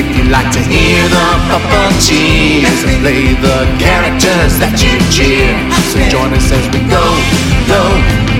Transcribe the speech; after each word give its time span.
If 0.00 0.16
you 0.16 0.24
like 0.32 0.50
to 0.52 0.60
hear 0.60 1.02
the 1.10 1.26
puppeteers 1.52 2.88
and 2.88 3.02
play 3.04 3.34
the 3.36 3.68
characters 3.76 4.56
that 4.56 4.80
you 4.80 4.96
cheer, 5.12 5.52
so 5.92 6.00
join 6.08 6.32
us 6.32 6.50
as 6.50 6.64
we 6.72 6.80
go, 6.88 7.04
go, 7.68 7.84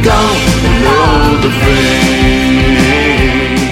go 0.00 0.16
below 0.64 1.36
the 1.44 1.52
frame. 1.60 2.80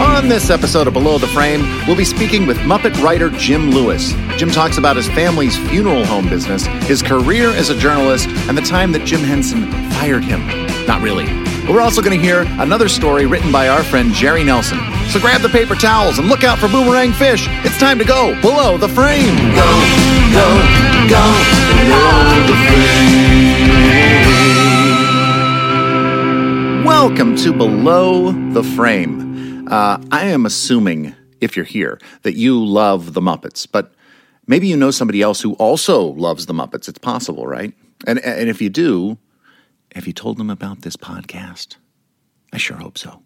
On 0.02 0.28
this 0.28 0.50
episode 0.50 0.86
of 0.86 0.92
Below 0.92 1.16
the 1.16 1.28
Frame, 1.28 1.62
we'll 1.86 1.96
be 1.96 2.04
speaking 2.04 2.46
with 2.46 2.58
Muppet 2.58 3.00
writer 3.02 3.30
Jim 3.30 3.70
Lewis. 3.70 4.12
Jim 4.36 4.50
talks 4.50 4.76
about 4.76 4.96
his 4.96 5.08
family's 5.08 5.56
funeral 5.56 6.04
home 6.04 6.28
business, 6.28 6.66
his 6.86 7.02
career 7.02 7.52
as 7.52 7.70
a 7.70 7.78
journalist, 7.78 8.28
and 8.48 8.58
the 8.58 8.62
time 8.62 8.92
that 8.92 9.06
Jim 9.06 9.20
Henson 9.20 9.72
fired 9.92 10.24
him. 10.24 10.67
Not 10.88 11.02
really. 11.02 11.26
But 11.66 11.74
we're 11.74 11.82
also 11.82 12.00
going 12.00 12.18
to 12.18 12.24
hear 12.24 12.46
another 12.60 12.88
story 12.88 13.26
written 13.26 13.52
by 13.52 13.68
our 13.68 13.84
friend 13.84 14.10
Jerry 14.14 14.42
Nelson. 14.42 14.78
So 15.10 15.20
grab 15.20 15.42
the 15.42 15.50
paper 15.50 15.74
towels 15.74 16.18
and 16.18 16.28
look 16.28 16.44
out 16.44 16.58
for 16.58 16.66
boomerang 16.66 17.12
fish. 17.12 17.46
It's 17.62 17.78
time 17.78 17.98
to 17.98 18.06
go 18.06 18.34
below 18.40 18.78
the 18.78 18.88
frame. 18.88 19.36
Go, 19.54 19.68
go, 20.32 20.48
go 21.10 21.22
below 21.76 22.46
the 22.46 22.56
frame. 22.66 23.68
Welcome 26.86 27.36
to 27.36 27.52
Below 27.52 28.32
the 28.52 28.62
Frame. 28.62 29.68
Uh, 29.68 30.02
I 30.10 30.28
am 30.28 30.46
assuming, 30.46 31.14
if 31.42 31.54
you're 31.54 31.66
here, 31.66 32.00
that 32.22 32.36
you 32.36 32.64
love 32.64 33.12
the 33.12 33.20
Muppets, 33.20 33.68
but 33.70 33.92
maybe 34.46 34.66
you 34.66 34.76
know 34.78 34.90
somebody 34.90 35.20
else 35.20 35.42
who 35.42 35.52
also 35.56 36.02
loves 36.14 36.46
the 36.46 36.54
Muppets. 36.54 36.88
It's 36.88 36.98
possible, 36.98 37.46
right? 37.46 37.74
And, 38.06 38.18
and 38.20 38.48
if 38.48 38.62
you 38.62 38.70
do, 38.70 39.18
have 39.94 40.06
you 40.06 40.12
told 40.12 40.38
them 40.38 40.50
about 40.50 40.82
this 40.82 40.96
podcast? 40.96 41.76
I 42.52 42.58
sure 42.58 42.76
hope 42.76 42.98
so. 42.98 43.22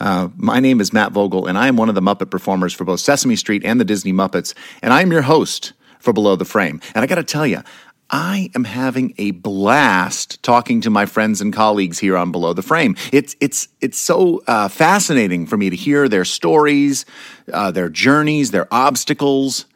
Uh, 0.00 0.28
my 0.36 0.60
name 0.60 0.80
is 0.80 0.92
Matt 0.92 1.12
Vogel, 1.12 1.46
and 1.46 1.58
I 1.58 1.68
am 1.68 1.76
one 1.76 1.88
of 1.88 1.94
the 1.94 2.00
Muppet 2.00 2.30
performers 2.30 2.72
for 2.72 2.84
both 2.84 3.00
Sesame 3.00 3.36
Street 3.36 3.64
and 3.64 3.78
the 3.80 3.84
Disney 3.84 4.12
Muppets, 4.12 4.54
and 4.82 4.92
I'm 4.92 5.12
your 5.12 5.22
host 5.22 5.72
for 6.00 6.12
Below 6.12 6.36
the 6.36 6.44
Frame. 6.44 6.80
And 6.94 7.02
I 7.02 7.06
got 7.06 7.16
to 7.16 7.24
tell 7.24 7.46
you, 7.46 7.62
I 8.10 8.50
am 8.54 8.64
having 8.64 9.14
a 9.18 9.32
blast 9.32 10.42
talking 10.42 10.80
to 10.80 10.90
my 10.90 11.04
friends 11.04 11.42
and 11.42 11.52
colleagues 11.52 11.98
here 11.98 12.16
on 12.16 12.32
Below 12.32 12.54
the 12.54 12.62
Frame. 12.62 12.96
It's 13.12 13.36
it's 13.40 13.68
it's 13.82 13.98
so 13.98 14.42
uh, 14.46 14.68
fascinating 14.68 15.46
for 15.46 15.58
me 15.58 15.68
to 15.68 15.76
hear 15.76 16.08
their 16.08 16.24
stories, 16.24 17.04
uh, 17.52 17.70
their 17.70 17.90
journeys, 17.90 18.50
their 18.50 18.66
obstacles, 18.72 19.66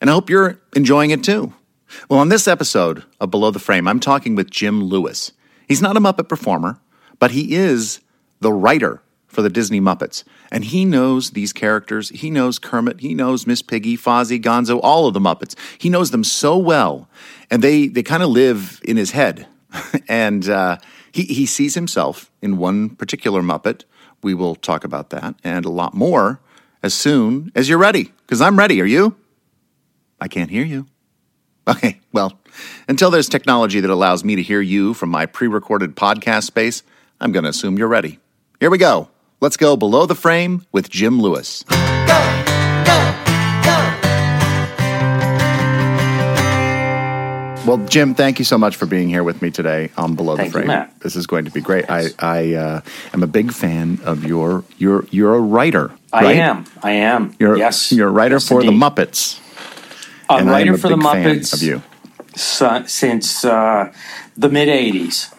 and 0.00 0.08
I 0.08 0.12
hope 0.12 0.30
you're 0.30 0.60
enjoying 0.76 1.10
it 1.10 1.24
too. 1.24 1.52
Well, 2.08 2.20
on 2.20 2.28
this 2.28 2.46
episode 2.46 3.02
of 3.20 3.32
Below 3.32 3.50
the 3.50 3.58
Frame, 3.58 3.88
I'm 3.88 3.98
talking 3.98 4.36
with 4.36 4.50
Jim 4.50 4.84
Lewis. 4.84 5.32
He's 5.70 5.80
not 5.80 5.96
a 5.96 6.00
Muppet 6.00 6.28
performer, 6.28 6.80
but 7.20 7.30
he 7.30 7.54
is 7.54 8.00
the 8.40 8.52
writer 8.52 9.02
for 9.28 9.40
the 9.40 9.48
Disney 9.48 9.80
Muppets. 9.80 10.24
And 10.50 10.64
he 10.64 10.84
knows 10.84 11.30
these 11.30 11.52
characters. 11.52 12.08
He 12.08 12.28
knows 12.28 12.58
Kermit. 12.58 12.98
He 12.98 13.14
knows 13.14 13.46
Miss 13.46 13.62
Piggy, 13.62 13.96
Fozzie, 13.96 14.42
Gonzo, 14.42 14.80
all 14.82 15.06
of 15.06 15.14
the 15.14 15.20
Muppets. 15.20 15.54
He 15.78 15.88
knows 15.88 16.10
them 16.10 16.24
so 16.24 16.58
well. 16.58 17.08
And 17.52 17.62
they, 17.62 17.86
they 17.86 18.02
kind 18.02 18.24
of 18.24 18.30
live 18.30 18.80
in 18.82 18.96
his 18.96 19.12
head. 19.12 19.46
and 20.08 20.48
uh, 20.48 20.78
he, 21.12 21.22
he 21.22 21.46
sees 21.46 21.76
himself 21.76 22.32
in 22.42 22.56
one 22.56 22.90
particular 22.96 23.40
Muppet. 23.40 23.84
We 24.24 24.34
will 24.34 24.56
talk 24.56 24.82
about 24.82 25.10
that 25.10 25.36
and 25.44 25.64
a 25.64 25.70
lot 25.70 25.94
more 25.94 26.40
as 26.82 26.94
soon 26.94 27.52
as 27.54 27.68
you're 27.68 27.78
ready. 27.78 28.10
Because 28.22 28.40
I'm 28.40 28.58
ready. 28.58 28.80
Are 28.80 28.86
you? 28.86 29.14
I 30.20 30.26
can't 30.26 30.50
hear 30.50 30.64
you. 30.64 30.86
Okay, 31.68 32.00
well, 32.12 32.40
until 32.88 33.10
there's 33.10 33.28
technology 33.28 33.80
that 33.80 33.90
allows 33.90 34.24
me 34.24 34.36
to 34.36 34.42
hear 34.42 34.60
you 34.60 34.94
from 34.94 35.08
my 35.08 35.26
pre 35.26 35.48
recorded 35.48 35.96
podcast 35.96 36.44
space, 36.44 36.82
I'm 37.20 37.32
going 37.32 37.44
to 37.44 37.50
assume 37.50 37.78
you're 37.78 37.88
ready. 37.88 38.18
Here 38.60 38.70
we 38.70 38.78
go. 38.78 39.08
Let's 39.40 39.56
go 39.56 39.76
below 39.76 40.06
the 40.06 40.14
frame 40.14 40.66
with 40.72 40.90
Jim 40.90 41.20
Lewis. 41.20 41.62
Go, 41.62 41.76
go, 42.84 43.14
go. 43.64 43.96
Well, 47.66 47.76
Jim, 47.86 48.14
thank 48.14 48.38
you 48.38 48.44
so 48.44 48.58
much 48.58 48.76
for 48.76 48.86
being 48.86 49.08
here 49.08 49.22
with 49.22 49.42
me 49.42 49.50
today 49.50 49.90
on 49.96 50.16
Below 50.16 50.36
Thank 50.36 50.52
the 50.52 50.60
you, 50.60 50.64
Frame. 50.64 50.66
Matt. 50.68 50.98
This 51.00 51.14
is 51.14 51.26
going 51.26 51.44
to 51.44 51.50
be 51.50 51.60
great. 51.60 51.90
I, 51.90 52.06
I 52.18 52.54
uh, 52.54 52.80
am 53.12 53.22
a 53.22 53.26
big 53.26 53.52
fan 53.52 54.00
of 54.04 54.24
your 54.24 54.64
your 54.78 55.04
you're 55.10 55.34
a 55.34 55.40
writer. 55.40 55.90
I 56.12 56.32
am. 56.32 56.64
I 56.82 56.92
am. 56.92 57.34
You're, 57.38 57.56
yes. 57.56 57.92
you're 57.92 58.08
a 58.08 58.10
writer 58.10 58.36
Yes, 58.36 58.48
for 58.48 58.62
the. 58.62 58.72
Muppets. 58.72 59.38
A 60.28 60.34
and 60.34 60.48
I 60.50 60.60
am 60.62 60.68
writer 60.68 60.74
a 60.74 60.78
for 60.78 60.88
the 60.88 60.96
big 60.96 61.04
fan 61.04 61.24
Muppets 61.24 61.52
of 61.52 61.62
you. 61.62 61.82
Si- 62.36 62.86
since 62.86 63.44
uh, 63.44 63.92
the 64.36 64.48
mid 64.48 64.68
'80s. 64.68 65.34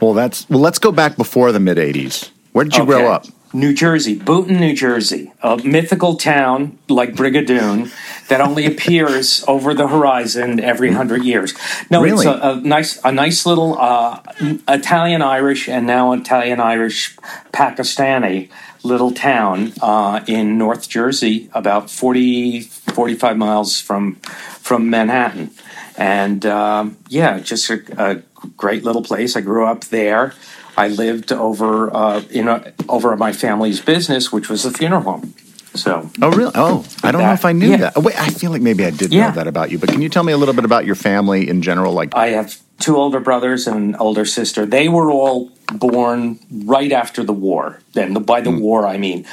Well, 0.00 0.14
that's 0.14 0.48
well. 0.48 0.60
Let's 0.60 0.78
go 0.78 0.92
back 0.92 1.16
before 1.16 1.52
the 1.52 1.60
mid 1.60 1.78
'80s. 1.78 2.30
Where 2.52 2.64
did 2.64 2.76
you 2.76 2.84
grow 2.84 3.10
up? 3.10 3.26
New 3.52 3.74
Jersey, 3.74 4.16
Boonton, 4.16 4.60
New 4.60 4.74
Jersey, 4.76 5.32
a 5.42 5.56
mythical 5.64 6.14
town 6.14 6.78
like 6.88 7.14
Brigadoon 7.14 7.90
that 8.28 8.40
only 8.40 8.64
appears 8.64 9.44
over 9.48 9.74
the 9.74 9.88
horizon 9.88 10.60
every 10.60 10.92
hundred 10.92 11.24
years. 11.24 11.52
No, 11.90 12.00
Really? 12.00 12.26
it's 12.28 12.42
a, 12.44 12.50
a 12.50 12.60
nice, 12.60 13.00
a 13.04 13.10
nice 13.10 13.46
little 13.46 13.76
uh, 13.76 14.20
Italian 14.68 15.20
Irish 15.20 15.68
and 15.68 15.84
now 15.84 16.12
Italian 16.12 16.60
Irish 16.60 17.16
Pakistani 17.52 18.48
little 18.84 19.10
town 19.10 19.72
uh, 19.82 20.20
in 20.28 20.56
North 20.56 20.88
Jersey, 20.88 21.50
about 21.52 21.90
40, 21.90 22.60
45 22.60 23.36
miles 23.36 23.80
from 23.80 24.14
from 24.60 24.88
Manhattan, 24.90 25.50
and 25.96 26.44
um, 26.46 26.96
yeah, 27.08 27.38
just 27.40 27.68
a, 27.70 27.80
a 27.98 28.14
great 28.56 28.84
little 28.84 29.02
place. 29.02 29.36
I 29.36 29.40
grew 29.40 29.66
up 29.66 29.84
there. 29.86 30.34
I 30.76 30.88
lived 30.88 31.32
over 31.32 31.94
uh, 31.94 32.22
in 32.30 32.48
a, 32.48 32.72
over 32.88 33.14
my 33.16 33.32
family's 33.32 33.80
business, 33.80 34.32
which 34.32 34.48
was 34.48 34.64
a 34.64 34.70
funeral 34.70 35.02
home. 35.02 35.34
So 35.74 36.10
Oh, 36.20 36.30
really? 36.32 36.52
Oh, 36.54 36.84
I 37.04 37.12
don't 37.12 37.22
know 37.22 37.32
if 37.32 37.44
I 37.44 37.52
knew 37.52 37.70
Yeah. 37.70 37.76
that. 37.78 37.92
Oh, 37.96 38.00
wait, 38.00 38.20
I 38.20 38.28
feel 38.30 38.50
like 38.50 38.62
maybe 38.62 38.84
I 38.84 38.90
did 38.90 39.12
Yeah. 39.12 39.28
know 39.28 39.34
that 39.36 39.46
about 39.46 39.70
you. 39.70 39.78
But 39.78 39.90
can 39.90 40.02
you 40.02 40.08
tell 40.08 40.24
me 40.24 40.32
a 40.32 40.36
little 40.36 40.54
bit 40.54 40.64
about 40.64 40.84
your 40.84 40.96
family 40.96 41.48
in 41.48 41.62
general? 41.62 41.92
Like, 41.92 42.14
I 42.16 42.28
have 42.28 42.56
two 42.80 42.96
older 42.96 43.20
brothers 43.20 43.66
and 43.68 43.76
an 43.94 43.96
older 43.96 44.24
sister. 44.24 44.66
They 44.66 44.88
were 44.88 45.10
all 45.12 45.50
born 45.72 46.40
right 46.64 46.90
after 46.90 47.22
the 47.22 47.32
war. 47.32 47.78
And 47.94 48.24
by 48.26 48.40
the 48.40 48.50
war, 48.50 48.84
I 48.86 48.96
mean 48.96 49.26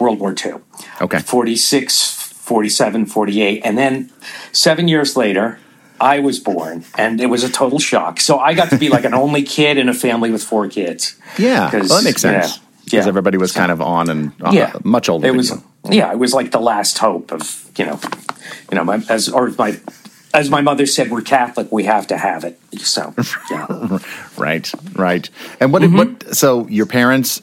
World 0.00 0.18
War 0.18 0.34
II. 0.44 0.54
Okay. 1.02 1.20
46, 1.20 2.10
47, 2.32 3.06
48. 3.06 3.62
And 3.64 3.78
then 3.78 4.10
seven 4.52 4.88
years 4.88 5.16
later, 5.16 5.58
I 6.00 6.20
was 6.20 6.38
born, 6.40 6.84
and 6.96 7.20
it 7.20 7.26
was 7.26 7.44
a 7.44 7.48
total 7.50 7.78
shock. 7.78 8.20
So 8.20 8.38
I 8.38 8.54
got 8.54 8.70
to 8.70 8.78
be 8.78 8.88
like 8.88 9.04
an 9.04 9.14
only 9.14 9.42
kid 9.56 9.78
in 9.78 9.88
a 9.88 9.94
family 9.94 10.30
with 10.30 10.42
four 10.42 10.68
kids. 10.68 11.16
Yeah, 11.38 11.70
well, 11.72 11.82
that 11.88 12.04
makes 12.04 12.22
sense. 12.22 12.58
Because 12.84 13.04
yeah. 13.04 13.08
everybody 13.08 13.36
was 13.36 13.50
kind 13.52 13.72
of 13.72 13.80
on 13.80 14.08
and 14.10 14.32
uh, 14.40 14.50
yeah, 14.52 14.72
much 14.84 15.08
older 15.08 15.26
It 15.26 15.34
was, 15.34 15.50
you. 15.50 15.62
yeah, 15.90 16.12
it 16.12 16.18
was 16.18 16.32
like 16.32 16.52
the 16.52 16.60
last 16.60 16.98
hope 16.98 17.32
of 17.32 17.68
you 17.76 17.84
know, 17.84 17.98
you 18.70 18.76
know, 18.76 18.84
my, 18.84 19.02
as 19.08 19.28
or 19.28 19.50
my 19.58 19.80
as 20.32 20.50
my 20.50 20.60
mother 20.60 20.86
said, 20.86 21.10
we're 21.10 21.22
Catholic, 21.22 21.72
we 21.72 21.82
have 21.84 22.06
to 22.08 22.16
have 22.16 22.44
it. 22.44 22.60
So 22.78 23.12
yeah, 23.50 23.98
Right, 24.36 24.70
right. 24.94 25.28
And 25.60 25.72
what 25.72 25.80
did 25.82 25.90
Mm-hmm. 25.90 26.22
what? 26.26 26.36
So 26.36 26.68
your 26.68 26.86
parents 26.86 27.42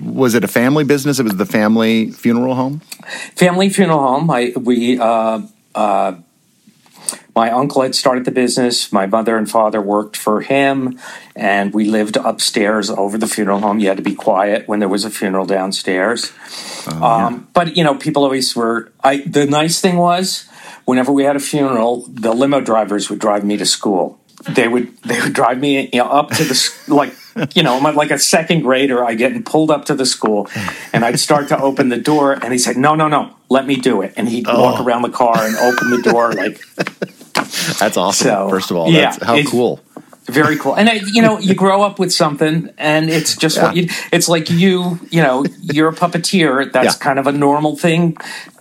was 0.00 0.34
it 0.34 0.44
a 0.44 0.48
family 0.48 0.84
business? 0.84 1.18
It 1.18 1.24
was 1.24 1.36
the 1.36 1.46
family 1.46 2.10
funeral 2.12 2.54
home. 2.54 2.80
family 3.34 3.68
funeral 3.68 3.98
home. 4.00 4.30
I 4.30 4.52
we 4.56 4.98
uh, 4.98 5.40
uh, 5.74 6.14
my 7.34 7.50
uncle 7.50 7.82
had 7.82 7.94
started 7.94 8.24
the 8.24 8.30
business. 8.30 8.92
My 8.92 9.06
mother 9.06 9.36
and 9.36 9.50
father 9.50 9.80
worked 9.80 10.16
for 10.16 10.42
him, 10.42 10.98
and 11.34 11.72
we 11.72 11.84
lived 11.86 12.16
upstairs 12.16 12.90
over 12.90 13.16
the 13.16 13.26
funeral 13.26 13.60
home. 13.60 13.78
You 13.78 13.88
had 13.88 13.96
to 13.96 14.02
be 14.02 14.14
quiet 14.14 14.68
when 14.68 14.80
there 14.80 14.88
was 14.88 15.04
a 15.04 15.10
funeral 15.10 15.46
downstairs. 15.46 16.30
Oh, 16.88 17.02
um, 17.02 17.48
But 17.54 17.76
you 17.76 17.84
know, 17.84 17.94
people 17.94 18.24
always 18.24 18.54
were. 18.54 18.92
I 19.02 19.18
the 19.26 19.46
nice 19.46 19.80
thing 19.80 19.96
was, 19.96 20.46
whenever 20.84 21.10
we 21.12 21.24
had 21.24 21.36
a 21.36 21.40
funeral, 21.40 22.06
the 22.08 22.34
limo 22.34 22.60
drivers 22.60 23.08
would 23.08 23.18
drive 23.18 23.44
me 23.44 23.56
to 23.56 23.66
school. 23.66 24.18
They 24.48 24.66
would 24.68 24.96
they 25.02 25.20
would 25.20 25.32
drive 25.34 25.58
me 25.58 25.88
you 25.92 26.00
know, 26.00 26.08
up 26.10 26.30
to 26.32 26.44
the 26.44 26.72
like 26.88 27.14
you 27.54 27.62
know 27.62 27.78
I'm 27.78 27.94
like 27.94 28.10
a 28.10 28.18
second 28.18 28.62
grader. 28.62 29.04
I 29.04 29.14
get 29.14 29.44
pulled 29.46 29.70
up 29.70 29.84
to 29.86 29.94
the 29.94 30.04
school, 30.04 30.48
and 30.92 31.04
I'd 31.04 31.20
start 31.20 31.48
to 31.48 31.58
open 31.60 31.88
the 31.90 31.96
door, 32.00 32.32
and 32.32 32.52
he'd 32.52 32.58
say, 32.58 32.74
"No, 32.74 32.94
no, 32.96 33.06
no, 33.08 33.36
let 33.48 33.66
me 33.66 33.76
do 33.76 34.02
it." 34.02 34.14
And 34.16 34.28
he'd 34.28 34.46
walk 34.48 34.80
Oh. 34.80 34.84
around 34.84 35.02
the 35.02 35.10
car 35.10 35.46
and 35.46 35.56
open 35.56 35.90
the 35.90 36.02
door 36.02 36.32
like 36.32 36.60
That's 37.78 37.96
awesome. 37.96 38.26
So, 38.26 38.48
First 38.48 38.70
of 38.70 38.76
all, 38.76 38.90
yeah, 38.90 39.10
that's 39.12 39.22
how 39.24 39.42
cool. 39.44 39.80
very 40.26 40.56
cool. 40.56 40.74
And 40.74 40.88
I, 40.88 41.00
you 41.12 41.22
know, 41.22 41.38
you 41.38 41.54
grow 41.54 41.82
up 41.82 41.98
with 41.98 42.12
something, 42.12 42.70
and 42.78 43.10
it's 43.10 43.36
just 43.36 43.60
what 43.60 43.74
Yeah. 43.76 43.82
you. 43.84 43.88
It's 44.12 44.28
like 44.28 44.50
you, 44.50 44.98
you 45.10 45.22
know, 45.22 45.44
you're 45.62 45.88
a 45.88 45.94
puppeteer. 45.94 46.70
That's 46.72 46.94
Yeah. 46.96 47.04
kind 47.04 47.18
of 47.18 47.26
a 47.26 47.32
normal 47.32 47.76
thing 47.76 48.16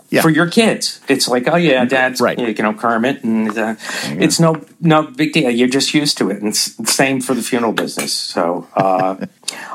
Yeah. 0.10 0.22
for 0.22 0.30
your 0.30 0.48
kids. 0.48 1.00
It's 1.08 1.28
like, 1.28 1.48
oh 1.48 1.56
yeah, 1.56 1.86
dad's 1.86 2.20
Right. 2.20 2.38
you 2.38 2.54
know 2.64 2.74
Kermit, 2.74 3.24
and 3.24 3.58
uh, 3.58 3.76
it's 4.20 4.40
no 4.40 4.56
no 4.82 5.04
big 5.04 5.34
deal. 5.34 5.50
You're 5.50 5.70
just 5.70 5.94
used 5.94 6.18
to 6.18 6.30
it, 6.30 6.38
and 6.40 6.48
it's 6.50 6.76
the 6.76 6.88
same 6.92 7.22
for 7.22 7.34
the 7.34 7.42
funeral 7.42 7.72
business. 7.74 8.12
So, 8.12 8.68
uh, 8.76 9.16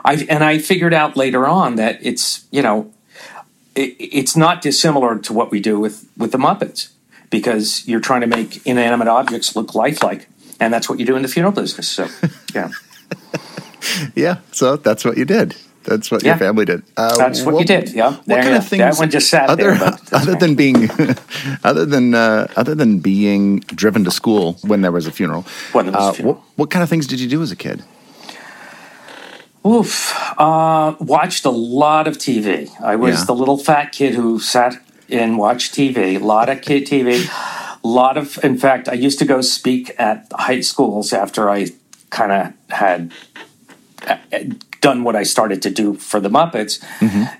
I 0.04 0.26
and 0.28 0.42
I 0.44 0.58
figured 0.58 0.92
out 0.92 1.16
later 1.16 1.46
on 1.46 1.76
that 1.76 1.98
it's 2.02 2.44
you 2.50 2.62
know, 2.62 2.90
it, 3.74 3.94
it's 3.98 4.36
not 4.36 4.60
dissimilar 4.60 5.18
to 5.18 5.32
what 5.32 5.50
we 5.50 5.60
do 5.60 5.78
with 5.80 6.04
with 6.18 6.32
the 6.32 6.38
Muppets 6.38 6.88
because 7.30 7.86
you're 7.86 8.00
trying 8.00 8.20
to 8.22 8.26
make 8.26 8.66
inanimate 8.66 9.08
objects 9.08 9.54
look 9.56 9.74
lifelike. 9.74 10.28
And 10.60 10.72
that's 10.72 10.88
what 10.88 10.98
you 10.98 11.06
do 11.06 11.16
in 11.16 11.22
the 11.22 11.28
funeral 11.28 11.52
business. 11.52 11.88
So, 11.88 12.08
yeah. 12.54 12.70
Yeah, 14.14 14.38
so 14.52 14.76
that's 14.76 15.04
what 15.04 15.16
you 15.16 15.24
did. 15.24 15.54
That's 15.84 16.10
what 16.10 16.22
Yeah. 16.24 16.30
your 16.30 16.38
family 16.38 16.64
did. 16.64 16.82
Uh, 16.96 17.16
That's 17.16 17.42
what 17.42 17.60
you 17.60 17.64
did, 17.64 17.90
yeah. 17.94 18.10
What 18.10 18.26
There 18.26 18.38
kind 18.42 18.50
you 18.50 18.56
of 18.56 18.66
things? 18.66 18.80
That 18.80 18.98
one 18.98 19.10
just 19.10 19.30
sat 19.30 19.48
other, 19.48 19.74
there, 19.76 19.92
other 20.12 20.32
right. 20.32 20.40
than 20.40 20.54
being, 20.56 20.90
other 21.64 21.86
than 21.86 22.12
uh, 22.14 22.48
other 22.56 22.74
than 22.74 22.98
being 22.98 23.60
driven 23.60 24.02
to 24.04 24.10
school 24.10 24.58
when 24.62 24.80
there 24.82 24.90
was 24.90 25.06
a 25.06 25.12
funeral. 25.12 25.44
When 25.72 25.86
there 25.86 25.92
was 25.94 26.04
a 26.04 26.08
uh, 26.08 26.12
funeral. 26.12 26.34
What, 26.34 26.42
what 26.56 26.70
kind 26.70 26.82
of 26.82 26.88
things 26.88 27.06
did 27.06 27.20
you 27.20 27.28
do 27.28 27.40
as 27.42 27.52
a 27.52 27.56
kid? 27.56 27.84
Oof. 29.64 30.12
Uh, 30.38 30.94
watched 31.00 31.44
a 31.44 31.50
lot 31.50 32.06
of 32.06 32.18
TV. 32.18 32.68
I 32.80 32.96
was 32.96 33.18
Yeah. 33.20 33.24
the 33.26 33.34
little 33.34 33.58
fat 33.58 33.92
kid 33.92 34.14
who 34.14 34.38
sat 34.38 34.76
and 35.10 35.38
watch 35.38 35.70
TV. 35.72 36.16
A 36.16 36.18
lot 36.18 36.48
of 36.48 36.62
kid 36.62 36.86
TV. 36.86 37.28
A 37.84 37.88
lot 37.88 38.16
of, 38.16 38.42
in 38.44 38.58
fact, 38.58 38.88
I 38.88 38.94
used 38.94 39.18
to 39.20 39.24
go 39.24 39.40
speak 39.40 39.94
at 39.98 40.26
high 40.32 40.60
schools 40.60 41.12
after 41.12 41.48
I 41.48 41.68
kind 42.10 42.32
of 42.32 42.52
had 42.70 43.12
uh, 44.06 44.16
done 44.80 45.04
what 45.04 45.16
I 45.16 45.22
started 45.22 45.62
to 45.62 45.70
do 45.70 45.94
for 45.94 46.20
the 46.20 46.28
Muppets. 46.28 46.82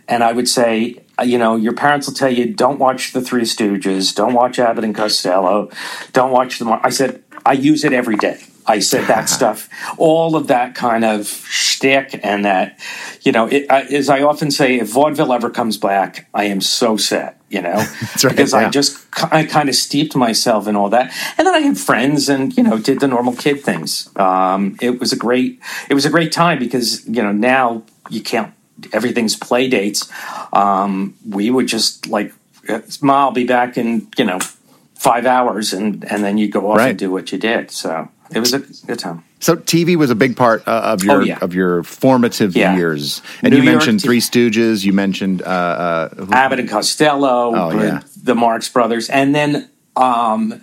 And 0.08 0.22
I 0.22 0.32
would 0.32 0.48
say, 0.48 1.02
uh, 1.18 1.22
you 1.22 1.38
know, 1.38 1.56
your 1.56 1.72
parents 1.72 2.06
will 2.06 2.14
tell 2.14 2.32
you, 2.32 2.52
don't 2.52 2.78
watch 2.78 3.12
The 3.12 3.20
Three 3.20 3.42
Stooges, 3.42 4.14
don't 4.14 4.34
watch 4.34 4.58
Abbott 4.58 4.84
and 4.84 4.94
Costello, 4.94 5.70
don't 6.12 6.30
watch 6.30 6.58
them. 6.58 6.68
I 6.72 6.90
said, 6.90 7.22
I 7.44 7.52
use 7.52 7.84
it 7.84 7.92
every 7.92 8.16
day. 8.16 8.40
I 8.66 8.80
said 8.80 9.06
that 9.06 9.28
stuff, 9.38 9.68
all 9.98 10.36
of 10.36 10.46
that 10.48 10.74
kind 10.74 11.04
of 11.04 11.26
shtick, 11.26 12.20
and 12.22 12.44
that, 12.44 12.78
you 13.22 13.32
know, 13.32 13.46
it, 13.46 13.66
I, 13.70 13.82
as 13.82 14.08
I 14.08 14.22
often 14.22 14.50
say, 14.50 14.78
if 14.78 14.88
vaudeville 14.88 15.32
ever 15.32 15.50
comes 15.50 15.78
back, 15.78 16.28
I 16.34 16.44
am 16.44 16.60
so 16.60 16.96
set, 16.96 17.40
you 17.48 17.62
know, 17.62 17.74
right, 18.24 18.30
because 18.30 18.52
yeah. 18.52 18.66
I 18.66 18.70
just 18.70 18.98
I 19.32 19.44
kind 19.44 19.68
of 19.68 19.74
steeped 19.74 20.16
myself 20.16 20.66
in 20.66 20.76
all 20.76 20.88
that, 20.90 21.12
and 21.38 21.46
then 21.46 21.54
I 21.54 21.60
had 21.60 21.78
friends, 21.78 22.28
and 22.28 22.56
you 22.56 22.62
know, 22.62 22.78
did 22.78 23.00
the 23.00 23.08
normal 23.08 23.34
kid 23.34 23.62
things. 23.62 24.10
Um, 24.16 24.76
it 24.80 24.98
was 25.00 25.12
a 25.12 25.16
great, 25.16 25.60
it 25.88 25.94
was 25.94 26.04
a 26.04 26.10
great 26.10 26.32
time 26.32 26.58
because 26.58 27.06
you 27.06 27.22
know 27.22 27.32
now 27.32 27.82
you 28.10 28.20
can't 28.22 28.52
everything's 28.92 29.36
play 29.36 29.68
dates. 29.68 30.10
Um, 30.52 31.14
we 31.28 31.50
would 31.50 31.66
just 31.68 32.06
like, 32.08 32.32
"Ma, 33.00 33.20
I'll 33.26 33.32
be 33.32 33.46
back 33.46 33.78
in 33.78 34.08
you 34.18 34.24
know 34.24 34.38
five 34.94 35.26
hours, 35.26 35.72
and 35.72 36.04
and 36.10 36.24
then 36.24 36.38
you 36.38 36.48
go 36.48 36.70
off 36.70 36.78
Right. 36.78 36.90
and 36.90 36.98
do 36.98 37.10
what 37.10 37.30
you 37.32 37.38
did. 37.38 37.70
So 37.70 38.08
it 38.34 38.40
was 38.40 38.52
a 38.52 38.61
good 38.87 38.99
time. 38.99 39.23
So 39.40 39.56
TV 39.56 39.96
was 39.96 40.11
a 40.11 40.14
big 40.14 40.37
part 40.37 40.67
uh, 40.67 40.70
of 40.94 41.05
your 41.05 41.20
Oh, 41.20 41.25
yeah. 41.25 41.38
of 41.40 41.55
your 41.55 41.82
formative 41.82 42.56
Yeah. 42.56 42.76
years, 42.76 43.23
and 43.43 43.52
New 43.52 43.58
you 43.58 43.64
York 43.64 43.76
mentioned 43.76 44.00
T- 44.00 44.06
Three 44.06 44.20
Stooges. 44.20 44.84
You 44.84 44.93
mentioned 44.93 45.43
uh, 45.43 45.44
uh, 45.44 46.26
Abbott 46.32 46.61
and 46.61 46.69
Costello, 46.69 47.52
Oh, 47.55 47.70
the- 47.78 47.84
yeah. 47.87 48.00
the 48.23 48.34
Marx 48.34 48.69
Brothers, 48.69 49.08
and 49.11 49.34
then 49.34 49.69
um, 49.96 50.61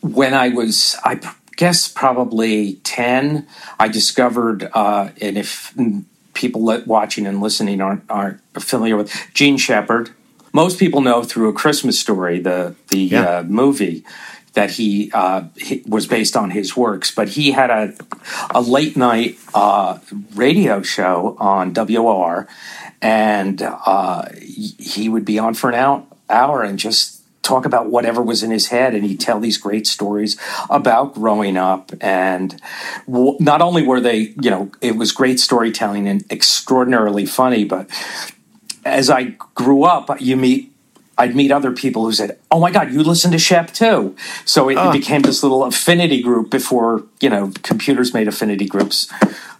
when 0.00 0.34
I 0.34 0.48
was, 0.50 0.96
I 1.04 1.16
p- 1.16 1.28
guess 1.56 1.88
probably 1.88 2.74
ten, 2.84 3.46
I 3.78 3.88
discovered, 3.88 4.68
uh, 4.74 5.08
and 5.20 5.36
if 5.38 5.74
people 6.34 6.64
li- 6.64 6.82
watching 6.86 7.26
and 7.26 7.40
listening 7.40 7.80
aren't 7.80 8.02
aren't 8.10 8.40
familiar 8.58 8.96
with 8.96 9.12
Jean 9.34 9.56
Shepherd, 9.56 10.10
most 10.52 10.78
people 10.78 11.00
know 11.00 11.22
through 11.24 11.48
a 11.48 11.52
Christmas 11.52 11.98
Story, 11.98 12.40
the 12.40 12.74
the 12.88 13.14
uh, 13.16 13.42
movie. 13.44 14.04
That 14.54 14.70
he, 14.70 15.10
uh, 15.12 15.44
was 15.86 16.06
based 16.06 16.36
on 16.36 16.50
his 16.50 16.76
works, 16.76 17.10
but 17.10 17.28
he 17.30 17.50
had 17.50 17.70
a 17.70 17.94
a 18.50 18.60
late 18.60 18.96
night 18.96 19.36
uh, 19.52 19.98
radio 20.34 20.80
show 20.82 21.36
on 21.38 21.72
WOR, 21.74 22.46
and 23.02 23.60
uh, 23.62 24.28
he 24.32 25.08
would 25.08 25.24
be 25.24 25.38
on 25.38 25.54
for 25.54 25.70
an 25.70 26.04
hour, 26.30 26.62
and 26.62 26.78
just 26.78 27.14
talk 27.44 27.66
about 27.66 27.90
whatever 27.90 28.22
was 28.22 28.42
in 28.42 28.50
his 28.50 28.68
head, 28.68 28.94
and 28.94 29.04
he'd 29.04 29.20
tell 29.20 29.38
these 29.38 29.58
great 29.58 29.86
stories 29.86 30.40
about 30.70 31.14
growing 31.14 31.56
up. 31.56 31.92
And 32.00 32.60
not 33.06 33.60
only 33.60 33.86
were 33.86 34.00
they, 34.00 34.34
you 34.40 34.50
know, 34.50 34.72
it 34.80 34.96
was 34.96 35.12
great 35.12 35.38
storytelling 35.38 36.08
and 36.08 36.24
extraordinarily 36.32 37.26
funny, 37.26 37.64
but 37.64 37.88
as 38.84 39.10
I 39.10 39.36
grew 39.54 39.84
up, 39.84 40.10
you 40.20 40.36
meet. 40.36 40.73
I'd 41.16 41.36
meet 41.36 41.52
other 41.52 41.70
people 41.72 42.04
who 42.04 42.12
said, 42.12 42.38
"Oh 42.50 42.58
my 42.60 42.70
God, 42.70 42.92
you 42.92 43.02
listen 43.02 43.30
to 43.32 43.38
Shep 43.38 43.72
too." 43.72 44.16
So 44.44 44.68
it, 44.68 44.76
it 44.76 44.92
became 44.92 45.22
this 45.22 45.42
little 45.42 45.64
affinity 45.64 46.22
group 46.22 46.50
before 46.50 47.04
you 47.20 47.28
know 47.30 47.52
computers 47.62 48.12
made 48.12 48.26
affinity 48.28 48.66
groups 48.66 49.08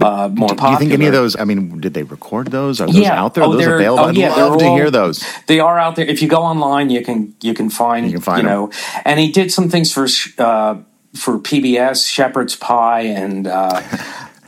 uh, 0.01 0.29
more 0.33 0.49
popular. 0.49 0.67
do 0.67 0.73
you 0.73 0.79
think 0.79 0.93
any 0.93 1.07
of 1.07 1.13
those? 1.13 1.37
I 1.37 1.45
mean, 1.45 1.81
did 1.81 1.95
they 1.95 2.03
record 2.03 2.49
those? 2.49 2.81
Are 2.81 2.87
those 2.87 2.97
Yeah. 2.97 3.23
out 3.23 3.35
there? 3.35 3.45
Are 3.45 3.49
Oh, 3.49 3.53
those 3.53 3.67
available? 3.67 4.05
oh, 4.05 4.09
I'd 4.09 4.17
yeah, 4.17 4.35
love 4.35 4.59
to 4.59 4.65
all- 4.67 4.77
hear 4.77 4.91
those. 4.91 5.25
They 5.47 5.61
are 5.61 5.79
out 5.79 5.95
there. 5.97 6.07
If 6.07 6.23
you 6.23 6.29
go 6.29 6.43
online, 6.43 6.91
you 6.91 7.03
can 7.05 7.35
you 7.41 7.55
can 7.55 7.71
find 7.71 8.07
You 8.07 8.13
can 8.15 8.21
find 8.21 8.43
you 8.43 8.49
know. 8.49 8.71
And 9.05 9.21
he 9.21 9.31
did 9.31 9.53
some 9.53 9.69
things 9.69 9.93
for 9.93 10.07
uh, 10.39 10.77
for 11.15 11.39
PBS, 11.39 12.09
Shepherd's 12.11 12.57
Pie, 12.57 13.03
and 13.03 13.47
uh, 13.47 13.81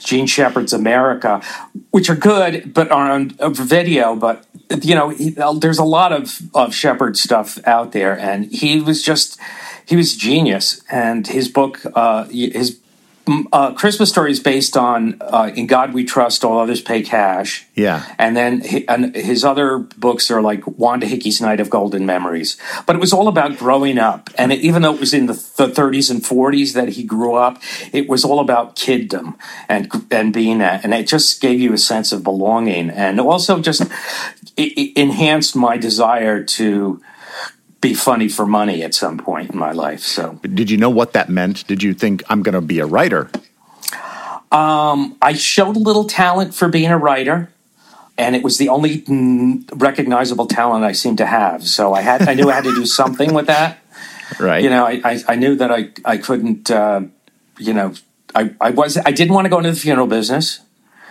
Jean 0.06 0.26
Shepherd's 0.26 0.73
America, 0.73 1.43
which 1.91 2.08
are 2.08 2.17
good, 2.17 2.73
but 2.73 2.91
are 2.91 3.11
on 3.11 3.37
video. 3.53 4.14
But 4.14 4.47
you 4.82 4.94
know, 4.94 5.11
he, 5.11 5.31
there's 5.58 5.79
a 5.79 5.85
lot 5.85 6.12
of 6.12 6.41
of 6.55 6.75
Shepherd 6.75 7.19
stuff 7.19 7.58
out 7.67 7.93
there, 7.93 8.19
and 8.19 8.47
he 8.47 8.81
was 8.81 9.03
just 9.03 9.38
he 9.85 9.97
was 9.97 10.17
genius. 10.17 10.81
And 10.91 11.26
his 11.26 11.49
book, 11.49 11.81
uh, 11.94 12.25
his 12.25 12.79
uh, 13.52 13.73
Christmas 13.73 14.08
story 14.08 14.31
is 14.31 14.40
based 14.40 14.76
on 14.76 15.17
uh, 15.20 15.50
"In 15.55 15.67
God 15.67 15.93
We 15.93 16.05
Trust, 16.05 16.44
All 16.44 16.61
Others 16.61 16.81
Pay 16.82 17.02
Cash." 17.02 17.67
Yeah. 17.75 18.05
and 18.19 18.37
then 18.37 18.62
and 18.88 19.14
his 19.14 19.44
other 19.44 19.78
books 19.78 20.31
are 20.31 20.40
like 20.40 20.67
Wanda 20.67 21.06
Hickey's 21.06 21.40
Night 21.40 21.61
of 21.61 21.69
Golden 21.69 22.06
Memories. 22.06 22.56
But 22.87 22.96
it 22.96 23.00
was 23.00 23.12
all 23.12 23.28
about 23.28 23.58
growing 23.58 23.99
up, 23.99 24.31
and 24.38 24.52
it, 24.52 24.61
even 24.61 24.82
though 24.82 24.94
it 24.94 25.00
was 25.00 25.12
in 25.12 25.26
the, 25.26 25.34
the 25.34 25.67
30s 25.67 26.11
and 26.11 26.23
40s 26.23 26.75
that 26.75 26.90
he 26.90 27.02
grew 27.02 27.34
up, 27.34 27.61
it 27.93 28.08
was 28.08 28.25
all 28.25 28.40
about 28.40 28.76
kiddom 28.76 29.37
and 29.69 29.90
and 30.11 30.32
being 30.32 30.58
that, 30.58 30.84
and 30.84 30.94
it 30.94 31.06
just 31.08 31.40
gave 31.40 31.61
you 31.61 31.73
a 31.73 31.78
sense 31.78 32.12
of 32.12 32.23
belonging, 32.23 32.90
and 32.90 33.20
also 33.20 33.61
just 33.61 33.82
it, 34.56 34.73
it 34.78 35.00
enhanced 35.00 35.56
my 35.56 35.76
desire 35.76 36.43
to 36.44 37.00
be 37.81 37.94
funny 37.94 38.28
for 38.28 38.46
money 38.46 38.82
at 38.82 38.94
some 38.94 39.19
point 39.19 39.50
in 39.50 39.58
my 39.58 39.73
life. 39.73 40.00
So. 40.00 40.40
Did 40.43 40.70
you 40.70 40.76
know 40.76 40.90
what 40.90 41.12
that 41.12 41.28
meant? 41.28 41.67
Did 41.67 41.82
you 41.82 41.94
think 41.94 42.23
I'm 42.28 42.43
going 42.43 42.55
to 42.55 42.61
be 42.61 42.78
a 42.78 42.87
writer? 42.87 43.31
I 45.23 45.34
showed 45.34 45.76
a 45.76 45.81
little 45.81 46.05
talent 46.05 46.55
for 46.55 46.69
being 46.69 46.90
a 46.90 46.99
writer, 46.99 47.50
and 48.17 48.37
it 48.37 48.43
was 48.43 48.58
the 48.58 48.69
only 48.69 49.05
recognizable 49.73 50.46
talent 50.46 50.84
I 50.84 50.93
seemed 50.93 51.19
to 51.19 51.26
have. 51.26 51.67
So 51.67 51.94
I 51.94 52.00
had, 52.00 52.28
I 52.28 52.34
knew 52.34 52.49
I 52.50 52.55
had 52.55 52.64
to 52.64 52.75
do 52.75 52.87
something 53.00 53.34
with 53.34 53.46
that. 53.46 53.78
Right. 54.38 54.62
You 54.62 54.70
know, 54.70 54.84
I, 54.87 55.00
I, 55.05 55.23
I 55.28 55.34
knew 55.37 55.56
that 55.56 55.70
I, 55.70 55.90
I 56.05 56.17
couldn't, 56.17 56.70
uh, 56.70 57.02
you 57.58 57.73
know, 57.73 57.94
I, 58.34 58.55
I 58.61 58.70
was, 58.70 58.96
I 58.96 59.12
didn't 59.12 59.34
want 59.34 59.44
to 59.46 59.49
go 59.49 59.58
into 59.58 59.70
the 59.70 59.76
funeral 59.76 60.06
business. 60.06 60.61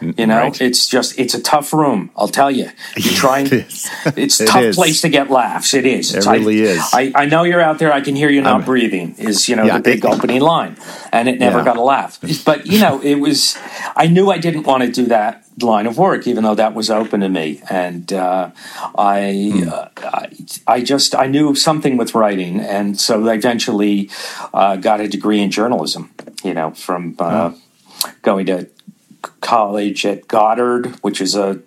You 0.01 0.27
know, 0.27 0.37
Right. 0.39 0.61
it's 0.61 0.87
just, 0.87 1.17
it's 1.17 1.33
a 1.33 1.41
tough 1.41 1.71
room. 1.73 2.09
I'll 2.17 2.27
tell 2.27 2.51
you. 2.51 2.69
You 2.97 3.11
try 3.15 3.39
and, 3.39 3.51
It 3.53 3.65
it's 4.17 4.39
a 4.41 4.43
It 4.43 4.47
tough 4.47 4.61
is. 4.61 4.75
place 4.75 5.01
to 5.01 5.09
get 5.09 5.29
laughs. 5.31 5.73
It 5.73 5.85
is. 5.85 6.13
It 6.13 6.17
It's- 6.17 6.27
I- 6.27 6.35
really 6.35 6.61
is. 6.61 6.81
I, 6.93 7.11
I 7.15 7.25
know 7.25 7.43
you're 7.43 7.61
out 7.61 7.79
there. 7.79 7.93
I 7.93 8.01
can 8.01 8.15
hear 8.15 8.29
you 8.29 8.41
not 8.41 8.53
I'm- 8.57 8.65
breathing. 8.65 9.15
Is 9.17 9.47
you 9.47 9.55
know 9.55 9.63
Yeah, 9.63 9.77
the 9.77 9.83
big 9.83 10.03
it- 10.03 10.05
opening 10.05 10.41
line, 10.41 10.75
and 11.13 11.29
it 11.29 11.39
never 11.39 11.59
Yeah. 11.59 11.65
got 11.65 11.77
a 11.77 11.81
laugh. 11.81 12.19
But 12.45 12.67
you 12.67 12.79
know, 12.79 12.99
it 13.01 13.15
was. 13.15 13.57
I 13.95 14.07
knew 14.07 14.29
I 14.31 14.37
didn't 14.37 14.63
want 14.67 14.83
to 14.83 14.91
do 14.91 15.05
that 15.07 15.43
line 15.61 15.87
of 15.87 15.97
work, 15.97 16.27
even 16.27 16.43
though 16.43 16.55
that 16.55 16.73
was 16.75 16.89
open 16.89 17.21
to 17.21 17.29
me, 17.29 17.61
and 17.69 18.11
uh, 18.11 18.49
I, 18.97 19.51
Hmm. 19.53 19.69
uh, 19.69 19.87
I, 20.03 20.27
I 20.67 20.81
just 20.81 21.15
I 21.15 21.27
knew 21.27 21.55
something 21.55 21.95
with 21.95 22.13
writing, 22.13 22.59
and 22.59 22.99
so 22.99 23.25
I 23.29 23.35
eventually 23.35 24.09
uh, 24.53 24.75
got 24.75 24.99
a 24.99 25.07
degree 25.07 25.39
in 25.41 25.51
journalism. 25.51 26.11
You 26.43 26.53
know, 26.53 26.71
from 26.71 27.15
uh, 27.19 27.51
going 28.21 28.45
to 28.47 28.67
college 29.41 30.05
at 30.05 30.27
Goddard, 30.27 30.87
which 31.01 31.21
is 31.21 31.35
a 31.35 31.61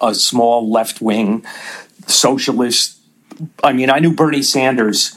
a 0.00 0.14
small 0.14 0.70
left 0.70 1.00
wing 1.00 1.44
socialist. 2.06 2.98
I 3.62 3.72
mean, 3.72 3.90
I 3.90 3.98
knew 3.98 4.12
Bernie 4.12 4.42
Sanders 4.42 5.16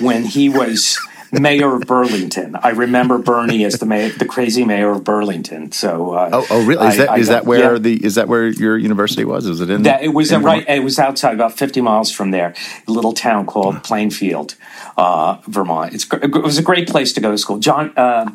when 0.00 0.24
he 0.24 0.48
was 0.48 0.98
mayor 1.32 1.74
of 1.76 1.82
Burlington. 1.86 2.56
I 2.60 2.70
remember 2.70 3.18
Bernie 3.18 3.64
as 3.64 3.78
the 3.78 3.86
mayor, 3.86 4.08
the 4.08 4.24
crazy 4.24 4.64
mayor 4.64 4.90
of 4.90 5.04
Burlington. 5.04 5.70
So, 5.72 6.12
uh, 6.14 6.30
Oh, 6.32 6.46
oh, 6.50 6.64
really? 6.66 6.86
Is 6.88 6.96
that 6.96 7.10
I 7.10 7.18
is 7.18 7.28
got- 7.28 7.32
that 7.34 7.46
where 7.46 7.74
yeah. 7.74 7.78
the 7.78 8.04
is 8.04 8.14
that 8.16 8.26
where 8.28 8.46
your 8.48 8.76
university 8.76 9.24
was? 9.24 9.48
Was 9.48 9.60
it 9.60 9.70
in 9.70 9.82
That 9.84 10.02
it 10.02 10.14
was 10.14 10.32
in 10.32 10.42
right. 10.42 10.64
Vermont? 10.64 10.80
It 10.80 10.82
was 10.84 10.98
outside, 10.98 11.34
about 11.34 11.56
fifty 11.56 11.80
miles 11.80 12.10
from 12.10 12.30
there, 12.32 12.54
a 12.88 12.90
little 12.90 13.12
town 13.12 13.46
called 13.46 13.84
Plainfield, 13.84 14.56
uh, 14.96 15.36
Vermont. 15.46 15.94
It's 15.94 16.06
it 16.12 16.32
was 16.42 16.58
a 16.58 16.62
great 16.62 16.88
place 16.88 17.12
to 17.12 17.20
go 17.20 17.30
to 17.30 17.38
school. 17.38 17.58
John, 17.58 17.92
uh, 17.96 18.30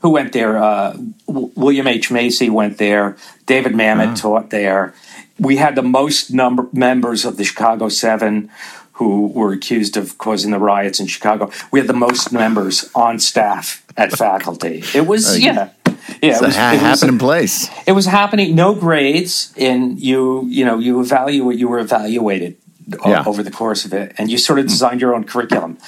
who 0.00 0.10
went 0.10 0.32
there? 0.32 0.62
Uh, 0.62 0.96
W- 1.26 1.50
William 1.56 1.86
H 1.88 2.10
Macy 2.10 2.48
went 2.50 2.78
there. 2.78 3.16
David 3.46 3.72
Mamet 3.72 4.12
Ah. 4.12 4.14
taught 4.14 4.50
there. 4.50 4.94
We 5.38 5.56
had 5.56 5.74
the 5.74 5.82
most 5.82 6.32
number 6.32 6.66
members 6.72 7.24
of 7.24 7.36
the 7.36 7.44
Chicago 7.44 7.88
Seven 7.88 8.48
who 8.98 9.26
were 9.28 9.52
accused 9.52 9.96
of 9.96 10.16
causing 10.18 10.50
the 10.50 10.58
riots 10.58 10.98
in 11.00 11.06
Chicago. 11.06 11.50
We 11.70 11.80
had 11.80 11.88
the 11.88 11.92
most 12.06 12.32
members 12.32 12.90
on 12.94 13.18
staff 13.18 13.84
at 13.96 14.12
faculty. 14.12 14.82
It 14.94 15.06
was 15.06 15.38
yeah. 15.38 15.70
Yeah, 16.22 16.30
It's 16.30 16.40
it 16.40 16.46
was, 16.46 16.56
ha- 16.56 16.70
it 16.70 16.72
was- 16.74 17.00
happening 17.00 17.18
place. 17.18 17.68
it 17.86 17.92
was 17.92 18.06
happening 18.06 18.54
no 18.54 18.74
grades 18.74 19.52
and 19.58 19.98
you 20.00 20.44
you 20.48 20.64
know 20.64 20.78
you 20.78 21.00
evaluate 21.00 21.58
you 21.58 21.68
were 21.68 21.80
evaluated 21.80 22.56
Yeah. 23.04 23.24
over 23.26 23.42
the 23.42 23.50
course 23.50 23.84
of 23.84 23.92
it 23.92 24.14
and 24.16 24.30
you 24.30 24.38
sort 24.38 24.58
of 24.60 24.66
designed 24.68 25.00
your 25.00 25.14
own 25.16 25.24
curriculum 25.24 25.78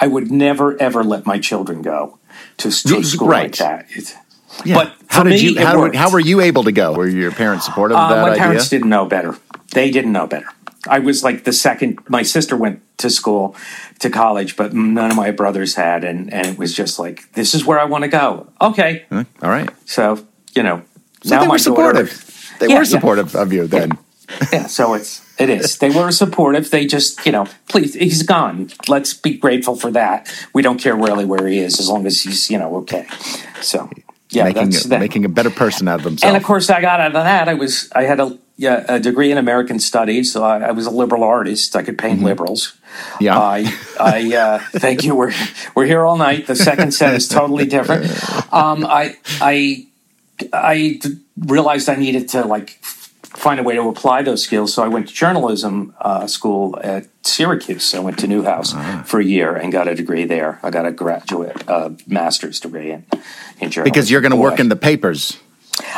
i 0.00 0.06
would 0.06 0.30
never 0.30 0.80
ever 0.80 1.04
let 1.04 1.26
my 1.26 1.38
children 1.38 1.82
go 1.82 2.18
to, 2.56 2.70
to 2.70 3.02
school 3.04 3.28
right. 3.28 3.42
like 3.44 3.56
that 3.56 3.86
It- 3.90 4.16
Yeah. 4.64 4.76
But 4.78 4.88
how 5.08 5.22
did 5.24 5.30
me, 5.34 5.40
you? 5.52 5.60
How, 5.60 5.92
how 5.92 6.08
were 6.10 6.24
you 6.30 6.40
able 6.40 6.64
to 6.64 6.72
go? 6.72 6.94
Were 6.94 7.06
your 7.08 7.30
parents 7.32 7.66
supportive 7.66 7.98
of 7.98 8.04
Uh, 8.10 8.14
that 8.14 8.22
my 8.22 8.30
idea? 8.30 8.42
parents 8.44 8.68
didn't 8.70 8.88
know 8.88 9.04
better. 9.04 9.36
They 9.76 9.90
didn't 9.90 10.12
know 10.12 10.26
better. 10.26 10.48
I 10.88 10.98
was 11.00 11.22
like 11.24 11.44
the 11.44 11.52
second. 11.52 11.98
My 12.08 12.22
sister 12.22 12.56
went 12.56 12.80
to 12.98 13.10
school, 13.10 13.54
to 14.00 14.10
college, 14.10 14.56
but 14.56 14.72
none 14.74 15.10
of 15.10 15.16
my 15.16 15.30
brothers 15.30 15.74
had, 15.74 16.04
and 16.04 16.32
and 16.32 16.46
it 16.46 16.58
was 16.58 16.74
just 16.74 16.98
like, 16.98 17.32
this 17.32 17.54
is 17.54 17.64
where 17.64 17.78
I 17.78 17.84
want 17.84 18.04
to 18.04 18.08
go. 18.08 18.48
Okay, 18.60 19.04
Huh? 19.10 19.24
All 19.42 19.50
right. 19.50 19.68
so 19.84 20.24
you 20.54 20.62
know, 20.62 20.82
So 21.22 21.34
now 21.34 21.40
they 21.42 21.46
my 21.46 21.52
were 21.54 21.58
supportive. 21.58 22.08
daughter. 22.10 22.58
They 22.60 22.66
Yeah, 22.68 22.74
were 22.78 22.84
yeah. 22.84 22.88
supportive 22.90 23.34
of 23.36 23.52
you 23.52 23.66
then. 23.66 23.98
Yeah, 24.52 24.66
so 24.66 24.94
it's 24.94 25.22
it 25.38 25.48
is. 25.50 25.78
They 25.78 25.90
were 25.90 26.10
supportive. 26.10 26.70
They 26.70 26.86
just 26.86 27.24
you 27.26 27.32
know, 27.32 27.46
please, 27.68 27.94
he's 27.94 28.22
gone. 28.24 28.70
Let's 28.88 29.14
be 29.14 29.36
grateful 29.38 29.76
for 29.76 29.90
that. 29.92 30.28
We 30.52 30.62
don't 30.62 30.78
care 30.78 30.96
really 30.96 31.24
where 31.24 31.46
he 31.46 31.58
is, 31.58 31.78
as 31.78 31.88
long 31.88 32.06
as 32.06 32.22
he's 32.22 32.50
you 32.50 32.58
know 32.58 32.76
okay. 32.78 33.06
So 33.60 33.88
yeah, 34.30 34.44
making 34.44 34.70
that's 34.70 34.84
a, 34.84 34.88
that. 34.88 35.00
making 35.00 35.24
a 35.24 35.28
better 35.28 35.50
person 35.50 35.86
out 35.86 36.00
of 36.00 36.04
himself. 36.06 36.26
And 36.28 36.36
of 36.36 36.42
course, 36.42 36.68
I 36.70 36.80
got 36.80 36.98
out 37.00 37.14
of 37.14 37.22
that. 37.24 37.48
I 37.48 37.54
was 37.54 37.88
I 37.94 38.02
had 38.02 38.18
a 38.18 38.36
yeah, 38.56 38.84
a 38.88 38.98
degree 38.98 39.30
in 39.30 39.38
American 39.38 39.78
studies, 39.78 40.32
so 40.32 40.42
I, 40.42 40.60
I 40.68 40.70
was 40.72 40.86
a 40.86 40.90
liberal 40.90 41.22
artist. 41.24 41.76
I 41.76 41.82
could 41.82 41.98
paint 41.98 42.22
liberals. 42.22 42.72
Mm-hmm. 42.72 43.24
Yeah. 43.24 43.38
I 43.38 43.74
I 44.00 44.34
uh, 44.36 44.58
thank 44.78 45.04
you. 45.04 45.14
We're 45.14 45.32
we're 45.74 45.86
here 45.86 46.04
all 46.06 46.16
night. 46.16 46.46
The 46.46 46.56
second 46.56 46.92
set 46.92 47.14
is 47.14 47.28
totally 47.28 47.66
different. 47.66 48.04
Um, 48.52 48.86
I 48.86 49.16
I 49.40 49.86
I 50.52 51.00
realized 51.38 51.88
I 51.88 51.96
needed 51.96 52.28
to 52.30 52.44
like 52.46 52.78
find 53.22 53.60
a 53.60 53.62
way 53.62 53.74
to 53.74 53.82
apply 53.88 54.22
those 54.22 54.42
skills. 54.42 54.72
So 54.72 54.82
I 54.82 54.88
went 54.88 55.08
to 55.08 55.14
journalism 55.14 55.94
uh, 56.00 56.26
school 56.26 56.78
at 56.82 57.06
Syracuse. 57.22 57.94
I 57.94 57.98
went 57.98 58.18
to 58.20 58.26
Newhouse 58.26 58.72
Ah. 58.74 59.02
for 59.06 59.20
a 59.20 59.24
year 59.24 59.54
and 59.54 59.70
got 59.70 59.88
a 59.88 59.94
degree 59.94 60.24
there. 60.24 60.58
I 60.62 60.70
got 60.70 60.86
a 60.86 60.90
graduate 60.92 61.62
uh, 61.68 61.90
master's 62.06 62.60
degree 62.60 62.92
in, 62.92 63.04
in 63.60 63.70
journalism. 63.70 63.84
because 63.84 64.10
you're 64.10 64.22
going 64.22 64.30
to 64.30 64.36
work 64.38 64.58
in 64.58 64.70
the 64.70 64.76
papers. 64.76 65.36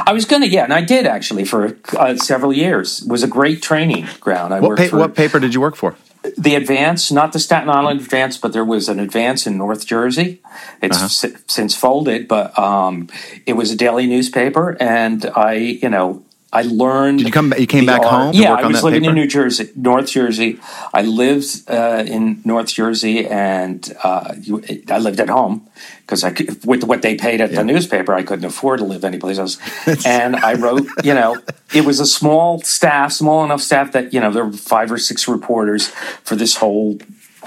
I 0.06 0.12
was 0.12 0.24
going 0.24 0.42
to, 0.42 0.48
yeah, 0.48 0.64
and 0.64 0.72
I 0.72 0.80
did 0.80 1.06
actually 1.06 1.44
for 1.44 1.76
uh, 1.96 2.16
several 2.16 2.52
years. 2.52 3.02
It 3.02 3.08
was 3.08 3.22
a 3.22 3.28
great 3.28 3.62
training 3.62 4.06
ground. 4.20 4.52
I 4.54 4.60
What, 4.60 4.70
worked 4.70 4.82
pa- 4.82 4.88
for 4.88 4.98
what 4.98 5.14
paper 5.14 5.38
did 5.40 5.54
you 5.54 5.60
work 5.60 5.76
for? 5.76 5.96
the 6.36 6.56
Advance, 6.56 7.12
not 7.12 7.32
the 7.32 7.38
Staten 7.38 7.70
Island 7.70 8.00
Advance, 8.00 8.36
but 8.36 8.52
there 8.52 8.64
was 8.64 8.88
an 8.88 8.98
Advance 8.98 9.46
in 9.46 9.56
North 9.56 9.86
Jersey. 9.86 10.40
It's 10.82 10.96
Uh-huh. 10.98 11.08
si- 11.08 11.34
since 11.46 11.76
folded, 11.76 12.26
but 12.26 12.58
um, 12.58 13.08
it 13.46 13.52
was 13.54 13.70
a 13.70 13.76
daily 13.76 14.06
newspaper, 14.08 14.76
and 14.80 15.24
I, 15.36 15.52
you 15.54 15.88
know, 15.88 16.22
I 16.52 16.62
learned. 16.62 17.18
Did 17.18 17.26
you 17.26 17.32
come? 17.32 17.52
You 17.58 17.66
came 17.66 17.84
back 17.84 18.00
art- 18.00 18.10
home 18.10 18.32
to 18.32 18.38
Yeah, 18.38 18.54
I 18.54 18.66
was 18.66 18.82
living 18.82 19.02
paper? 19.02 19.10
in 19.10 19.16
New 19.16 19.26
Jersey, 19.26 19.70
North 19.76 20.08
Jersey. 20.10 20.58
I 20.94 21.02
lived 21.02 21.68
uh, 21.70 22.04
in 22.06 22.40
North 22.44 22.68
Jersey, 22.68 23.26
and 23.26 23.94
uh, 24.02 24.34
you, 24.40 24.62
I 24.88 24.98
lived 24.98 25.20
at 25.20 25.28
home 25.28 25.66
because 26.00 26.24
I 26.24 26.30
could, 26.30 26.64
with 26.64 26.84
what 26.84 27.02
they 27.02 27.16
paid 27.16 27.42
at 27.42 27.50
Yeah. 27.50 27.58
the 27.58 27.64
newspaper, 27.64 28.14
I 28.14 28.22
couldn't 28.22 28.46
afford 28.46 28.78
to 28.78 28.86
live 28.86 29.04
anyplace 29.04 29.38
else. 29.38 29.58
and 30.06 30.36
I 30.36 30.54
wrote, 30.54 30.86
you 31.04 31.12
know, 31.12 31.36
it 31.74 31.84
was 31.84 32.00
a 32.00 32.06
small 32.06 32.60
staff, 32.62 33.12
small 33.12 33.44
enough 33.44 33.60
staff 33.60 33.92
that 33.92 34.14
you 34.14 34.20
know 34.20 34.30
there 34.32 34.46
were 34.46 34.52
five 34.52 34.90
or 34.90 34.98
six 34.98 35.28
reporters 35.28 35.88
for 36.24 36.34
this 36.34 36.56
whole 36.56 36.98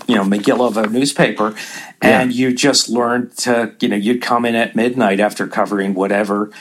you 0.08 0.16
know 0.16 0.24
McGill 0.24 0.62
of 0.68 0.78
a 0.78 0.86
newspaper, 0.88 1.56
and 2.04 2.32
you 2.34 2.54
just 2.54 2.88
learned 2.88 3.36
to 3.38 3.74
you 3.80 3.88
know 3.90 3.96
you'd 3.96 4.22
come 4.22 4.46
in 4.46 4.54
at 4.54 4.76
midnight 4.76 5.20
after 5.20 5.48
covering 5.48 5.96
whatever, 5.96 6.52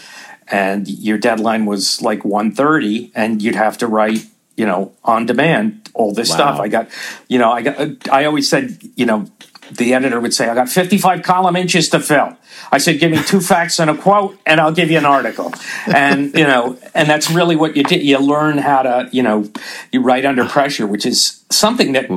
and 0.50 0.88
your 0.88 1.18
deadline 1.18 1.64
was 1.66 2.02
like 2.02 2.22
1.30 2.22 3.12
and 3.14 3.40
you'd 3.42 3.54
have 3.54 3.78
to 3.78 3.86
write 3.86 4.24
you 4.56 4.66
know 4.66 4.92
on 5.04 5.24
demand 5.26 5.88
all 5.94 6.12
this 6.12 6.28
Wow. 6.30 6.36
stuff. 6.36 6.60
I 6.60 6.68
got 6.68 6.88
you 7.28 7.38
know 7.38 7.50
I 7.52 7.62
got 7.62 8.08
I 8.10 8.24
always 8.24 8.48
said 8.48 8.78
you 8.96 9.06
know 9.06 9.26
the 9.72 9.94
editor 9.94 10.18
would 10.18 10.34
say 10.34 10.48
I 10.48 10.54
got 10.54 10.68
55 10.68 11.22
column 11.22 11.54
inches 11.54 11.88
to 11.90 12.00
fill. 12.00 12.36
I 12.72 12.78
said 12.78 12.98
give 12.98 13.10
me 13.12 13.22
two 13.22 13.40
facts 13.40 13.78
and 13.78 13.88
a 13.88 13.96
quote 13.96 14.36
and 14.44 14.60
I'll 14.60 14.72
give 14.72 14.90
you 14.90 14.98
an 14.98 15.06
article. 15.06 15.52
And 15.86 16.34
you 16.34 16.44
know 16.44 16.76
and 16.94 17.08
that's 17.08 17.30
really 17.30 17.56
what 17.56 17.76
you 17.76 17.84
did. 17.84 18.02
You 18.02 18.18
learn 18.18 18.58
how 18.58 18.82
to 18.82 19.08
you 19.12 19.22
know 19.22 19.48
you 19.92 20.02
write 20.02 20.24
under 20.24 20.44
pressure, 20.44 20.86
which 20.86 21.06
is 21.06 21.44
something 21.50 21.92
that 21.92 22.10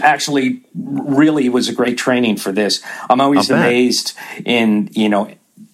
actually 0.00 0.62
really 0.74 1.48
was 1.48 1.68
a 1.68 1.72
great 1.72 1.98
training 1.98 2.36
for 2.36 2.52
this. 2.52 2.80
I'm 3.10 3.20
always 3.20 3.50
amazed 3.50 4.16
in 4.44 4.90
you 4.92 5.08
know 5.08 5.28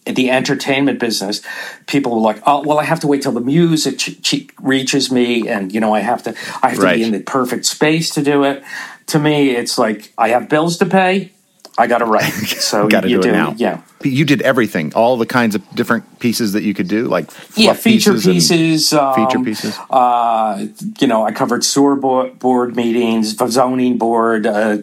the 0.07 0.31
entertainment 0.31 0.99
business. 0.99 1.41
People 1.87 2.13
were 2.15 2.21
like, 2.21 2.43
"Oh, 2.47 2.63
well, 2.63 2.79
I 2.79 2.85
have 2.85 3.01
to 3.01 3.07
wait 3.07 3.23
till 3.23 3.33
the 3.33 3.41
music 3.41 3.99
ch- 3.99 4.21
ch- 4.23 4.47
reaches 4.61 5.11
me, 5.11 5.49
and 5.49 5.73
you 5.73 5.81
know, 5.81 5.95
I 5.95 6.01
have 6.01 6.23
to, 6.25 6.35
I 6.63 6.71
have 6.71 6.79
to 6.79 6.83
be 6.95 7.03
in 7.03 7.13
the 7.13 7.21
perfect 7.21 7.67
space 7.67 8.11
to 8.11 8.23
do 8.23 8.45
it." 8.45 8.63
To 9.09 9.19
me, 9.19 9.51
it's 9.51 9.79
like 9.79 10.13
I 10.19 10.29
have 10.29 10.49
bills 10.49 10.79
to 10.79 10.87
pay. 10.87 11.31
I 11.77 11.89
got 11.89 11.99
to 11.99 12.05
write, 12.05 12.31
so 12.31 12.85
you 12.85 13.21
do 13.21 13.29
it 13.29 13.33
now. 13.33 13.55
Yeah, 13.59 13.81
You 14.03 14.25
did 14.25 14.43
everything, 14.43 14.95
all 14.95 15.17
the 15.17 15.27
kinds 15.27 15.57
of 15.57 15.63
different 15.75 16.21
pieces 16.21 16.53
that 16.53 16.63
you 16.63 16.73
could 16.73 16.87
do, 16.87 17.09
like 17.09 17.29
yeah, 17.57 17.73
feature 17.73 18.13
pieces, 18.13 18.49
pieces, 18.49 18.93
um, 18.93 19.15
feature 19.17 19.43
pieces. 19.43 19.77
Uh, 19.91 20.67
you 21.01 21.09
know, 21.09 21.27
I 21.27 21.33
covered 21.33 21.65
sewer 21.65 21.97
board, 21.97 22.39
board 22.39 22.77
meetings, 22.77 23.37
zoning 23.51 23.99
board, 23.99 24.47
uh, 24.47 24.79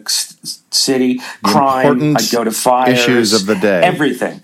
city 0.70 1.20
crime. 1.42 2.16
I'd 2.16 2.30
go 2.30 2.44
to 2.44 2.50
fires, 2.52 2.98
issues 2.98 3.32
of 3.32 3.46
the 3.46 3.54
day. 3.54 3.82
everything. 3.82 4.42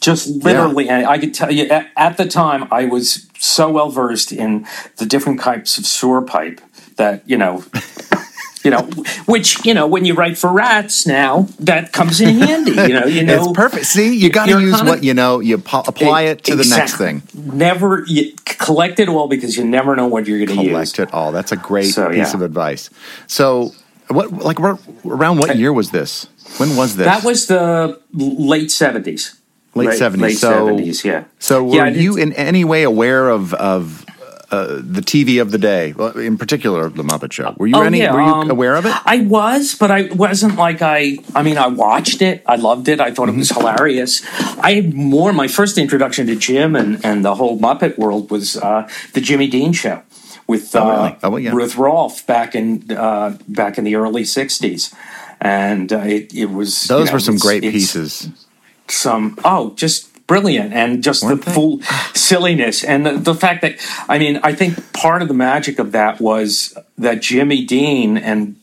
Just 0.00 0.28
literally, 0.28 0.88
and 0.88 1.06
I 1.06 1.18
could 1.18 1.34
tell 1.34 1.50
you 1.50 1.64
at, 1.64 1.90
at 1.96 2.16
the 2.16 2.26
time 2.26 2.68
I 2.70 2.84
was 2.84 3.26
so 3.38 3.70
well 3.70 3.90
versed 3.90 4.32
in 4.32 4.66
the 4.96 5.06
different 5.06 5.40
types 5.40 5.78
of 5.78 5.86
sewer 5.86 6.22
pipe 6.22 6.60
that 6.96 7.22
you 7.28 7.36
know. 7.36 7.64
You 8.64 8.72
know, 8.72 8.82
which 9.26 9.64
you 9.64 9.74
know, 9.74 9.86
when 9.86 10.04
you 10.04 10.14
write 10.14 10.36
for 10.36 10.50
rats 10.50 11.06
now, 11.06 11.46
that 11.60 11.92
comes 11.92 12.20
in 12.20 12.40
handy. 12.40 12.72
You 12.72 12.94
know, 12.98 13.06
you 13.06 13.22
know, 13.24 13.44
it's 13.44 13.52
perfect. 13.52 13.86
See, 13.86 14.16
you 14.16 14.28
got 14.28 14.46
to 14.46 14.58
use 14.60 14.82
what 14.82 15.04
you 15.04 15.14
know. 15.14 15.38
You 15.38 15.58
po- 15.58 15.84
apply 15.86 16.22
it 16.22 16.42
to 16.44 16.56
the 16.56 16.64
next 16.64 16.96
thing. 16.96 17.22
Never 17.32 18.02
you 18.08 18.34
collect 18.44 18.98
it 18.98 19.08
all 19.08 19.28
because 19.28 19.56
you 19.56 19.64
never 19.64 19.94
know 19.94 20.08
what 20.08 20.26
you're 20.26 20.44
going 20.44 20.58
to 20.58 20.64
use. 20.64 20.72
Collect 20.72 20.98
it 20.98 21.14
all. 21.14 21.30
That's 21.30 21.52
a 21.52 21.56
great 21.56 21.94
So, 21.94 22.08
piece 22.08 22.16
yeah. 22.16 22.34
of 22.34 22.42
advice. 22.42 22.90
So, 23.28 23.70
what 24.08 24.32
like 24.32 24.58
around 24.58 25.38
what 25.38 25.54
year 25.56 25.72
was 25.72 25.92
this? 25.92 26.26
When 26.56 26.74
was 26.74 26.96
this? 26.96 27.06
That 27.06 27.22
was 27.22 27.46
the 27.46 28.00
late 28.12 28.72
seventies. 28.72 29.40
Late 29.76 29.98
seventies. 29.98 30.22
Late 30.22 30.38
so, 30.38 30.50
seventies. 30.66 31.04
Yeah. 31.04 31.24
So, 31.38 31.64
were 31.64 31.74
Yeah, 31.74 31.88
you 31.88 32.16
in 32.16 32.32
any 32.32 32.64
way 32.64 32.82
aware 32.82 33.28
of 33.28 33.54
of 33.54 34.04
uh, 34.50 34.80
the 34.80 35.00
TV 35.00 35.40
of 35.42 35.50
the 35.50 35.58
day, 35.58 35.92
in 36.14 36.38
particular 36.38 36.88
the 36.88 37.02
Muppet 37.02 37.32
Show? 37.32 37.54
Were 37.58 37.66
you 37.66 37.74
Oh, 37.76 37.82
any? 37.82 37.98
yeah, 37.98 38.12
were 38.14 38.20
you 38.22 38.26
um, 38.28 38.48
aware 38.50 38.76
of 38.76 38.86
it? 38.86 38.94
I 39.04 39.18
was, 39.22 39.74
but 39.74 39.90
I 39.90 40.02
wasn't 40.12 40.54
like 40.56 40.82
I. 40.82 41.18
I 41.34 41.42
mean, 41.42 41.58
I 41.58 41.66
watched 41.66 42.22
it. 42.22 42.42
I 42.46 42.54
loved 42.56 42.88
it. 42.88 43.00
I 43.00 43.10
thought 43.12 43.28
it 43.28 43.34
was 43.34 43.50
Mm-hmm. 43.50 43.60
hilarious. 43.60 44.22
I 44.62 44.74
had 44.74 44.94
more. 44.94 45.32
My 45.32 45.48
first 45.48 45.78
introduction 45.78 46.26
to 46.28 46.36
Jim 46.36 46.76
and 46.76 47.04
and 47.04 47.24
the 47.24 47.34
whole 47.34 47.58
Muppet 47.58 47.98
world 47.98 48.30
was 48.30 48.56
uh, 48.56 48.88
the 49.14 49.20
Jimmy 49.20 49.48
Dean 49.48 49.72
show 49.72 50.02
with 50.46 50.74
Oh, 50.76 50.80
uh, 50.80 50.96
really? 50.96 51.16
Oh, 51.24 51.36
yeah. 51.38 51.50
Ruth 51.52 51.74
Rowlf 51.74 52.24
back 52.26 52.54
in 52.54 52.90
uh, 52.92 53.36
back 53.48 53.78
in 53.78 53.84
the 53.84 53.96
early 53.96 54.22
'60s, 54.22 54.94
and 55.40 55.92
uh, 55.92 55.98
it, 56.06 56.32
it 56.32 56.50
was 56.50 56.88
you 56.88 56.96
Those 56.96 57.08
know, 57.08 57.14
were 57.14 57.20
some 57.20 57.36
great 57.36 57.62
pieces. 57.62 58.30
Some 58.88 59.38
oh 59.44 59.74
just 59.74 60.12
brilliant 60.26 60.72
and 60.72 61.02
just 61.04 61.22
Weren't 61.22 61.40
the 61.44 61.50
they? 61.50 61.54
full 61.54 61.82
silliness 62.14 62.82
and 62.82 63.06
the, 63.06 63.12
the 63.12 63.34
fact 63.34 63.62
that 63.62 63.76
i 64.08 64.18
mean 64.18 64.40
i 64.42 64.52
think 64.52 64.92
part 64.92 65.22
of 65.22 65.28
the 65.28 65.34
magic 65.34 65.78
of 65.78 65.92
that 65.92 66.20
was 66.20 66.76
that 66.98 67.22
jimmy 67.22 67.64
dean 67.64 68.16
and 68.18 68.56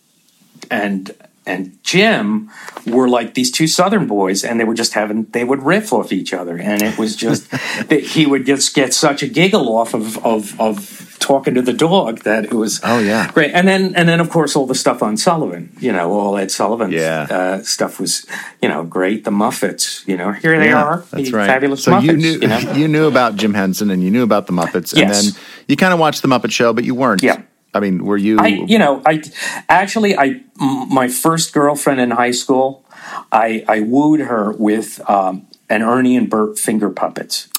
and 0.69 1.11
and 1.45 1.77
jim 1.83 2.49
were 2.87 3.07
like 3.09 3.33
these 3.33 3.51
two 3.51 3.67
southern 3.67 4.07
boys 4.07 4.43
and 4.43 4.59
they 4.59 4.63
were 4.63 4.73
just 4.73 4.93
having 4.93 5.23
they 5.31 5.43
would 5.43 5.61
riff 5.63 5.91
off 5.93 6.11
each 6.11 6.33
other 6.33 6.57
and 6.57 6.81
it 6.81 6.97
was 6.97 7.15
just 7.15 7.49
that 7.89 7.99
he 8.01 8.25
would 8.25 8.45
just 8.45 8.73
get 8.73 8.93
such 8.93 9.21
a 9.23 9.27
giggle 9.27 9.75
off 9.75 9.93
of 9.93 10.17
of 10.25 10.59
of 10.59 11.09
talking 11.19 11.53
to 11.53 11.61
the 11.61 11.71
dog 11.71 12.19
that 12.23 12.43
it 12.43 12.53
was 12.53 12.81
Oh, 12.83 12.99
yeah. 12.99 13.31
great 13.31 13.51
and 13.53 13.65
then 13.65 13.95
and 13.95 14.09
then 14.09 14.19
of 14.19 14.29
course 14.29 14.55
all 14.57 14.65
the 14.65 14.75
stuff 14.75 15.01
on 15.01 15.15
sullivan 15.15 15.71
you 15.79 15.91
know 15.93 16.11
all 16.11 16.37
ed 16.37 16.51
Sullivan 16.51 16.91
Yeah. 16.91 17.27
uh, 17.29 17.63
stuff 17.63 17.99
was 17.99 18.25
you 18.61 18.67
know 18.67 18.83
great 18.83 19.23
the 19.23 19.31
muppets 19.31 20.05
you 20.07 20.17
know 20.17 20.31
here 20.33 20.57
they 20.59 20.67
Yeah, 20.69 20.83
are 20.83 20.97
that's 21.11 21.31
the 21.31 21.37
right. 21.37 21.47
fabulous 21.47 21.83
so 21.83 21.91
muppets 21.93 22.03
you 22.03 22.17
knew 22.17 22.39
you 22.41 22.47
know 22.47 22.59
you 22.75 22.87
knew 22.89 23.07
about 23.07 23.35
Jim 23.37 23.53
Henson 23.53 23.89
and 23.89 24.03
you 24.03 24.11
knew 24.11 24.23
about 24.23 24.47
the 24.47 24.53
Muppets, 24.53 24.93
Yes. 24.95 25.25
and 25.27 25.33
then 25.35 25.41
you 25.67 25.75
kind 25.77 25.93
of 25.93 25.99
watched 25.99 26.21
the 26.21 26.27
Muppet 26.27 26.51
Show, 26.51 26.73
but 26.73 26.83
you 26.83 26.93
weren't. 26.95 27.23
Yeah. 27.23 27.41
I 27.73 27.79
mean, 27.79 28.05
were 28.05 28.17
you? 28.17 28.37
I, 28.39 28.47
you 28.47 28.77
know, 28.77 29.01
I 29.05 29.21
actually, 29.69 30.17
I 30.17 30.41
my 30.57 31.07
first 31.07 31.53
girlfriend 31.53 31.99
in 31.99 32.11
high 32.11 32.31
school, 32.31 32.85
I, 33.31 33.65
I 33.67 33.79
wooed 33.81 34.21
her 34.21 34.51
with 34.51 35.01
um, 35.09 35.47
an 35.69 35.81
Ernie 35.81 36.15
and 36.15 36.29
Bert 36.29 36.59
finger 36.59 36.89
puppets. 36.89 37.49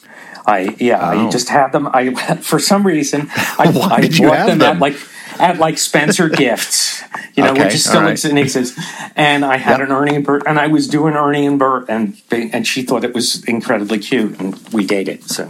I 0.47 0.77
yeah, 0.79 1.01
Oh. 1.01 1.27
I 1.27 1.31
just 1.31 1.49
had 1.49 1.73
them. 1.73 1.89
I 1.93 2.15
for 2.43 2.59
some 2.59 2.87
reason 2.87 3.29
I, 3.59 3.71
Why 3.75 3.89
I 3.97 4.01
did 4.03 4.19
you 4.19 4.29
bought 4.29 4.37
have 4.39 4.47
them, 4.49 4.59
them? 4.59 4.77
at 4.77 4.81
like 4.81 4.97
at 5.41 5.59
like 5.59 5.79
Spencer 5.79 6.29
Gifts, 6.45 7.03
you 7.35 7.43
know, 7.43 7.51
Okay, 7.53 7.65
which 7.65 7.75
is 7.75 7.85
still 7.85 8.03
right. 8.03 8.13
exists. 8.25 8.79
And 9.17 9.45
I 9.45 9.57
had 9.57 9.81
Yep. 9.81 9.89
an 9.89 9.93
Ernie 9.97 10.15
and 10.17 10.25
Bert, 10.25 10.43
and 10.47 10.61
I 10.61 10.69
was 10.69 10.87
doing 10.87 11.15
Ernie 11.15 11.47
and 11.47 11.59
Bert, 11.59 11.87
and 11.89 12.17
and 12.31 12.67
she 12.67 12.83
thought 12.83 13.03
it 13.05 13.15
was 13.15 13.43
incredibly 13.45 13.99
cute, 13.99 14.39
and 14.39 14.57
we 14.73 14.85
dated. 14.87 15.25
So 15.25 15.47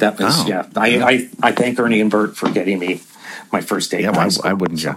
that 0.00 0.18
was 0.18 0.40
Oh. 0.42 0.46
yeah. 0.46 0.66
I, 0.76 0.88
I 1.12 1.28
I 1.48 1.52
thank 1.52 1.78
Ernie 1.78 2.00
and 2.02 2.10
Bert 2.10 2.36
for 2.36 2.50
getting 2.50 2.78
me 2.80 3.00
my 3.58 3.62
first 3.72 3.90
date. 3.90 4.02
yeah, 4.02 4.08
in 4.10 4.14
high 4.14 4.24
why, 4.24 4.28
school. 4.28 4.50
why 4.50 4.52
wouldn't 4.60 4.82
you? 4.82 4.94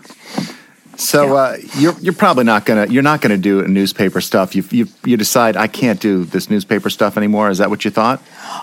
So 0.98 1.38
uh, 1.38 1.58
you're 1.78 1.96
you're 2.00 2.20
probably 2.26 2.44
not 2.44 2.66
gonna 2.66 2.88
you're 2.88 3.04
not 3.12 3.22
gonna 3.22 3.38
do 3.38 3.62
newspaper 3.68 4.20
stuff. 4.20 4.56
You 4.56 4.64
you 4.72 4.88
you 5.06 5.16
decide 5.16 5.56
I 5.56 5.68
can't 5.68 6.00
do 6.00 6.26
this 6.26 6.50
newspaper 6.50 6.90
stuff 6.90 7.18
anymore. 7.18 7.52
Is 7.52 7.60
that 7.60 7.70
what 7.70 7.86
you 7.86 7.92
thought? 7.92 8.20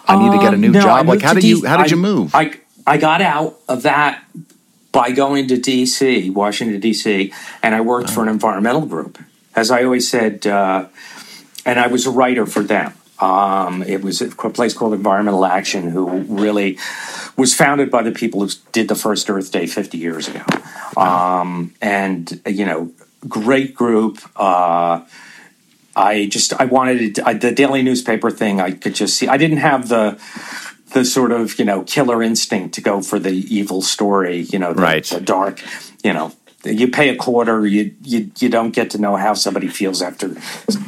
I 0.09 0.19
need 0.19 0.33
to 0.37 0.39
get 0.45 0.53
a 0.53 0.57
new 0.57 0.69
Um, 0.69 0.73
no, 0.73 0.81
job. 0.81 1.07
Like 1.07 1.23
how 1.23 1.33
did 1.35 1.45
you 1.45 1.65
how 1.65 1.77
did 1.81 1.91
you 1.93 1.97
move? 1.97 2.35
I 2.35 2.45
I 2.87 2.97
got 2.99 3.21
out 3.23 3.61
of 3.69 3.83
that 3.83 4.25
by 4.91 5.11
going 5.11 5.49
to 5.49 5.57
D.C., 5.57 6.31
Washington 6.31 6.81
D.C., 6.81 7.33
and 7.63 7.75
I 7.75 7.81
worked 7.81 8.11
for 8.11 8.23
an 8.23 8.29
environmental 8.29 8.87
group. 8.87 9.19
As 9.57 9.71
I 9.71 9.83
always 9.85 10.09
said, 10.09 10.47
uh, 10.47 10.87
and 11.65 11.79
I 11.81 11.87
was 11.89 12.07
a 12.07 12.11
writer 12.11 12.47
for 12.47 12.63
them. 12.63 12.93
Um, 13.25 13.83
it 13.83 14.03
was 14.03 14.21
a 14.21 14.29
place 14.29 14.75
called 14.75 14.93
Environmental 14.93 15.47
Action, 15.47 15.89
who 15.91 16.05
really 16.45 16.79
was 17.37 17.55
founded 17.55 17.91
by 17.91 18.03
the 18.03 18.13
people 18.13 18.43
who 18.43 18.51
did 18.73 18.89
the 18.89 18.95
first 18.95 19.31
Earth 19.31 19.51
Day 19.51 19.67
50 19.67 19.97
years 19.97 20.29
ago. 20.29 20.43
Um, 20.97 21.73
and 21.81 22.41
you 22.47 22.67
know, 22.67 22.93
great 23.27 23.75
group. 23.75 24.19
Uh, 24.37 25.05
I 25.97 26.27
just 26.27 26.53
I 26.61 26.65
wanted 26.67 27.01
it, 27.01 27.27
I, 27.27 27.35
the 27.35 27.53
daily 27.53 27.83
newspaper 27.83 28.31
thing. 28.31 28.61
I 28.61 28.73
could 28.73 28.95
just 28.95 29.17
see. 29.17 29.27
I 29.29 29.37
didn't 29.39 29.59
have 29.59 29.89
the 29.89 30.21
the 30.93 31.05
sort 31.05 31.33
of 31.33 31.59
you 31.59 31.65
know 31.65 31.83
killer 31.85 32.23
instinct 32.23 32.75
to 32.75 32.81
go 32.81 33.01
for 33.01 33.19
the 33.19 33.31
evil 33.31 33.81
story. 33.81 34.41
You 34.41 34.59
know, 34.59 34.73
the, 34.75 34.83
Right. 34.83 35.05
the 35.05 35.21
dark. 35.21 35.63
You 36.03 36.13
know, 36.13 36.33
you 36.65 36.89
pay 36.89 37.09
a 37.09 37.17
quarter. 37.17 37.67
You 37.67 37.95
you 38.03 38.31
you 38.39 38.49
don't 38.49 38.71
get 38.71 38.91
to 38.91 38.99
know 38.99 39.17
how 39.17 39.35
somebody 39.35 39.69
feels 39.69 40.03
after. 40.03 40.35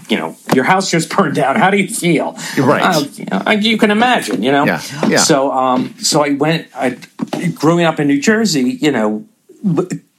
You 0.09 0.17
know, 0.17 0.37
your 0.55 0.65
house 0.65 0.91
just 0.91 1.11
burned 1.17 1.35
down. 1.35 1.57
How 1.57 1.71
do 1.71 1.77
you 1.77 1.89
feel? 1.89 2.37
Right. 2.59 2.83
Uh, 2.83 3.05
you, 3.15 3.25
know, 3.25 3.51
you 3.53 3.79
can 3.79 3.91
imagine. 3.91 4.43
You 4.43 4.53
know. 4.53 4.65
Yeah, 4.65 4.83
yeah. 5.09 5.19
So 5.19 5.53
um 5.53 5.95
so 5.99 6.25
I 6.25 6.31
went. 6.31 6.69
I 6.75 6.99
growing 7.55 7.85
up 7.85 8.01
in 8.01 8.09
New 8.09 8.21
Jersey. 8.21 8.79
You 8.81 8.93
know. 8.93 9.27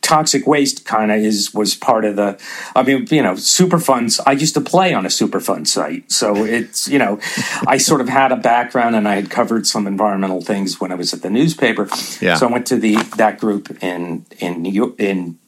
Toxic 0.01 0.47
waste 0.47 0.85
kind 0.85 1.11
of 1.11 1.17
is 1.19 1.53
was 1.53 1.75
part 1.75 2.05
of 2.05 2.15
the. 2.15 2.39
I 2.73 2.83
mean, 2.83 3.07
you 3.11 3.21
know, 3.21 3.33
Superfunds. 3.33 4.21
I 4.25 4.31
used 4.31 4.53
to 4.53 4.61
play 4.61 4.93
on 4.93 5.05
a 5.05 5.09
Superfund 5.09 5.67
site, 5.67 6.09
so 6.09 6.45
it's 6.45 6.87
you 6.87 6.97
know, 6.97 7.19
I 7.67 7.77
sort 7.77 7.99
of 7.99 8.07
had 8.07 8.31
a 8.31 8.37
background 8.37 8.95
and 8.95 9.05
I 9.05 9.15
had 9.15 9.29
covered 9.29 9.67
some 9.67 9.85
environmental 9.85 10.41
things 10.41 10.79
when 10.79 10.93
I 10.93 10.95
was 10.95 11.13
at 11.13 11.23
the 11.23 11.29
newspaper. 11.29 11.89
Yeah. 12.21 12.35
So 12.35 12.47
I 12.47 12.51
went 12.53 12.67
to 12.67 12.77
the 12.77 12.95
that 13.17 13.37
group 13.37 13.83
in 13.83 14.25
in 14.39 14.61
New 14.61 14.71
York 14.71 14.93
in 14.97 15.39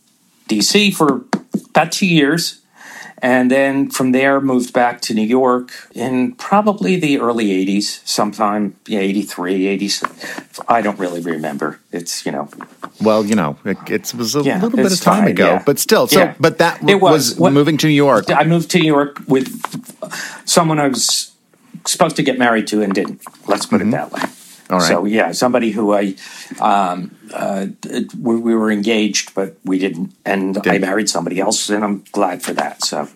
DC 0.50 0.94
for 0.94 1.26
about 1.70 1.92
two 1.92 2.08
years. 2.08 2.62
And 3.22 3.52
then 3.52 3.90
from 3.90 4.14
there, 4.14 4.40
moved 4.40 4.72
back 4.72 5.02
to 5.02 5.14
New 5.14 5.28
York 5.28 5.72
in 5.94 6.36
probably 6.36 6.96
the 6.96 7.20
early 7.20 7.48
80s, 7.66 8.00
sometime, 8.08 8.78
yeah, 8.88 9.00
83, 9.00 9.78
80s. 9.78 10.64
I 10.70 10.82
don't 10.82 10.98
really 10.98 11.20
remember. 11.20 11.82
It's, 11.92 12.26
you 12.26 12.32
know, 12.32 12.48
well, 13.02 13.26
you 13.26 13.36
know, 13.36 13.58
it, 13.66 13.78
it 13.90 14.14
was 14.16 14.36
a 14.38 14.42
Yeah, 14.42 14.62
little 14.62 14.78
bit 14.78 14.92
of 14.94 15.02
time 15.02 15.24
fine, 15.24 15.32
ago, 15.32 15.46
yeah. 15.48 15.64
but 15.66 15.80
still. 15.80 16.08
So, 16.08 16.34
but 16.40 16.60
that 16.60 16.82
It 16.90 17.02
was, 17.02 17.32
was. 17.32 17.40
What- 17.40 17.54
moving 17.54 17.78
to 17.80 17.88
New 17.88 17.94
York. 17.94 18.32
I 18.32 18.46
moved 18.46 18.72
to 18.72 18.80
New 18.80 18.88
York 18.88 19.20
with 19.28 19.50
someone 20.46 20.80
I 20.80 20.88
was 20.88 21.34
supposed 21.86 22.16
to 22.16 22.24
get 22.24 22.40
married 22.40 22.68
to 22.68 22.82
and 22.82 22.94
didn't. 22.94 23.22
Let's 23.48 23.66
put 23.66 23.82
it 23.82 23.86
mm-hmm. 23.86 23.92
that 23.92 24.12
way. 24.14 24.22
All 24.70 24.78
right. 24.80 24.88
So 24.88 25.06
yeah, 25.06 25.32
somebody 25.32 25.72
who 25.72 25.94
I 25.94 26.16
um, 26.60 27.16
uh, 27.34 27.68
we, 28.20 28.36
we 28.36 28.56
were 28.56 28.72
engaged, 28.72 29.34
but 29.34 29.58
we 29.66 29.80
didn't, 29.80 30.14
and 30.26 30.58
I 30.58 30.62
Didn't. 30.62 30.82
married 30.82 31.10
somebody 31.10 31.40
else, 31.40 31.70
and 31.70 31.84
I'm 31.84 32.04
glad 32.12 32.42
for 32.44 32.54
that. 32.54 32.84
So 32.84 33.08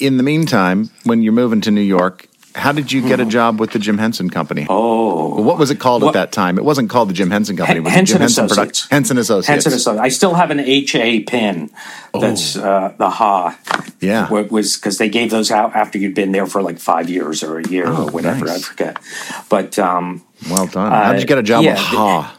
In 0.00 0.16
the 0.16 0.22
meantime, 0.22 0.90
when 1.04 1.22
you're 1.22 1.32
moving 1.32 1.60
to 1.62 1.70
New 1.70 1.80
York, 1.80 2.26
how 2.54 2.72
did 2.72 2.90
you 2.90 3.06
get 3.06 3.20
a 3.20 3.26
job 3.26 3.60
with 3.60 3.72
the 3.72 3.78
Jim 3.78 3.98
Henson 3.98 4.30
Company? 4.30 4.62
Hmm. 4.62 4.68
oh, 4.72 5.42
What 5.42 5.58
was 5.58 5.70
it 5.70 5.78
called 5.78 6.02
What- 6.02 6.16
at 6.16 6.20
that 6.20 6.32
time? 6.32 6.56
It 6.58 6.64
wasn't 6.64 6.88
called 6.90 7.10
the 7.10 7.12
Jim 7.12 7.30
Henson 7.30 7.56
Company. 7.56 7.78
It 7.78 7.82
was 7.84 7.92
Henson 7.92 8.14
Jim 8.14 8.20
Henson 8.22 8.44
Associates. 8.46 8.88
Henson 8.90 9.18
Associates. 9.18 9.46
Henson 9.48 9.72
Associates. 9.74 10.02
I 10.02 10.08
still 10.08 10.34
have 10.34 10.50
an 10.50 10.60
HA 10.60 11.20
pin. 11.24 11.70
That's 12.18 12.56
uh, 12.56 12.94
the 12.96 13.10
Ha. 13.10 13.58
Oh. 13.72 13.84
Yeah. 14.00 14.28
What 14.28 14.50
was 14.50 14.76
because 14.76 14.96
they 14.98 15.08
gave 15.10 15.30
those 15.30 15.50
out 15.50 15.76
after 15.76 15.98
you'd 15.98 16.14
been 16.14 16.32
there 16.32 16.46
for 16.46 16.62
like 16.62 16.78
five 16.78 17.10
years 17.10 17.42
or 17.42 17.58
a 17.58 17.68
year 17.68 17.84
Oh, 17.88 18.06
or 18.08 18.10
whatever. 18.10 18.46
nice. 18.46 18.56
I 18.56 18.60
forget. 18.68 18.96
But 19.50 19.78
um, 19.78 20.22
Well 20.50 20.66
done. 20.66 20.92
how 20.92 21.12
did 21.12 21.18
uh, 21.18 21.20
you 21.20 21.26
get 21.26 21.38
a 21.38 21.42
job 21.42 21.64
yeah, 21.64 21.72
with 21.72 21.80
Ha? 21.80 22.38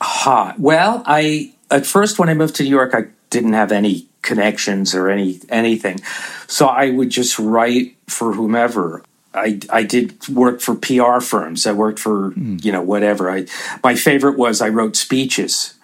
Ha. 0.00 0.54
Well, 0.58 1.02
I 1.06 1.52
at 1.70 1.86
first 1.86 2.18
when 2.18 2.28
I 2.28 2.34
moved 2.34 2.56
to 2.56 2.62
New 2.62 2.70
York, 2.70 2.94
I 2.94 3.06
didn't 3.30 3.54
have 3.54 3.72
any 3.72 4.06
connections 4.22 4.94
or 4.94 5.08
any 5.08 5.40
anything, 5.48 6.00
so 6.46 6.66
I 6.66 6.90
would 6.90 7.10
just 7.10 7.38
write 7.38 7.96
for 8.06 8.32
whomever. 8.32 9.02
I, 9.32 9.58
I 9.68 9.82
did 9.82 10.28
work 10.28 10.60
for 10.60 10.76
PR 10.76 11.18
firms. 11.18 11.66
I 11.66 11.72
worked 11.72 11.98
for 11.98 12.30
hmm. 12.30 12.56
you 12.62 12.70
know 12.70 12.82
whatever. 12.82 13.30
I 13.30 13.46
my 13.82 13.94
favorite 13.94 14.38
was 14.38 14.60
I 14.60 14.68
wrote 14.68 14.96
speeches 14.96 15.74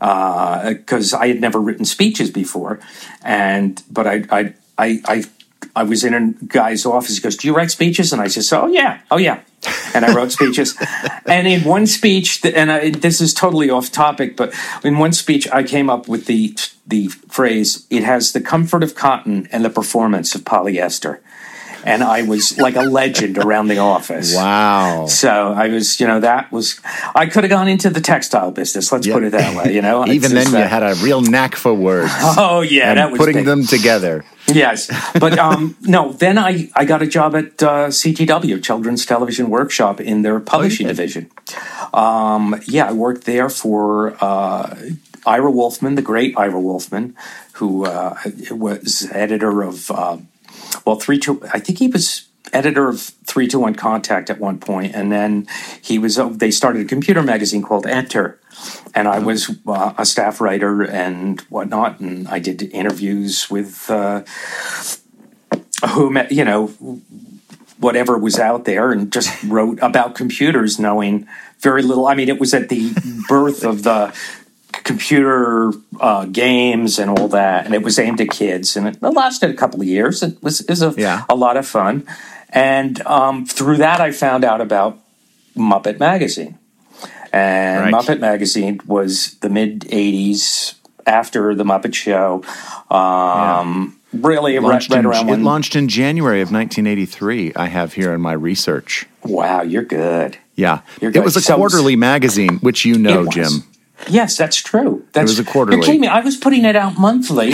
uh, 0.00 0.74
because 0.74 1.12
I 1.14 1.28
had 1.28 1.40
never 1.40 1.60
written 1.60 1.84
speeches 1.84 2.30
before, 2.30 2.80
and 3.22 3.82
but 3.90 4.06
I 4.06 4.24
I 4.30 4.54
I. 4.78 5.02
I 5.06 5.24
I 5.76 5.82
was 5.82 6.04
in 6.04 6.14
a 6.14 6.44
guy's 6.46 6.86
office. 6.86 7.16
He 7.16 7.20
goes, 7.20 7.36
"Do 7.36 7.46
you 7.46 7.54
write 7.54 7.70
speeches?" 7.70 8.12
And 8.12 8.20
I 8.20 8.28
said, 8.28 8.44
"Oh 8.56 8.66
yeah, 8.66 9.02
oh 9.10 9.18
yeah." 9.18 9.42
And 9.94 10.04
I 10.04 10.14
wrote 10.14 10.32
speeches. 10.32 10.76
And 11.26 11.46
in 11.46 11.62
one 11.62 11.86
speech, 11.86 12.44
and 12.44 12.72
I, 12.72 12.90
this 12.90 13.20
is 13.20 13.32
totally 13.32 13.70
off 13.70 13.92
topic, 13.92 14.36
but 14.36 14.52
in 14.82 14.98
one 14.98 15.12
speech, 15.12 15.46
I 15.52 15.62
came 15.62 15.88
up 15.88 16.08
with 16.08 16.26
the 16.26 16.56
the 16.86 17.06
phrase, 17.28 17.86
"It 17.88 18.02
has 18.02 18.32
the 18.32 18.40
comfort 18.40 18.82
of 18.82 18.96
cotton 18.96 19.48
and 19.52 19.64
the 19.64 19.70
performance 19.70 20.34
of 20.34 20.42
polyester." 20.42 21.20
And 21.84 22.02
I 22.02 22.22
was 22.22 22.58
like 22.58 22.76
a 22.76 22.82
legend 22.82 23.38
around 23.38 23.68
the 23.68 23.78
office. 23.78 24.34
Wow. 24.34 25.06
So 25.06 25.52
I 25.52 25.68
was, 25.68 25.98
you 26.00 26.06
know, 26.06 26.20
that 26.20 26.50
was. 26.52 26.80
I 27.14 27.26
could 27.26 27.44
have 27.44 27.50
gone 27.50 27.68
into 27.68 27.90
the 27.90 28.00
textile 28.00 28.50
business. 28.50 28.92
Let's 28.92 29.06
Yeah. 29.06 29.14
put 29.14 29.24
it 29.24 29.32
that 29.32 29.56
way. 29.56 29.74
You 29.74 29.82
know, 29.82 30.06
Even 30.18 30.32
then, 30.34 30.42
just 30.44 30.52
you 30.54 30.58
that- 30.58 30.70
had 30.70 30.82
a 30.82 30.94
real 31.02 31.20
knack 31.20 31.54
for 31.56 31.72
words 31.74 32.10
Oh 32.36 32.60
yeah, 32.60 32.94
that 32.94 33.10
was 33.10 33.18
putting 33.18 33.36
big. 33.36 33.46
them 33.46 33.66
together. 33.66 34.24
Yes, 34.46 34.90
but 35.20 35.38
um, 35.38 35.76
no. 35.82 36.12
Then 36.12 36.36
I, 36.36 36.70
I 36.74 36.84
got 36.84 37.02
a 37.02 37.06
job 37.06 37.36
at 37.36 37.62
uh, 37.62 37.86
CTW 37.88 38.62
Children's 38.62 39.06
Television 39.06 39.48
Workshop 39.48 40.00
in 40.00 40.22
their 40.22 40.40
publishing 40.40 40.86
did? 40.88 40.96
division. 40.96 41.30
Um, 41.94 42.60
yeah, 42.66 42.88
I 42.88 42.92
worked 42.92 43.24
there 43.24 43.48
for 43.48 44.16
uh, 44.22 44.74
Ira 45.26 45.50
Wolfman, 45.50 45.94
the 45.94 46.02
great 46.02 46.36
Ira 46.36 46.58
Wolfman, 46.60 47.14
who 47.54 47.84
uh, 47.84 48.16
was 48.50 49.08
editor 49.12 49.62
of 49.62 49.90
uh, 49.90 50.16
well 50.84 50.96
three 50.96 51.18
two. 51.18 51.42
I 51.52 51.58
think 51.58 51.78
he 51.78 51.88
was 51.88 52.26
editor 52.52 52.88
of 52.88 53.00
three 53.00 53.46
two 53.46 53.60
one 53.60 53.74
Contact 53.74 54.30
at 54.30 54.38
one 54.40 54.58
point, 54.58 54.94
and 54.94 55.10
then 55.12 55.46
he 55.82 55.98
was. 55.98 56.18
uh, 56.18 56.28
They 56.28 56.50
started 56.50 56.82
a 56.82 56.88
computer 56.88 57.22
magazine 57.22 57.62
called 57.62 57.86
Enter. 57.86 58.38
And 58.94 59.08
I 59.08 59.20
was 59.20 59.56
uh, 59.66 59.94
a 59.96 60.04
staff 60.04 60.40
writer 60.40 60.82
and 60.82 61.40
whatnot, 61.42 62.00
and 62.00 62.28
I 62.28 62.38
did 62.40 62.62
interviews 62.74 63.48
with 63.48 63.88
uh, 63.88 64.22
whom 65.90 66.18
you 66.30 66.44
know 66.44 66.66
whatever 67.78 68.18
was 68.18 68.38
out 68.38 68.64
there 68.66 68.92
and 68.92 69.10
just 69.12 69.42
wrote 69.44 69.78
about 69.80 70.14
computers 70.14 70.78
knowing 70.78 71.26
very 71.60 71.82
little 71.82 72.06
i 72.06 72.14
mean 72.14 72.28
it 72.28 72.38
was 72.38 72.52
at 72.52 72.68
the 72.68 72.92
birth 73.28 73.64
of 73.64 73.82
the 73.82 74.14
computer 74.90 75.72
uh, 76.00 76.24
games 76.26 76.98
and 76.98 77.08
all 77.10 77.28
that 77.28 77.64
and 77.66 77.74
it 77.74 77.82
was 77.82 77.98
aimed 77.98 78.20
at 78.20 78.30
kids 78.30 78.76
and 78.76 78.86
it 78.88 79.00
lasted 79.02 79.48
a 79.50 79.54
couple 79.54 79.80
of 79.80 79.86
years 79.86 80.22
it 80.22 80.42
was, 80.42 80.60
it 80.60 80.68
was 80.68 80.82
a, 80.82 80.92
Yeah. 80.96 81.24
a 81.28 81.34
lot 81.34 81.56
of 81.56 81.66
fun 81.66 81.94
and 82.50 83.00
um, 83.06 83.46
through 83.46 83.76
that 83.78 84.00
i 84.00 84.10
found 84.10 84.42
out 84.44 84.60
about 84.60 84.98
muppet 85.56 85.98
magazine 86.00 86.58
and 87.32 87.80
Right. 87.84 87.94
muppet 87.94 88.18
magazine 88.20 88.80
was 88.86 89.34
the 89.44 89.48
mid 89.48 89.80
80s 89.82 90.74
after 91.06 91.54
the 91.54 91.64
muppet 91.64 91.94
show 91.94 92.42
um, 92.90 93.96
really 94.12 94.58
right, 94.58 94.62
Launched 94.70 94.90
right 94.90 95.04
around 95.04 95.28
it 95.28 95.30
when 95.30 95.44
launched 95.44 95.76
in 95.76 95.86
January 95.88 96.40
of 96.40 96.50
1983. 96.50 97.52
I 97.54 97.66
have 97.66 97.92
here 97.94 98.12
in 98.12 98.20
my 98.20 98.32
research. 98.32 99.06
Wow, 99.22 99.62
you're 99.62 99.84
good. 99.84 100.36
Yeah, 100.56 100.80
You're 101.00 101.12
good. 101.12 101.20
it 101.20 101.24
was 101.24 101.36
a 101.36 101.40
So- 101.40 101.56
quarterly 101.56 101.94
magazine, 101.96 102.58
which 102.58 102.84
you 102.84 102.98
know, 102.98 103.26
Jim. 103.28 103.62
Yes, 104.08 104.36
that's 104.36 104.56
true. 104.56 105.04
That's, 105.12 105.30
was 105.30 105.38
a 105.38 105.44
quarterly. 105.44 105.76
You're 105.76 105.84
kidding 105.84 106.00
me. 106.00 106.08
I 106.08 106.20
was 106.20 106.36
putting 106.36 106.64
it 106.64 106.76
out 106.76 106.98
monthly. 106.98 107.52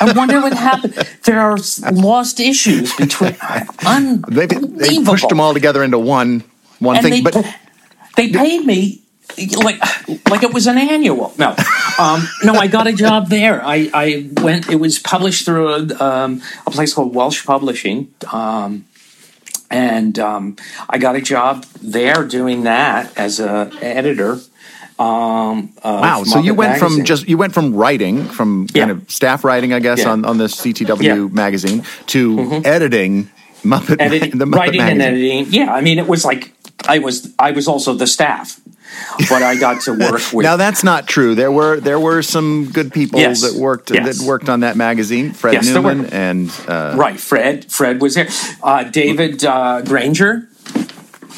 I 0.00 0.12
wonder 0.16 0.40
what 0.40 0.52
happened. 0.52 0.94
There 1.24 1.40
are 1.40 1.58
lost 1.92 2.40
issues 2.40 2.94
between. 2.96 3.36
They, 4.28 4.46
they 4.46 5.02
pushed 5.02 5.28
them 5.28 5.40
all 5.40 5.52
together 5.52 5.82
into 5.82 5.98
one 5.98 6.44
one 6.78 6.96
and 6.96 7.04
thing. 7.04 7.12
they, 7.24 7.30
but 7.30 7.44
they 8.16 8.30
paid 8.30 8.64
me 8.64 9.02
like 9.56 9.80
like 10.28 10.42
it 10.42 10.52
was 10.52 10.66
an 10.66 10.78
annual. 10.78 11.32
No, 11.38 11.54
um, 11.98 12.28
no, 12.44 12.54
I 12.54 12.66
got 12.66 12.86
a 12.86 12.92
job 12.92 13.28
there. 13.28 13.64
I, 13.64 13.90
I 13.92 14.30
went. 14.40 14.68
It 14.68 14.76
was 14.76 14.98
published 14.98 15.44
through 15.44 15.68
a, 15.68 16.04
um, 16.04 16.42
a 16.66 16.70
place 16.70 16.94
called 16.94 17.14
Welsh 17.14 17.44
Publishing. 17.44 18.12
Um, 18.32 18.86
and 19.70 20.18
um, 20.18 20.56
I 20.88 20.98
got 20.98 21.14
a 21.14 21.20
job 21.20 21.64
there 21.80 22.24
doing 22.24 22.64
that 22.64 23.16
as 23.16 23.38
a 23.38 23.70
editor. 23.80 24.40
Um, 25.00 25.72
of 25.82 26.00
wow, 26.02 26.24
so 26.24 26.40
you 26.40 26.52
went 26.54 26.78
from 26.78 27.04
just 27.04 27.26
you 27.28 27.38
went 27.38 27.54
from 27.54 27.74
writing, 27.74 28.24
from 28.26 28.66
Yeah. 28.74 28.82
kind 28.86 28.90
of 28.90 29.10
staff 29.10 29.44
writing, 29.44 29.72
I 29.72 29.78
guess, 29.80 30.00
Yeah. 30.00 30.10
on 30.12 30.24
on 30.26 30.36
this 30.38 30.54
CTW 30.54 31.02
Yeah. 31.02 31.14
Mm-hmm. 31.16 31.34
magazine 31.34 31.82
to 32.08 32.60
editing 32.64 33.30
Muppet 33.64 33.96
editing, 33.98 34.38
the 34.38 34.44
Muppet 34.44 34.56
writing 34.56 34.80
magazine. 34.80 35.00
and 35.00 35.02
editing. 35.02 35.46
Yeah, 35.50 35.72
I 35.72 35.80
mean, 35.80 35.98
it 35.98 36.06
was 36.06 36.24
like 36.24 36.52
I 36.86 36.98
was 36.98 37.30
I 37.38 37.52
was 37.52 37.66
also 37.66 37.94
the 37.94 38.06
staff. 38.06 38.60
but 39.30 39.40
I 39.42 39.54
got 39.54 39.80
to 39.82 39.92
work 39.94 40.20
with. 40.34 40.44
Now 40.44 40.56
that's 40.56 40.82
not 40.84 41.06
true. 41.06 41.34
There 41.34 41.52
were 41.52 41.80
there 41.80 41.98
were 42.00 42.22
some 42.22 42.66
good 42.72 42.92
people 42.92 43.20
Yes. 43.20 43.40
that 43.40 43.54
worked 43.54 43.90
Yes. 43.90 44.18
that 44.18 44.26
worked 44.26 44.48
on 44.50 44.60
that 44.60 44.76
magazine. 44.76 45.32
Fred 45.32 45.54
Yes. 45.54 45.68
Newman 45.68 46.06
and 46.12 46.50
uh, 46.68 46.94
Right, 46.96 47.18
Fred. 47.18 47.70
Fred 47.70 48.02
was 48.02 48.14
there. 48.14 48.28
Uh, 48.62 48.82
David 48.84 49.44
uh, 49.44 49.80
Granger. 49.82 50.48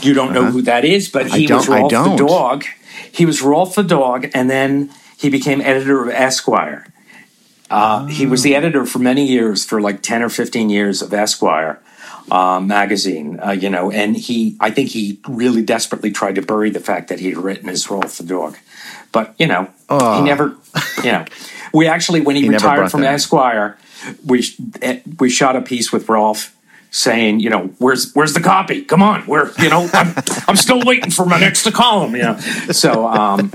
You 0.00 0.14
don't 0.14 0.32
know 0.32 0.46
who 0.50 0.62
that 0.62 0.84
is, 0.84 1.08
but 1.08 1.26
Uh-huh. 1.26 1.36
He 1.36 1.46
was 1.46 1.66
Rowlf 1.68 1.90
the 2.18 2.24
dog. 2.26 2.64
He 3.12 3.26
was 3.26 3.40
Rowlf 3.42 3.74
the 3.74 3.82
dog, 3.82 4.30
and 4.34 4.48
then 4.50 4.90
he 5.16 5.28
became 5.30 5.60
editor 5.60 6.02
of 6.02 6.08
Esquire. 6.08 6.86
Uh, 7.70 8.06
He 8.06 8.26
was 8.26 8.42
the 8.42 8.54
editor 8.54 8.84
for 8.86 8.98
many 8.98 9.26
years, 9.26 9.64
for 9.64 9.80
like 9.80 10.02
ten 10.02 10.22
or 10.22 10.28
fifteen 10.28 10.70
years 10.70 11.02
of 11.02 11.12
Esquire 11.12 11.78
uh, 12.30 12.60
magazine. 12.60 13.38
Uh, 13.40 13.50
you 13.52 13.70
know, 13.70 13.90
and 13.90 14.16
he, 14.16 14.56
I 14.60 14.70
think 14.70 14.90
he 14.90 15.20
really 15.28 15.62
desperately 15.62 16.10
tried 16.10 16.34
to 16.36 16.42
bury 16.42 16.70
the 16.70 16.80
fact 16.80 17.08
that 17.08 17.20
he 17.20 17.28
had 17.28 17.38
written 17.38 17.68
as 17.68 17.86
Rowlf 17.86 18.16
the 18.16 18.24
dog, 18.24 18.56
but 19.12 19.34
you 19.38 19.46
know, 19.46 19.68
he 20.18 20.24
never. 20.24 20.56
You 21.04 21.12
know, 21.12 21.24
we 21.72 21.86
actually 21.88 22.20
when 22.20 22.36
he. 22.36 22.42
He 22.42 22.48
retired 22.48 22.90
from 22.90 23.00
that. 23.02 23.14
Esquire, 23.14 23.78
we 24.24 24.44
eh, 24.80 25.00
we 25.18 25.28
shot 25.30 25.56
a 25.56 25.60
piece 25.60 25.92
with 25.92 26.06
Rowlf 26.06 26.50
saying, 26.92 27.40
you 27.40 27.50
know, 27.50 27.66
where's 27.78 28.12
where's 28.12 28.34
the 28.34 28.40
copy? 28.40 28.82
Come 28.82 29.02
on, 29.02 29.26
we're 29.26 29.50
you 29.58 29.68
know, 29.70 29.88
I'm, 29.92 30.14
I'm 30.48 30.56
still 30.56 30.80
waiting 30.84 31.10
for 31.10 31.26
my 31.26 31.40
next 31.40 31.68
column. 31.72 32.14
You 32.14 32.22
know, 32.22 32.38
so. 32.70 33.06
um 33.08 33.50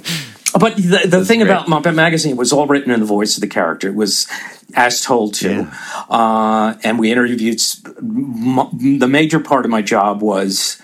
but 0.60 0.76
the, 0.78 1.02
the 1.06 1.24
thing 1.26 1.40
great. 1.40 1.52
about 1.52 1.68
Muppet 1.68 1.94
Magazine 1.94 2.36
was 2.36 2.52
all 2.52 2.66
written 2.68 2.90
in 2.90 3.00
the 3.02 3.06
voice 3.06 3.36
of 3.38 3.42
the 3.42 3.48
character. 3.48 3.90
It 3.90 3.96
was 3.96 4.28
as 4.76 5.02
told 5.02 5.36
to, 5.36 5.50
Yeah. 5.52 6.04
uh, 6.10 6.76
and 6.84 6.98
we 6.98 7.12
interviewed. 7.12 7.60
The 8.00 9.08
major 9.10 9.40
part 9.40 9.66
of 9.66 9.72
my 9.72 9.82
job 9.84 10.22
was 10.24 10.82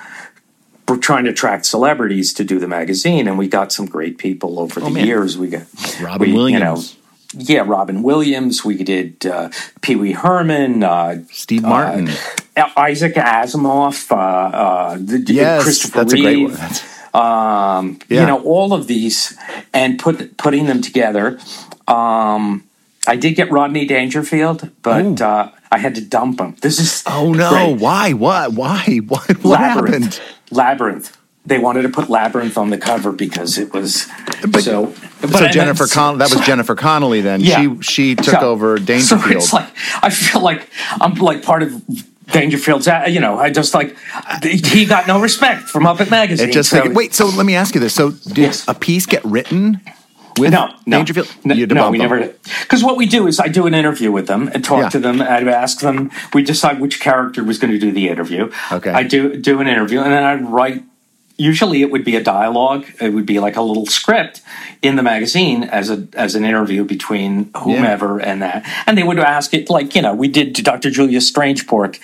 we're 0.88 0.98
trying 0.98 1.24
to 1.24 1.32
attract 1.32 1.66
celebrities 1.66 2.34
to 2.36 2.44
do 2.44 2.60
the 2.60 2.68
magazine, 2.68 3.28
and 3.28 3.38
we 3.38 3.48
got 3.48 3.72
some 3.72 3.86
great 3.86 4.18
people 4.18 4.60
over 4.60 4.80
the 4.80 4.86
Oh, 4.88 4.90
man. 4.90 5.08
years. 5.08 5.38
We 5.38 5.48
got 5.48 5.64
Robin 6.02 6.30
we, 6.30 6.34
Williams, 6.36 6.60
You 6.60 7.00
know, 7.00 7.03
yeah, 7.34 7.64
Robin 7.66 8.04
Williams. 8.04 8.64
We 8.66 8.84
did 8.84 9.26
uh, 9.26 9.50
Pee 9.82 9.96
Wee 9.96 10.12
Herman, 10.14 10.84
uh, 10.84 11.24
Steve 11.32 11.64
Martin. 11.64 12.10
Isaac 12.78 13.16
Asimov, 13.16 14.12
uh, 14.12 14.16
uh, 14.16 14.98
the, 15.00 15.24
yes, 15.28 15.64
Christopher 15.64 16.00
that's 16.00 16.14
a 16.14 16.18
great 16.18 16.38
Reeve 16.38 16.60
one. 16.60 16.72
Um, 17.16 18.00
Yeah. 18.10 18.22
you 18.22 18.28
know, 18.28 18.42
all 18.44 18.74
of 18.74 18.88
these 18.88 19.38
and 19.74 20.00
put 20.00 20.38
putting 20.38 20.66
them 20.66 20.82
together. 20.82 21.40
Um, 21.88 22.64
I 23.06 23.16
did 23.18 23.36
get 23.36 23.52
Rodney 23.52 23.86
Dangerfield, 23.86 24.70
but 24.82 25.22
uh, 25.22 25.50
I 25.72 25.78
had 25.78 25.96
to 25.96 26.02
dump 26.02 26.40
him. 26.40 26.56
This 26.62 26.80
is 26.80 27.04
oh 27.06 27.34
no! 27.34 27.50
great. 27.50 27.82
Why? 27.82 28.14
What? 28.14 28.54
Why? 28.54 29.00
What? 29.08 29.28
What 29.44 29.60
Labyrinth. 29.60 30.18
happened? 30.18 30.22
Labyrinth. 30.52 31.18
They 31.46 31.58
wanted 31.60 31.82
to 31.82 31.90
put 31.90 32.10
Labyrinth 32.10 32.58
on 32.58 32.70
the 32.70 32.78
cover 32.78 33.12
because 33.12 33.58
it 33.58 33.74
was 33.74 34.08
But- 34.48 34.64
so. 34.64 34.94
so 35.22 35.28
but- 35.28 35.52
Jennifer 35.52 35.84
and- 35.84 35.92
Con- 35.92 36.18
that 36.20 36.30
was 36.34 36.40
Jennifer 36.46 36.74
Connelly. 36.76 37.20
Then 37.22 37.42
Yeah. 37.42 37.62
she 37.82 37.82
she 37.82 38.16
took 38.16 38.36
So- 38.36 38.40
over 38.40 38.78
So 38.78 38.84
Dangerfield. 38.86 39.44
it's 39.44 39.52
like 39.54 39.68
I 40.02 40.10
feel 40.10 40.42
like 40.42 40.70
I'm 41.02 41.16
like 41.16 41.44
part 41.44 41.62
of 41.64 41.74
Dangerfield's. 42.32 42.88
uh, 42.88 43.04
You 43.10 43.20
know, 43.20 43.38
I 43.38 43.50
just 43.50 43.74
like 43.74 43.96
he 44.42 44.86
got 44.86 45.06
no 45.08 45.20
respect 45.20 45.70
from 45.70 45.84
Muppet 45.84 46.10
Magazine. 46.10 46.48
it 46.50 46.54
just 46.54 46.70
so- 46.70 46.80
like, 46.80 46.94
wait. 46.94 47.14
So 47.14 47.26
let 47.28 47.46
me 47.46 47.56
ask 47.56 47.76
you 47.76 47.82
this: 47.82 47.94
So 47.94 48.12
did 48.12 48.38
Yes. 48.38 48.64
a 48.68 48.74
piece 48.74 49.06
get 49.06 49.24
written 49.26 49.82
with 50.40 50.52
No, 50.54 50.70
no, 50.86 50.98
Dangerfield? 51.00 51.28
No, 51.44 51.54
You 51.56 51.62
had 51.64 51.74
no 51.74 51.90
we 51.92 51.98
them. 51.98 52.10
never. 52.10 52.30
Because 52.62 52.84
what 52.86 52.96
we 52.96 53.06
do 53.06 53.28
is 53.28 53.42
I 53.42 53.50
do 53.50 53.68
an 53.68 53.74
interview 53.74 54.14
with 54.14 54.28
them 54.28 54.50
and 54.54 54.64
talk 54.64 54.80
Yeah. 54.84 54.90
to 54.90 55.00
them. 55.00 55.22
I'd 55.22 55.48
ask 55.50 55.82
them. 55.82 56.10
We 56.34 56.42
decide 56.42 56.80
which 56.80 57.02
character 57.02 57.44
was 57.44 57.58
going 57.60 57.74
to 57.74 57.80
do 57.80 57.92
the 57.92 58.08
interview. 58.08 58.50
Okay. 58.72 58.92
I 58.92 59.04
do 59.04 59.36
do 59.36 59.60
an 59.60 59.68
interview 59.68 60.00
and 60.00 60.12
then 60.14 60.24
I'd 60.24 60.50
write. 60.50 60.84
Usually, 61.38 61.82
it 61.82 61.90
would 61.92 62.06
be 62.06 62.16
a 62.16 62.24
dialogue. 62.24 62.86
It 63.02 63.10
would 63.14 63.26
be 63.26 63.40
like 63.40 63.56
a 63.56 63.62
little 63.62 63.88
script 63.88 64.42
in 64.82 64.96
the 64.98 65.04
magazine 65.04 65.64
as 65.64 65.90
a 65.90 66.08
as 66.14 66.36
an 66.36 66.46
interview 66.46 66.84
between 66.84 67.50
whomever 67.58 68.20
and 68.20 68.42
that. 68.44 68.64
And 68.86 68.98
they 68.98 69.04
would 69.04 69.18
ask 69.20 69.54
it 69.54 69.70
like 69.70 69.96
you 69.96 70.02
know 70.04 70.14
we 70.14 70.28
did 70.28 70.54
to 70.56 70.62
Dr. 70.62 70.90
Julius 70.92 71.32
Strangepork 71.32 72.00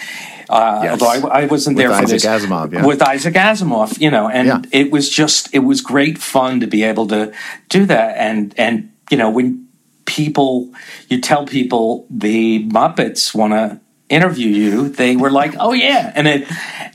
Uh, 0.49 0.81
Yes. 0.83 0.91
Although 1.01 1.29
I, 1.29 1.41
I 1.41 1.45
wasn't 1.45 1.77
With 1.77 1.85
there 1.85 1.95
for 1.95 2.01
Isaac 2.03 2.21
this 2.21 2.25
Asimov, 2.25 2.73
yeah. 2.73 2.83
with 2.85 3.01
Isaac 3.03 3.35
Asimov, 3.35 3.99
you 4.01 4.09
know, 4.09 4.27
and 4.27 4.47
Yeah. 4.47 4.61
it 4.81 4.91
was 4.91 5.07
just 5.07 5.53
it 5.53 5.59
was 5.59 5.79
great 5.81 6.17
fun 6.17 6.59
to 6.61 6.67
be 6.67 6.81
able 6.83 7.05
to 7.09 7.31
do 7.69 7.85
that 7.85 8.17
and 8.17 8.53
and 8.57 8.89
you 9.11 9.17
know 9.17 9.29
when 9.29 9.67
people 10.05 10.73
you 11.07 11.21
tell 11.21 11.45
people 11.45 12.07
the 12.09 12.65
Muppets 12.69 13.35
want 13.35 13.53
to 13.53 13.79
interview 14.09 14.47
you 14.47 14.89
they 14.89 15.15
were 15.15 15.29
like 15.31 15.53
oh 15.59 15.73
yeah 15.73 16.11
and 16.15 16.27
it 16.27 16.47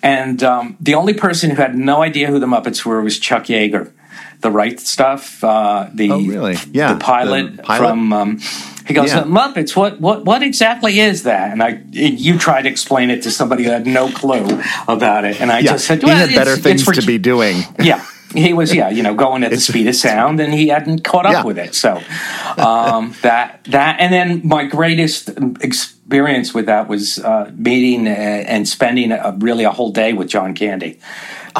and 0.02 0.42
um, 0.42 0.76
the 0.80 0.94
only 0.94 1.14
person 1.14 1.50
who 1.50 1.56
had 1.56 1.74
no 1.76 2.02
idea 2.02 2.26
who 2.26 2.38
the 2.38 2.46
Muppets 2.46 2.84
were 2.84 3.00
was 3.02 3.18
Chuck 3.18 3.44
Yeager 3.44 3.92
the 4.40 4.50
right 4.50 4.78
stuff 4.80 5.42
uh, 5.42 5.88
the 5.94 6.10
Oh, 6.10 6.20
really? 6.22 6.56
Yeah, 6.72 6.92
the 6.94 6.98
pilot, 7.00 7.56
the 7.56 7.62
pilot? 7.62 7.78
from 7.88 8.12
um, 8.12 8.38
he 8.86 8.92
goes 8.92 9.10
Yeah. 9.14 9.22
Muppets 9.22 9.74
what 9.76 10.00
what 10.00 10.24
what 10.24 10.42
exactly 10.42 11.00
is 11.00 11.22
that 11.22 11.52
and 11.52 11.62
I 11.62 11.80
you 11.92 12.36
tried 12.38 12.62
to 12.62 12.68
explain 12.68 13.10
it 13.10 13.22
to 13.22 13.30
somebody 13.30 13.64
who 13.64 13.70
had 13.70 13.86
no 13.86 14.10
clue 14.10 14.60
about 14.88 15.24
it 15.24 15.40
and 15.40 15.50
I 15.52 15.60
Yeah, 15.60 15.72
just 15.72 15.86
said 15.86 16.00
he 16.00 16.06
well, 16.06 16.16
had 16.16 16.34
better 16.34 16.56
things 16.56 16.82
for 16.84 16.92
to 16.92 17.06
be 17.06 17.16
doing. 17.18 17.62
yeah 17.80 18.04
he 18.34 18.52
was 18.52 18.74
yeah 18.74 18.88
you 18.90 19.02
know 19.04 19.14
going 19.14 19.44
at 19.44 19.50
the 19.50 19.60
speed 19.60 19.86
of 19.86 19.94
sound 19.94 20.40
and 20.40 20.52
he 20.52 20.66
hadn't 20.68 21.04
caught 21.04 21.24
up 21.24 21.32
Yeah. 21.32 21.44
with 21.44 21.56
it 21.58 21.72
so 21.74 22.02
um, 22.58 23.14
that 23.22 23.60
that 23.70 24.00
and 24.00 24.12
then 24.12 24.42
my 24.44 24.64
greatest 24.64 25.30
experience 26.06 26.52
with 26.52 26.66
that 26.66 26.86
was 26.86 27.18
uh, 27.18 27.50
meeting 27.56 28.06
uh, 28.06 28.10
and 28.10 28.68
spending 28.68 29.10
a, 29.10 29.34
really 29.38 29.64
a 29.64 29.70
whole 29.70 29.90
day 29.90 30.12
with 30.12 30.28
john 30.28 30.54
candy 30.54 30.98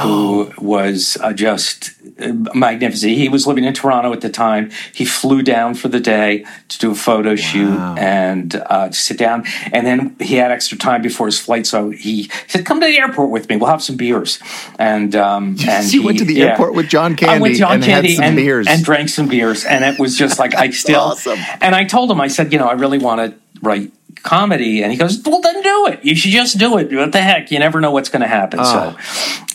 who 0.02 0.52
was 0.58 1.16
uh, 1.20 1.32
just 1.32 1.92
uh, 2.20 2.32
magnificent 2.54 3.12
he 3.12 3.28
was 3.28 3.46
living 3.46 3.64
in 3.64 3.72
toronto 3.72 4.12
at 4.12 4.20
the 4.20 4.28
time 4.28 4.70
he 4.92 5.04
flew 5.04 5.40
down 5.42 5.74
for 5.74 5.88
the 5.88 5.98
day 6.00 6.44
to 6.68 6.78
do 6.78 6.90
a 6.90 6.94
photo 6.94 7.34
shoot 7.34 7.78
and 7.98 8.56
uh, 8.66 8.88
to 8.88 8.92
sit 8.94 9.16
down 9.16 9.44
and 9.72 9.86
then 9.86 10.14
he 10.20 10.34
had 10.34 10.50
extra 10.50 10.76
time 10.76 11.00
before 11.00 11.26
his 11.26 11.40
flight 11.40 11.66
so 11.66 11.90
he 11.90 12.30
said 12.46 12.66
come 12.66 12.80
to 12.80 12.86
the 12.86 12.98
airport 12.98 13.30
with 13.30 13.48
me 13.48 13.56
we'll 13.56 13.70
have 13.70 13.82
some 13.82 13.96
beers 13.96 14.38
and 14.78 15.16
um, 15.16 15.56
and 15.68 15.90
You 15.92 16.02
went 16.04 16.18
to 16.18 16.24
the 16.24 16.34
yeah. 16.34 16.50
airport 16.50 16.74
with 16.74 16.88
John 16.88 17.12
I 17.12 17.16
Candy 17.16 17.40
went 17.40 17.54
to 17.54 17.58
John 17.60 17.72
and 17.74 17.84
had 17.84 17.94
Candy 17.94 18.14
some 18.16 18.24
and, 18.24 18.36
beers. 18.36 18.66
and 18.68 18.84
drank 18.84 19.08
some 19.08 19.28
beers, 19.28 19.64
and 19.64 19.84
it 19.84 19.98
was 19.98 20.18
just 20.18 20.38
like 20.38 20.54
I 20.54 20.70
still. 20.84 21.00
awesome. 21.00 21.38
And 21.60 21.74
I 21.74 21.84
told 21.84 22.10
him, 22.10 22.20
I 22.20 22.28
said, 22.28 22.52
you 22.52 22.58
know, 22.58 22.68
I 22.68 22.72
really 22.72 22.98
want 22.98 23.20
to 23.20 23.38
write 23.62 23.92
comedy, 24.22 24.82
and 24.82 24.92
he 24.92 24.98
goes, 24.98 25.20
well, 25.24 25.40
then 25.40 25.62
do 25.62 25.86
it. 25.88 26.04
You 26.04 26.14
should 26.14 26.30
just 26.30 26.58
do 26.58 26.78
it. 26.78 26.92
What 26.92 27.12
the 27.12 27.20
heck? 27.20 27.50
You 27.50 27.58
never 27.58 27.80
know 27.80 27.90
what's 27.90 28.08
going 28.08 28.22
to 28.22 28.28
happen. 28.28 28.64
so 28.64 28.96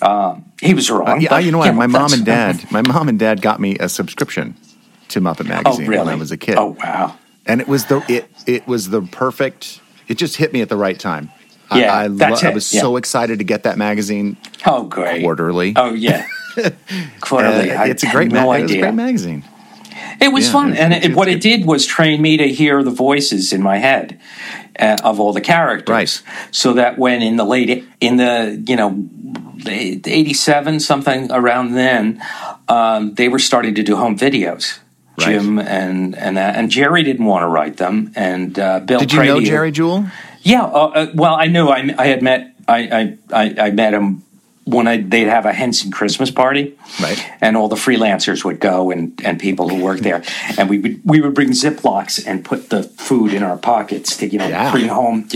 um, 0.06 0.46
he 0.62 0.74
was 0.74 0.90
wrong. 0.92 1.08
Uh, 1.08 1.16
yeah, 1.16 1.30
but, 1.30 1.44
you 1.44 1.52
know 1.52 1.58
what? 1.60 1.74
my 1.76 1.88
mom 1.88 2.14
and 2.14 2.26
dad, 2.26 2.72
my 2.72 2.82
mom 2.82 3.10
and 3.10 3.18
dad 3.20 3.42
got 3.42 3.60
me 3.60 3.78
a 3.80 3.90
subscription 3.90 4.56
to 5.10 5.22
Muppet 5.22 5.42
Oh, 5.42 5.44
Magazine 5.64 5.88
really? 5.88 6.06
when 6.06 6.14
I 6.14 6.16
was 6.18 6.32
a 6.32 6.38
kid. 6.38 6.58
Oh, 6.58 6.76
wow. 6.84 7.18
and 7.46 7.62
it 7.62 7.68
was 7.68 7.86
the 7.86 8.04
it 8.08 8.30
it 8.46 8.68
was 8.68 8.90
the 8.90 9.02
perfect. 9.02 9.82
It 10.08 10.18
just 10.18 10.36
hit 10.38 10.54
me 10.54 10.62
at 10.62 10.70
the 10.70 10.78
right 10.78 11.00
time. 11.00 11.32
Yeah, 11.72 11.94
I, 11.94 12.04
I, 12.06 12.08
that's 12.08 12.44
I 12.44 12.50
it, 12.50 12.54
was 12.56 12.74
yeah. 12.74 12.82
so 12.82 12.96
excited 12.98 13.38
to 13.40 13.46
get 13.46 13.64
that 13.64 13.78
magazine 13.78 14.38
Oh, 14.66 14.84
great. 14.86 15.22
quarterly. 15.22 15.74
Oh, 15.76 15.94
yeah. 15.94 16.28
Quarterly. 17.22 17.72
Uh, 17.72 17.86
it's 17.86 18.04
a 18.04 18.10
great, 18.12 18.32
no 18.32 18.46
ma- 18.48 18.54
it 18.54 18.64
was 18.64 18.72
a 18.72 18.80
great 18.80 18.94
magazine. 18.96 19.44
It 20.22 20.32
was 20.34 20.46
Yeah, 20.48 20.52
fun, 20.52 20.74
and 20.76 20.94
it, 20.94 21.16
what 21.16 21.28
it 21.28 21.42
did 21.42 21.66
was 21.66 21.86
train 21.86 22.22
me 22.22 22.38
to 22.38 22.48
hear 22.48 22.84
the 22.84 22.92
voices 22.92 23.54
in 23.54 23.62
my 23.62 23.78
head 23.78 24.20
uh, 24.80 24.98
of 25.04 25.20
all 25.20 25.34
the 25.34 25.42
characters, 25.42 25.90
Right. 25.90 26.22
So 26.52 26.74
that 26.74 26.98
when 26.98 27.22
in 27.22 27.38
the 27.38 27.46
late 27.46 27.86
in 28.00 28.18
the 28.18 28.64
you 28.68 28.76
know 28.76 29.08
eighty 29.68 30.34
seven 30.34 30.80
something 30.80 31.32
around 31.32 31.74
then, 31.74 32.22
um, 32.68 33.14
they 33.16 33.30
were 33.30 33.40
starting 33.40 33.76
to 33.76 33.84
do 33.84 33.96
home 33.96 34.18
videos. 34.18 34.80
Right. 35.18 35.34
Jim 35.34 35.60
and 35.60 36.16
and 36.18 36.38
that, 36.38 36.56
and 36.56 36.70
Jerry 36.72 37.04
didn't 37.04 37.26
want 37.26 37.44
to 37.44 37.48
write 37.48 37.78
them, 37.78 38.12
and 38.16 38.58
uh, 38.58 38.80
Bill. 38.80 39.00
Did 39.00 39.14
you 39.14 39.24
know 39.24 39.42
Jerry 39.42 39.72
Juhl? 39.72 40.10
yeah, 40.44 40.64
uh, 40.64 40.88
uh, 40.88 41.12
well, 41.14 41.36
I 41.36 41.48
knew 41.48 41.68
I, 41.68 41.94
I 41.98 42.08
had 42.08 42.22
met 42.22 42.56
I, 42.70 43.18
I, 43.34 43.56
I 43.68 43.72
met 43.72 43.94
him 43.94 44.24
when 44.74 44.88
I, 44.88 44.98
they'd 45.02 45.28
have 45.28 45.46
a 45.46 45.54
Henson 45.54 45.92
Christmas 45.92 46.32
party, 46.32 46.78
Right. 47.02 47.20
And 47.42 47.56
all 47.58 47.68
the 47.70 47.76
freelancers 47.78 48.44
would 48.44 48.60
go 48.60 48.92
and, 48.92 49.20
and 49.24 49.40
people 49.40 49.70
who 49.70 49.82
worked 49.84 50.04
there, 50.04 50.22
and 50.58 50.70
we 50.70 50.80
would 50.80 51.02
we 51.06 51.22
would 51.22 51.34
bring 51.34 51.50
Ziplocs 51.52 52.26
and 52.28 52.44
put 52.44 52.70
the 52.70 52.84
food 52.84 53.34
in 53.34 53.44
our 53.44 53.58
pockets 53.58 54.18
to 54.18 54.28
you 54.28 54.38
know 54.40 54.48
Yeah. 54.48 54.72
bring 54.72 54.88
home. 54.88 55.28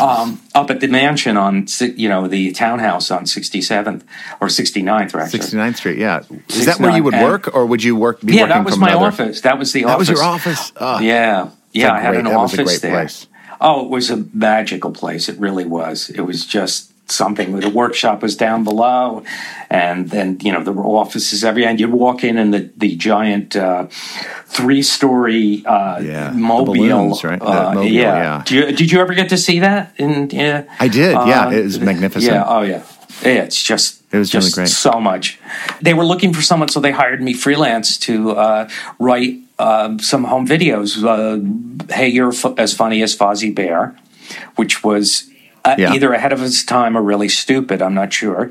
um, 0.00 0.40
up 0.54 0.70
at 0.70 0.80
the 0.80 0.88
mansion 0.88 1.36
on 1.36 1.66
you 1.96 2.08
know 2.08 2.26
the 2.28 2.52
townhouse 2.52 3.10
on 3.10 3.24
67th 3.24 4.02
or 4.40 4.48
69th 4.48 5.14
actually. 5.14 5.38
69th 5.40 5.76
Street. 5.76 5.98
Yeah. 5.98 6.22
Is 6.48 6.66
that 6.66 6.78
where 6.80 6.94
you 6.96 7.02
would 7.04 7.14
work, 7.14 7.54
or 7.54 7.66
would 7.66 7.82
you 7.82 7.96
work? 7.96 8.20
Be 8.20 8.34
Yeah, 8.34 8.46
that 8.46 8.64
was 8.64 8.76
my 8.78 8.90
another- 8.90 9.06
office. 9.06 9.40
That 9.42 9.58
was 9.58 9.72
the 9.72 9.82
That 9.84 9.90
office. 9.96 10.08
was 10.10 10.18
your 10.18 10.24
office. 10.26 10.72
Oh, 10.76 10.98
Yeah, 11.00 11.50
yeah. 11.72 11.92
I 11.92 12.00
had 12.00 12.10
great- 12.10 12.18
an 12.20 12.24
that 12.26 12.34
office 12.34 12.80
there. 12.80 12.90
place. 12.92 13.26
Oh, 13.60 13.84
it 13.84 13.90
was 13.90 14.10
a 14.10 14.24
magical 14.32 14.90
place. 14.90 15.28
It 15.28 15.38
really 15.38 15.64
was. 15.66 16.08
It 16.10 16.22
was 16.22 16.46
just 16.46 16.92
something. 17.10 17.58
The 17.60 17.68
workshop 17.68 18.22
was 18.22 18.36
down 18.36 18.64
below, 18.64 19.22
and 19.68 20.08
then 20.10 20.38
you 20.42 20.52
know 20.52 20.62
there 20.62 20.72
were 20.72 20.84
offices 20.84 21.44
every 21.44 21.64
end. 21.66 21.80
You'd 21.80 21.92
walk 21.92 22.24
in, 22.24 22.38
and 22.38 22.52
the 22.54 22.70
the 22.76 22.96
giant 22.96 23.56
uh, 23.56 23.86
three 24.46 24.82
story 24.82 25.62
uh, 25.66 26.00
Yeah, 26.00 26.30
mobile. 26.32 26.74
balloons, 26.74 27.24
right? 27.24 27.40
Uh, 27.42 27.72
mobile, 27.74 27.84
yeah. 27.90 28.16
yeah. 28.22 28.42
Did 28.46 28.54
you, 28.54 28.76
did 28.76 28.92
you 28.92 29.00
ever 29.00 29.14
get 29.14 29.28
to 29.30 29.36
see 29.38 29.60
that? 29.60 29.92
In 29.98 30.30
yeah, 30.30 30.64
I 30.78 30.88
did. 30.88 31.12
Yeah, 31.12 31.46
Uh, 31.46 31.50
it 31.52 31.62
was 31.64 31.80
magnificent. 31.80 32.32
Yeah. 32.34 32.44
Oh 32.46 32.62
yeah. 32.62 32.82
Yeah. 33.22 33.44
It's 33.44 33.62
just 33.62 34.00
It 34.12 34.18
was 34.18 34.32
really 34.34 34.44
just 34.44 34.54
great. 34.54 34.68
so 34.68 35.00
much. 35.00 35.38
They 35.82 35.94
were 35.94 36.04
looking 36.06 36.32
for 36.34 36.42
someone, 36.42 36.68
so 36.68 36.80
they 36.80 36.92
hired 36.92 37.20
me 37.22 37.32
freelance 37.34 37.98
to 38.06 38.30
uh, 38.32 38.68
write 38.98 39.38
uh, 39.58 39.98
some 39.98 40.24
home 40.24 40.46
videos. 40.46 40.96
Uh, 41.04 41.38
hey, 41.94 42.08
you're 42.08 42.32
f- 42.32 42.54
as 42.58 42.72
funny 42.72 43.02
as 43.02 43.14
Fozzie 43.16 43.54
Bear, 43.54 43.94
which 44.56 44.82
was. 44.82 45.29
Uh, 45.64 45.74
Yeah. 45.78 45.92
Either 45.94 46.12
ahead 46.12 46.32
of 46.32 46.42
its 46.42 46.64
time 46.64 46.96
or 46.96 47.02
really 47.02 47.28
stupid. 47.28 47.82
I'm 47.82 47.94
not 47.94 48.12
sure, 48.12 48.50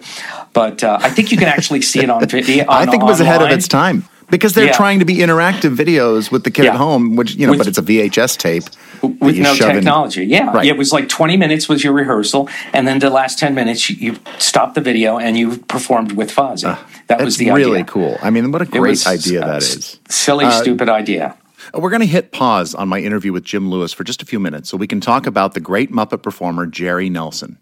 but 0.53 0.83
uh, 0.83 0.99
I 1.01 1.09
think 1.09 1.31
you 1.31 1.37
can 1.37 1.47
actually 1.47 1.81
see 1.81 2.01
it 2.01 2.09
on 2.09 2.25
video. 2.27 2.65
I 2.69 2.85
think 2.85 3.01
it 3.01 3.05
was 3.05 3.19
ahead 3.19 3.41
of 3.41 3.49
its 3.49 3.67
time 3.67 4.03
because 4.29 4.53
they're 4.53 4.67
Yeah. 4.67 4.73
trying 4.73 4.99
to 4.99 5.05
be 5.05 5.15
interactive 5.17 5.75
videos 5.75 6.31
with 6.31 6.43
the 6.43 6.51
kid 6.51 6.65
at 6.67 6.75
home, 6.75 7.15
which 7.15 7.33
you 7.35 7.45
know, 7.47 7.51
With- 7.53 7.59
but 7.61 7.67
it's 7.67 7.79
a 7.79 7.81
VHS 7.81 8.37
tape 8.37 8.63
with 9.01 9.37
no 9.39 9.55
shove 9.55 9.69
in- 9.69 9.75
technology. 9.77 10.23
Yeah, 10.25 10.51
Right. 10.51 10.67
it 10.67 10.77
was 10.77 10.91
like 10.93 11.09
20 11.09 11.35
minutes 11.35 11.67
was 11.67 11.83
your 11.83 11.93
rehearsal, 11.93 12.47
and 12.73 12.87
then 12.87 12.99
the 12.99 13.09
last 13.09 13.39
10 13.39 13.55
minutes 13.55 13.89
you, 13.89 13.95
you 13.99 14.15
stopped 14.37 14.75
the 14.75 14.81
video 14.81 15.17
and 15.17 15.35
you 15.35 15.57
performed 15.67 16.11
with 16.11 16.29
Fozzie. 16.31 16.77
that 17.07 17.21
was 17.25 17.37
the 17.37 17.49
really 17.49 17.79
idea. 17.79 17.85
cool. 17.85 18.19
I 18.21 18.29
mean, 18.29 18.51
what 18.51 18.61
a 18.61 18.65
great 18.65 19.01
idea 19.07 19.41
uh, 19.41 19.47
that 19.47 19.63
is. 19.63 19.97
Silly, 20.09 20.45
stupid 20.51 20.89
idea. 20.89 21.33
We're 21.73 21.89
going 21.89 22.01
to 22.01 22.07
hit 22.07 22.31
pause 22.31 22.73
on 22.73 22.87
my 22.87 22.99
interview 22.99 23.31
with 23.31 23.43
Jim 23.43 23.69
Lewis 23.69 23.93
for 23.93 24.03
just 24.03 24.21
a 24.21 24.25
few 24.25 24.39
minutes 24.39 24.69
so 24.69 24.77
we 24.77 24.87
can 24.87 25.01
talk 25.01 25.27
about 25.27 25.53
the 25.53 25.59
great 25.59 25.91
Muppet 25.91 26.23
performer 26.23 26.65
Jerry 26.65 27.09
Nelson. 27.09 27.59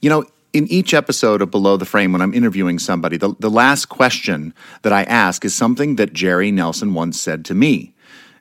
You 0.00 0.10
know, 0.10 0.24
in 0.52 0.66
each 0.68 0.94
episode 0.94 1.42
of 1.42 1.50
Below 1.50 1.76
the 1.76 1.84
Frame, 1.84 2.12
when 2.12 2.22
I'm 2.22 2.32
interviewing 2.32 2.78
somebody, 2.78 3.16
the, 3.16 3.34
the 3.40 3.50
last 3.50 3.86
question 3.86 4.54
that 4.82 4.92
I 4.92 5.02
ask 5.04 5.44
is 5.44 5.54
something 5.54 5.96
that 5.96 6.12
Jerry 6.12 6.50
Nelson 6.50 6.94
once 6.94 7.20
said 7.20 7.44
to 7.46 7.54
me 7.54 7.94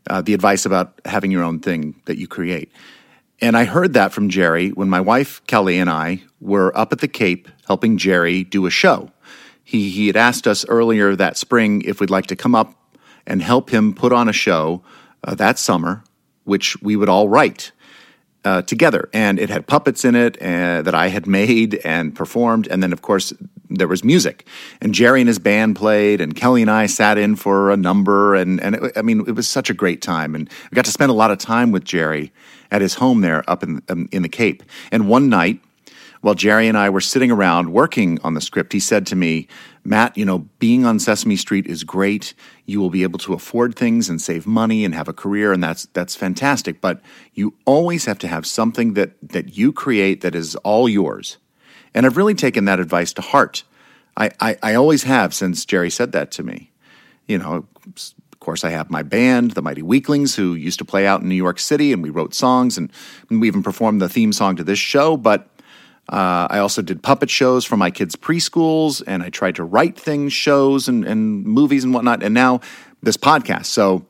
uh, 0.10 0.22
the 0.22 0.34
advice 0.34 0.66
about 0.66 1.02
having 1.06 1.32
your 1.32 1.44
own 1.44 1.60
thing 1.60 2.00
that 2.06 2.18
you 2.18 2.28
create. 2.28 2.72
And 3.42 3.58
I 3.58 3.66
heard 3.66 3.94
that 3.94 4.14
from 4.14 4.30
Jerry 4.30 4.70
when 4.70 4.90
my 4.90 5.02
wife 5.02 5.42
Kelly 5.48 5.80
and 5.80 5.90
I 5.90 6.24
were 6.40 6.76
up 6.78 6.94
at 6.94 7.00
the 7.00 7.08
Cape 7.08 7.50
helping 7.68 7.98
Jerry 7.98 8.44
do 8.44 8.66
a 8.66 8.70
show. 8.70 9.12
He, 9.64 9.90
he 9.90 10.08
had 10.08 10.16
asked 10.16 10.48
us 10.48 10.66
earlier 10.70 11.16
that 11.16 11.36
spring 11.36 11.82
if 11.82 12.00
we'd 12.00 12.10
like 12.10 12.28
to 12.28 12.36
come 12.36 12.54
up 12.54 12.76
and 13.26 13.42
help 13.42 13.70
him 13.70 13.94
put 13.94 14.14
on 14.14 14.30
a 14.30 14.34
show 14.34 14.84
uh, 15.24 15.36
that 15.36 15.60
summer, 15.60 16.04
which 16.44 16.82
we 16.82 16.96
would 16.96 17.10
all 17.10 17.30
write 17.30 17.72
uh, 18.46 18.62
together. 18.62 19.10
And 19.14 19.40
it 19.40 19.50
had 19.50 19.68
puppets 19.68 20.04
in 20.04 20.16
it 20.16 20.42
uh, 20.42 20.82
that 20.82 20.94
I 20.94 21.08
had 21.08 21.28
made 21.28 21.76
and 21.84 22.16
performed. 22.16 22.68
And 22.68 22.84
then, 22.84 22.94
of 22.94 23.02
course, 23.02 23.34
there 23.70 23.88
was 23.88 24.04
music. 24.04 24.46
And 24.82 24.94
Jerry 24.94 25.22
and 25.22 25.28
his 25.28 25.40
band 25.40 25.76
played, 25.76 26.22
and 26.22 26.36
Kelly 26.36 26.62
and 26.62 26.70
I 26.70 26.86
sat 26.86 27.18
in 27.18 27.36
for 27.36 27.72
a 27.72 27.78
number. 27.78 28.36
And, 28.36 28.62
and 28.62 28.76
it, 28.76 28.98
I 28.98 29.02
mean, 29.02 29.24
it 29.28 29.36
was 29.36 29.48
such 29.48 29.70
a 29.70 29.74
great 29.74 30.02
time. 30.02 30.36
And 30.36 30.50
I 30.72 30.76
got 30.76 30.86
to 30.86 30.92
spend 30.92 31.10
a 31.10 31.16
lot 31.16 31.32
of 31.32 31.38
time 31.38 31.72
with 31.72 31.84
Jerry 31.84 32.32
at 32.72 32.82
his 32.82 32.96
home 32.96 33.22
there 33.22 33.44
up 33.50 33.64
in, 33.64 33.82
um, 33.90 34.10
in 34.12 34.24
the 34.24 34.30
Cape. 34.30 34.64
And 34.92 35.08
one 35.08 35.30
night, 35.30 35.62
while 36.24 36.36
Jerry 36.36 36.70
and 36.70 36.78
I 36.78 36.90
were 36.90 37.02
sitting 37.02 37.32
around 37.32 37.74
working 37.74 38.18
on 38.24 38.34
the 38.34 38.40
script, 38.40 38.72
he 38.72 38.80
said 38.80 39.06
to 39.08 39.16
me, 39.16 39.46
Matt, 39.84 40.18
you 40.18 40.24
know, 40.24 40.48
being 40.58 40.86
on 40.86 40.98
Sesame 40.98 41.36
Street 41.36 41.68
is 41.68 41.84
great. 41.84 42.34
You 42.66 42.80
will 42.80 42.90
be 42.90 43.04
able 43.04 43.20
to 43.20 43.34
afford 43.34 43.76
things 43.76 44.08
and 44.08 44.22
save 44.22 44.48
money 44.48 44.86
and 44.86 44.96
have 44.96 45.10
a 45.10 45.14
career, 45.14 45.52
and 45.52 45.62
that's 45.62 45.86
that's 45.88 46.16
fantastic. 46.16 46.80
But 46.80 47.02
you 47.34 47.56
always 47.66 48.06
have 48.06 48.20
to 48.20 48.30
have 48.30 48.46
something 48.46 48.94
that 48.94 49.16
that 49.22 49.58
you 49.58 49.74
create 49.74 50.22
that 50.22 50.34
is 50.34 50.56
all 50.56 50.88
yours. 50.88 51.40
And 51.94 52.06
I've 52.06 52.16
really 52.16 52.36
taken 52.36 52.64
that 52.66 52.80
advice 52.80 53.12
to 53.14 53.22
heart. 53.22 53.66
I, 54.16 54.32
I, 54.40 54.58
I 54.64 54.76
always 54.76 55.04
have 55.04 55.34
since 55.34 55.66
Jerry 55.66 55.90
said 55.90 56.14
that 56.14 56.32
to 56.32 56.44
me. 56.44 56.72
You 57.28 57.40
know, 57.40 57.68
of 57.86 58.40
course, 58.40 58.64
I 58.64 58.70
have 58.70 58.90
my 58.90 59.04
band, 59.04 59.52
the 59.52 59.62
Mighty 59.62 59.82
Weaklings, 59.82 60.38
who 60.38 60.54
used 60.54 60.80
to 60.80 60.86
play 60.86 61.06
out 61.06 61.22
in 61.22 61.28
New 61.28 61.36
York 61.36 61.60
City, 61.60 61.92
and 61.92 62.02
we 62.02 62.12
wrote 62.12 62.34
songs, 62.34 62.78
and 62.78 62.90
we 63.30 63.46
even 63.48 63.62
performed 63.62 64.02
the 64.02 64.08
theme 64.08 64.32
song 64.32 64.56
to 64.56 64.64
this 64.64 64.80
show. 64.80 65.18
But 65.18 65.50
uh, 66.10 66.48
I 66.50 66.60
also 66.60 66.82
did 66.82 67.02
puppet 67.02 67.30
shows 67.30 67.66
for 67.66 67.78
my 67.78 67.90
kids' 67.90 68.16
preschools, 68.16 69.02
and 69.08 69.24
I 69.24 69.30
tried 69.30 69.56
to 69.56 69.64
write 69.64 69.98
things, 69.98 70.34
shows, 70.34 70.88
and, 70.88 71.06
and 71.06 71.46
movies 71.46 71.84
and 71.84 71.94
whatnot. 71.94 72.24
And 72.24 72.34
now 72.34 72.60
this 73.02 73.18
podcast. 73.18 73.66
So 73.66 74.06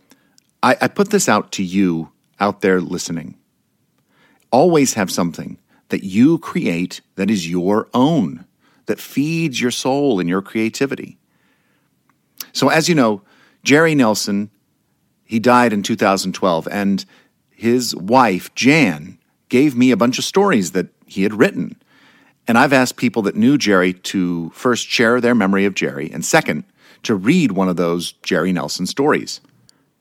I, 0.61 0.77
I 0.81 0.87
put 0.87 1.09
this 1.09 1.27
out 1.27 1.51
to 1.53 1.63
you 1.63 2.11
out 2.39 2.61
there 2.61 2.79
listening. 2.81 3.37
Always 4.51 4.93
have 4.93 5.11
something 5.11 5.57
that 5.89 6.03
you 6.03 6.39
create 6.39 7.01
that 7.15 7.29
is 7.29 7.49
your 7.49 7.87
own, 7.93 8.45
that 8.85 8.99
feeds 8.99 9.59
your 9.61 9.71
soul 9.71 10.19
and 10.19 10.29
your 10.29 10.41
creativity. 10.41 11.17
So, 12.51 12.69
as 12.69 12.87
you 12.87 12.95
know, 12.95 13.21
Jerry 13.63 13.95
Nelson, 13.95 14.51
he 15.23 15.39
died 15.39 15.73
in 15.73 15.83
2012, 15.83 16.67
and 16.71 17.05
his 17.49 17.95
wife, 17.95 18.53
Jan, 18.55 19.17
gave 19.49 19.75
me 19.75 19.91
a 19.91 19.97
bunch 19.97 20.17
of 20.17 20.25
stories 20.25 20.71
that 20.71 20.87
he 21.05 21.23
had 21.23 21.33
written. 21.33 21.75
And 22.47 22.57
I've 22.57 22.73
asked 22.73 22.97
people 22.97 23.21
that 23.23 23.35
knew 23.35 23.57
Jerry 23.57 23.93
to 23.93 24.49
first 24.49 24.87
share 24.87 25.21
their 25.21 25.35
memory 25.35 25.65
of 25.65 25.75
Jerry, 25.75 26.11
and 26.11 26.25
second, 26.25 26.65
to 27.03 27.15
read 27.15 27.53
one 27.53 27.69
of 27.69 27.77
those 27.77 28.13
Jerry 28.23 28.51
Nelson 28.51 28.85
stories. 28.85 29.41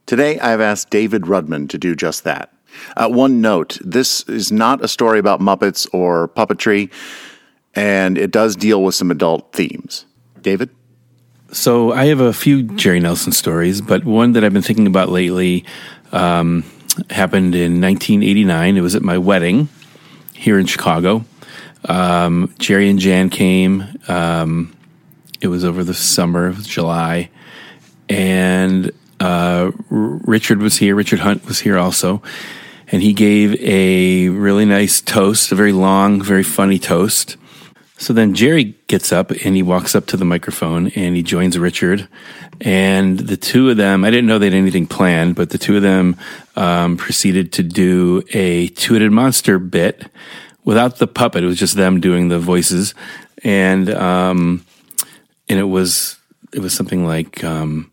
Today, 0.06 0.38
I've 0.40 0.60
asked 0.60 0.90
David 0.90 1.22
Rudman 1.22 1.68
to 1.68 1.78
do 1.78 1.94
just 1.94 2.24
that. 2.24 2.52
Uh, 2.96 3.08
one 3.08 3.40
note 3.40 3.78
this 3.84 4.22
is 4.22 4.50
not 4.50 4.84
a 4.84 4.88
story 4.88 5.18
about 5.18 5.40
Muppets 5.40 5.86
or 5.92 6.28
puppetry, 6.28 6.90
and 7.74 8.18
it 8.18 8.30
does 8.30 8.56
deal 8.56 8.82
with 8.82 8.94
some 8.94 9.10
adult 9.10 9.52
themes. 9.52 10.06
David? 10.40 10.70
So 11.52 11.92
I 11.92 12.06
have 12.06 12.20
a 12.20 12.32
few 12.32 12.62
Jerry 12.62 12.98
Nelson 12.98 13.32
stories, 13.32 13.80
but 13.80 14.04
one 14.04 14.32
that 14.32 14.42
I've 14.42 14.52
been 14.52 14.62
thinking 14.62 14.86
about 14.86 15.10
lately 15.10 15.64
um, 16.10 16.64
happened 17.10 17.54
in 17.54 17.80
1989. 17.80 18.76
It 18.76 18.80
was 18.80 18.94
at 18.94 19.02
my 19.02 19.18
wedding 19.18 19.68
here 20.34 20.58
in 20.58 20.66
Chicago. 20.66 21.24
Um, 21.84 22.54
Jerry 22.58 22.88
and 22.88 22.98
Jan 22.98 23.30
came. 23.30 23.84
Um, 24.08 24.76
it 25.40 25.48
was 25.48 25.64
over 25.64 25.82
the 25.82 25.94
summer, 25.94 26.50
was 26.50 26.66
July, 26.66 27.30
and 28.08 28.92
uh, 29.18 29.72
Richard 29.88 30.58
was 30.58 30.76
here. 30.76 30.94
Richard 30.94 31.20
Hunt 31.20 31.46
was 31.46 31.60
here 31.60 31.78
also, 31.78 32.22
and 32.88 33.02
he 33.02 33.12
gave 33.12 33.54
a 33.60 34.28
really 34.28 34.64
nice 34.64 35.00
toast, 35.00 35.50
a 35.50 35.54
very 35.54 35.72
long, 35.72 36.22
very 36.22 36.44
funny 36.44 36.78
toast. 36.78 37.36
So 38.02 38.12
then 38.12 38.34
Jerry 38.34 38.74
gets 38.88 39.12
up 39.12 39.30
and 39.30 39.54
he 39.54 39.62
walks 39.62 39.94
up 39.94 40.06
to 40.06 40.16
the 40.16 40.24
microphone 40.24 40.88
and 40.96 41.14
he 41.14 41.22
joins 41.22 41.56
Richard. 41.56 42.08
And 42.60 43.16
the 43.16 43.36
two 43.36 43.70
of 43.70 43.76
them, 43.76 44.04
I 44.04 44.10
didn't 44.10 44.26
know 44.26 44.40
they 44.40 44.46
had 44.46 44.54
anything 44.54 44.88
planned, 44.88 45.36
but 45.36 45.50
the 45.50 45.58
two 45.58 45.76
of 45.76 45.82
them 45.82 46.16
um, 46.56 46.96
proceeded 46.96 47.52
to 47.52 47.62
do 47.62 48.24
a 48.32 48.66
two 48.68 48.94
headed 48.94 49.12
monster 49.12 49.60
bit 49.60 50.04
without 50.64 50.98
the 50.98 51.06
puppet. 51.06 51.44
It 51.44 51.46
was 51.46 51.58
just 51.58 51.76
them 51.76 52.00
doing 52.00 52.28
the 52.28 52.38
voices. 52.38 52.94
And, 53.44 53.90
um, 53.90 54.64
and 55.48 55.58
it 55.58 55.64
was, 55.64 56.18
it 56.52 56.60
was 56.60 56.74
something 56.74 57.04
like, 57.06 57.42
um, 57.42 57.90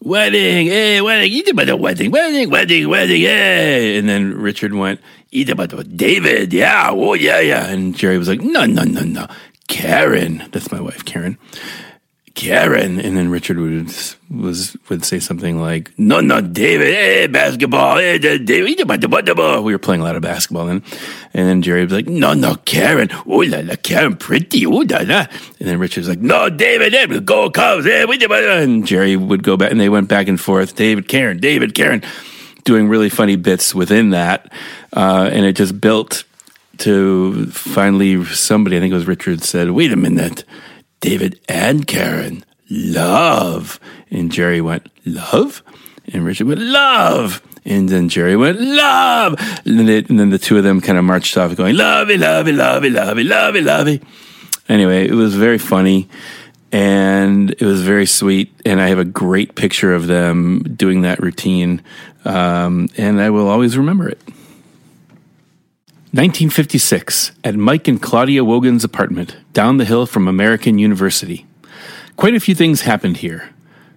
wedding, 0.00 0.66
hey, 0.66 1.00
wedding, 1.00 1.32
eat 1.32 1.48
about 1.48 1.66
the 1.66 1.76
wedding, 1.76 2.10
wedding, 2.10 2.50
wedding, 2.50 2.88
wedding, 2.88 3.22
hey. 3.22 3.98
And 3.98 4.08
then 4.08 4.34
Richard 4.34 4.72
went, 4.72 5.00
eat 5.32 5.48
about 5.50 5.70
the 5.70 5.82
David, 5.82 6.52
yeah, 6.52 6.90
oh, 6.92 7.14
yeah, 7.14 7.40
yeah. 7.40 7.66
And 7.66 7.96
Jerry 7.96 8.18
was 8.18 8.28
like, 8.28 8.40
no, 8.40 8.66
no, 8.66 8.84
no, 8.84 9.02
no. 9.02 9.26
Karen, 9.68 10.44
that's 10.52 10.70
my 10.70 10.80
wife, 10.80 11.04
Karen. 11.04 11.38
Karen, 12.36 13.00
and 13.00 13.16
then 13.16 13.30
Richard 13.30 13.58
would 13.58 13.90
was 14.30 14.76
would 14.90 15.04
say 15.06 15.18
something 15.18 15.58
like, 15.58 15.90
"No, 15.98 16.20
no, 16.20 16.42
David, 16.42 16.88
hey, 16.88 17.26
basketball, 17.28 17.96
hey, 17.96 18.18
David, 18.18 18.68
eat 18.68 18.80
about 18.80 19.00
the. 19.00 19.62
We 19.64 19.72
were 19.72 19.78
playing 19.78 20.02
a 20.02 20.04
lot 20.04 20.16
of 20.16 20.22
basketball 20.22 20.66
then, 20.66 20.82
and 21.32 21.48
then 21.48 21.62
Jerry 21.62 21.82
was 21.84 21.94
like, 21.94 22.06
"No, 22.06 22.34
no, 22.34 22.56
Karen, 22.66 23.08
oh 23.26 23.38
la 23.38 23.60
la, 23.60 23.74
Karen, 23.76 24.16
pretty, 24.16 24.66
oh 24.66 24.84
la 24.86 24.98
la," 24.98 25.26
and 25.58 25.66
then 25.66 25.78
Richard 25.78 26.02
was 26.02 26.10
like, 26.10 26.20
"No, 26.20 26.50
David, 26.50 26.92
hey, 26.92 27.06
go 27.20 27.50
Cubs, 27.50 27.86
hey, 27.86 28.04
and 28.04 28.86
Jerry 28.86 29.16
would 29.16 29.42
go 29.42 29.56
back, 29.56 29.70
and 29.70 29.80
they 29.80 29.88
went 29.88 30.08
back 30.08 30.28
and 30.28 30.38
forth, 30.38 30.76
David, 30.76 31.08
Karen, 31.08 31.38
David, 31.38 31.74
Karen, 31.74 32.02
doing 32.64 32.86
really 32.86 33.08
funny 33.08 33.36
bits 33.36 33.74
within 33.74 34.10
that, 34.10 34.52
uh, 34.92 35.30
and 35.32 35.46
it 35.46 35.54
just 35.56 35.80
built 35.80 36.24
to 36.78 37.46
finally 37.46 38.22
somebody, 38.26 38.76
I 38.76 38.80
think 38.80 38.92
it 38.92 38.96
was 38.96 39.08
Richard, 39.08 39.42
said, 39.42 39.70
"Wait 39.70 39.90
a 39.90 39.96
minute." 39.96 40.44
David 41.00 41.40
and 41.48 41.86
Karen, 41.86 42.44
love. 42.70 43.78
And 44.10 44.30
Jerry 44.32 44.60
went, 44.60 44.90
love? 45.04 45.62
And 46.12 46.24
Richard 46.24 46.46
went, 46.46 46.60
love. 46.60 47.42
And 47.64 47.88
then 47.88 48.08
Jerry 48.08 48.36
went, 48.36 48.60
love. 48.60 49.34
And 49.64 49.78
then, 49.78 49.86
they, 49.86 49.98
and 49.98 50.20
then 50.20 50.30
the 50.30 50.38
two 50.38 50.56
of 50.56 50.64
them 50.64 50.80
kind 50.80 50.98
of 50.98 51.04
marched 51.04 51.36
off 51.36 51.56
going, 51.56 51.76
lovey, 51.76 52.16
lovey, 52.16 52.52
lovey, 52.52 52.90
lovey, 52.90 53.24
lovey, 53.24 53.60
lovey. 53.60 54.00
Anyway, 54.68 55.06
it 55.06 55.14
was 55.14 55.34
very 55.34 55.58
funny 55.58 56.08
and 56.72 57.50
it 57.50 57.62
was 57.62 57.82
very 57.82 58.06
sweet. 58.06 58.52
And 58.64 58.80
I 58.80 58.88
have 58.88 58.98
a 58.98 59.04
great 59.04 59.56
picture 59.56 59.94
of 59.94 60.06
them 60.06 60.62
doing 60.76 61.02
that 61.02 61.20
routine. 61.20 61.82
Um, 62.24 62.88
and 62.96 63.20
I 63.20 63.30
will 63.30 63.48
always 63.48 63.76
remember 63.76 64.08
it. 64.08 64.20
1956, 66.16 67.32
at 67.44 67.56
Mike 67.56 67.86
and 67.86 68.00
Claudia 68.00 68.42
Wogan's 68.42 68.84
apartment, 68.84 69.36
down 69.52 69.76
the 69.76 69.84
hill 69.84 70.06
from 70.06 70.26
American 70.26 70.78
University. 70.78 71.44
Quite 72.16 72.34
a 72.34 72.40
few 72.40 72.54
things 72.54 72.80
happened 72.80 73.18
here. 73.18 73.50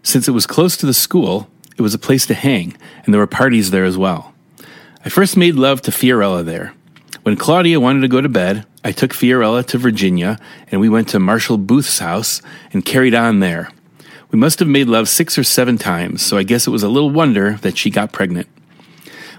Since 0.03 0.27
it 0.27 0.31
was 0.31 0.45
close 0.45 0.75
to 0.75 0.85
the 0.85 0.93
school, 0.93 1.49
it 1.77 1.81
was 1.81 1.93
a 1.93 1.97
place 1.97 2.25
to 2.25 2.33
hang, 2.33 2.75
and 3.05 3.13
there 3.13 3.21
were 3.21 3.25
parties 3.25 3.71
there 3.71 3.85
as 3.85 3.97
well. 3.97 4.33
I 5.05 5.07
first 5.07 5.37
made 5.37 5.55
love 5.55 5.81
to 5.83 5.91
Fiorella 5.91 6.43
there. 6.43 6.73
When 7.23 7.37
Claudia 7.37 7.79
wanted 7.79 8.01
to 8.01 8.09
go 8.09 8.19
to 8.19 8.27
bed, 8.27 8.65
I 8.83 8.91
took 8.91 9.13
Fiorella 9.13 9.65
to 9.67 9.77
Virginia 9.77 10.39
and 10.69 10.81
we 10.81 10.89
went 10.89 11.07
to 11.09 11.19
Marshall 11.19 11.57
Booth's 11.57 11.99
house 11.99 12.41
and 12.73 12.83
carried 12.83 13.15
on 13.15 13.39
there. 13.39 13.71
We 14.29 14.37
must 14.37 14.59
have 14.59 14.67
made 14.67 14.87
love 14.87 15.07
six 15.07 15.37
or 15.37 15.45
seven 15.45 15.77
times, 15.77 16.21
so 16.21 16.37
I 16.37 16.43
guess 16.43 16.67
it 16.67 16.71
was 16.71 16.83
a 16.83 16.89
little 16.89 17.11
wonder 17.11 17.53
that 17.61 17.77
she 17.77 17.89
got 17.89 18.11
pregnant. 18.11 18.49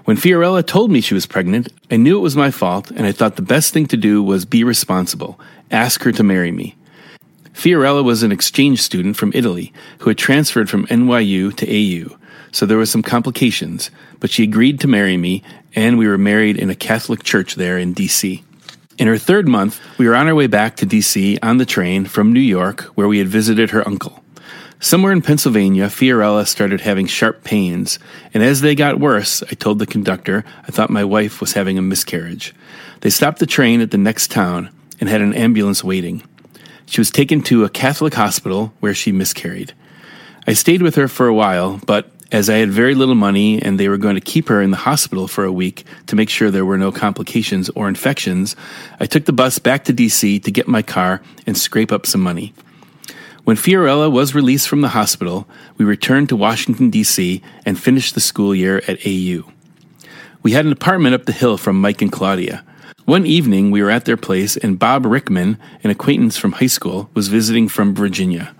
When 0.05 0.17
Fiorella 0.17 0.65
told 0.65 0.91
me 0.91 0.99
she 0.99 1.13
was 1.13 1.25
pregnant, 1.25 1.71
I 1.91 1.97
knew 1.97 2.17
it 2.17 2.21
was 2.21 2.35
my 2.35 2.49
fault 2.49 2.89
and 2.91 3.05
I 3.05 3.11
thought 3.11 3.35
the 3.35 3.41
best 3.41 3.71
thing 3.73 3.85
to 3.87 3.97
do 3.97 4.23
was 4.23 4.45
be 4.45 4.63
responsible, 4.63 5.39
ask 5.69 6.01
her 6.03 6.11
to 6.13 6.23
marry 6.23 6.51
me. 6.51 6.75
Fiorella 7.53 8.03
was 8.03 8.23
an 8.23 8.31
exchange 8.31 8.81
student 8.81 9.17
from 9.17 9.31
Italy 9.35 9.71
who 9.99 10.09
had 10.09 10.17
transferred 10.17 10.69
from 10.69 10.87
NYU 10.87 11.55
to 11.57 11.67
AU, 11.67 12.17
so 12.51 12.65
there 12.65 12.77
were 12.77 12.85
some 12.85 13.03
complications, 13.03 13.91
but 14.19 14.31
she 14.31 14.43
agreed 14.43 14.79
to 14.79 14.87
marry 14.87 15.17
me, 15.17 15.43
and 15.75 15.97
we 15.97 16.07
were 16.07 16.17
married 16.17 16.57
in 16.57 16.69
a 16.69 16.75
Catholic 16.75 17.23
church 17.23 17.55
there 17.55 17.77
in 17.77 17.93
DC. 17.93 18.43
In 18.97 19.07
her 19.07 19.17
third 19.17 19.47
month, 19.47 19.79
we 19.97 20.07
were 20.07 20.15
on 20.15 20.27
our 20.27 20.35
way 20.35 20.47
back 20.47 20.75
to 20.77 20.85
DC 20.85 21.37
on 21.43 21.57
the 21.57 21.65
train 21.65 22.05
from 22.05 22.33
New 22.33 22.39
York, 22.39 22.81
where 22.95 23.07
we 23.07 23.19
had 23.19 23.27
visited 23.27 23.69
her 23.71 23.87
uncle. 23.87 24.20
Somewhere 24.83 25.11
in 25.11 25.21
Pennsylvania, 25.21 25.85
Fiorella 25.85 26.47
started 26.47 26.81
having 26.81 27.05
sharp 27.05 27.43
pains, 27.43 27.99
and 28.33 28.41
as 28.41 28.61
they 28.61 28.73
got 28.73 28.99
worse, 28.99 29.43
I 29.43 29.53
told 29.53 29.77
the 29.77 29.85
conductor 29.85 30.43
I 30.67 30.71
thought 30.71 30.89
my 30.89 31.03
wife 31.03 31.39
was 31.39 31.53
having 31.53 31.77
a 31.77 31.83
miscarriage. 31.83 32.55
They 33.01 33.11
stopped 33.11 33.37
the 33.37 33.45
train 33.45 33.81
at 33.81 33.91
the 33.91 33.99
next 33.99 34.31
town 34.31 34.71
and 34.99 35.07
had 35.07 35.21
an 35.21 35.35
ambulance 35.35 35.83
waiting. 35.83 36.23
She 36.87 36.99
was 36.99 37.11
taken 37.11 37.43
to 37.43 37.63
a 37.63 37.69
Catholic 37.69 38.15
hospital 38.15 38.73
where 38.79 38.95
she 38.95 39.11
miscarried. 39.11 39.73
I 40.47 40.53
stayed 40.53 40.81
with 40.81 40.95
her 40.95 41.07
for 41.07 41.27
a 41.27 41.33
while, 41.33 41.79
but 41.85 42.09
as 42.31 42.49
I 42.49 42.55
had 42.55 42.71
very 42.71 42.95
little 42.95 43.13
money 43.13 43.61
and 43.61 43.79
they 43.79 43.87
were 43.87 43.97
going 43.97 44.15
to 44.15 44.19
keep 44.19 44.47
her 44.47 44.63
in 44.63 44.71
the 44.71 44.77
hospital 44.77 45.27
for 45.27 45.45
a 45.45 45.51
week 45.51 45.85
to 46.07 46.15
make 46.15 46.29
sure 46.31 46.49
there 46.49 46.65
were 46.65 46.79
no 46.79 46.91
complications 46.91 47.69
or 47.75 47.87
infections, 47.87 48.55
I 48.99 49.05
took 49.05 49.25
the 49.25 49.31
bus 49.31 49.59
back 49.59 49.83
to 49.85 49.93
DC 49.93 50.41
to 50.43 50.51
get 50.51 50.67
my 50.67 50.81
car 50.81 51.21
and 51.45 51.55
scrape 51.55 51.91
up 51.91 52.07
some 52.07 52.21
money. 52.21 52.55
When 53.43 53.57
Fiorella 53.57 54.11
was 54.11 54.35
released 54.35 54.67
from 54.67 54.81
the 54.81 54.89
hospital, 54.89 55.47
we 55.77 55.85
returned 55.85 56.29
to 56.29 56.35
Washington, 56.35 56.91
D.C., 56.91 57.41
and 57.65 57.79
finished 57.79 58.13
the 58.13 58.21
school 58.21 58.53
year 58.53 58.83
at 58.87 58.99
AU. 59.05 59.51
We 60.43 60.51
had 60.51 60.65
an 60.65 60.71
apartment 60.71 61.15
up 61.15 61.25
the 61.25 61.31
hill 61.31 61.57
from 61.57 61.81
Mike 61.81 62.01
and 62.01 62.11
Claudia. 62.11 62.63
One 63.05 63.25
evening, 63.25 63.71
we 63.71 63.81
were 63.81 63.89
at 63.89 64.05
their 64.05 64.17
place, 64.17 64.57
and 64.57 64.77
Bob 64.77 65.05
Rickman, 65.07 65.57
an 65.83 65.89
acquaintance 65.89 66.37
from 66.37 66.53
high 66.53 66.67
school, 66.67 67.09
was 67.15 67.29
visiting 67.29 67.67
from 67.67 67.95
Virginia. 67.95 68.53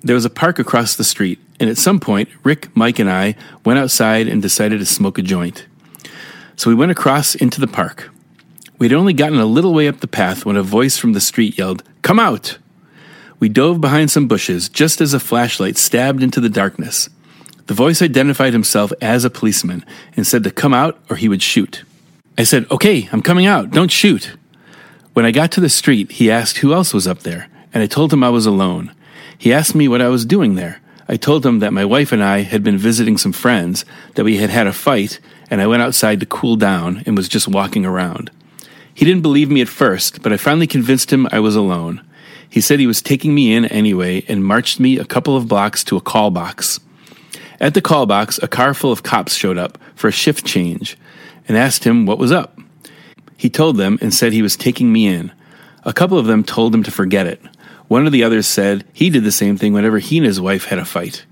There 0.00 0.14
was 0.14 0.24
a 0.24 0.30
park 0.30 0.60
across 0.60 0.94
the 0.94 1.02
street, 1.02 1.40
and 1.58 1.68
at 1.68 1.76
some 1.76 1.98
point, 1.98 2.28
Rick, 2.44 2.74
Mike, 2.76 3.00
and 3.00 3.10
I 3.10 3.34
went 3.64 3.80
outside 3.80 4.28
and 4.28 4.40
decided 4.40 4.78
to 4.78 4.86
smoke 4.86 5.18
a 5.18 5.22
joint. 5.22 5.66
So 6.54 6.70
we 6.70 6.76
went 6.76 6.92
across 6.92 7.34
into 7.34 7.60
the 7.60 7.66
park. 7.66 8.10
We 8.78 8.86
had 8.86 8.96
only 8.96 9.12
gotten 9.12 9.40
a 9.40 9.44
little 9.44 9.74
way 9.74 9.88
up 9.88 9.98
the 9.98 10.06
path 10.06 10.46
when 10.46 10.56
a 10.56 10.62
voice 10.62 10.98
from 10.98 11.14
the 11.14 11.20
street 11.20 11.58
yelled, 11.58 11.82
Come 12.02 12.20
out! 12.20 12.58
We 13.40 13.48
dove 13.48 13.80
behind 13.80 14.10
some 14.10 14.26
bushes 14.26 14.68
just 14.68 15.00
as 15.00 15.14
a 15.14 15.20
flashlight 15.20 15.76
stabbed 15.76 16.22
into 16.22 16.40
the 16.40 16.48
darkness. 16.48 17.08
The 17.66 17.74
voice 17.74 18.02
identified 18.02 18.52
himself 18.52 18.92
as 19.00 19.24
a 19.24 19.30
policeman 19.30 19.84
and 20.16 20.26
said 20.26 20.42
to 20.44 20.50
come 20.50 20.74
out 20.74 20.98
or 21.08 21.16
he 21.16 21.28
would 21.28 21.42
shoot. 21.42 21.84
I 22.36 22.44
said, 22.44 22.66
Okay, 22.70 23.08
I'm 23.12 23.22
coming 23.22 23.46
out. 23.46 23.70
Don't 23.70 23.90
shoot. 23.90 24.36
When 25.12 25.26
I 25.26 25.32
got 25.32 25.52
to 25.52 25.60
the 25.60 25.68
street, 25.68 26.12
he 26.12 26.30
asked 26.30 26.58
who 26.58 26.72
else 26.72 26.94
was 26.94 27.06
up 27.06 27.20
there, 27.20 27.48
and 27.74 27.82
I 27.82 27.86
told 27.86 28.12
him 28.12 28.22
I 28.22 28.30
was 28.30 28.46
alone. 28.46 28.94
He 29.36 29.52
asked 29.52 29.74
me 29.74 29.88
what 29.88 30.00
I 30.00 30.08
was 30.08 30.24
doing 30.24 30.54
there. 30.54 30.80
I 31.08 31.16
told 31.16 31.44
him 31.44 31.58
that 31.60 31.72
my 31.72 31.84
wife 31.84 32.12
and 32.12 32.22
I 32.22 32.40
had 32.40 32.62
been 32.62 32.78
visiting 32.78 33.18
some 33.18 33.32
friends, 33.32 33.84
that 34.14 34.24
we 34.24 34.36
had 34.36 34.50
had 34.50 34.66
a 34.66 34.72
fight, 34.72 35.20
and 35.50 35.60
I 35.60 35.66
went 35.66 35.82
outside 35.82 36.20
to 36.20 36.26
cool 36.26 36.56
down 36.56 37.02
and 37.06 37.16
was 37.16 37.28
just 37.28 37.48
walking 37.48 37.84
around. 37.84 38.30
He 38.94 39.04
didn't 39.04 39.22
believe 39.22 39.50
me 39.50 39.60
at 39.60 39.68
first, 39.68 40.22
but 40.22 40.32
I 40.32 40.36
finally 40.36 40.66
convinced 40.66 41.12
him 41.12 41.28
I 41.32 41.40
was 41.40 41.56
alone. 41.56 42.02
He 42.50 42.60
said 42.60 42.80
he 42.80 42.86
was 42.86 43.02
taking 43.02 43.34
me 43.34 43.52
in 43.54 43.64
anyway 43.66 44.24
and 44.28 44.44
marched 44.44 44.80
me 44.80 44.98
a 44.98 45.04
couple 45.04 45.36
of 45.36 45.48
blocks 45.48 45.84
to 45.84 45.96
a 45.96 46.00
call 46.00 46.30
box. 46.30 46.80
At 47.60 47.74
the 47.74 47.82
call 47.82 48.06
box, 48.06 48.38
a 48.42 48.48
car 48.48 48.72
full 48.74 48.92
of 48.92 49.02
cops 49.02 49.34
showed 49.34 49.58
up 49.58 49.78
for 49.94 50.08
a 50.08 50.12
shift 50.12 50.46
change 50.46 50.96
and 51.46 51.56
asked 51.56 51.84
him 51.84 52.06
what 52.06 52.18
was 52.18 52.32
up. 52.32 52.58
He 53.36 53.50
told 53.50 53.76
them 53.76 53.98
and 54.00 54.14
said 54.14 54.32
he 54.32 54.42
was 54.42 54.56
taking 54.56 54.92
me 54.92 55.06
in. 55.06 55.32
A 55.84 55.92
couple 55.92 56.18
of 56.18 56.26
them 56.26 56.44
told 56.44 56.74
him 56.74 56.82
to 56.82 56.90
forget 56.90 57.26
it. 57.26 57.40
One 57.88 58.06
of 58.06 58.12
the 58.12 58.24
others 58.24 58.46
said 58.46 58.84
he 58.92 59.10
did 59.10 59.24
the 59.24 59.32
same 59.32 59.56
thing 59.56 59.72
whenever 59.72 59.98
he 59.98 60.18
and 60.18 60.26
his 60.26 60.40
wife 60.40 60.66
had 60.66 60.78
a 60.78 60.84
fight. 60.84 61.24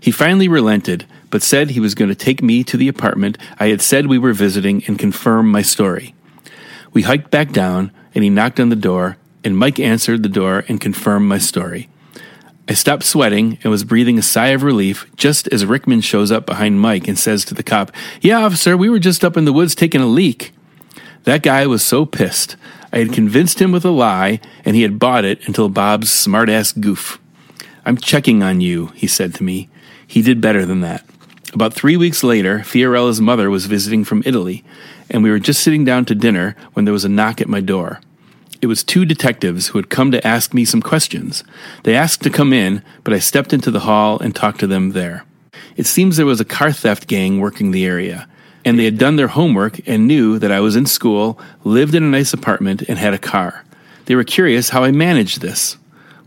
He 0.00 0.10
finally 0.10 0.48
relented, 0.48 1.06
but 1.30 1.42
said 1.42 1.70
he 1.70 1.80
was 1.80 1.94
going 1.94 2.08
to 2.08 2.14
take 2.14 2.42
me 2.42 2.64
to 2.64 2.76
the 2.76 2.88
apartment 2.88 3.38
I 3.58 3.68
had 3.68 3.82
said 3.82 4.06
we 4.06 4.18
were 4.18 4.32
visiting 4.32 4.82
and 4.86 4.98
confirm 4.98 5.50
my 5.50 5.62
story. 5.62 6.14
We 6.92 7.02
hiked 7.02 7.30
back 7.30 7.52
down, 7.52 7.92
and 8.14 8.24
he 8.24 8.30
knocked 8.30 8.58
on 8.58 8.70
the 8.70 8.76
door, 8.76 9.18
and 9.48 9.56
Mike 9.56 9.80
answered 9.80 10.22
the 10.22 10.28
door 10.28 10.66
and 10.68 10.78
confirmed 10.78 11.26
my 11.26 11.38
story. 11.38 11.88
I 12.68 12.74
stopped 12.74 13.04
sweating 13.04 13.56
and 13.62 13.70
was 13.70 13.82
breathing 13.82 14.18
a 14.18 14.22
sigh 14.22 14.48
of 14.48 14.62
relief 14.62 15.06
just 15.16 15.48
as 15.48 15.64
Rickman 15.64 16.02
shows 16.02 16.30
up 16.30 16.44
behind 16.44 16.82
Mike 16.82 17.08
and 17.08 17.18
says 17.18 17.46
to 17.46 17.54
the 17.54 17.62
cop, 17.62 17.90
Yeah, 18.20 18.44
officer, 18.44 18.76
we 18.76 18.90
were 18.90 18.98
just 18.98 19.24
up 19.24 19.38
in 19.38 19.46
the 19.46 19.52
woods 19.54 19.74
taking 19.74 20.02
a 20.02 20.06
leak. 20.06 20.52
That 21.24 21.42
guy 21.42 21.66
was 21.66 21.82
so 21.82 22.04
pissed. 22.04 22.56
I 22.92 22.98
had 22.98 23.14
convinced 23.14 23.58
him 23.58 23.72
with 23.72 23.86
a 23.86 23.90
lie, 23.90 24.40
and 24.66 24.76
he 24.76 24.82
had 24.82 24.98
bought 24.98 25.24
it 25.24 25.46
until 25.46 25.70
Bob's 25.70 26.10
smartass 26.10 26.78
goof. 26.78 27.18
I'm 27.86 27.96
checking 27.96 28.42
on 28.42 28.60
you, 28.60 28.88
he 28.88 29.06
said 29.06 29.34
to 29.36 29.44
me. 29.44 29.70
He 30.06 30.20
did 30.20 30.42
better 30.42 30.66
than 30.66 30.82
that. 30.82 31.06
About 31.54 31.72
three 31.72 31.96
weeks 31.96 32.22
later, 32.22 32.58
Fiorella's 32.58 33.22
mother 33.22 33.48
was 33.48 33.64
visiting 33.64 34.04
from 34.04 34.22
Italy, 34.26 34.62
and 35.08 35.22
we 35.22 35.30
were 35.30 35.38
just 35.38 35.62
sitting 35.62 35.86
down 35.86 36.04
to 36.04 36.14
dinner 36.14 36.54
when 36.74 36.84
there 36.84 36.92
was 36.92 37.06
a 37.06 37.08
knock 37.08 37.40
at 37.40 37.48
my 37.48 37.62
door. 37.62 38.00
It 38.60 38.66
was 38.66 38.82
two 38.82 39.04
detectives 39.04 39.68
who 39.68 39.78
had 39.78 39.88
come 39.88 40.10
to 40.10 40.26
ask 40.26 40.52
me 40.52 40.64
some 40.64 40.82
questions. 40.82 41.44
They 41.84 41.94
asked 41.94 42.22
to 42.22 42.30
come 42.30 42.52
in, 42.52 42.82
but 43.04 43.14
I 43.14 43.20
stepped 43.20 43.52
into 43.52 43.70
the 43.70 43.80
hall 43.80 44.18
and 44.18 44.34
talked 44.34 44.58
to 44.60 44.66
them 44.66 44.90
there. 44.90 45.24
It 45.76 45.86
seems 45.86 46.16
there 46.16 46.26
was 46.26 46.40
a 46.40 46.44
car 46.44 46.72
theft 46.72 47.06
gang 47.06 47.38
working 47.38 47.70
the 47.70 47.86
area, 47.86 48.28
and 48.64 48.76
they 48.76 48.84
had 48.84 48.98
done 48.98 49.14
their 49.14 49.28
homework 49.28 49.86
and 49.86 50.08
knew 50.08 50.40
that 50.40 50.50
I 50.50 50.58
was 50.58 50.74
in 50.74 50.86
school, 50.86 51.38
lived 51.62 51.94
in 51.94 52.02
a 52.02 52.08
nice 52.08 52.32
apartment, 52.32 52.82
and 52.82 52.98
had 52.98 53.14
a 53.14 53.18
car. 53.18 53.64
They 54.06 54.16
were 54.16 54.24
curious 54.24 54.70
how 54.70 54.82
I 54.82 54.90
managed 54.90 55.40
this. 55.40 55.76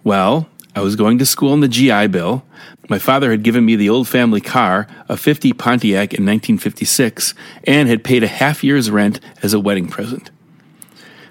Well, 0.06 0.48
I 0.74 0.80
was 0.80 0.96
going 0.96 1.18
to 1.18 1.26
school 1.26 1.52
on 1.52 1.60
the 1.60 1.68
GI 1.68 2.08
Bill. 2.08 2.46
My 2.90 2.98
father 2.98 3.32
had 3.32 3.44
given 3.44 3.66
me 3.66 3.76
the 3.76 3.90
old 3.90 4.08
family 4.08 4.40
car, 4.40 4.88
a 5.10 5.18
50 5.18 5.52
Pontiac 5.54 6.14
in 6.14 6.26
1956, 6.26 7.34
and 7.66 7.90
had 7.90 8.06
paid 8.06 8.24
a 8.24 8.28
half 8.28 8.64
year's 8.64 8.90
rent 8.90 9.20
as 9.44 9.54
a 9.54 9.60
wedding 9.60 9.90
present. 9.90 10.32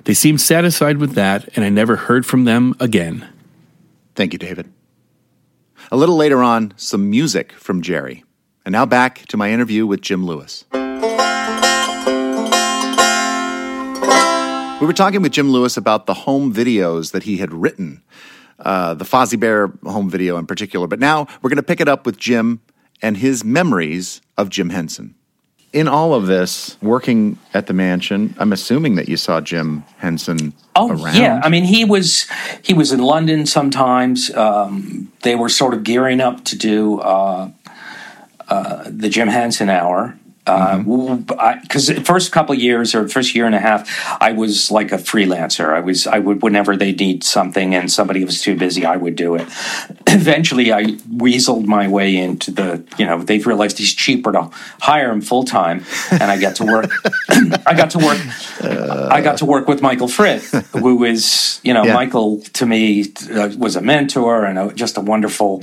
They 0.05 0.15
seemed 0.15 0.41
satisfied 0.41 0.99
with 0.99 1.13
that, 1.13 1.49
and 1.57 1.65
I 1.65 1.69
never 1.69 1.97
heard 1.97 2.25
from 2.25 2.45
them 2.45 2.75
again. 2.81 3.29
Thank 4.15 4.33
you, 4.33 4.39
David. 4.39 4.73
A 5.93 5.97
little 5.97 6.17
later 6.17 6.43
on, 6.43 6.73
some 6.77 7.11
music 7.11 7.53
from 7.53 7.83
Jerry. 7.83 8.25
And 8.65 8.73
now 8.73 8.87
back 8.87 9.27
to 9.27 9.37
my 9.37 9.51
interview 9.51 9.87
with 9.87 10.01
Jim 10.01 10.25
Lewis. 10.25 10.65
We 14.81 14.87
were 14.87 14.95
talking 14.95 15.21
with 15.21 15.33
Jim 15.33 15.51
Lewis 15.51 15.77
about 15.77 16.07
the 16.07 16.15
home 16.15 16.55
videos 16.55 17.13
that 17.13 17.25
he 17.25 17.37
had 17.37 17.53
written, 17.53 18.03
uh, 18.59 18.95
the 18.95 19.05
Fozzie 19.05 19.39
Bear 19.39 19.73
home 19.85 20.09
video 20.09 20.39
in 20.39 20.47
particular. 20.47 20.87
But 20.87 21.01
now 21.01 21.27
we're 21.43 21.51
going 21.51 21.57
to 21.57 21.63
pick 21.63 21.81
it 21.81 21.89
up 21.89 22.07
with 22.07 22.17
Jim 22.17 22.61
and 23.03 23.19
his 23.19 23.45
memories 23.45 24.23
of 24.39 24.49
Jim 24.49 24.71
Henson. 24.71 25.15
In 25.73 25.87
all 25.87 26.15
of 26.15 26.27
this, 26.27 26.77
working 26.83 27.39
at 27.55 27.69
the 27.69 27.73
mansion, 27.73 28.35
I'm 28.39 28.53
assuming 28.53 28.97
that 28.97 29.09
you 29.09 29.17
saw 29.17 29.41
Jim 29.41 29.85
Henson 29.99 30.53
Oh 30.75 30.91
around. 30.91 31.15
yeah, 31.17 31.41
I 31.45 31.49
mean 31.49 31.63
he 31.65 31.85
was 31.85 32.27
he 32.63 32.75
was 32.75 32.91
in 32.91 33.01
London 33.01 33.47
sometimes. 33.47 34.35
Um, 34.35 35.13
they 35.23 35.37
were 35.37 35.49
sort 35.49 35.75
of 35.75 35.85
gearing 35.85 36.21
up 36.21 36.45
to 36.47 36.59
do 36.59 36.99
uh, 37.01 37.51
uh, 38.49 38.83
the 38.87 39.09
Jim 39.09 39.29
Henson 39.29 39.69
Hour. 39.71 40.19
Because 40.45 41.87
the 41.87 42.03
first 42.05 42.33
couple 42.33 42.55
of 42.55 42.61
years 42.61 42.95
or 42.95 43.09
first 43.09 43.35
year 43.35 43.47
and 43.47 43.55
a 43.55 43.61
half, 43.61 43.89
I 44.21 44.33
was 44.33 44.71
like 44.71 44.91
a 44.91 44.97
freelancer. 44.97 45.73
I 45.75 45.81
was 45.81 46.07
I 46.07 46.19
would 46.19 46.43
whenever 46.43 46.77
they 46.77 46.93
need 46.93 47.23
something 47.25 47.75
and 47.75 47.91
somebody 47.91 48.25
was 48.25 48.41
too 48.41 48.57
busy, 48.57 48.85
I 48.85 48.97
would 48.97 49.17
do 49.17 49.35
it. 49.35 49.47
Eventually, 50.07 50.73
I 50.73 50.85
weaseled 51.25 51.67
my 51.67 51.89
way 51.89 52.17
into 52.17 52.51
the 52.51 52.83
you 52.99 53.07
know 53.07 53.23
they've 53.23 53.47
realized 53.47 53.79
he's 53.79 53.95
cheaper 53.95 54.33
to 54.33 54.51
hire 54.81 55.11
him 55.11 55.21
full 55.21 55.45
time, 55.45 55.85
and 56.11 56.23
I 56.25 56.39
got 56.41 56.57
to 56.57 56.65
work. 56.65 56.91
I 57.67 57.75
got 57.75 57.91
to 57.91 57.99
work. 57.99 58.19
I 58.63 59.21
got 59.21 59.39
to 59.39 59.45
work 59.45 59.69
with 59.69 59.83
Michael 59.83 60.09
Frith, 60.09 60.51
who 60.73 61.05
is 61.05 61.61
you 61.63 61.75
know 61.75 61.85
Yeah. 61.85 61.95
Michael 61.95 62.41
to 62.55 62.67
me 62.67 63.13
uh, 63.33 63.51
was 63.59 63.77
a 63.77 63.81
mentor 63.83 64.45
and 64.45 64.59
a, 64.59 64.73
just 64.75 64.97
a 64.97 65.01
wonderful 65.01 65.63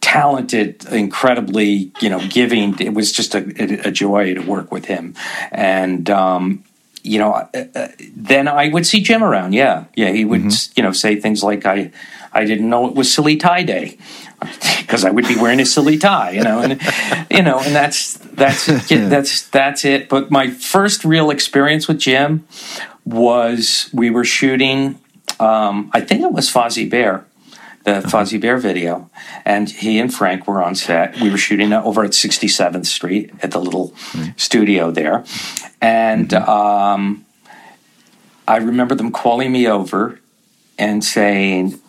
talented, 0.00 0.84
incredibly, 0.86 1.92
you 2.00 2.08
know, 2.08 2.20
giving. 2.28 2.78
It 2.80 2.94
was 2.94 3.12
just 3.12 3.34
a, 3.34 3.86
a 3.86 3.90
joy 3.90 4.34
to 4.34 4.40
work 4.40 4.72
with 4.72 4.86
him, 4.86 5.14
and 5.52 6.08
um, 6.10 6.64
you 7.02 7.18
know, 7.18 7.32
uh, 7.32 7.48
uh, 7.74 7.88
then 8.14 8.48
I 8.48 8.68
would 8.68 8.86
see 8.86 9.00
Jim 9.00 9.22
around. 9.22 9.52
Yeah, 9.52 9.84
yeah, 9.94 10.10
he 10.10 10.24
would, 10.24 10.52
you 10.76 10.82
know, 10.82 10.92
say 10.92 11.16
things 11.16 11.42
like, 11.42 11.66
"I, 11.66 11.90
I 12.32 12.44
didn't 12.44 12.68
know 12.68 12.88
it 12.88 12.94
was 12.94 13.12
silly 13.12 13.36
tie 13.36 13.62
day 13.62 13.98
because 14.78 15.04
I 15.04 15.10
would 15.10 15.26
be 15.26 15.36
wearing 15.36 15.60
a 15.60 15.66
silly 15.66 15.98
tie, 15.98 16.30
you 16.30 16.42
know, 16.42 16.60
and 16.60 16.80
you 17.30 17.42
know, 17.42 17.60
and 17.60 17.74
that's 17.74 18.14
that's 18.14 18.66
that's 18.88 19.48
that's 19.48 19.84
it. 19.84 20.08
But 20.08 20.30
my 20.30 20.50
first 20.50 21.04
real 21.04 21.30
experience 21.30 21.88
with 21.88 21.98
Jim 21.98 22.46
was 23.04 23.90
we 23.92 24.10
were 24.10 24.24
shooting. 24.24 24.98
Um, 25.38 25.90
I 25.94 26.02
think 26.02 26.22
it 26.22 26.32
was 26.32 26.52
Fozzie 26.52 26.90
Bear, 26.90 27.24
the 27.94 28.08
Fozzie 28.08 28.40
Bear 28.40 28.56
video, 28.56 29.10
and 29.44 29.68
he 29.68 29.98
and 29.98 30.12
Frank 30.12 30.46
were 30.46 30.62
on 30.62 30.74
set. 30.74 31.20
We 31.20 31.30
were 31.30 31.36
shooting 31.36 31.72
over 31.72 32.04
at 32.04 32.12
67th 32.12 32.86
Street 32.86 33.32
at 33.42 33.50
the 33.50 33.60
little 33.60 33.94
studio 34.36 34.90
there, 34.90 35.24
and 35.80 36.32
um, 36.34 37.24
I 38.46 38.58
remember 38.58 38.94
them 38.94 39.10
calling 39.10 39.50
me 39.52 39.66
over 39.66 40.20
and 40.78 41.04
saying, 41.04 41.80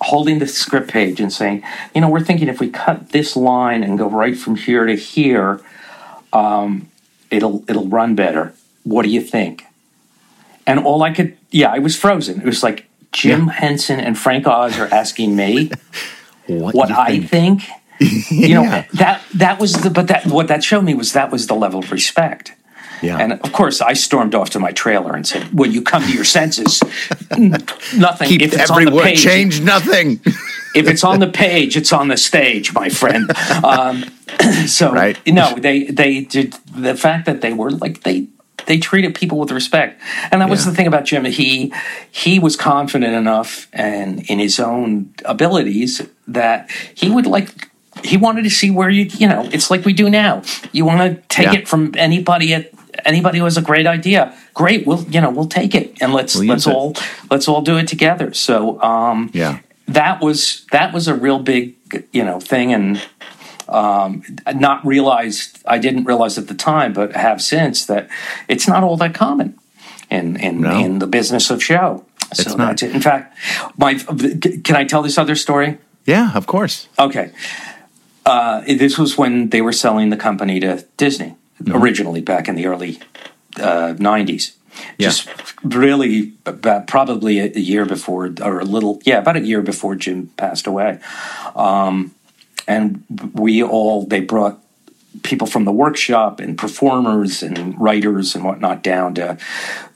holding 0.00 0.38
the 0.38 0.46
script 0.46 0.88
page 0.88 1.20
and 1.20 1.32
saying, 1.32 1.62
you 1.94 2.00
know, 2.00 2.08
we're 2.08 2.24
thinking 2.24 2.48
if 2.48 2.60
we 2.60 2.70
cut 2.70 3.10
this 3.10 3.36
line 3.36 3.82
and 3.82 3.98
go 3.98 4.08
right 4.08 4.36
from 4.36 4.56
here 4.56 4.86
to 4.86 4.94
here, 4.94 5.60
um, 6.32 6.88
it'll 7.30 7.64
it'll 7.68 7.88
run 7.88 8.14
better. 8.14 8.54
What 8.84 9.02
do 9.02 9.08
you 9.08 9.20
think? 9.20 9.64
And 10.66 10.80
all 10.80 11.02
I 11.02 11.12
could, 11.14 11.36
yeah, 11.50 11.72
I 11.72 11.78
was 11.78 11.96
frozen. 11.96 12.40
It 12.40 12.44
was 12.44 12.62
like 12.62 12.87
Jim 13.18 13.48
Henson 13.48 13.98
and 14.00 14.16
Frank 14.16 14.46
Oz 14.46 14.78
are 14.78 14.88
asking 14.92 15.34
me 15.36 15.70
What, 16.46 16.74
what 16.74 16.90
I 16.90 17.20
think. 17.20 17.64
You 18.30 18.54
know 18.54 18.62
Yeah. 18.72 18.84
that 18.94 19.22
that 19.34 19.58
was 19.60 19.72
the 19.82 19.90
but 19.90 20.06
that 20.08 20.26
what 20.26 20.46
that 20.48 20.62
showed 20.64 20.84
me 20.84 20.94
was 20.94 21.12
that 21.12 21.30
was 21.32 21.46
the 21.46 21.54
level 21.54 21.80
of 21.80 21.90
respect. 21.92 22.52
Yeah. 23.02 23.18
And 23.22 23.32
of 23.32 23.52
course, 23.52 23.80
I 23.80 23.92
stormed 23.94 24.34
off 24.34 24.50
to 24.50 24.58
my 24.58 24.72
trailer 24.72 25.14
and 25.14 25.24
said, 25.26 25.42
"When 25.60 25.70
you 25.72 25.82
come 25.82 26.02
to 26.02 26.12
your 26.12 26.24
senses, 26.24 26.80
nothing. 27.36 28.28
Keep 28.28 28.42
if 28.42 28.52
it's 28.54 28.70
every 28.70 28.86
on 28.86 28.90
the 28.90 28.96
word, 28.96 29.04
page, 29.04 29.22
change 29.22 29.60
nothing. 29.60 30.20
if 30.74 30.88
it's 30.88 31.04
on 31.04 31.20
the 31.20 31.28
page, 31.44 31.76
it's 31.76 31.92
on 31.92 32.08
the 32.08 32.16
stage, 32.16 32.72
my 32.72 32.88
friend." 32.88 33.30
Um, 33.64 34.04
so, 34.66 34.92
Right. 34.92 35.16
you 35.24 35.32
know, 35.32 35.54
they 35.56 35.84
they 35.84 36.20
did 36.22 36.54
the 36.74 36.94
fact 36.96 37.26
that 37.26 37.40
they 37.40 37.52
were 37.52 37.70
like 37.70 38.02
they 38.02 38.26
they 38.66 38.78
treated 38.78 39.14
people 39.14 39.38
with 39.38 39.50
respect, 39.50 40.00
and 40.30 40.40
that 40.40 40.50
was 40.50 40.64
the 40.64 40.72
thing 40.72 40.86
about 40.86 41.04
Jim. 41.04 41.24
He 41.24 41.72
he 42.10 42.38
was 42.38 42.56
confident 42.56 43.14
enough 43.14 43.68
and 43.72 44.20
in 44.28 44.38
his 44.38 44.58
own 44.60 45.14
abilities 45.24 46.02
that 46.26 46.70
he 46.94 47.10
would 47.10 47.26
like. 47.26 47.68
He 48.04 48.16
wanted 48.16 48.42
to 48.44 48.50
see 48.50 48.70
where 48.70 48.90
you 48.90 49.04
you 49.04 49.26
know 49.28 49.48
it's 49.52 49.70
like 49.70 49.84
we 49.84 49.92
do 49.92 50.08
now. 50.10 50.42
You 50.72 50.84
want 50.84 51.00
to 51.00 51.22
take 51.28 51.46
Yeah. 51.52 51.60
it 51.60 51.68
from 51.68 51.94
anybody 51.96 52.54
at 52.54 52.70
anybody 53.04 53.38
who 53.38 53.44
has 53.44 53.56
a 53.56 53.62
great 53.62 53.86
idea. 53.86 54.36
Great, 54.54 54.86
we'll 54.86 55.02
you 55.04 55.20
know 55.20 55.30
we'll 55.30 55.46
take 55.48 55.74
it 55.74 55.96
and 56.00 56.12
let's 56.12 56.36
We'll 56.36 56.46
let's 56.48 56.66
it. 56.66 56.74
all 56.74 56.94
let's 57.30 57.48
all 57.48 57.62
do 57.62 57.76
it 57.76 57.88
together. 57.88 58.32
So 58.34 58.80
um, 58.82 59.30
Yeah. 59.32 59.58
that 59.88 60.20
was 60.20 60.64
that 60.72 60.92
was 60.92 61.08
a 61.08 61.14
real 61.14 61.38
big 61.38 61.74
you 62.12 62.22
know 62.24 62.38
thing 62.38 62.72
and 62.74 63.00
um, 63.68 64.22
not 64.54 64.84
realized 64.86 65.58
I 65.66 65.78
didn't 65.78 66.04
realize 66.04 66.38
at 66.38 66.48
the 66.48 66.54
time, 66.54 66.92
but 66.92 67.14
have 67.14 67.40
since 67.42 67.86
that 67.86 68.08
it's 68.48 68.66
not 68.68 68.82
all 68.82 68.96
that 68.98 69.14
common 69.14 69.58
in 70.10 70.36
in, 70.36 70.60
No. 70.60 70.78
in 70.78 70.98
the 70.98 71.06
business 71.06 71.50
of 71.50 71.62
show. 71.62 72.04
So 72.34 72.42
It's 72.42 72.56
not. 72.56 72.68
that's 72.68 72.82
it. 72.82 72.94
In 72.94 73.00
fact, 73.00 73.36
my 73.76 73.94
can 74.64 74.76
I 74.76 74.84
tell 74.84 75.02
this 75.02 75.18
other 75.18 75.36
story? 75.36 75.78
yeah, 76.06 76.32
of 76.34 76.46
course. 76.46 76.88
Okay. 76.98 77.30
Uh, 78.26 78.60
this 78.66 78.98
was 78.98 79.16
when 79.16 79.48
they 79.50 79.62
were 79.62 79.72
selling 79.72 80.10
the 80.10 80.16
company 80.16 80.60
to 80.60 80.84
Disney 80.98 81.34
originally 81.70 82.20
back 82.20 82.48
in 82.48 82.54
the 82.56 82.66
early 82.66 82.98
uh, 83.56 83.94
90s. 83.98 84.52
Yeah. 84.98 85.08
Just 85.08 85.28
really 85.64 86.32
about 86.44 86.86
probably 86.86 87.38
a, 87.40 87.46
a 87.56 87.60
year 87.60 87.84
before, 87.86 88.26
or 88.42 88.60
a 88.60 88.64
little, 88.64 89.00
yeah, 89.04 89.18
about 89.18 89.36
a 89.36 89.40
year 89.40 89.62
before 89.62 89.96
Jim 89.96 90.26
passed 90.36 90.66
away. 90.66 90.98
Um, 91.56 92.14
and 92.68 93.02
we 93.34 93.62
all, 93.62 94.04
they 94.06 94.20
brought 94.20 94.62
people 95.22 95.46
from 95.48 95.64
the 95.64 95.72
workshop 95.72 96.38
and 96.38 96.56
performers 96.56 97.42
and 97.42 97.80
writers 97.80 98.34
and 98.36 98.44
whatnot 98.44 98.82
down 98.82 99.14
to 99.14 99.36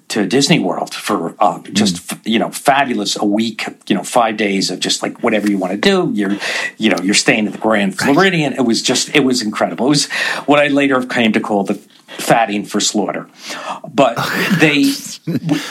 to 0.09 0.27
Disney 0.27 0.59
World 0.59 0.93
for 0.93 1.35
uh, 1.39 1.61
just 1.73 2.13
you 2.27 2.39
know 2.39 2.51
fabulous 2.51 3.17
a 3.17 3.25
week 3.25 3.65
you 3.89 3.95
know 3.95 4.03
five 4.03 4.37
days 4.37 4.71
of 4.71 4.79
just 4.81 5.03
like 5.03 5.23
whatever 5.23 5.49
you 5.49 5.57
want 5.59 5.73
to 5.73 5.79
do. 5.79 6.11
You're 6.15 6.37
you 6.77 6.91
know 6.91 6.99
you're 7.03 7.15
staying 7.15 7.47
at 7.47 7.53
the 7.53 7.59
Grand 7.59 7.99
Floridian. 7.99 8.53
It 8.53 8.63
was 8.63 8.83
just 8.83 9.15
it 9.15 9.21
was 9.21 9.43
incredible. 9.43 9.87
It 9.87 9.91
was 9.91 10.11
what 10.47 10.59
I 10.59 10.69
later 10.69 11.03
came 11.07 11.33
to 11.33 11.41
call 11.41 11.65
the 11.65 11.75
fatting 12.19 12.65
for 12.65 12.81
slaughter. 12.81 13.27
But 13.93 14.17
they 14.61 14.93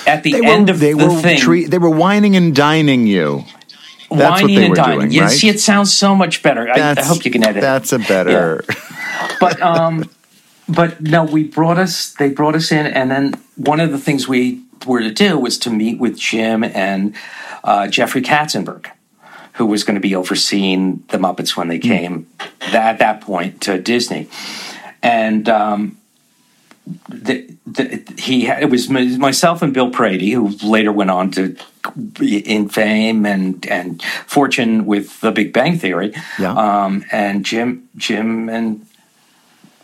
at 0.07 0.23
the 0.23 0.31
They 0.31 0.45
end 0.45 0.67
were, 0.67 0.73
of 0.73 0.79
they 0.79 0.93
the 0.93 1.07
were 1.07 1.21
thing 1.21 1.39
treat, 1.39 1.69
they 1.69 1.77
were 1.77 1.89
whining 1.89 2.35
and 2.35 2.55
dining 2.55 3.05
you. 3.07 3.43
That's 4.11 4.41
whining 4.41 4.63
and 4.63 4.75
dining 4.75 4.99
doing, 4.99 5.11
yeah, 5.11 5.23
right? 5.23 5.31
see 5.31 5.49
it 5.49 5.59
sounds 5.59 5.93
so 5.93 6.15
much 6.15 6.43
better 6.43 6.69
I, 6.69 6.95
I 6.97 7.01
hope 7.01 7.25
you 7.25 7.31
can 7.31 7.43
edit. 7.43 7.61
That's 7.61 7.93
a 7.93 7.99
better. 7.99 8.63
but 9.39 9.61
um 9.61 10.09
but 10.69 11.01
no 11.01 11.23
we 11.23 11.43
brought 11.43 11.77
us 11.77 12.13
they 12.13 12.29
brought 12.29 12.55
us 12.55 12.71
in 12.71 12.85
and 12.85 13.11
then 13.11 13.33
one 13.55 13.79
of 13.79 13.91
the 13.91 13.97
things 13.97 14.27
we 14.27 14.63
were 14.85 15.01
to 15.01 15.11
do 15.11 15.37
was 15.37 15.57
to 15.59 15.69
meet 15.69 15.99
with 15.99 16.17
jim 16.17 16.63
and 16.63 17.15
uh, 17.63 17.87
jeffrey 17.87 18.21
katzenberg 18.21 18.87
who 19.53 19.65
was 19.65 19.83
going 19.83 19.95
to 19.95 20.01
be 20.01 20.15
overseeing 20.15 21.03
the 21.09 21.17
muppets 21.17 21.57
when 21.57 21.67
they 21.67 21.77
came 21.77 22.27
that, 22.71 22.75
at 22.75 22.99
that 22.99 23.21
point 23.21 23.61
to 23.61 23.79
disney 23.79 24.29
and 25.03 25.49
um 25.49 25.97
the, 27.09 27.55
the, 27.65 28.03
he 28.17 28.41
had, 28.41 28.63
it 28.63 28.69
was 28.69 28.89
myself 28.89 29.61
and 29.61 29.73
Bill 29.73 29.91
Prady, 29.91 30.31
who 30.31 30.49
later 30.63 30.91
went 30.91 31.11
on 31.11 31.31
to 31.31 31.55
in 32.21 32.69
fame 32.69 33.25
and 33.25 33.65
and 33.67 34.01
fortune 34.27 34.85
with 34.85 35.19
The 35.21 35.31
Big 35.31 35.53
Bang 35.53 35.77
Theory. 35.77 36.13
Yeah. 36.39 36.53
Um, 36.53 37.05
and 37.11 37.45
Jim, 37.45 37.89
Jim 37.95 38.49
and 38.49 38.85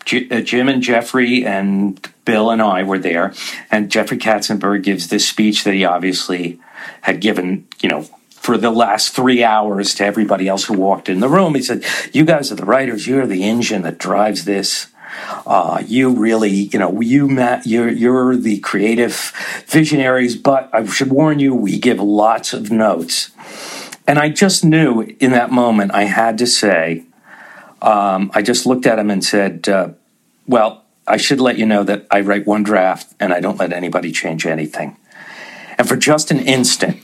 J- 0.05 0.29
uh, 0.29 0.41
Jim 0.41 0.69
and 0.69 0.81
Jeffrey 0.81 1.45
and 1.45 1.99
Bill 2.25 2.49
and 2.49 2.61
I 2.61 2.83
were 2.83 2.99
there, 2.99 3.33
and 3.71 3.89
Jeffrey 3.91 4.17
Katzenberg 4.17 4.83
gives 4.83 5.07
this 5.09 5.27
speech 5.27 5.63
that 5.63 5.73
he 5.73 5.83
obviously 5.85 6.59
had 7.01 7.19
given, 7.19 7.67
you 7.81 7.89
know, 7.89 8.03
for 8.29 8.57
the 8.57 8.71
last 8.71 9.13
three 9.13 9.43
hours 9.43 9.93
to 9.95 10.05
everybody 10.05 10.47
else 10.47 10.65
who 10.65 10.73
walked 10.73 11.09
in 11.09 11.19
the 11.19 11.27
room. 11.27 11.55
He 11.55 11.61
said, 11.61 11.83
"You 12.13 12.23
guys 12.23 12.51
are 12.51 12.55
the 12.55 12.65
writers. 12.65 13.07
You're 13.07 13.27
the 13.27 13.43
engine 13.43 13.81
that 13.81 13.97
drives 13.97 14.45
this. 14.45 14.87
Uh, 15.45 15.83
you 15.85 16.09
really, 16.09 16.49
you 16.49 16.79
know, 16.79 17.01
you 17.01 17.27
Matt, 17.27 17.65
you're 17.65 17.89
you're 17.89 18.35
the 18.35 18.59
creative 18.59 19.33
visionaries. 19.67 20.35
But 20.35 20.69
I 20.73 20.85
should 20.85 21.09
warn 21.09 21.39
you, 21.39 21.53
we 21.55 21.79
give 21.79 21.99
lots 21.99 22.53
of 22.53 22.71
notes." 22.71 23.31
And 24.07 24.17
I 24.17 24.29
just 24.29 24.63
knew 24.63 25.01
in 25.19 25.31
that 25.31 25.51
moment 25.51 25.91
I 25.93 26.03
had 26.03 26.37
to 26.37 26.47
say, 26.47 27.03
um, 27.81 28.31
I 28.33 28.41
just 28.41 28.65
looked 28.65 28.85
at 28.85 28.97
him 28.97 29.11
and 29.11 29.23
said, 29.23 29.67
uh, 29.67 29.89
Well, 30.47 30.83
I 31.05 31.17
should 31.17 31.41
let 31.41 31.57
you 31.57 31.65
know 31.65 31.83
that 31.83 32.07
I 32.09 32.21
write 32.21 32.47
one 32.47 32.63
draft 32.63 33.13
and 33.19 33.33
I 33.33 33.41
don't 33.41 33.59
let 33.59 33.73
anybody 33.73 34.11
change 34.11 34.45
anything. 34.45 34.97
And 35.77 35.87
for 35.87 35.97
just 35.97 36.31
an 36.31 36.39
instant, 36.39 37.01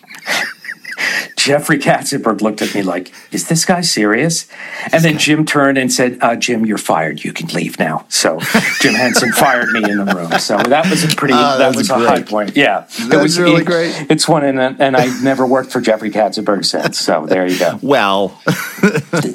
Jeffrey 1.44 1.78
Katzenberg 1.78 2.42
looked 2.42 2.62
at 2.62 2.74
me 2.74 2.82
like, 2.84 3.12
Is 3.34 3.50
this 3.50 3.66
guy 3.66 3.82
serious? 3.82 4.48
And 4.94 5.04
then 5.04 5.18
Jim 5.18 5.46
turned 5.46 5.78
and 5.78 5.92
said, 5.92 6.18
uh, 6.22 6.36
Jim, 6.38 6.66
you're 6.66 6.78
fired. 6.78 7.24
You 7.26 7.34
can 7.34 7.48
leave 7.50 7.78
now. 7.80 8.06
So 8.08 8.40
Jim 8.80 8.94
Henson 8.94 9.32
fired 9.34 9.70
me 9.72 9.84
in 9.90 9.98
the 10.06 10.06
room. 10.16 10.32
So 10.40 10.58
that 10.58 10.90
was 10.90 11.04
a 11.04 11.14
pretty, 11.16 11.34
Oh, 11.34 11.38
that 11.38 11.58
that's 11.58 11.76
was 11.78 11.90
a 11.90 11.96
great. 11.96 12.08
high 12.08 12.22
point. 12.24 12.56
Yeah. 12.56 12.88
It 12.98 13.22
was 13.22 13.38
really 13.38 13.62
it- 13.62 13.66
great. 13.66 14.08
It's 14.10 14.28
one, 14.28 14.44
and, 14.46 14.60
and 14.82 14.96
I 14.96 15.06
never 15.22 15.46
worked 15.46 15.72
for 15.72 15.82
Jeffrey 15.82 16.12
Katzenberg 16.12 16.64
since. 16.66 17.00
So 17.00 17.26
there 17.26 17.46
you 17.46 17.60
go. 17.60 17.78
Well, 17.94 18.40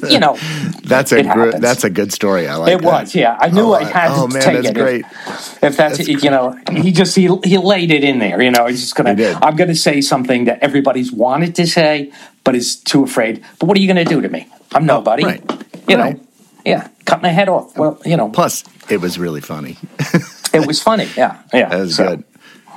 You 0.08 0.18
know, 0.18 0.36
that's 0.84 1.12
a 1.12 1.22
gr- 1.22 1.50
that's 1.58 1.84
a 1.84 1.90
good 1.90 2.12
story. 2.12 2.48
I 2.48 2.56
like 2.56 2.72
It 2.72 2.82
that. 2.82 3.02
was, 3.02 3.14
yeah. 3.14 3.36
I 3.40 3.48
knew 3.50 3.66
Oh, 3.68 3.72
I 3.74 3.84
had 3.84 4.08
to 4.08 4.14
oh, 4.22 4.26
man, 4.28 4.42
take 4.42 4.56
that's 4.62 4.68
it. 4.68 4.74
great. 4.74 5.04
If, 5.26 5.64
if 5.64 5.76
that's, 5.76 6.08
you 6.08 6.30
know, 6.30 6.58
he 6.72 6.90
just 6.92 7.14
he 7.16 7.28
he 7.44 7.58
laid 7.58 7.90
it 7.90 8.02
in 8.04 8.18
there. 8.18 8.40
You 8.42 8.50
know, 8.50 8.66
he's 8.66 8.80
just 8.80 8.94
gonna. 8.94 9.14
I'm 9.42 9.56
gonna 9.56 9.74
say 9.74 10.00
something 10.00 10.44
that 10.46 10.58
everybody's 10.60 11.12
wanted 11.12 11.54
to 11.56 11.66
say, 11.66 11.97
but 12.44 12.54
is 12.54 12.76
too 12.76 13.02
afraid. 13.04 13.42
But 13.58 13.66
what 13.66 13.76
are 13.76 13.80
you 13.80 13.88
gonna 13.88 14.04
do 14.04 14.20
to 14.20 14.28
me? 14.28 14.46
I'm 14.74 14.86
nobody. 14.86 15.24
right. 15.24 15.42
You 15.88 15.96
Right. 15.96 16.14
know. 16.16 16.20
Yeah, 16.64 16.88
cut 17.06 17.22
my 17.22 17.28
head 17.38 17.48
off. 17.48 17.76
Well, 17.78 17.98
you 18.04 18.16
know, 18.16 18.28
Plus, 18.28 18.64
it 18.90 19.00
was 19.00 19.18
really 19.18 19.40
funny. 19.40 19.76
it 20.52 20.66
was 20.66 20.82
funny. 20.82 21.08
Yeah, 21.16 21.38
yeah. 21.52 21.68
That 21.70 21.80
was 21.80 21.96
So, 21.96 22.04
good. 22.08 22.24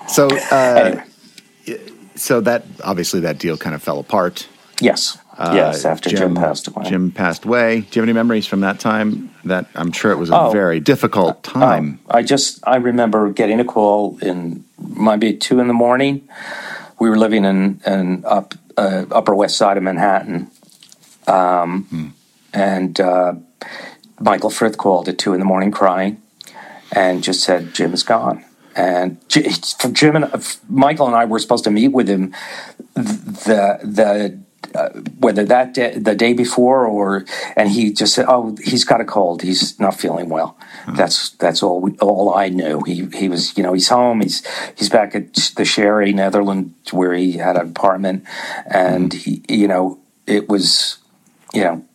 So, 0.07 0.23
uh, 0.51 0.55
Anyway, 0.79 1.03
so 2.15 2.41
that 2.41 2.63
obviously 2.83 3.21
that 3.21 3.37
deal 3.39 3.57
kind 3.57 3.75
of 3.75 3.81
fell 3.83 3.99
apart. 3.99 4.47
yes, 4.79 5.17
yes. 5.39 5.85
Uh, 5.85 5.89
After 5.89 6.09
Jim, 6.09 6.35
passed 6.35 6.67
away. 6.67 6.83
Jim 6.89 7.11
passed 7.11 7.45
away. 7.45 7.81
Do 7.81 7.87
you 7.93 8.01
have 8.01 8.03
any 8.09 8.13
memories 8.13 8.45
from 8.47 8.61
that 8.61 8.79
time? 8.79 9.29
That 9.45 9.65
I'm 9.75 9.91
sure 9.91 10.11
it 10.11 10.17
was 10.17 10.29
a 10.29 10.37
Oh. 10.39 10.51
very 10.51 10.79
difficult 10.79 11.43
time. 11.43 11.85
Um, 11.85 11.99
I 12.09 12.21
just 12.23 12.59
I 12.67 12.75
remember 12.77 13.31
getting 13.33 13.59
a 13.59 13.65
call 13.65 14.17
in 14.21 14.63
might 14.77 15.19
be 15.19 15.33
two 15.33 15.59
in 15.59 15.67
the 15.67 15.73
morning. 15.73 16.21
We 16.99 17.09
were 17.09 17.17
living 17.17 17.43
in 17.45 17.81
in 17.85 18.23
up 18.25 18.53
uh, 18.81 19.05
Upper 19.11 19.35
West 19.35 19.57
Side 19.57 19.77
of 19.77 19.83
Manhattan, 19.83 20.49
um, 21.27 22.15
and 22.53 22.99
uh, 22.99 23.35
Michael 24.19 24.49
Frith 24.49 24.77
called 24.77 25.07
at 25.07 25.17
two 25.17 25.33
in 25.33 25.39
the 25.39 25.45
morning 25.45 25.71
crying, 25.71 26.21
and 26.91 27.23
just 27.23 27.43
said 27.43 27.73
Jim 27.73 27.93
is 27.93 28.03
gone. 28.03 28.43
And 28.75 29.17
Jim 29.27 30.15
and 30.15 30.59
Michael 30.69 31.07
and 31.07 31.15
I 31.15 31.25
were 31.25 31.39
supposed 31.39 31.65
to 31.65 31.71
meet 31.71 31.89
with 31.89 32.07
him 32.07 32.33
the 32.95 33.79
the 33.83 34.39
uh, 34.75 34.89
whether 35.19 35.43
that 35.45 35.73
day, 35.73 35.97
the 35.97 36.15
day 36.15 36.33
before 36.33 36.85
or 36.85 37.25
and 37.55 37.69
he 37.69 37.91
just 37.91 38.13
said, 38.13 38.25
"Oh, 38.27 38.55
he's 38.63 38.83
got 38.83 39.01
a 39.01 39.05
cold. 39.05 39.41
He's 39.41 39.79
not 39.79 39.99
feeling 39.99 40.29
well." 40.29 40.57
That's 40.95 41.29
that's 41.31 41.61
all 41.63 41.79
we, 41.81 41.91
all 41.99 42.33
I 42.33 42.49
knew. 42.49 42.81
He 42.83 43.05
he 43.13 43.29
was 43.29 43.57
you 43.57 43.63
know 43.63 43.73
he's 43.73 43.89
home. 43.89 44.21
He's 44.21 44.45
he's 44.75 44.89
back 44.89 45.15
at 45.15 45.33
the 45.55 45.65
Sherry, 45.65 46.13
Netherlands, 46.13 46.91
where 46.91 47.13
he 47.13 47.33
had 47.33 47.55
an 47.55 47.69
apartment, 47.69 48.25
and 48.65 49.13
he 49.13 49.43
you 49.47 49.67
know 49.67 49.99
it 50.27 50.49
was 50.49 50.97
you 51.53 51.63
know 51.63 51.85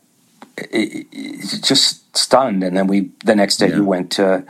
it, 0.57 1.07
it, 1.13 1.63
just 1.63 2.17
stunned. 2.17 2.63
And 2.65 2.77
then 2.77 2.87
we 2.87 3.11
the 3.25 3.35
next 3.35 3.57
day 3.59 3.69
Yeah. 3.69 3.81
we 3.81 3.87
went 3.87 4.11
to 4.13 4.45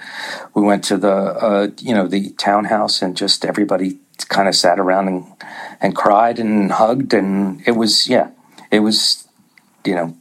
we 0.55 0.62
went 0.62 0.85
to 0.85 0.97
the 0.97 1.12
uh, 1.12 1.68
you 1.79 1.95
know 1.95 2.07
the 2.07 2.31
townhouse 2.31 3.03
and 3.03 3.16
just 3.16 3.45
everybody 3.45 3.99
kind 4.29 4.49
of 4.49 4.55
sat 4.55 4.79
around 4.81 5.09
and 5.09 5.36
and 5.81 5.95
cried 5.95 6.39
and 6.39 6.72
hugged 6.72 7.12
and 7.14 7.62
it 7.66 7.72
was 7.72 8.09
yeah 8.09 8.31
it 8.70 8.81
was 8.81 9.27
you 9.85 9.95
know 9.95 10.16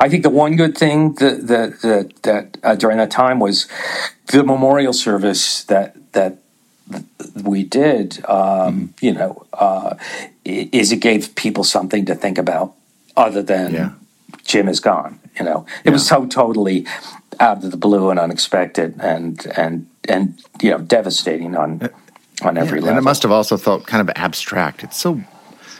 I 0.00 0.08
think 0.08 0.22
the 0.22 0.30
one 0.30 0.56
good 0.56 0.76
thing 0.76 1.14
that 1.14 1.46
that 1.46 1.80
that, 1.82 2.22
that 2.22 2.58
uh, 2.62 2.74
during 2.74 2.98
that 2.98 3.10
time 3.10 3.38
was 3.38 3.68
the 4.26 4.42
memorial 4.42 4.92
service 4.92 5.64
that 5.64 5.96
that 6.12 6.38
we 7.42 7.64
did. 7.64 8.24
Um, 8.28 8.94
You 9.00 9.12
know, 9.14 9.46
uh, 9.52 9.94
is 10.44 10.92
it 10.92 11.00
gave 11.00 11.34
people 11.34 11.64
something 11.64 12.04
to 12.06 12.14
think 12.14 12.38
about 12.38 12.74
other 13.16 13.42
than 13.42 13.72
Yeah. 13.74 13.90
Jim 14.44 14.68
is 14.68 14.80
gone. 14.80 15.20
You 15.38 15.44
know, 15.44 15.66
it 15.84 15.90
was 15.90 16.06
so 16.06 16.26
totally 16.26 16.84
out 17.38 17.64
of 17.64 17.70
the 17.70 17.76
blue 17.76 18.10
and 18.10 18.18
unexpected, 18.18 19.00
and 19.00 19.46
and 19.56 19.86
and 20.08 20.34
you 20.60 20.70
know, 20.70 20.78
devastating 20.78 21.56
on 21.56 21.88
on 22.46 22.56
every 22.58 22.78
and 22.78 22.86
level. 22.86 22.98
it 22.98 23.02
must 23.04 23.22
have 23.22 23.32
also 23.32 23.56
felt 23.56 23.86
kind 23.86 24.00
of 24.06 24.14
abstract. 24.16 24.82
It's 24.84 24.96
so 24.96 25.20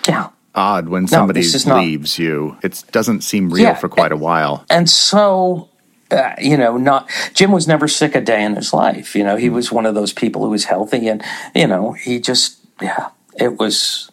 yeah. 0.09 0.29
odd 0.55 0.89
when 0.89 1.07
somebody 1.09 1.41
this 1.41 1.55
is 1.55 1.67
not- 1.67 1.79
leaves 1.83 2.19
you. 2.19 2.57
It 2.63 2.85
doesn't 2.93 3.23
seem 3.23 3.51
real 3.51 3.65
Yeah. 3.65 3.75
for 3.75 3.89
quite 3.89 4.13
a 4.13 4.17
while. 4.17 4.65
and 4.71 4.89
so 4.89 5.69
uh, 6.11 6.35
you 6.39 6.59
know 6.59 6.77
not 6.77 7.09
jim 7.33 7.51
was 7.53 7.67
never 7.67 7.89
sick 7.89 8.15
a 8.15 8.21
day 8.21 8.45
in 8.45 8.55
his 8.55 8.75
life 8.75 9.17
you 9.17 9.25
know 9.25 9.37
he 9.37 9.49
was 9.49 9.73
one 9.73 9.87
of 9.87 9.95
those 9.95 10.13
people 10.13 10.45
who 10.45 10.51
was 10.51 10.65
healthy 10.67 11.09
and 11.09 11.23
you 11.55 11.67
know 11.67 11.93
he 11.93 12.21
just 12.21 12.59
yeah 12.83 13.09
it 13.41 13.59
was 13.59 14.11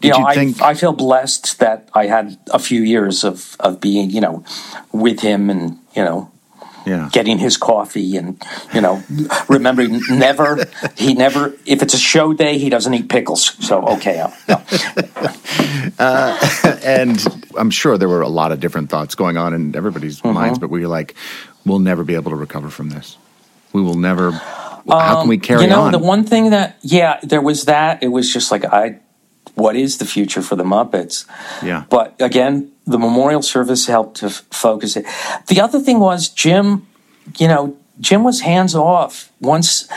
you 0.00 0.02
Did 0.02 0.10
know 0.12 0.18
you 0.18 0.26
I, 0.26 0.34
think- 0.34 0.62
I 0.62 0.74
feel 0.74 0.92
blessed 0.92 1.58
that 1.58 1.88
i 1.92 2.06
had 2.06 2.38
a 2.52 2.60
few 2.60 2.82
years 2.82 3.24
of 3.24 3.56
of 3.58 3.80
being 3.80 4.10
you 4.10 4.20
know 4.20 4.44
with 4.92 5.18
him 5.18 5.50
and 5.50 5.78
you 5.96 6.04
know 6.04 6.30
Yeah. 6.88 7.08
getting 7.12 7.38
his 7.38 7.56
coffee 7.58 8.16
and 8.16 8.42
you 8.72 8.80
know 8.80 9.02
remembering 9.48 10.00
never 10.10 10.66
he 10.96 11.12
never 11.14 11.52
if 11.66 11.82
it's 11.82 11.94
a 11.94 11.98
show 11.98 12.32
day 12.32 12.56
he 12.58 12.70
doesn't 12.70 12.94
eat 12.94 13.08
pickles 13.08 13.42
so 13.66 13.86
okay 13.96 14.20
uh, 14.48 14.58
no. 15.98 16.70
and 16.84 17.18
I'm 17.56 17.70
sure 17.70 17.98
there 17.98 18.08
were 18.08 18.22
a 18.22 18.28
lot 18.28 18.52
of 18.52 18.60
different 18.60 18.90
thoughts 18.90 19.14
going 19.14 19.36
on 19.36 19.54
in 19.54 19.76
everybody's 19.76 20.18
Mm-hmm. 20.20 20.34
minds, 20.34 20.58
but 20.58 20.70
we 20.70 20.80
were 20.80 20.88
like, 20.88 21.14
we'll 21.64 21.78
never 21.78 22.02
be 22.04 22.14
able 22.14 22.30
to 22.30 22.36
recover 22.36 22.70
from 22.70 22.88
this. 22.90 23.16
We 23.72 23.82
will 23.82 23.94
never. 23.98 24.30
how 24.32 25.20
can 25.20 25.28
we 25.28 25.38
carry 25.38 25.58
Um, 25.60 25.64
you 25.64 25.70
know 25.76 25.82
on? 25.82 25.92
the 25.92 25.98
one 25.98 26.24
thing 26.24 26.50
that 26.50 26.76
yeah 26.82 27.20
there 27.22 27.42
was 27.42 27.64
that 27.66 28.02
it 28.02 28.08
was 28.08 28.32
just 28.32 28.50
like 28.50 28.64
i 28.64 28.98
what 29.58 29.76
is 29.76 29.98
the 29.98 30.04
future 30.04 30.42
for 30.42 30.56
the 30.56 30.64
muppets. 30.64 31.26
Yeah. 31.62 31.84
but 31.90 32.14
again 32.20 32.70
the 32.86 32.98
memorial 32.98 33.42
service 33.42 33.86
helped 33.86 34.16
to 34.18 34.26
f- 34.26 34.44
focus 34.50 34.96
it. 34.96 35.04
The 35.48 35.60
other 35.60 35.80
thing 35.80 35.98
was 36.00 36.28
jim 36.28 36.86
you 37.38 37.48
know 37.48 37.76
jim 38.00 38.24
was 38.24 38.40
hands 38.40 38.74
off 38.74 39.30
once 39.40 39.88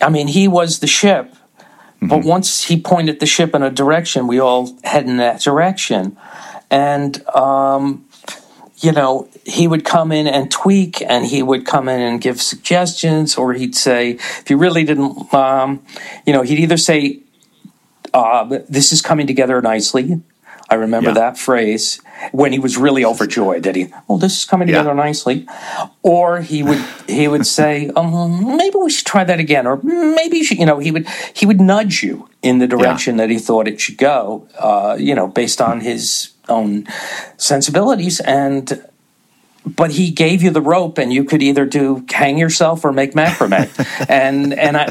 i 0.00 0.08
mean 0.08 0.28
he 0.28 0.48
was 0.48 0.78
the 0.78 0.86
ship 0.86 1.34
but 2.00 2.24
once 2.24 2.64
he 2.64 2.80
pointed 2.80 3.18
the 3.18 3.26
ship 3.26 3.54
in 3.54 3.62
a 3.62 3.70
direction 3.70 4.26
we 4.28 4.38
all 4.38 4.76
head 4.84 5.04
in 5.06 5.16
that 5.16 5.40
direction. 5.40 6.16
And 6.70 7.26
um 7.34 8.04
you 8.80 8.92
know, 8.92 9.28
he 9.44 9.66
would 9.66 9.84
come 9.84 10.12
in 10.12 10.28
and 10.28 10.50
tweak 10.50 11.02
and 11.02 11.26
he 11.26 11.42
would 11.42 11.66
come 11.66 11.88
in 11.88 12.00
and 12.00 12.20
give 12.20 12.40
suggestions, 12.40 13.36
or 13.36 13.52
he'd 13.52 13.74
say, 13.74 14.10
if 14.12 14.46
he 14.46 14.54
really 14.54 14.84
didn't, 14.84 15.34
um, 15.34 15.82
you 16.24 16.32
know, 16.32 16.42
he'd 16.42 16.60
either 16.60 16.76
say, 16.76 17.18
uh, 18.14 18.44
this 18.68 18.92
is 18.92 19.00
coming 19.02 19.26
together 19.26 19.60
nicely. 19.62 20.20
I 20.70 20.74
remember 20.74 21.10
Yeah. 21.10 21.14
that 21.14 21.38
phrase 21.38 21.98
when 22.32 22.52
he 22.52 22.58
was 22.58 22.76
really 22.76 23.02
overjoyed 23.02 23.62
that 23.62 23.74
he, 23.74 23.86
oh, 24.08 24.18
this 24.18 24.36
is 24.38 24.44
coming 24.44 24.68
Yeah. 24.68 24.78
together 24.78 24.94
nicely. 24.94 25.46
Or 26.02 26.40
he 26.40 26.62
would 26.62 26.82
he 27.06 27.26
would 27.26 27.46
say, 27.58 27.90
um, 27.96 28.56
maybe 28.56 28.76
we 28.76 28.90
should 28.90 29.06
try 29.06 29.24
that 29.24 29.40
again, 29.40 29.66
or 29.66 29.80
maybe 29.82 30.36
you 30.38 30.44
should, 30.44 30.58
you 30.58 30.66
know, 30.66 30.78
he 30.78 30.90
would 30.90 31.06
he 31.32 31.46
would 31.46 31.60
nudge 31.60 32.02
you 32.02 32.28
in 32.42 32.58
the 32.58 32.66
direction 32.66 33.16
that 33.16 33.30
he 33.30 33.38
thought 33.38 33.66
it 33.66 33.80
should 33.80 33.96
go, 33.96 34.46
uh, 34.58 34.94
you 34.98 35.14
know, 35.14 35.26
based 35.26 35.60
on 35.62 35.80
his 35.80 36.30
own 36.50 36.86
sensibilities 37.38 38.20
and 38.20 38.84
but 39.76 39.90
he 39.92 40.10
gave 40.10 40.42
you 40.42 40.50
the 40.50 40.60
rope 40.60 40.98
and 40.98 41.12
you 41.12 41.24
could 41.24 41.42
either 41.42 41.66
do 41.66 42.04
hang 42.10 42.38
yourself 42.38 42.84
or 42.84 42.92
make 42.92 43.12
macrame. 43.12 43.68
And 44.08 44.52
and 44.54 44.76
I, 44.76 44.86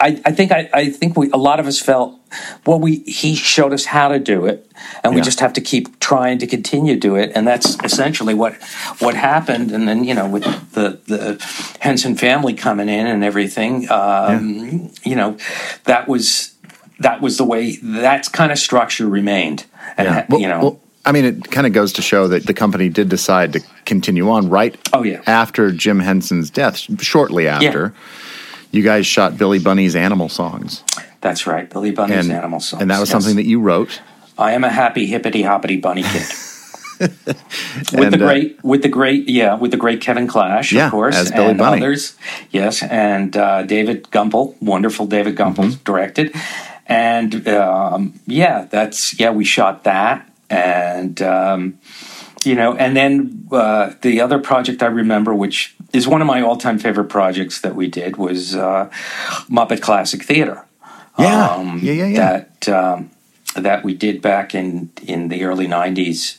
I, 0.00 0.22
I 0.24 0.32
think 0.32 0.50
I, 0.52 0.68
I 0.72 0.90
think 0.90 1.16
we 1.16 1.30
a 1.32 1.36
lot 1.36 1.60
of 1.60 1.66
us 1.66 1.80
felt 1.80 2.18
well 2.66 2.80
we 2.80 2.96
he 3.00 3.34
showed 3.34 3.72
us 3.72 3.84
how 3.84 4.08
to 4.08 4.18
do 4.18 4.46
it 4.46 4.70
and 5.02 5.12
we 5.14 5.18
Yeah. 5.20 5.24
just 5.24 5.40
have 5.40 5.52
to 5.54 5.60
keep 5.60 5.98
trying 6.00 6.38
to 6.38 6.46
continue 6.46 6.94
to 6.94 7.00
do 7.00 7.16
it. 7.16 7.32
And 7.34 7.46
that's 7.46 7.76
essentially 7.84 8.34
what 8.34 8.54
what 9.00 9.14
happened. 9.14 9.70
And 9.72 9.86
then 9.88 10.04
you 10.04 10.14
know 10.14 10.28
with 10.28 10.44
the 10.72 10.98
the 11.06 11.76
Henson 11.80 12.16
family 12.16 12.54
coming 12.54 12.88
in 12.88 13.06
and 13.06 13.22
everything 13.24 13.90
um, 13.90 14.90
you 15.04 15.16
know 15.16 15.36
that 15.84 16.08
was 16.08 16.54
that 17.00 17.20
was 17.20 17.36
the 17.36 17.44
way 17.44 17.76
that 17.82 18.30
kind 18.32 18.52
of 18.52 18.58
structure 18.58 19.06
remained. 19.08 19.66
And 19.96 20.06
Yeah. 20.06 20.26
Well- 20.28 20.40
you 20.40 20.48
know 20.48 20.60
well, 20.60 20.80
I 21.06 21.12
mean, 21.12 21.24
it 21.24 21.50
kind 21.50 21.66
of 21.66 21.72
goes 21.72 21.92
to 21.94 22.02
show 22.02 22.28
that 22.28 22.46
the 22.46 22.54
company 22.54 22.88
did 22.88 23.08
decide 23.08 23.52
to 23.52 23.60
continue 23.84 24.30
on 24.30 24.48
right 24.48 24.76
Oh, 24.92 25.02
yeah. 25.02 25.20
after 25.26 25.70
Jim 25.70 25.98
Henson's 26.00 26.50
death, 26.50 26.78
shortly 27.02 27.46
after. 27.46 27.92
You 28.70 28.82
guys 28.82 29.06
shot 29.06 29.36
Billy 29.38 29.58
Bunny's 29.58 29.94
animal 29.94 30.28
songs. 30.28 30.82
that's 31.20 31.46
right 31.46 31.68
Billy 31.70 31.90
Bunny's 31.90 32.26
And, 32.26 32.32
animal 32.32 32.58
songs 32.60 32.82
and 32.82 32.90
that 32.90 32.98
was 33.00 33.08
yes. 33.08 33.12
something 33.12 33.36
that 33.36 33.46
you 33.46 33.60
wrote. 33.60 34.00
I 34.36 34.52
am 34.52 34.64
a 34.64 34.70
happy 34.70 35.06
hippity 35.06 35.42
hoppity 35.42 35.76
bunny 35.76 36.02
kid. 36.02 36.22
with 37.00 37.94
And, 37.94 38.12
the 38.12 38.24
uh, 38.24 38.28
great, 38.28 38.64
with 38.64 38.82
the 38.82 38.88
great, 38.88 39.28
yeah, 39.28 39.54
with 39.54 39.70
the 39.70 39.76
great 39.76 40.00
Kevin 40.00 40.26
Clash, 40.26 40.72
Yeah, 40.72 40.86
of 40.86 40.90
course, 40.92 41.16
as 41.16 41.30
Billy 41.30 41.50
and 41.50 41.58
Bunny. 41.58 41.80
others, 41.82 42.16
yes, 42.50 42.82
and 42.82 43.36
uh, 43.36 43.62
David 43.62 44.04
Gumpel, 44.10 44.54
wonderful 44.60 45.06
David 45.06 45.36
Gumpel 45.36 45.54
Mm-hmm. 45.72 45.82
directed, 45.84 46.34
and 46.86 47.46
um, 47.48 48.14
yeah, 48.26 48.66
that's 48.70 49.18
yeah, 49.18 49.30
we 49.30 49.44
shot 49.44 49.84
that, 49.84 50.28
and 50.50 51.20
um, 51.22 51.78
you 52.44 52.54
know, 52.54 52.74
and 52.76 52.96
then 52.96 53.48
uh, 53.50 53.94
the 54.02 54.20
other 54.20 54.38
project 54.38 54.82
I 54.82 54.86
remember, 54.86 55.34
which 55.34 55.74
is 55.92 56.06
one 56.06 56.20
of 56.20 56.26
my 56.26 56.42
all-time 56.42 56.78
favorite 56.78 57.08
projects 57.08 57.60
that 57.62 57.74
we 57.74 57.88
did, 57.88 58.16
was 58.16 58.54
uh, 58.54 58.90
Muppet 59.48 59.80
Classic 59.80 60.22
Theater 60.22 60.66
Yeah. 61.18 61.46
um, 61.48 61.80
yeah, 61.82 61.92
yeah, 61.92 62.06
yeah. 62.06 62.18
that 62.18 62.68
um, 62.68 63.10
that 63.56 63.84
we 63.84 63.94
did 63.94 64.20
back 64.20 64.54
in 64.54 64.90
in 65.06 65.28
the 65.28 65.44
early 65.44 65.66
'90s, 65.66 66.38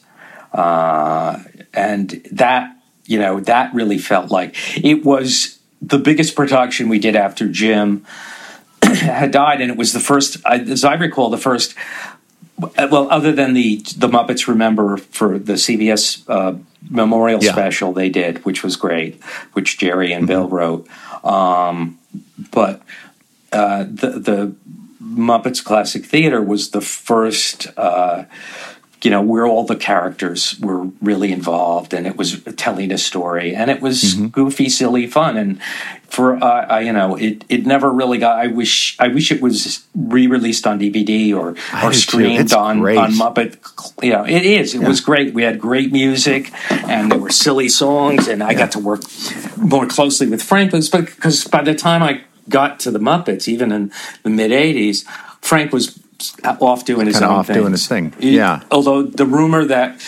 uh, 0.54 1.40
and 1.74 2.10
that 2.32 2.76
you 3.06 3.20
know 3.20 3.40
that 3.40 3.74
really 3.74 3.98
felt 3.98 4.30
like 4.32 4.56
it 4.84 5.04
was 5.06 5.60
the 5.82 5.98
biggest 5.98 6.36
production 6.36 6.90
we 6.90 7.00
did 7.00 7.16
after 7.16 7.48
Jim 7.48 8.06
had 8.84 9.32
died, 9.32 9.62
and 9.62 9.72
it 9.72 9.78
was 9.78 9.94
the 9.94 10.00
first, 10.00 10.38
as 10.46 10.84
I 10.84 10.94
recall, 10.96 11.30
the 11.30 11.38
first. 11.38 11.74
Well, 12.58 13.08
other 13.12 13.32
than 13.34 13.54
the 13.54 13.78
the 13.98 14.08
Muppets 14.08 14.48
Remember 14.48 14.98
for 14.98 15.38
the 15.38 15.54
CBS 15.54 16.24
uh, 16.30 16.58
memorial 16.90 17.44
Yeah. 17.44 17.52
special 17.52 17.92
they 17.94 18.10
did, 18.10 18.46
which 18.46 18.64
was 18.64 18.76
great, 18.78 19.22
which 19.54 19.78
Jerry 19.78 20.14
and 20.14 20.26
Bill 20.26 20.48
wrote, 20.48 20.88
um, 21.24 21.98
but 22.52 22.82
uh, 23.52 23.84
the 23.84 24.12
the 24.20 24.56
Muppets 25.04 25.64
Classic 25.64 26.06
Theater 26.06 26.42
was 26.42 26.70
the 26.72 26.82
first, 26.82 27.68
uh, 27.78 28.24
you 29.06 29.12
know, 29.12 29.22
where 29.22 29.46
all 29.46 29.64
the 29.66 29.76
characters 29.76 30.60
were 30.60 30.86
really 31.02 31.32
involved, 31.32 31.94
and 31.94 32.08
it 32.08 32.18
was 32.18 32.44
telling 32.58 32.92
a 32.92 32.98
story, 32.98 33.54
and 33.56 33.70
it 33.70 33.82
was 33.82 33.96
Mm-hmm. 34.04 34.28
goofy, 34.28 34.68
silly 34.70 35.08
fun, 35.08 35.38
and 35.38 35.62
for 36.10 36.36
uh, 36.44 36.66
I, 36.68 36.80
you 36.82 36.92
know, 36.94 37.16
it 37.16 37.46
it 37.50 37.66
never 37.66 37.92
really 37.92 38.18
got. 38.18 38.40
I 38.40 38.48
wish 38.48 38.98
I 39.00 39.08
wish 39.10 39.32
it 39.32 39.42
was 39.42 39.86
re 39.96 40.28
released 40.28 40.66
on 40.68 40.80
DVD 40.80 41.36
or 41.36 41.56
I 41.74 41.86
or 41.88 41.94
streamed 41.94 42.54
on 42.54 42.80
great. 42.80 42.98
on 42.98 43.12
Muppet. 43.14 43.58
You 44.04 44.12
know, 44.12 44.26
it 44.26 44.44
is. 44.46 44.74
It 44.76 44.82
was 44.82 45.02
great. 45.02 45.34
We 45.34 45.44
had 45.44 45.60
great 45.60 45.92
music, 45.92 46.52
and 46.70 47.12
there 47.12 47.20
were 47.20 47.32
silly 47.32 47.70
songs, 47.70 48.28
and 48.28 48.42
I 48.44 48.54
got 48.54 48.72
to 48.74 48.80
work 48.80 49.02
more 49.58 49.86
closely 49.86 50.28
with 50.28 50.42
Frank 50.42 50.72
because 50.72 51.46
by 51.46 51.62
the 51.64 51.76
time 51.76 52.02
I 52.02 52.22
got 52.50 52.80
to 52.82 52.92
the 52.92 53.00
Muppets, 53.00 53.48
even 53.48 53.72
in 53.72 53.92
the 54.24 54.30
mid 54.30 54.52
'80s, 54.52 55.06
Frank 55.42 55.72
was 55.74 56.00
off 56.44 56.86
doing 56.86 57.08
his 57.08 57.16
Kinda 57.18 57.30
own 57.30 57.36
off 57.40 57.48
thing. 57.48 57.56
doing 57.56 57.72
his 57.72 57.88
thing. 57.88 58.14
Yeah. 58.20 58.62
Although 58.72 59.04
the 59.04 59.26
rumor 59.26 59.66
that 59.66 60.00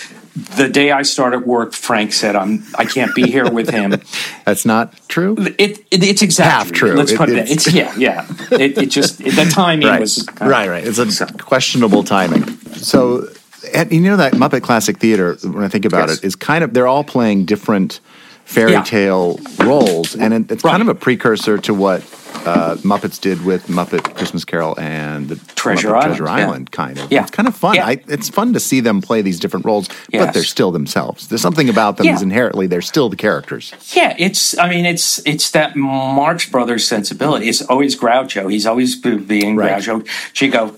the 0.55 0.69
day 0.69 0.91
I 0.91 1.01
started 1.01 1.45
work, 1.47 1.73
Frank 1.73 2.13
said 2.13 2.35
I'm 2.35 2.63
I 2.77 2.85
can't 2.85 3.13
be 3.15 3.23
here 3.29 3.49
with 3.49 3.69
him. 3.69 3.95
That's 4.45 4.65
not 4.65 4.93
true. 5.07 5.35
It, 5.57 5.79
it 5.91 6.03
it's 6.03 6.21
exactly 6.21 6.51
Half 6.51 6.71
true. 6.71 6.93
Let's 6.95 7.11
It- 7.11 7.17
put 7.17 7.29
it. 7.29 7.37
it's- 7.37 7.67
It's 7.67 7.73
yeah, 7.73 7.93
yeah. 7.97 8.27
It, 8.51 8.77
it 8.77 8.89
just 8.91 9.17
the 9.17 9.49
timing 9.51 9.87
Right. 9.87 9.99
was 9.99 10.25
right, 10.39 10.69
right. 10.69 10.85
It's 10.85 10.99
a 11.21 11.25
questionable 11.33 12.03
timing. 12.03 12.43
So 12.75 13.27
and 13.73 13.91
you 13.91 13.99
know 14.01 14.17
that 14.17 14.33
Muppet 14.33 14.61
Classic 14.61 14.97
Theater. 14.97 15.35
When 15.43 15.63
I 15.63 15.67
think 15.69 15.85
about 15.85 16.09
Yes. 16.09 16.19
it, 16.19 16.25
is 16.25 16.35
kind 16.35 16.63
of 16.63 16.73
they're 16.73 16.87
all 16.87 17.03
playing 17.03 17.45
different 17.45 17.99
fairy 18.45 18.71
Yeah. 18.73 18.83
tale 18.83 19.39
roles, 19.59 20.15
and 20.15 20.33
it, 20.33 20.51
it's 20.51 20.61
kind 20.63 20.81
of 20.81 20.87
a 20.87 20.95
precursor 20.95 21.57
to 21.57 21.73
what 21.73 22.01
uh, 22.45 22.75
Muppets 22.77 23.19
did 23.19 23.43
with 23.45 23.67
Muppet 23.67 24.15
Christmas 24.15 24.45
Carol 24.45 24.79
and 24.79 25.29
the 25.29 25.35
Treasure 25.55 25.89
Muppet 25.89 25.95
Island, 25.95 26.17
Treasure 26.17 26.23
yeah. 26.25 26.65
Kind 26.71 26.99
of. 26.99 27.11
Yeah. 27.11 27.21
It's 27.21 27.31
kind 27.31 27.47
of 27.47 27.55
fun. 27.55 27.75
Yeah. 27.75 27.85
I, 27.87 28.01
it's 28.07 28.29
fun 28.29 28.53
to 28.53 28.59
see 28.59 28.79
them 28.79 29.01
play 29.01 29.21
these 29.21 29.39
different 29.39 29.65
roles, 29.65 29.89
but 30.11 30.33
they're 30.33 30.43
still 30.43 30.71
themselves. 30.71 31.27
There's 31.27 31.41
something 31.41 31.69
about 31.69 31.97
them 31.97 32.05
Yeah. 32.05 32.15
is 32.15 32.21
inherently 32.21 32.67
they're 32.67 32.81
still 32.81 33.09
the 33.09 33.15
characters. 33.15 33.73
Yeah, 33.95 34.15
it's. 34.17 34.57
I 34.57 34.69
mean, 34.69 34.85
it's 34.85 35.19
it's 35.25 35.51
that 35.51 35.75
Marx 35.75 36.47
Brothers 36.49 36.87
sensibility. 36.87 37.49
It's 37.49 37.61
always 37.63 37.95
Groucho. 37.99 38.51
He's 38.51 38.65
always 38.65 38.95
being 38.95 39.55
Right. 39.55 39.81
Groucho. 39.81 40.05
Chico, 40.33 40.69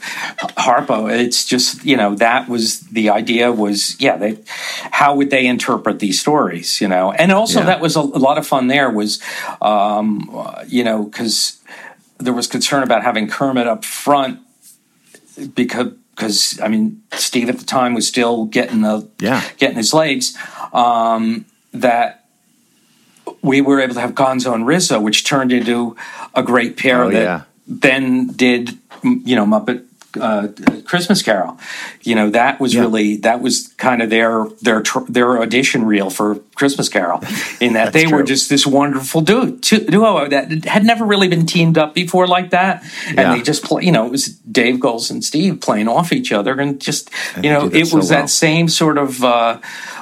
Harpo. 0.57 1.11
It's 1.11 1.45
just 1.45 1.83
you 1.85 1.97
know 1.97 2.15
that 2.15 2.47
was 2.49 2.81
the 2.81 3.09
idea. 3.09 3.51
Was 3.51 3.99
yeah, 3.99 4.17
they 4.17 4.37
how 4.91 5.15
would 5.15 5.29
they 5.29 5.45
interpret 5.47 5.99
these 5.99 6.19
stories? 6.19 6.79
You 6.81 6.87
know, 6.87 7.11
and 7.11 7.31
also 7.31 7.59
Yeah. 7.59 7.65
that 7.67 7.81
was 7.81 7.95
a, 7.95 8.01
a 8.01 8.21
lot 8.27 8.37
of 8.37 8.45
fun. 8.47 8.67
There 8.67 8.89
was, 8.89 9.19
um, 9.61 10.29
uh, 10.33 10.63
you 10.67 10.83
know, 10.83 11.03
because 11.03 11.48
there 12.17 12.33
was 12.33 12.47
concern 12.47 12.83
about 12.83 13.03
having 13.03 13.27
Kermit 13.27 13.67
up 13.67 13.83
front 13.85 14.39
because. 15.55 15.93
Because 16.15 16.59
I 16.61 16.67
mean, 16.67 17.01
Steve 17.13 17.47
at 17.47 17.59
the 17.59 17.65
time 17.65 17.93
was 17.93 18.05
still 18.05 18.43
getting 18.43 18.81
the 18.81 19.07
Yeah. 19.21 19.41
getting 19.57 19.77
his 19.77 19.93
legs. 19.93 20.35
Um, 20.73 21.45
that 21.73 22.25
we 23.41 23.61
were 23.61 23.79
able 23.79 23.93
to 23.93 24.01
have 24.01 24.15
Gonzo 24.15 24.53
and 24.53 24.67
Rizzo, 24.67 24.99
which 24.99 25.23
turned 25.23 25.53
into 25.53 25.95
a 26.35 26.43
great 26.43 26.75
pair 26.75 27.05
Oh, 27.05 27.11
that 27.11 27.21
yeah. 27.23 27.41
then 27.65 28.27
did 28.27 28.77
you 29.01 29.33
know 29.33 29.45
Muppet 29.45 29.85
uh, 30.19 30.47
Christmas 30.85 31.21
Carol. 31.21 31.57
You 32.01 32.15
know 32.15 32.29
that 32.31 32.59
was 32.59 32.73
Yeah. 32.73 32.81
really 32.81 33.17
that 33.17 33.41
was 33.41 33.67
kind 33.77 34.01
of 34.01 34.09
their 34.09 34.47
their 34.61 34.83
their 35.07 35.41
audition 35.41 35.85
reel 35.85 36.09
for 36.09 36.35
Christmas 36.55 36.89
Carol, 36.89 37.21
in 37.59 37.73
that 37.73 37.93
they 37.97 38.07
were 38.07 38.23
just 38.23 38.49
this 38.49 38.65
wonderful 38.65 39.21
duo, 39.21 39.45
duo 39.51 40.27
that 40.29 40.65
had 40.65 40.83
never 40.85 41.05
really 41.05 41.27
been 41.27 41.45
teamed 41.45 41.77
up 41.77 41.93
before 41.93 42.27
like 42.27 42.49
that, 42.51 42.83
and 43.07 43.17
Yeah. 43.17 43.35
they 43.35 43.41
just 43.41 43.63
play. 43.63 43.83
You 43.83 43.91
know, 43.91 44.05
it 44.05 44.11
was 44.11 44.25
Dave 44.51 44.79
Goelz 44.79 45.09
and 45.11 45.23
Steve 45.23 45.61
playing 45.61 45.87
off 45.87 46.11
each 46.11 46.31
other, 46.31 46.59
and 46.59 46.79
just 46.81 47.09
you 47.41 47.49
know, 47.49 47.67
it 47.71 47.85
so 47.87 47.97
was 47.97 48.09
well. 48.09 48.21
that 48.21 48.29
same 48.29 48.67
sort 48.69 48.97
of 48.97 49.23
uh, 49.23 49.59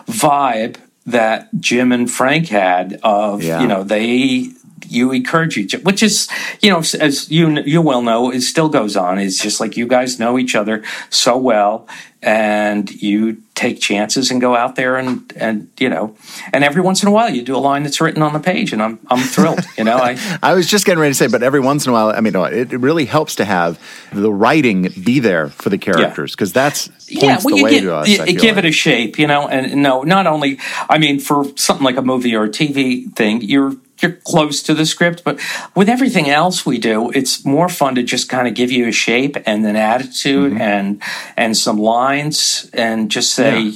vibe 0.07 0.77
that 1.05 1.47
Jim 1.59 1.91
and 1.91 2.09
Frank 2.11 2.47
had 2.49 2.99
of 3.03 3.41
Yeah. 3.43 3.61
you 3.61 3.67
know 3.67 3.83
they 3.83 4.49
you 4.89 5.11
encourage 5.11 5.57
each 5.57 5.73
other, 5.75 5.83
which 5.83 6.01
is 6.03 6.27
you 6.61 6.69
know 6.69 6.79
as 6.79 7.29
you 7.31 7.61
you 7.61 7.81
well 7.81 8.01
know 8.01 8.31
it 8.31 8.41
still 8.41 8.69
goes 8.69 8.95
on 8.97 9.19
it's 9.19 9.41
just 9.41 9.59
like 9.59 9.77
you 9.77 9.87
guys 9.87 10.19
know 10.19 10.37
each 10.37 10.55
other 10.55 10.83
so 11.09 11.37
well 11.37 11.87
and 12.23 12.89
you 13.01 13.37
take 13.53 13.79
chances 13.79 14.31
and 14.31 14.41
go 14.41 14.55
out 14.55 14.75
there 14.75 14.97
and 14.97 15.31
and 15.37 15.69
you 15.79 15.87
know 15.87 16.15
and 16.51 16.63
every 16.63 16.81
once 16.81 17.01
in 17.03 17.07
a 17.07 17.11
while 17.11 17.29
you 17.29 17.41
do 17.43 17.55
a 17.55 17.59
line 17.59 17.83
that's 17.83 18.01
written 18.01 18.21
on 18.23 18.33
the 18.33 18.39
page 18.39 18.73
and 18.73 18.81
I'm 18.81 18.99
I'm 19.09 19.19
thrilled 19.23 19.59
you 19.77 19.83
know 19.83 19.97
I 19.97 20.17
I 20.41 20.53
was 20.53 20.67
just 20.67 20.85
getting 20.85 20.99
ready 20.99 21.11
to 21.11 21.15
say, 21.17 21.27
but 21.27 21.43
every 21.43 21.59
once 21.59 21.85
in 21.85 21.91
a 21.91 21.93
while, 21.93 22.09
I 22.09 22.21
mean, 22.21 22.35
it, 22.35 22.71
really 22.71 23.05
helps 23.05 23.35
to 23.35 23.45
have 23.45 23.79
the 24.13 24.31
writing 24.31 24.89
be 25.03 25.19
there 25.19 25.49
for 25.49 25.69
the 25.69 25.77
characters 25.77 26.31
because 26.33 26.53
that's 26.53 26.87
points 27.19 27.43
the 27.43 27.55
you 27.55 27.63
way 27.63 27.71
get- 27.71 27.81
to 27.81 27.95
us. 27.95 28.07
you- 28.07 28.21
I 28.21 28.25
you 28.25 28.33
feel 28.33 28.41
give 28.41 28.55
like. 28.55 28.65
it 28.65 28.67
a 28.67 28.71
shape, 28.71 29.19
you 29.19 29.27
know, 29.27 29.47
and 29.47 29.81
no, 29.81 30.03
not 30.03 30.27
only. 30.27 30.59
I 30.89 30.97
mean, 30.97 31.19
for 31.19 31.45
something 31.55 31.83
like 31.85 31.97
a 31.97 32.01
movie 32.01 32.35
or 32.35 32.43
a 32.45 32.49
TV 32.49 33.13
thing, 33.15 33.41
you're 33.41 33.75
you're 34.01 34.11
close 34.13 34.61
to 34.63 34.73
the 34.73 34.85
script, 34.85 35.23
but 35.23 35.39
with 35.75 35.89
everything 35.89 36.29
else 36.29 36.65
we 36.65 36.77
do, 36.77 37.09
it's 37.11 37.43
more 37.45 37.67
fun 37.69 37.95
to 37.95 38.03
just 38.03 38.29
kind 38.29 38.47
of 38.47 38.53
give 38.53 38.71
you 38.71 38.87
a 38.87 38.91
shape 38.91 39.37
and 39.45 39.65
an 39.65 39.75
attitude 39.75 40.51
Mm-hmm. 40.53 40.61
and 40.61 41.01
and 41.35 41.57
some 41.57 41.77
lines 41.77 42.69
and 42.73 43.09
just 43.09 43.33
say, 43.33 43.73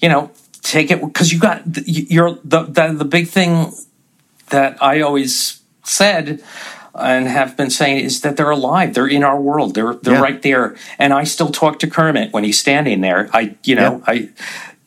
you 0.00 0.08
know, 0.08 0.30
take 0.62 0.90
it 0.90 1.00
because 1.00 1.32
you 1.32 1.38
got 1.38 1.62
you're 1.86 2.38
the, 2.44 2.62
the 2.64 2.92
the 2.98 3.04
big 3.04 3.28
thing 3.28 3.72
that 4.50 4.82
I 4.82 5.00
always 5.00 5.60
said 5.84 6.42
and 6.94 7.26
have 7.26 7.56
been 7.56 7.70
saying 7.70 8.04
is 8.04 8.20
that 8.20 8.36
they're 8.36 8.50
alive. 8.50 8.94
They're 8.94 9.08
in 9.08 9.24
our 9.24 9.40
world. 9.40 9.74
They're 9.74 9.94
they're 9.94 10.14
Yeah. 10.14 10.20
right 10.20 10.40
there. 10.42 10.76
And 10.98 11.12
I 11.12 11.24
still 11.24 11.50
talk 11.50 11.78
to 11.80 11.86
Kermit 11.88 12.32
when 12.32 12.44
he's 12.44 12.58
standing 12.58 13.00
there. 13.00 13.28
I 13.32 13.56
you 13.64 13.74
know 13.76 14.02
I 14.06 14.30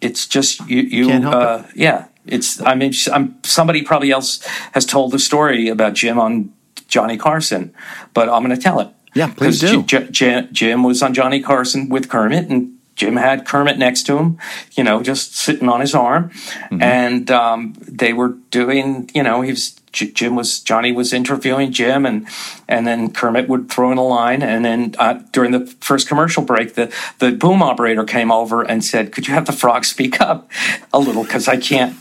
it's 0.02 0.28
just 0.28 0.60
you 0.70 0.82
you, 0.82 1.10
uh, 1.30 1.66
yeah. 1.76 2.06
It's 2.28 2.62
I 2.62 2.76
mean 2.76 2.94
I'm 3.14 3.36
somebody 3.44 3.82
probably 3.84 4.12
else 4.12 4.44
has 4.74 4.86
told 4.86 5.12
the 5.12 5.20
story 5.20 5.70
about 5.70 5.94
Jim 5.94 6.20
on 6.20 6.52
Johnny 6.88 7.18
Carson, 7.18 7.74
but 8.14 8.30
I'm 8.30 8.44
going 8.44 8.56
to 8.56 8.62
tell 8.62 8.80
it. 8.80 8.90
Yeah, 9.14 9.34
please 9.34 9.60
do. 9.60 9.84
J- 9.84 10.08
J- 10.12 10.48
Jim 10.52 10.84
was 10.84 11.02
on 11.02 11.14
Johnny 11.14 11.42
Carson 11.42 11.90
with 11.90 12.08
Kermit, 12.08 12.50
and 12.50 12.78
Jim 12.96 13.16
had 13.16 13.46
Kermit 13.46 13.78
next 13.78 14.04
to 14.08 14.18
him, 14.18 14.38
you 14.76 14.84
know, 14.84 15.02
just 15.04 15.36
sitting 15.36 15.70
on 15.70 15.82
his 15.82 15.94
arm, 15.96 16.30
Mm-hmm. 16.30 16.82
and 16.82 17.32
um, 17.32 17.74
they 17.82 18.14
were 18.14 18.38
doing, 18.52 19.10
you 19.14 19.24
know, 19.24 19.42
he 19.42 19.52
was 19.52 19.76
Jim 20.00 20.36
was 20.36 20.60
Johnny 20.60 20.92
was 20.92 21.14
interviewing 21.14 21.72
Jim, 21.72 22.06
and 22.06 22.28
and 22.68 22.86
then 22.88 23.12
Kermit 23.12 23.48
would 23.50 23.70
throw 23.70 23.92
in 23.92 23.98
a 23.98 24.06
line, 24.06 24.42
and 24.44 24.64
then 24.66 24.96
uh, 25.00 25.20
during 25.32 25.52
the 25.52 25.66
first 25.82 26.08
commercial 26.08 26.44
break, 26.44 26.76
the 26.76 26.94
the 27.20 27.32
boom 27.32 27.62
operator 27.64 28.04
came 28.04 28.32
over 28.32 28.62
and 28.62 28.84
said, 28.84 29.12
"Could 29.12 29.28
you 29.28 29.34
have 29.34 29.46
the 29.46 29.52
frog 29.54 29.86
speak 29.86 30.22
up 30.22 30.50
a 30.94 31.00
little 31.00 31.24
because 31.24 31.48
I 31.48 31.58
can't." 31.58 31.96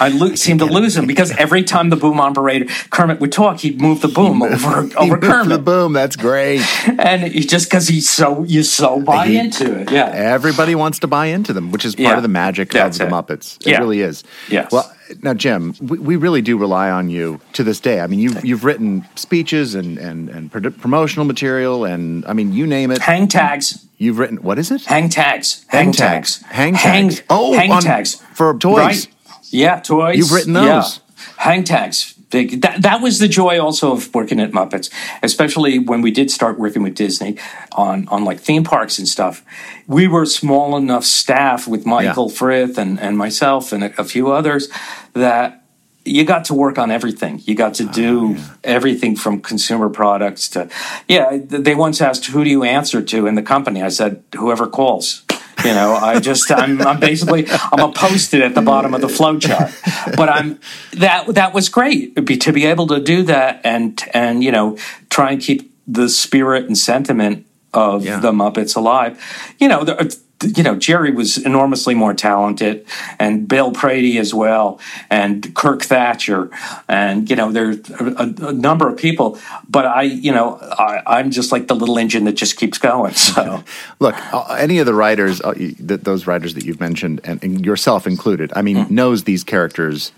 I 0.00 0.10
lo- 0.10 0.36
seem 0.36 0.58
to 0.58 0.64
lose 0.64 0.96
him 0.96 1.06
because 1.08 1.32
every 1.32 1.64
time 1.64 1.90
the 1.90 1.96
boom 1.96 2.20
operator 2.20 2.66
Kermit 2.90 3.18
would 3.18 3.32
talk, 3.32 3.58
he'd 3.60 3.80
move 3.80 4.00
the 4.00 4.06
boom 4.06 4.42
over 4.42 4.78
over 4.78 4.90
moved 5.06 5.22
the 5.22 5.26
Kermit 5.26 5.64
boom. 5.64 5.92
That's 5.92 6.14
great. 6.14 6.60
and 6.88 7.24
it's 7.24 7.46
just 7.46 7.66
because 7.68 7.88
he's 7.88 8.08
so 8.08 8.44
you 8.44 8.62
so 8.62 9.00
buy 9.00 9.26
He- 9.26 9.38
into 9.38 9.80
it, 9.80 9.90
yeah. 9.90 10.06
Everybody 10.14 10.76
wants 10.76 11.00
to 11.00 11.08
buy 11.08 11.26
into 11.26 11.52
them, 11.52 11.72
which 11.72 11.84
is 11.84 11.96
part 11.96 12.04
Yeah, 12.10 12.16
of 12.16 12.22
the 12.22 12.28
magic 12.28 12.72
of 12.76 12.96
the 12.96 13.06
it. 13.06 13.10
Muppets. 13.10 13.56
It 13.66 13.72
Yeah. 13.72 13.78
really 13.78 14.00
is. 14.00 14.22
Yes. 14.48 14.70
Well, 14.70 14.88
now, 15.22 15.34
Jim, 15.34 15.74
we, 15.80 15.98
we 15.98 16.16
really 16.16 16.42
do 16.42 16.56
rely 16.58 16.90
on 16.90 17.08
you 17.10 17.40
to 17.54 17.64
this 17.64 17.80
day. 17.80 18.00
I 18.00 18.06
mean, 18.06 18.18
you've 18.18 18.44
you've 18.44 18.64
written 18.64 19.06
speeches 19.14 19.74
and 19.74 19.98
and 19.98 20.28
and 20.28 20.50
pro- 20.52 20.70
promotional 20.70 21.24
material, 21.24 21.84
and 21.84 22.24
I 22.26 22.32
mean, 22.32 22.52
you 22.52 22.66
name 22.66 22.90
it. 22.90 22.98
Hang 23.00 23.28
tags, 23.28 23.86
You've 23.96 24.18
written 24.18 24.36
what 24.42 24.58
is 24.58 24.70
it? 24.70 24.84
hang 24.84 25.08
tags, 25.08 25.64
hang, 25.68 25.92
tags, 25.92 26.42
Hang 26.42 26.74
tags. 26.74 27.22
Oh, 27.30 27.54
hang 27.56 27.72
on- 27.72 27.82
tags 27.82 28.16
for 28.34 28.56
toys. 28.58 28.76
Right? 28.76 29.08
Yeah, 29.50 29.80
toys. 29.80 30.16
You've 30.18 30.32
written 30.32 30.54
Yeah. 30.54 30.80
those. 30.80 31.00
Hang 31.36 31.64
tags. 31.64 32.14
Big. 32.30 32.60
That, 32.60 32.82
that 32.82 33.00
was 33.00 33.20
the 33.20 33.28
joy 33.28 33.58
also 33.58 33.92
of 33.92 34.14
working 34.14 34.38
at 34.38 34.50
Muppets, 34.50 34.90
especially 35.22 35.78
when 35.78 36.02
we 36.02 36.10
did 36.10 36.30
start 36.30 36.58
working 36.58 36.82
with 36.82 36.94
Disney 36.94 37.38
on, 37.72 38.06
on 38.08 38.24
like 38.24 38.38
theme 38.38 38.64
parks 38.64 38.98
and 38.98 39.08
stuff. 39.08 39.42
We 39.86 40.08
were 40.08 40.26
small 40.26 40.76
enough 40.76 41.04
staff 41.04 41.66
with 41.66 41.86
Michael 41.86 42.28
Frith 42.28 42.76
and, 42.76 43.00
and 43.00 43.16
myself 43.16 43.72
and 43.72 43.82
a, 43.84 44.00
a 44.00 44.04
few 44.04 44.30
others 44.30 44.68
that 45.14 45.64
you 46.04 46.24
got 46.24 46.44
to 46.46 46.54
work 46.54 46.78
on 46.78 46.90
everything. 46.90 47.40
You 47.44 47.54
got 47.54 47.74
to 47.74 47.86
ah, 47.88 47.92
do 47.92 48.36
everything 48.64 49.16
from 49.16 49.40
consumer 49.40 49.88
products 49.88 50.48
to, 50.50 50.68
yeah, 51.06 51.38
they 51.42 51.74
once 51.74 52.00
asked, 52.00 52.26
who 52.26 52.44
do 52.44 52.50
you 52.50 52.62
answer 52.64 53.02
to 53.02 53.26
in 53.26 53.34
the 53.34 53.42
company? 53.42 53.82
I 53.82 53.88
said, 53.88 54.22
whoever 54.34 54.66
calls. 54.66 55.24
You 55.64 55.74
know, 55.74 55.94
I 55.94 56.20
just 56.20 56.50
I'm, 56.52 56.80
I'm 56.82 57.00
basically 57.00 57.46
I'm 57.50 57.80
a 57.80 57.92
post-it 57.92 58.40
at 58.40 58.54
the 58.54 58.62
bottom 58.62 58.94
of 58.94 59.00
the 59.00 59.08
flow 59.08 59.38
chart. 59.38 59.72
But 60.16 60.28
I'm 60.28 60.60
that 60.92 61.26
that 61.34 61.52
was 61.52 61.68
great 61.68 62.14
to 62.16 62.22
be, 62.22 62.36
to 62.38 62.52
be 62.52 62.64
able 62.66 62.86
to 62.88 63.00
do 63.00 63.22
that 63.24 63.60
and 63.64 64.00
and 64.14 64.44
you 64.44 64.52
know 64.52 64.76
try 65.10 65.32
and 65.32 65.40
keep 65.42 65.74
the 65.86 66.08
spirit 66.08 66.66
and 66.66 66.76
sentiment 66.78 67.46
of 67.74 68.04
Yeah. 68.04 68.20
the 68.20 68.32
Muppets 68.32 68.76
alive. 68.76 69.18
You 69.58 69.68
know, 69.68 69.84
the, 69.84 70.16
you 70.42 70.62
know 70.62 70.76
Jerry 70.76 71.10
was 71.10 71.36
enormously 71.38 71.94
more 71.94 72.14
talented, 72.14 72.86
and 73.18 73.48
Bill 73.48 73.72
Prady 73.72 74.18
as 74.18 74.32
well, 74.34 74.80
and 75.10 75.54
Kirk 75.54 75.82
Thatcher, 75.82 76.50
and 76.88 77.28
you 77.28 77.36
know 77.36 77.50
there's 77.52 77.88
a, 77.90 78.34
a 78.42 78.52
number 78.52 78.88
of 78.88 78.96
people. 78.96 79.38
But 79.68 79.86
I, 79.86 80.02
you 80.02 80.32
know, 80.32 80.58
I, 80.60 81.02
I'm 81.06 81.30
just 81.30 81.52
like 81.52 81.66
the 81.68 81.74
little 81.76 81.98
engine 81.98 82.24
that 82.24 82.34
just 82.34 82.56
keeps 82.56 82.78
going. 82.78 83.14
So. 83.14 83.62
Look, 84.00 84.14
uh, 84.32 84.56
any 84.58 84.78
of 84.78 84.86
the 84.86 84.94
writers, 84.94 85.40
uh, 85.42 85.52
those 85.78 86.26
writers 86.26 86.54
that 86.54 86.64
you've 86.64 86.80
mentioned, 86.80 87.20
and, 87.24 87.64
yourself 87.66 88.06
included, 88.06 88.52
I 88.56 88.62
mean, 88.62 88.76
Hmm. 88.84 88.94
knows 88.94 89.24
these 89.24 89.44
characters 89.44 90.12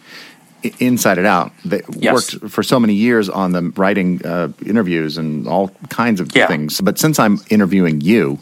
inside 0.79 1.18
and 1.18 1.27
out. 1.27 1.53
They 1.64 1.81
Yes. 1.97 2.14
worked 2.14 2.53
for 2.53 2.62
so 2.62 2.79
many 2.79 2.95
years 2.95 3.29
on 3.29 3.53
them, 3.53 3.73
writing 3.77 4.21
uh, 4.25 4.49
interviews 4.64 5.16
and 5.18 5.47
all 5.49 5.71
kinds 5.89 6.21
of 6.21 6.35
Yeah. 6.37 6.47
things. 6.47 6.81
But 6.81 6.99
since 6.99 7.18
I'm 7.18 7.41
interviewing 7.49 8.01
you, 8.03 8.39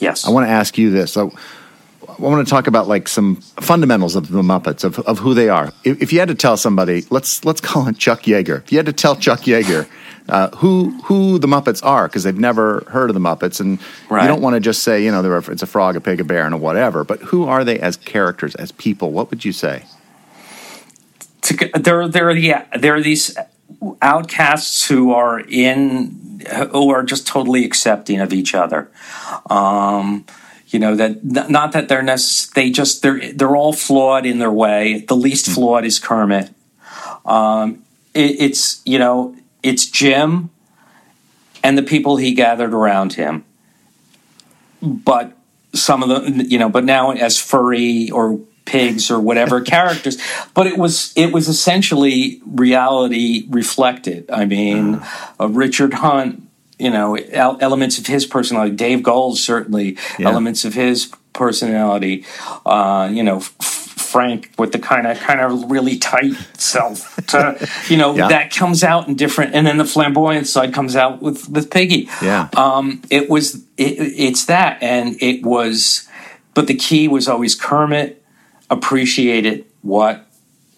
Yes. 0.00 0.26
I 0.26 0.30
want 0.30 0.46
to 0.46 0.50
ask 0.50 0.76
you 0.78 0.90
this. 0.90 1.12
So, 1.12 1.32
I 2.08 2.14
want 2.20 2.46
to 2.46 2.50
talk 2.50 2.66
about 2.66 2.88
like 2.88 3.08
some 3.08 3.36
fundamentals 3.36 4.16
of 4.16 4.28
the 4.28 4.42
Muppets 4.42 4.84
of, 4.84 4.98
of 5.00 5.18
who 5.18 5.34
they 5.34 5.48
are. 5.48 5.72
If, 5.84 6.02
if 6.02 6.12
you 6.12 6.18
had 6.18 6.28
to 6.28 6.34
tell 6.34 6.56
somebody, 6.56 7.04
let's 7.10 7.44
let's 7.44 7.60
call 7.60 7.88
it 7.88 7.96
Chuck 7.98 8.22
Yeager. 8.22 8.62
If 8.64 8.72
you 8.72 8.78
had 8.78 8.86
to 8.86 8.92
tell 8.92 9.16
Chuck 9.16 9.40
Yeager 9.42 9.88
uh, 10.28 10.48
who 10.56 10.90
who 11.04 11.38
the 11.38 11.46
Muppets 11.46 11.84
are, 11.84 12.08
because 12.08 12.22
they've 12.24 12.38
never 12.38 12.84
heard 12.88 13.10
of 13.10 13.14
the 13.14 13.20
Muppets, 13.20 13.60
and 13.60 13.78
Right. 14.08 14.22
you 14.22 14.28
don't 14.28 14.42
want 14.42 14.54
to 14.54 14.60
just 14.60 14.82
say 14.82 15.02
you 15.04 15.10
know 15.10 15.22
they're 15.22 15.36
a, 15.36 15.50
it's 15.50 15.62
a 15.62 15.66
frog, 15.66 15.96
a 15.96 16.00
pig, 16.00 16.20
a 16.20 16.24
bear, 16.24 16.44
and 16.44 16.54
a 16.54 16.58
whatever. 16.58 17.04
But 17.04 17.20
who 17.20 17.44
are 17.44 17.64
they 17.64 17.78
as 17.78 17.96
characters, 17.96 18.54
as 18.56 18.72
people? 18.72 19.12
What 19.12 19.30
would 19.30 19.44
you 19.44 19.52
say? 19.52 19.84
to, 21.42 21.70
there 21.74 22.02
are 22.02 22.36
yeah, 22.36 22.66
there 22.78 22.94
are 22.94 23.00
these 23.00 23.36
outcasts 24.00 24.86
who 24.86 25.12
are 25.12 25.40
in 25.40 26.40
who 26.72 26.90
are 26.90 27.02
just 27.04 27.26
totally 27.26 27.64
accepting 27.64 28.20
of 28.20 28.32
each 28.32 28.54
other. 28.54 28.90
Um, 29.48 30.24
You 30.68 30.78
know 30.78 30.96
that 30.96 31.22
not 31.22 31.72
that 31.72 31.88
they're 31.88 32.02
necess- 32.02 32.50
they 32.54 32.70
just 32.70 33.02
they're 33.02 33.32
they're 33.34 33.54
all 33.56 33.74
flawed 33.74 34.24
in 34.24 34.38
their 34.38 34.50
way. 34.50 35.04
The 35.06 35.14
least 35.16 35.46
flawed 35.50 35.84
is 35.84 35.98
Kermit. 35.98 36.48
Um, 37.26 37.82
it, 38.14 38.40
it's 38.40 38.80
you 38.86 38.98
know 38.98 39.36
it's 39.62 39.84
Jim 39.86 40.48
and 41.62 41.76
the 41.76 41.82
people 41.82 42.16
he 42.16 42.32
gathered 42.32 42.72
around 42.72 43.12
him. 43.14 43.44
But 44.80 45.36
some 45.74 46.02
of 46.02 46.08
the 46.08 46.44
you 46.48 46.58
know, 46.58 46.70
but 46.70 46.84
now 46.84 47.12
as 47.12 47.38
furry 47.38 48.10
or 48.10 48.40
pigs 48.72 49.10
or 49.10 49.18
whatever 49.20 49.60
characters, 49.74 50.16
but 50.54 50.66
it 50.66 50.76
was 50.78 51.12
it 51.16 51.32
was 51.32 51.46
essentially 51.48 52.40
reality 52.46 53.46
reflected. 53.50 54.20
I 54.30 54.44
mean, 54.46 55.00
uh, 55.40 55.48
Richard 55.48 55.94
Hunt, 55.94 56.42
you 56.78 56.90
know, 56.90 57.14
el- 57.16 57.58
elements 57.60 57.98
of 57.98 58.06
his 58.06 58.26
personality. 58.26 58.74
Dave 58.76 59.02
Gold 59.02 59.38
certainly 59.38 59.96
Yeah. 60.18 60.28
elements 60.30 60.64
of 60.64 60.74
his 60.74 61.12
personality. 61.32 62.24
Uh, 62.66 63.08
you 63.12 63.22
know. 63.22 63.38
F- 63.38 63.78
Frank 64.12 64.50
with 64.58 64.72
the 64.72 64.78
kind 64.78 65.06
of 65.06 65.18
kind 65.20 65.40
of 65.40 65.70
really 65.70 65.96
tight 65.96 66.34
self, 66.58 67.16
to, 67.28 67.56
you 67.88 67.96
know, 67.96 68.14
Yeah. 68.14 68.28
that 68.28 68.54
comes 68.54 68.84
out 68.84 69.08
in 69.08 69.14
different, 69.14 69.54
and 69.54 69.66
then 69.66 69.78
the 69.78 69.86
flamboyant 69.86 70.46
side 70.46 70.74
comes 70.74 70.94
out 70.96 71.22
with 71.22 71.48
with 71.48 71.70
Piggy. 71.70 72.10
Yeah. 72.20 72.48
Um, 72.54 73.00
it 73.08 73.30
was 73.30 73.54
it, 73.78 73.94
it's 74.28 74.44
that, 74.46 74.76
and 74.82 75.16
it 75.22 75.42
was, 75.42 76.06
but 76.52 76.66
the 76.66 76.74
key 76.74 77.08
was 77.08 77.26
always 77.26 77.54
Kermit 77.54 78.21
appreciated 78.72 79.64
what 79.82 80.26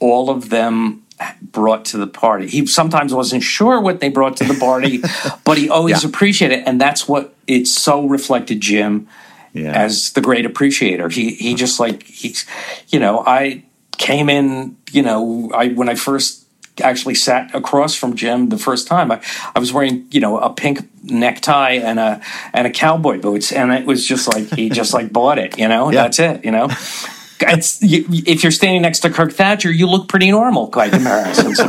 all 0.01 0.29
of 0.31 0.51
them 0.51 1.03
brought 1.41 1.85
to 1.87 1.97
the 1.97 2.07
party. 2.07 2.49
He 2.49 2.67
sometimes 2.67 3.15
wasn't 3.15 3.43
sure 3.43 3.81
what 3.81 4.01
they 4.01 4.09
brought 4.09 4.37
to 4.39 4.45
the 4.45 4.55
party, 4.55 5.01
but 5.45 5.57
he 5.59 5.71
always 5.71 6.03
Yeah. 6.03 6.09
appreciated 6.11 6.59
it, 6.61 6.65
and 6.67 6.81
that's 6.81 7.09
what 7.09 7.35
it 7.47 7.67
so 7.69 8.07
reflected 8.07 8.61
Jim 8.61 9.07
Yeah. 9.53 9.71
as 9.73 10.13
the 10.13 10.21
great 10.21 10.45
appreciator. 10.45 11.09
He 11.09 11.31
he 11.35 11.55
just 11.55 11.79
like 11.79 12.03
he's 12.03 12.45
you 12.89 12.99
know 12.99 13.23
I 13.27 13.63
came 13.97 14.29
in 14.29 14.77
you 14.91 15.03
know 15.03 15.51
I 15.55 15.69
when 15.69 15.89
I 15.89 15.95
first 15.95 16.41
actually 16.83 17.15
sat 17.15 17.55
across 17.55 17.95
from 17.95 18.17
Jim 18.17 18.49
the 18.49 18.59
first 18.59 18.89
time 18.89 19.13
I, 19.13 19.21
I 19.55 19.61
was 19.61 19.73
wearing 19.73 20.07
you 20.11 20.19
know 20.19 20.39
a 20.39 20.51
pink 20.53 20.81
necktie 21.05 21.75
and 21.89 22.01
a 22.01 22.21
and 22.53 22.67
a 22.67 22.71
cowboy 22.71 23.21
boots 23.21 23.53
and 23.53 23.71
it 23.73 23.87
was 23.87 24.05
just 24.05 24.27
like 24.27 24.47
he 24.59 24.69
just 24.71 24.93
like 24.93 25.13
bought 25.13 25.39
it 25.39 25.57
you 25.57 25.69
know 25.69 25.93
Yeah. 25.93 26.03
that's 26.03 26.19
it 26.19 26.45
you 26.45 26.51
know. 26.51 26.67
It's, 27.41 27.79
if 27.83 28.43
you're 28.43 28.53
standing 28.53 28.83
next 28.83 29.01
to 29.01 29.11
Kirk 29.11 29.33
Thatcher, 29.33 29.71
you 29.71 29.87
look 29.87 30.09
pretty 30.09 30.31
normal 30.31 30.69
by 30.69 30.89
comparison. 30.89 31.55
So, 31.55 31.65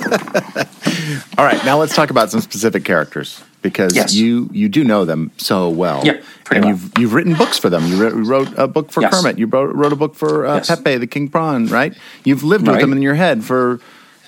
All 1.37 1.45
right, 1.45 1.63
now 1.65 1.77
let's 1.79 1.95
talk 1.95 2.09
about 2.11 2.29
some 2.31 2.39
specific 2.41 2.85
characters 2.85 3.41
because 3.61 3.95
Yes. 3.95 4.13
you 4.13 4.49
you 4.53 4.69
do 4.69 4.83
know 4.83 5.05
them 5.05 5.31
so 5.37 5.69
well. 5.69 6.01
Yeah, 6.05 6.21
pretty 6.43 6.57
and 6.57 6.65
well. 6.65 6.69
you've 6.69 6.91
you've 6.99 7.13
written 7.13 7.33
books 7.35 7.57
for 7.57 7.69
them. 7.69 7.85
You 7.87 8.01
wrote, 8.01 8.13
wrote 8.13 8.49
a 8.57 8.67
book 8.67 8.91
for 8.91 9.01
Yes. 9.01 9.13
Kermit. 9.13 9.37
You 9.39 9.47
wrote, 9.47 9.75
wrote 9.75 9.91
a 9.91 9.95
book 9.95 10.15
for 10.15 10.45
uh, 10.45 10.55
Yes. 10.57 10.67
Pepe 10.67 10.97
the 10.97 11.07
King 11.07 11.27
Prawn, 11.29 11.65
right? 11.67 11.93
You've 12.23 12.43
lived 12.43 12.67
with 12.67 12.79
them 12.79 12.93
in 12.93 13.01
your 13.01 13.15
head 13.15 13.43
for 13.43 13.79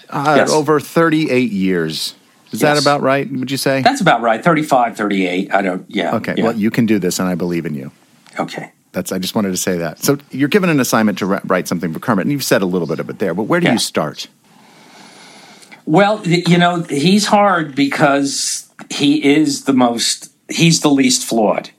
uh, 0.10 0.48
over 0.50 0.80
38 0.80 1.52
years. 1.52 2.16
Is 2.52 2.62
that 2.62 2.82
about 2.82 3.02
right? 3.02 3.30
Would 3.32 3.52
you 3.52 3.58
say? 3.58 3.82
that's 3.82 4.02
about 4.02 4.22
right. 4.22 4.42
35, 4.44 4.96
38. 4.96 5.54
I 5.54 5.62
don't, 5.62 5.86
yeah. 5.90 6.16
okay. 6.16 6.34
yeah. 6.38 6.46
Well, 6.46 6.56
you 6.56 6.72
can 6.72 6.86
do 6.86 6.98
this, 6.98 7.20
and 7.20 7.28
I 7.28 7.36
believe 7.36 7.66
in 7.66 7.76
you. 7.76 7.92
okay. 8.40 8.72
That's. 8.98 9.12
I 9.12 9.20
just 9.20 9.36
wanted 9.36 9.52
to 9.52 9.58
say 9.58 9.78
that. 9.78 10.00
So 10.04 10.18
you're 10.32 10.50
given 10.50 10.72
an 10.72 10.80
assignment 10.80 11.20
to 11.20 11.28
ri- 11.28 11.40
write 11.46 11.68
something 11.68 11.94
for 11.94 12.00
Kermit, 12.00 12.26
and 12.26 12.32
you've 12.32 12.44
said 12.44 12.64
a 12.64 12.66
little 12.66 12.88
bit 12.88 13.00
of 13.00 13.10
it 13.12 13.20
there. 13.20 13.36
But 13.36 13.44
where 13.44 13.60
do 13.60 13.68
Yeah. 13.68 13.74
you 13.74 13.80
start? 13.80 14.28
Well, 15.86 16.26
you 16.26 16.58
know, 16.58 16.82
he's 16.82 17.28
hard 17.28 17.76
because 17.76 18.68
he 18.90 19.24
is 19.24 19.66
the 19.66 19.74
most, 19.74 20.32
he's 20.50 20.82
the 20.82 20.90
least 20.90 21.24
flawed. 21.24 21.70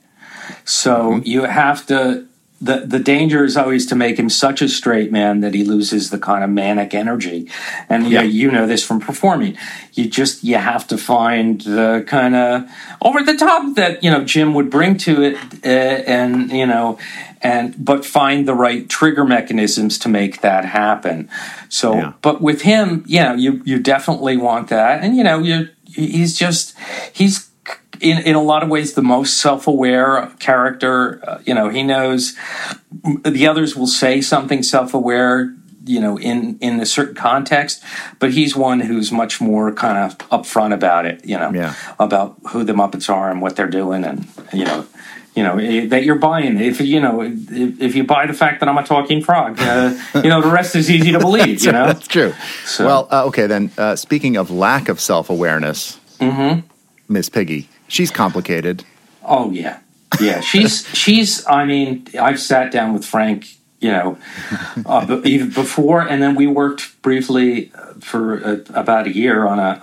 So 0.63 0.95
mm-hmm. 0.95 1.27
you 1.27 1.43
have 1.43 1.85
to, 1.87 2.25
the, 2.61 2.81
the 2.85 2.99
danger 2.99 3.43
is 3.45 3.55
always 3.55 3.85
to 3.87 3.95
make 3.95 4.17
him 4.19 4.29
such 4.29 4.61
a 4.61 4.67
straight 4.69 5.11
man 5.11 5.39
that 5.41 5.53
he 5.53 5.63
loses 5.63 6.09
the 6.09 6.19
kind 6.19 6.43
of 6.43 6.49
manic 6.49 6.93
energy. 6.93 7.49
And 7.87 8.07
Yeah. 8.07 8.21
yeah. 8.21 8.27
you 8.27 8.51
know 8.51 8.67
this 8.67 8.83
from 8.85 8.99
performing. 8.99 9.57
You 9.93 10.09
just, 10.09 10.43
you 10.43 10.55
have 10.57 10.85
to 10.87 10.97
find 10.97 11.61
the 11.61 12.03
kind 12.07 12.35
of 12.35 12.69
over 13.01 13.23
the 13.23 13.35
top 13.35 13.75
that, 13.75 14.03
you 14.03 14.11
know, 14.11 14.23
Jim 14.23 14.53
would 14.53 14.69
bring 14.69 14.97
to 14.99 15.21
it. 15.23 15.37
Uh, 15.65 15.69
and, 15.69 16.51
you 16.51 16.65
know, 16.65 16.97
and, 17.41 17.73
but 17.83 18.03
find 18.05 18.45
the 18.47 18.53
right 18.53 18.89
trigger 18.89 19.23
mechanisms 19.23 19.97
to 19.99 20.09
make 20.09 20.41
that 20.41 20.65
happen. 20.65 21.29
So, 21.69 21.95
Yeah. 21.95 22.13
but 22.21 22.41
with 22.41 22.63
him, 22.63 23.03
you 23.07 23.21
know, 23.21 23.33
you 23.35 23.61
you 23.63 23.79
definitely 23.79 24.35
want 24.35 24.67
that, 24.69 25.03
and 25.03 25.15
you 25.15 25.23
know, 25.23 25.39
you 25.39 25.69
he's 25.85 26.37
just 26.37 26.75
he's 27.13 27.48
in 28.01 28.17
in 28.19 28.35
a 28.35 28.41
lot 28.41 28.63
of 28.63 28.69
ways 28.69 28.93
the 28.93 29.01
most 29.01 29.37
self 29.37 29.67
aware 29.67 30.31
character. 30.39 31.19
Uh, 31.27 31.39
you 31.45 31.53
know, 31.53 31.69
he 31.69 31.83
knows 31.83 32.35
the 33.23 33.47
others 33.47 33.75
will 33.75 33.87
say 33.87 34.21
something 34.21 34.63
self 34.63 34.93
aware. 34.93 35.53
You 35.85 35.99
know, 35.99 36.19
in 36.19 36.57
in 36.59 36.79
a 36.79 36.85
certain 36.85 37.15
context, 37.15 37.81
but 38.19 38.31
he's 38.31 38.55
one 38.55 38.79
who's 38.79 39.11
much 39.11 39.41
more 39.41 39.73
kind 39.73 39.97
of 39.97 40.17
upfront 40.29 40.73
about 40.73 41.05
it. 41.07 41.25
You 41.25 41.37
know, 41.39 41.51
Yeah. 41.51 41.73
about 41.99 42.35
who 42.49 42.63
the 42.63 42.73
Muppets 42.73 43.09
are 43.09 43.31
and 43.31 43.41
what 43.41 43.55
they're 43.55 43.69
doing, 43.71 44.03
and 44.03 44.27
you 44.53 44.65
know, 44.65 44.85
you 45.33 45.41
know 45.41 45.57
eh, 45.57 45.87
that 45.87 46.03
you're 46.03 46.19
buying. 46.19 46.59
If 46.59 46.79
you 46.79 46.99
know, 46.99 47.21
if, 47.23 47.81
if 47.81 47.95
you 47.95 48.03
buy 48.03 48.27
the 48.27 48.33
fact 48.33 48.59
that 48.59 48.69
I'm 48.69 48.77
a 48.77 48.83
talking 48.83 49.23
frog, 49.23 49.57
uh, 49.59 49.97
you 50.23 50.29
know, 50.29 50.41
the 50.41 50.51
rest 50.51 50.75
is 50.75 50.91
easy 50.91 51.11
to 51.11 51.17
believe. 51.19 51.63
You 51.65 51.71
know, 51.71 51.87
That's 51.87 52.07
true. 52.07 52.33
So- 52.65 52.85
Well, 52.85 53.07
uh, 53.09 53.25
okay 53.27 53.47
then. 53.47 53.71
Uh, 53.75 53.95
speaking 53.95 54.37
of 54.37 54.51
lack 54.51 54.89
of 54.89 54.99
self 54.99 55.29
awareness, 55.31 55.97
Mm-hmm. 56.19 56.67
Miss 57.07 57.29
Piggy, 57.29 57.67
she's 57.89 58.11
complicated. 58.11 58.85
Oh 59.25 59.51
yeah, 59.51 59.79
yeah. 60.21 60.39
She's 60.39 60.87
she's. 60.93 61.45
I 61.45 61.65
mean, 61.65 62.07
I've 62.19 62.39
sat 62.39 62.71
down 62.71 62.93
with 62.93 63.03
Frank. 63.05 63.55
You 63.81 63.91
know, 63.91 64.17
uh, 64.85 65.21
even 65.23 65.51
before, 65.51 66.01
and 66.01 66.21
then 66.21 66.35
we 66.35 66.47
worked 66.47 67.01
briefly 67.01 67.71
uh, 67.73 67.93
for 68.01 68.43
uh, 68.43 68.57
about 68.73 69.07
a 69.07 69.15
year 69.15 69.47
on 69.47 69.57
a 69.57 69.79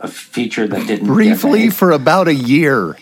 a 0.00 0.08
feature 0.08 0.66
that 0.66 0.86
didn't 0.86 1.06
Briefly 1.06 1.68
for 1.68 1.90
about 1.90 2.26
a 2.26 2.34
year. 2.34 2.96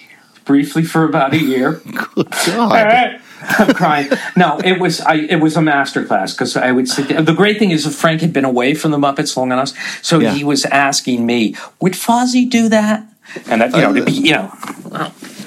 briefly 0.45 0.83
for 0.83 1.05
about 1.05 1.33
a 1.33 1.39
year. 1.39 1.75
Good 2.15 2.29
God. 2.47 3.21
I'm 3.41 3.73
crying. 3.75 4.09
No, 4.37 4.59
it 4.65 4.81
was 4.81 5.01
I. 5.01 5.15
It 5.15 5.37
was 5.37 5.57
a 5.57 5.63
master 5.63 6.05
class 6.05 6.35
because 6.35 6.57
I 6.57 6.73
would 6.73 6.89
sit. 6.89 7.07
There. 7.09 7.23
The 7.23 7.33
great 7.35 7.61
thing 7.61 7.71
is 7.71 7.85
that 7.85 7.93
Frank 7.93 8.21
had 8.21 8.33
been 8.33 8.45
away 8.45 8.75
from 8.75 8.91
the 8.91 8.99
Muppets 8.99 9.37
long 9.37 9.53
enough, 9.53 9.71
so 10.03 10.19
Yeah. 10.19 10.33
he 10.35 10.43
was 10.43 10.65
asking 10.65 11.25
me, 11.25 11.55
"Would 11.81 11.93
Fozzie 11.93 12.51
do 12.51 12.69
that?" 12.69 13.07
And 13.47 13.61
that 13.61 13.75
you 13.75 13.81
know, 13.83 13.93
to 13.93 14.05
be, 14.05 14.13
you 14.13 14.33
know, 14.33 14.53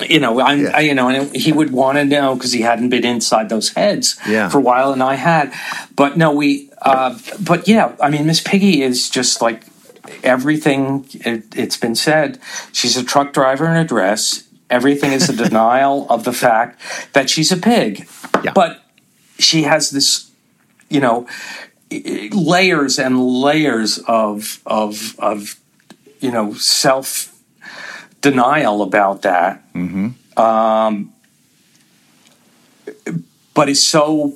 you 0.08 0.20
know, 0.20 0.40
I'm, 0.40 0.62
Yeah. 0.62 0.72
I, 0.78 0.80
you 0.82 0.94
know, 0.94 1.10
and 1.10 1.36
he 1.36 1.52
would 1.52 1.72
want 1.72 1.98
to 1.98 2.06
know 2.06 2.36
because 2.36 2.52
he 2.54 2.62
hadn't 2.62 2.90
been 2.90 3.06
inside 3.06 3.50
those 3.50 3.70
heads 3.70 4.18
Yeah. 4.28 4.50
for 4.50 4.60
a 4.60 4.62
while, 4.62 4.92
and 4.94 5.02
I 5.04 5.16
had. 5.16 5.54
But 5.96 6.18
no, 6.18 6.32
we. 6.32 6.70
Uh, 6.82 7.18
but 7.40 7.68
yeah, 7.68 7.96
I 8.02 8.10
mean, 8.10 8.26
Miss 8.26 8.42
Piggy 8.42 8.82
is 8.82 9.10
just 9.10 9.42
like 9.42 9.64
everything. 10.24 11.06
It, 11.14 11.44
it's 11.56 11.78
been 11.78 11.96
said. 11.96 12.40
She's 12.72 12.98
a 12.98 13.04
truck 13.04 13.34
driver 13.34 13.68
in 13.68 13.78
a 13.78 13.84
dress. 13.86 14.44
Everything 14.70 15.12
is 15.12 15.30
a 15.30 15.34
denial 15.50 16.08
of 16.10 16.24
the 16.24 16.34
fact 16.34 16.80
that 17.14 17.30
she's 17.30 17.52
a 17.52 17.58
pig. 17.58 18.08
Yeah. 18.44 18.54
But 18.54 18.82
she 19.38 19.64
has 19.64 19.90
this, 19.92 20.32
you 20.90 21.00
know, 21.02 21.28
layers 22.32 22.98
and 23.00 23.20
layers 23.42 23.98
of 24.08 24.60
of 24.66 25.16
of 25.20 25.56
you 26.20 26.32
know 26.32 26.54
self 26.54 27.31
denial 28.22 28.82
about 28.82 29.24
that. 29.24 29.62
Mm-hmm. 29.74 30.40
Um, 30.40 31.14
but 33.54 33.70
is 33.70 33.86
so 33.86 34.34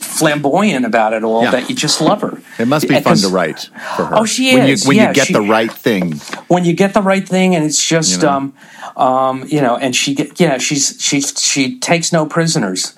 flamboyant 0.00 0.84
about 0.84 1.12
it 1.12 1.24
all 1.24 1.42
Yeah. 1.42 1.50
that 1.52 1.68
you 1.70 1.74
just 1.74 2.00
love 2.00 2.20
her. 2.20 2.40
It 2.58 2.68
must 2.68 2.88
be 2.88 3.00
fun 3.00 3.16
to 3.16 3.28
write 3.28 3.70
for 3.96 4.04
her. 4.06 4.18
Oh, 4.18 4.24
she 4.24 4.54
when 4.54 4.68
is. 4.68 4.84
You, 4.84 4.88
when 4.88 4.96
Yeah, 4.96 5.08
you 5.08 5.14
get 5.14 5.26
she- 5.28 5.32
the 5.32 5.40
right 5.42 5.72
thing. 5.72 6.12
when 6.48 6.64
you 6.64 6.72
get 6.74 6.94
the 6.94 7.02
right 7.02 7.26
thing 7.26 7.54
and 7.54 7.64
it's 7.64 7.82
just 7.82 8.16
You 8.16 8.22
know? 8.22 8.28
um 8.28 8.54
um 8.96 9.44
you 9.48 9.60
know 9.60 9.76
and 9.76 9.96
she 9.96 10.14
get 10.14 10.38
yeah 10.38 10.58
she's 10.58 10.96
she 11.00 11.20
she 11.22 11.78
takes 11.78 12.12
no 12.12 12.26
prisoners 12.26 12.94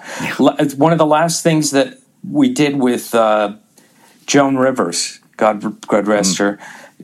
it's 0.59 0.75
one 0.75 0.91
of 0.93 0.99
the 0.99 1.07
last 1.07 1.43
things 1.45 1.71
that 1.71 1.99
we 2.29 2.49
did 2.53 2.77
with 2.77 3.15
uh 3.15 3.53
joan 4.27 4.57
rivers 4.57 5.21
god 5.37 5.81
god 5.87 6.09
rest 6.09 6.39
her 6.39 6.59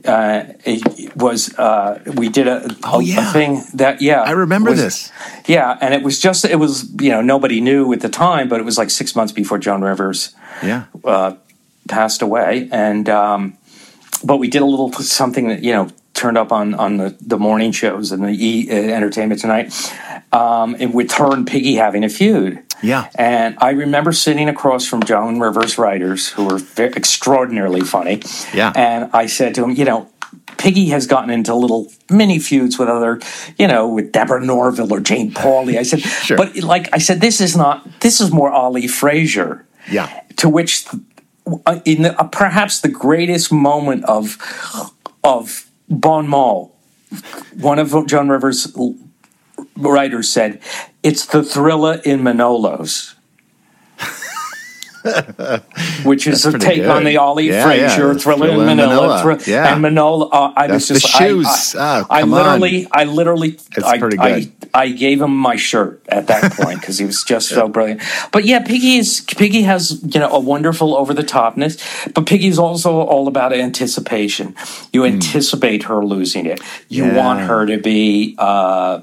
uh, 0.05 0.43
it 0.65 1.15
was 1.15 1.57
uh, 1.57 1.99
we 2.15 2.29
did 2.29 2.47
a, 2.47 2.65
a, 2.65 2.75
Oh, 2.83 2.99
yeah. 2.99 3.29
a 3.29 3.33
thing 3.33 3.63
that 3.75 4.01
yeah 4.01 4.21
I 4.21 4.31
remember 4.31 4.71
was- 4.71 4.79
this. 4.81 5.11
yeah 5.47 5.77
and 5.81 5.93
it 5.93 6.03
was 6.03 6.19
just 6.19 6.45
it 6.45 6.57
was 6.59 6.91
you 7.01 7.09
know 7.09 7.21
nobody 7.21 7.61
knew 7.61 7.91
at 7.93 8.01
the 8.01 8.09
time 8.09 8.49
but 8.49 8.59
it 8.59 8.63
was 8.65 8.77
like 8.77 8.89
six 8.89 9.15
months 9.15 9.31
before 9.33 9.57
joan 9.59 9.81
rivers 9.81 10.35
Yeah. 10.63 10.83
uh, 11.05 11.35
passed 11.87 12.21
away, 12.21 12.69
and 12.71 13.09
um, 13.09 13.57
but 14.23 14.37
we 14.37 14.47
did 14.47 14.61
a 14.61 14.65
little 14.65 14.91
something 14.93 15.47
that 15.49 15.63
you 15.63 15.73
know 15.73 15.89
turned 16.13 16.37
up 16.37 16.51
on 16.51 16.73
on 16.75 16.97
the, 16.97 17.15
the 17.21 17.37
morning 17.37 17.71
shows 17.71 18.11
and 18.11 18.23
the 18.23 18.29
e, 18.31 18.69
uh, 18.69 18.73
Entertainment 18.75 19.41
Tonight, 19.41 19.73
um, 20.31 20.75
and 20.79 20.93
with 20.93 21.11
her 21.13 21.33
and 21.33 21.45
Piggy 21.47 21.75
having 21.75 22.03
a 22.03 22.09
feud. 22.09 22.63
Yeah. 22.81 23.09
and 23.15 23.55
I 23.59 23.71
remember 23.71 24.11
sitting 24.11 24.49
across 24.49 24.85
from 24.87 25.03
Joan 25.03 25.39
Rivers 25.39 25.77
writers 25.77 26.27
who 26.29 26.45
were 26.45 26.59
extraordinarily 26.77 27.81
funny. 27.81 28.21
Yeah. 28.53 28.71
and 28.75 29.09
I 29.13 29.27
said 29.27 29.55
to 29.55 29.63
him, 29.63 29.71
you 29.71 29.85
know. 29.85 30.07
Piggy 30.57 30.89
has 30.89 31.07
gotten 31.07 31.29
into 31.31 31.55
little 31.55 31.91
mini 32.09 32.37
feuds 32.37 32.77
with 32.77 32.87
other, 32.87 33.19
you 33.57 33.67
know, 33.67 33.87
with 33.87 34.11
Deborah 34.11 34.43
Norville 34.45 34.93
or 34.93 34.99
Jane 34.99 35.31
Pauley. 35.33 35.77
I 35.77 35.81
said, 35.83 35.99
Sure. 36.27 36.37
but 36.37 36.55
like 36.57 36.87
I 36.93 36.99
said, 36.99 37.19
this 37.19 37.41
is 37.41 37.57
not. 37.57 37.99
This 38.01 38.21
is 38.21 38.31
more 38.31 38.51
Ali 38.51 38.87
Frazier. 38.87 39.65
Yeah. 39.89 40.21
To 40.37 40.47
which, 40.49 40.85
uh, 41.65 41.79
in 41.83 42.03
the, 42.03 42.19
uh, 42.19 42.27
perhaps 42.27 42.79
the 42.81 42.89
greatest 42.89 43.51
moment 43.51 44.05
of 44.05 44.37
of 45.23 45.65
Bon 45.89 46.27
Mot, 46.27 46.69
one 47.59 47.79
of 47.79 48.07
Joan 48.07 48.29
Rivers' 48.29 48.71
writers 49.77 50.29
said, 50.31 50.61
"It's 51.03 51.25
the 51.25 51.43
thriller 51.43 52.01
in 52.05 52.21
Manolos." 52.21 53.15
Which 56.03 56.27
is 56.27 56.45
a 56.45 56.51
pretty 56.51 56.63
take 56.65 56.75
good. 56.81 56.89
on 56.91 57.03
the 57.05 57.17
Ali 57.17 57.47
Yeah, 57.49 57.63
Frazier 57.63 58.11
yeah. 58.13 58.17
thriller, 58.19 58.49
in 58.49 58.57
Manila. 58.57 58.75
Manila. 58.87 59.21
Thrill- 59.23 59.39
Yeah. 59.47 59.73
And 59.73 59.83
Manola, 59.83 60.29
uh, 60.31 60.53
I 60.55 60.67
That's 60.67 60.91
was 60.91 61.01
just, 61.01 61.15
I- 61.15 61.27
shoes. 61.27 61.75
I, 61.75 62.01
Oh, 62.01 62.05
I 62.07 62.19
come 62.21 62.33
on. 62.35 62.37
literally, 62.59 62.87
I 62.91 63.03
literally, 63.05 63.49
It's 63.75 63.83
I, 63.83 63.97
pretty 63.97 64.19
I, 64.19 64.39
good. 64.41 64.51
I 64.75 64.89
gave 64.89 65.19
him 65.19 65.35
my 65.35 65.55
shirt 65.55 66.03
at 66.07 66.27
that 66.27 66.51
point 66.59 66.81
because 66.81 66.99
he 66.99 67.05
was 67.05 67.23
just 67.23 67.49
so 67.49 67.67
brilliant. 67.67 68.01
But 68.31 68.45
yeah, 68.45 68.59
Piggy 68.59 68.97
is 68.97 69.21
Piggy 69.21 69.63
has 69.63 70.03
you 70.03 70.19
know 70.19 70.29
a 70.29 70.39
wonderful 70.39 70.95
over 70.95 71.15
the 71.15 71.23
topness, 71.23 71.81
but 72.13 72.27
Piggy's 72.27 72.59
also 72.59 72.99
all 73.01 73.27
about 73.27 73.53
anticipation. 73.53 74.55
You 74.93 75.03
anticipate 75.05 75.81
her 75.83 76.05
losing 76.05 76.45
it. 76.45 76.61
You 76.89 77.09
Hmm. 77.09 77.15
Want 77.15 77.39
her 77.41 77.65
to 77.65 77.79
be. 77.79 78.35
Uh, 78.37 78.99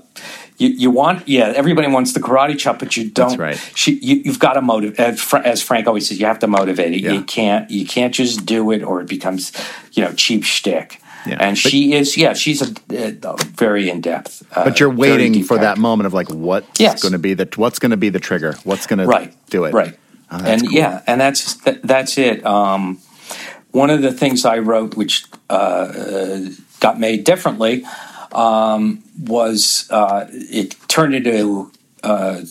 you, 0.58 0.68
you 0.68 0.90
want 0.90 1.26
yeah 1.28 1.52
everybody 1.56 1.88
wants 1.88 2.12
the 2.12 2.20
karate 2.20 2.58
chop 2.58 2.78
but 2.78 2.96
you 2.96 3.08
don't 3.10 3.28
That's 3.30 3.38
right. 3.38 3.72
she, 3.74 3.92
you, 4.00 4.16
you've 4.24 4.38
got 4.40 4.54
to 4.54 4.62
motivate 4.62 4.98
as, 5.00 5.34
as 5.44 5.62
frank 5.62 5.86
always 5.86 6.08
says 6.08 6.18
you 6.20 6.26
have 6.26 6.40
to 6.40 6.46
motivate 6.48 6.92
it 6.92 7.00
Yeah. 7.00 7.12
you 7.12 7.22
can't 7.22 7.70
you 7.70 7.86
can't 7.86 8.12
just 8.14 8.44
do 8.44 8.70
it 8.72 8.82
or 8.82 9.00
it 9.00 9.08
becomes 9.08 9.52
you 9.92 10.02
know 10.04 10.12
cheap 10.14 10.44
shtick 10.44 11.00
Yeah. 11.26 11.36
and 11.40 11.50
But- 11.62 11.70
she 11.72 11.92
is 11.94 12.16
yeah 12.16 12.34
she's 12.34 12.60
a, 12.62 12.68
very 13.64 13.88
in-depth 13.90 14.42
uh, 14.56 14.64
But 14.64 14.80
you're 14.80 14.90
waiting 14.94 15.42
for 15.44 15.58
that 15.58 15.78
moment 15.78 16.06
of 16.06 16.14
like, 16.14 16.28
what's 16.30 16.78
Yes. 16.80 17.02
going 17.02 17.12
to 17.12 17.18
be 17.18 17.34
the 17.34 17.48
what's 17.56 17.78
going 17.78 17.90
to 17.90 17.96
be 17.96 18.08
the 18.10 18.20
trigger? 18.20 18.54
What's 18.64 18.86
going 18.86 18.98
to 19.00 19.06
right 19.06 19.32
do 19.50 19.64
it? 19.64 19.72
right 19.74 19.96
Oh, 20.30 20.42
and 20.44 20.60
cool. 20.62 20.72
yeah 20.72 21.02
and 21.06 21.18
that's 21.20 21.54
that, 21.64 21.82
that's 21.82 22.18
it 22.18 22.44
um, 22.44 22.98
one 23.70 23.88
of 23.90 24.02
the 24.02 24.12
things 24.12 24.44
i 24.44 24.58
wrote 24.58 24.94
which 24.96 25.24
uh, 25.48 25.52
uh, 25.54 26.40
got 26.80 26.98
made 27.00 27.24
differently 27.24 27.84
um, 28.34 29.02
was 29.20 29.86
uh, 29.90 30.26
it 30.30 30.76
turned 30.88 31.14
into 31.14 31.70
uh, 32.02 32.42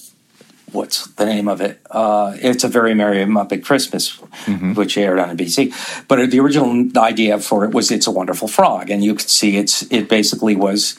what's 0.71 1.07
the 1.07 1.25
name 1.25 1.47
of 1.47 1.61
it? 1.61 1.79
Uh, 1.89 2.35
it's 2.41 2.63
a 2.63 2.67
very 2.67 2.93
merry 2.93 3.17
Muppet 3.25 3.63
Christmas, 3.63 4.17
Mm-hmm. 4.45 4.73
which 4.75 4.97
aired 4.97 5.19
on 5.19 5.35
NBC. 5.37 5.73
But 6.07 6.29
the 6.31 6.39
original 6.39 6.85
idea 6.97 7.39
for 7.39 7.65
it 7.65 7.73
was 7.73 7.91
"It's 7.91 8.07
a 8.07 8.11
Wonderful 8.11 8.47
Frog," 8.47 8.89
and 8.89 9.03
you 9.03 9.13
could 9.15 9.29
see 9.29 9.57
it's 9.57 9.83
it 9.91 10.07
basically 10.09 10.55
was. 10.55 10.97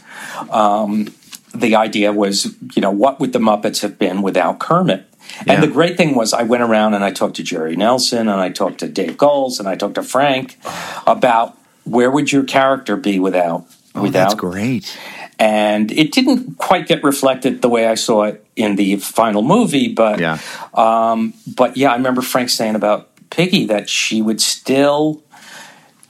Um, 0.51 1.09
the 1.55 1.77
idea 1.77 2.13
was, 2.13 2.55
you 2.77 2.83
know, 2.83 2.91
what 2.91 3.19
would 3.21 3.33
the 3.33 3.39
Muppets 3.39 3.81
have 3.81 3.99
been 3.99 4.21
without 4.21 4.59
Kermit? 4.61 5.07
Yeah. 5.47 5.55
And 5.55 5.63
the 5.63 5.67
great 5.67 5.97
thing 5.97 6.15
was, 6.15 6.35
I 6.35 6.43
went 6.43 6.63
around 6.63 6.93
and 6.93 7.03
I 7.03 7.11
talked 7.11 7.37
to 7.37 7.43
Jerry 7.43 7.75
Nelson 7.75 8.29
and 8.29 8.39
I 8.39 8.51
talked 8.51 8.79
to 8.81 8.89
Dave 8.89 9.17
Goelz 9.17 9.59
and 9.59 9.67
I 9.67 9.75
talked 9.75 9.95
to 9.95 10.03
Frank 10.03 10.59
about 11.07 11.57
where 11.85 12.11
would 12.11 12.31
your 12.33 12.45
character 12.45 12.97
be 12.97 13.19
without 13.19 13.65
Oh, 13.99 14.03
without 14.03 14.31
that's 14.31 14.35
great. 14.35 14.97
and 15.39 15.91
it 15.93 16.13
didn't 16.13 16.59
quite 16.59 16.87
get 16.89 17.03
reflected 17.05 17.63
the 17.63 17.69
way 17.69 17.87
I 17.87 17.95
saw 17.95 18.25
it 18.25 18.45
in 18.57 18.77
the 18.77 18.97
final 18.97 19.43
movie. 19.43 19.89
But 19.93 20.19
Yeah. 20.21 20.39
um, 20.75 21.35
but 21.47 21.77
yeah, 21.77 21.93
I 21.93 21.97
remember 21.97 22.23
Frank 22.23 22.51
saying 22.51 22.75
about 22.75 23.09
Piggy 23.31 23.67
that 23.67 23.89
she 23.89 24.23
would 24.23 24.41
still 24.41 25.23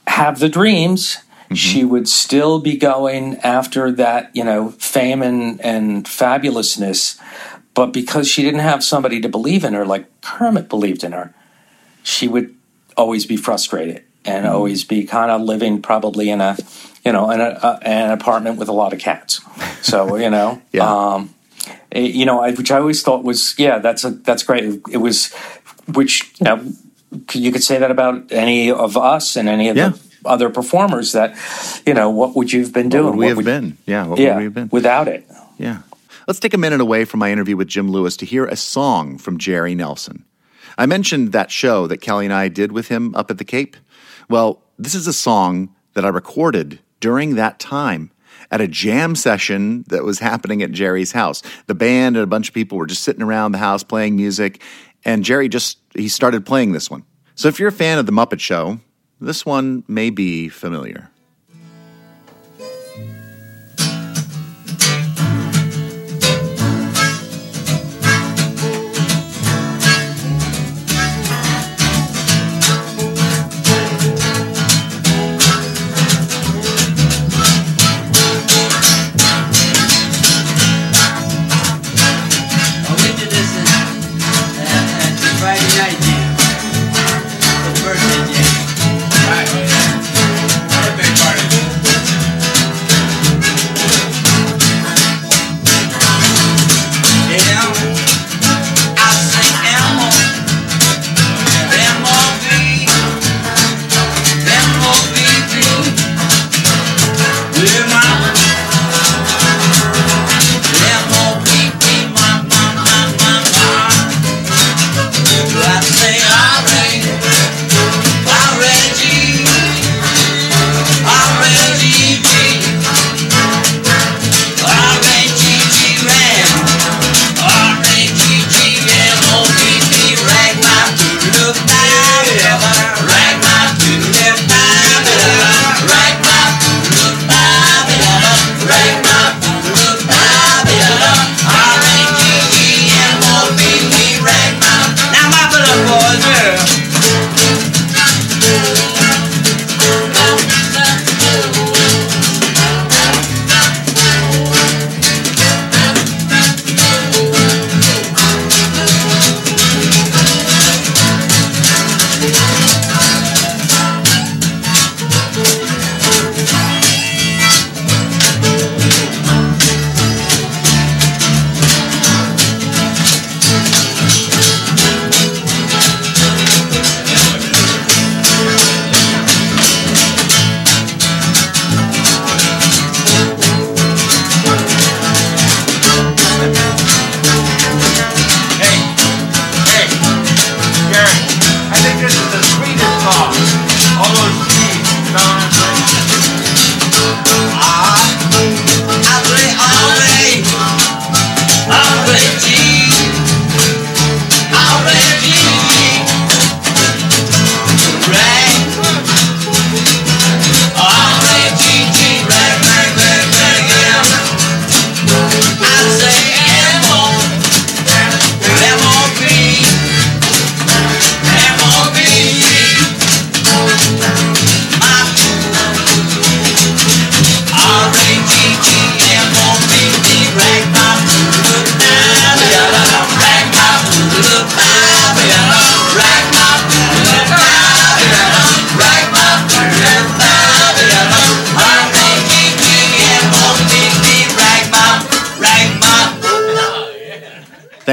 have 0.07 0.39
the 0.39 0.49
dreams. 0.49 1.17
Mm-hmm. 1.45 1.55
She 1.55 1.83
would 1.83 2.07
still 2.07 2.59
be 2.59 2.77
going 2.77 3.37
after 3.37 3.91
that, 3.93 4.29
you 4.35 4.43
know, 4.43 4.69
fame 4.71 5.21
and, 5.21 5.59
and 5.61 6.05
fabulousness. 6.05 7.19
But 7.73 7.87
because 7.93 8.27
she 8.27 8.41
didn't 8.43 8.59
have 8.61 8.83
somebody 8.83 9.19
to 9.21 9.29
believe 9.29 9.63
in 9.63 9.73
her, 9.73 9.85
like 9.85 10.05
Kermit 10.21 10.69
believed 10.69 11.03
in 11.03 11.11
her, 11.11 11.33
she 12.03 12.27
would 12.27 12.55
always 12.97 13.25
be 13.25 13.37
frustrated 13.37 14.03
and 14.25 14.45
Mm-hmm. 14.45 14.53
always 14.55 14.83
be 14.83 15.05
kind 15.05 15.31
of 15.31 15.41
living 15.41 15.81
probably 15.81 16.29
in 16.29 16.41
a, 16.41 16.57
you 17.05 17.11
know, 17.11 17.31
in 17.31 17.39
a, 17.41 17.57
a, 17.61 17.79
an 17.83 18.11
apartment 18.11 18.57
with 18.57 18.67
a 18.69 18.73
lot 18.73 18.93
of 18.93 18.99
cats. 18.99 19.41
So 19.81 20.15
you 20.17 20.29
know, 20.29 20.61
Yeah. 20.71 20.85
um, 21.15 21.33
eh, 21.91 22.01
you 22.01 22.25
know, 22.25 22.41
I, 22.41 22.51
which 22.51 22.71
I 22.71 22.77
always 22.79 23.01
thought 23.03 23.23
was, 23.23 23.55
yeah, 23.57 23.79
that's 23.79 24.03
a 24.03 24.11
that's 24.11 24.43
great. 24.43 24.63
It 24.91 24.97
was, 24.97 25.33
which 25.93 26.31
you 26.39 26.45
know, 26.45 26.63
you 27.33 27.51
could 27.51 27.63
say 27.63 27.77
that 27.79 27.91
about 27.91 28.31
any 28.31 28.71
of 28.71 28.95
us 28.97 29.35
and 29.35 29.47
any 29.49 29.69
of 29.69 29.77
Yeah. 29.77 29.89
the 29.89 29.99
other 30.25 30.49
performers. 30.49 31.11
That 31.13 31.35
you 31.85 31.93
know, 31.93 32.09
what 32.09 32.35
would 32.35 32.51
you 32.51 32.61
have 32.61 32.73
been 32.73 32.85
What 32.87 32.91
doing? 32.91 33.05
would 33.05 33.17
we 33.17 33.27
have 33.27 33.37
would- 33.37 33.45
been? 33.45 33.77
Yeah. 33.85 34.05
What 34.07 34.19
Yeah, 34.19 34.29
would 34.33 34.37
we 34.37 34.43
have 34.45 34.53
been? 34.53 34.69
without 34.71 35.07
it. 35.07 35.25
Yeah. 35.57 35.79
Let's 36.27 36.39
take 36.39 36.53
a 36.53 36.57
minute 36.59 36.79
away 36.79 37.05
from 37.05 37.19
my 37.21 37.31
interview 37.31 37.57
with 37.57 37.67
Jim 37.67 37.89
Lewis 37.89 38.15
to 38.17 38.25
hear 38.25 38.45
a 38.45 38.55
song 38.55 39.17
from 39.17 39.37
Jerry 39.39 39.73
Nelson. 39.73 40.25
I 40.77 40.85
mentioned 40.85 41.31
that 41.31 41.49
show 41.49 41.87
that 41.87 42.01
Kelly 42.01 42.25
and 42.25 42.33
I 42.33 42.49
did 42.49 42.71
with 42.71 42.87
him 42.89 43.15
up 43.15 43.31
at 43.31 43.39
the 43.39 43.43
Cape. 43.43 43.75
Well, 44.29 44.61
this 44.77 44.93
is 44.93 45.07
a 45.07 45.13
song 45.13 45.69
that 45.95 46.05
I 46.05 46.09
recorded 46.09 46.79
during 46.99 47.35
that 47.35 47.59
time 47.59 48.11
at 48.51 48.61
a 48.61 48.67
jam 48.67 49.15
session 49.15 49.83
that 49.87 50.03
was 50.03 50.19
happening 50.19 50.61
at 50.63 50.71
Jerry's 50.71 51.11
house. 51.11 51.41
The 51.67 51.75
band 51.75 52.15
and 52.15 52.23
a 52.23 52.27
bunch 52.27 52.47
of 52.47 52.53
people 52.53 52.77
were 52.77 52.87
just 52.87 53.03
sitting 53.03 53.21
around 53.21 53.51
the 53.51 53.57
house 53.57 53.83
playing 53.83 54.15
music, 54.15 54.61
and 55.05 55.23
Jerry 55.23 55.49
just 55.49 55.79
he 55.95 56.07
started 56.07 56.45
playing 56.45 56.71
this 56.71 56.89
one. 56.89 57.03
So 57.35 57.47
if 57.47 57.59
you're 57.59 57.69
a 57.69 57.73
fan 57.73 57.99
of 57.99 58.05
the 58.05 58.11
Muppet 58.11 58.39
Show, 58.39 58.79
this 59.21 59.45
one 59.45 59.83
may 59.87 60.09
be 60.09 60.49
familiar. 60.49 61.09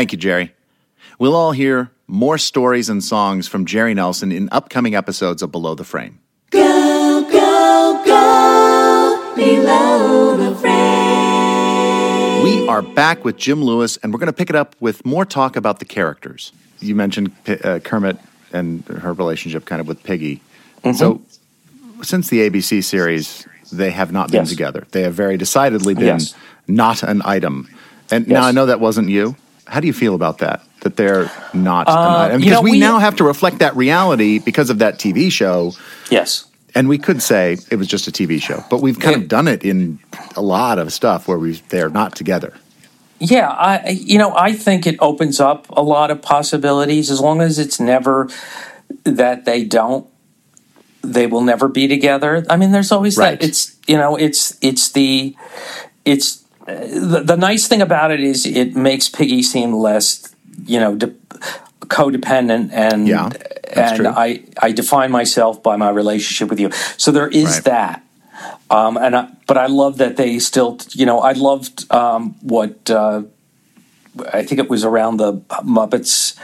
Thank 0.07 0.12
you, 0.12 0.18
Jerry. 0.18 0.52
We'll 1.18 1.34
all 1.34 1.50
hear 1.50 1.90
more 2.07 2.38
stories 2.38 2.88
and 2.88 3.02
songs 3.02 3.48
from 3.48 3.66
Jerry 3.66 3.92
Nelson 3.92 4.30
in 4.30 4.48
upcoming 4.52 4.94
episodes 4.94 5.42
of 5.42 5.50
Below 5.50 5.74
the 5.74 5.82
Frame. 5.82 6.20
Go, 6.50 7.28
go, 7.28 8.02
go 8.07 9.32
below 9.34 10.36
the 10.36 10.54
frame. 10.61 12.44
We 12.44 12.68
are 12.68 12.82
back 12.82 13.24
with 13.24 13.36
Jim 13.36 13.64
Lewis, 13.64 13.96
and 13.96 14.12
we're 14.12 14.20
going 14.20 14.28
to 14.28 14.32
pick 14.32 14.48
it 14.48 14.54
up 14.54 14.76
with 14.78 15.04
more 15.04 15.24
talk 15.24 15.57
about 15.57 15.80
the 15.80 15.84
characters. 15.84 16.52
You 16.78 16.94
mentioned 16.94 17.32
P- 17.42 17.54
uh, 17.54 17.80
Kermit 17.80 18.16
and 18.52 18.84
her 18.84 19.12
relationship 19.12 19.64
kind 19.64 19.80
of 19.80 19.88
with 19.88 20.04
Piggy. 20.04 20.40
So, 20.94 21.20
since 22.02 22.28
the 22.28 22.48
ABC 22.48 22.84
series, 22.84 23.44
they 23.72 23.90
have 23.90 24.12
not 24.12 24.30
been 24.30 24.42
Yes. 24.42 24.50
together. 24.50 24.86
They 24.92 25.02
have 25.02 25.14
very 25.14 25.36
decidedly 25.36 25.94
been 25.94 26.04
Yes. 26.07 26.36
not 26.68 27.02
an 27.02 27.22
item. 27.24 27.68
And 28.09 28.28
now 28.28 28.44
I 28.44 28.52
know 28.52 28.66
that 28.66 28.78
wasn't 28.78 29.09
you. 29.09 29.34
How 29.66 29.80
do 29.80 29.86
you 29.86 29.92
feel 29.92 30.14
about 30.14 30.38
that? 30.38 30.62
That 30.80 30.96
they're 30.96 31.30
not 31.52 31.88
Uh, 31.88 32.30
you 32.32 32.38
Because 32.38 32.52
know, 32.52 32.60
we, 32.62 32.72
we- 32.72 32.78
now 32.78 32.98
have 32.98 33.16
to 33.16 33.24
reflect 33.24 33.58
that 33.58 33.74
reality 33.76 34.38
because 34.38 34.70
of 34.70 34.78
that 34.78 34.98
TV 34.98 35.30
show. 35.30 35.72
Yes. 36.10 36.44
And 36.74 36.88
we 36.88 36.98
could 36.98 37.22
say 37.22 37.56
it 37.70 37.76
was 37.76 37.88
just 37.88 38.06
a 38.06 38.12
TV 38.12 38.40
show, 38.40 38.62
but 38.70 38.82
we've 38.82 39.00
kind 39.00 39.16
of 39.16 39.28
done 39.28 39.48
it 39.48 39.64
in 39.64 39.98
a 40.36 40.42
lot 40.42 40.78
of 40.78 40.92
stuff 40.92 41.26
where 41.26 41.38
we 41.38 41.52
they're 41.70 41.88
not 41.88 42.14
together. 42.14 42.52
Yeah, 43.18 43.48
I 43.48 43.88
you 43.88 44.18
know 44.18 44.34
I 44.36 44.52
think 44.52 44.86
it 44.86 44.96
opens 45.00 45.40
up 45.40 45.66
a 45.70 45.80
lot 45.82 46.10
of 46.10 46.20
possibilities 46.20 47.10
as 47.10 47.18
long 47.18 47.40
as 47.40 47.58
it's 47.58 47.80
never 47.80 48.28
that 49.04 49.46
they 49.46 49.64
don't 49.64 50.06
they 51.02 51.26
will 51.26 51.40
never 51.40 51.66
be 51.68 51.88
together. 51.88 52.44
I 52.50 52.56
mean, 52.58 52.72
there's 52.72 52.92
always 52.92 53.16
Right. 53.16 53.40
that. 53.40 53.46
It's 53.48 53.74
you 53.86 53.96
know 53.96 54.16
it's 54.16 54.58
it's 54.60 54.90
the 54.92 55.34
it's 56.04 56.44
the, 56.66 57.22
the 57.24 57.36
nice 57.36 57.68
thing 57.68 57.80
about 57.82 58.10
it 58.10 58.20
is 58.20 58.44
it 58.46 58.74
makes 58.76 59.08
Piggy 59.08 59.42
seem 59.42 59.72
less 59.72 60.34
you 60.64 60.80
know 60.80 60.94
de- 60.96 61.14
codependent 61.88 62.70
and 62.72 63.06
Yeah, 63.08 63.30
and 63.72 63.96
true. 63.96 64.06
I 64.08 64.42
I 64.60 64.72
define 64.72 65.10
myself 65.10 65.62
by 65.62 65.76
my 65.76 65.90
relationship 65.90 66.48
with 66.50 66.60
you. 66.60 66.70
So 66.96 67.10
there 67.12 67.28
is 67.28 67.46
Right. 67.56 67.64
that. 67.64 68.02
Um, 68.68 68.96
and 68.96 69.16
I, 69.16 69.28
but 69.46 69.56
I 69.56 69.66
love 69.66 69.98
that 69.98 70.16
they 70.16 70.38
still, 70.40 70.78
you 70.92 71.06
know, 71.06 71.20
I 71.20 71.32
loved 71.32 71.90
um, 71.92 72.34
what 72.42 72.90
uh, 72.90 73.22
I 74.32 74.42
think 74.44 74.58
it 74.58 74.68
was 74.68 74.84
around 74.84 75.18
the 75.18 75.34
Muppets 75.64 76.36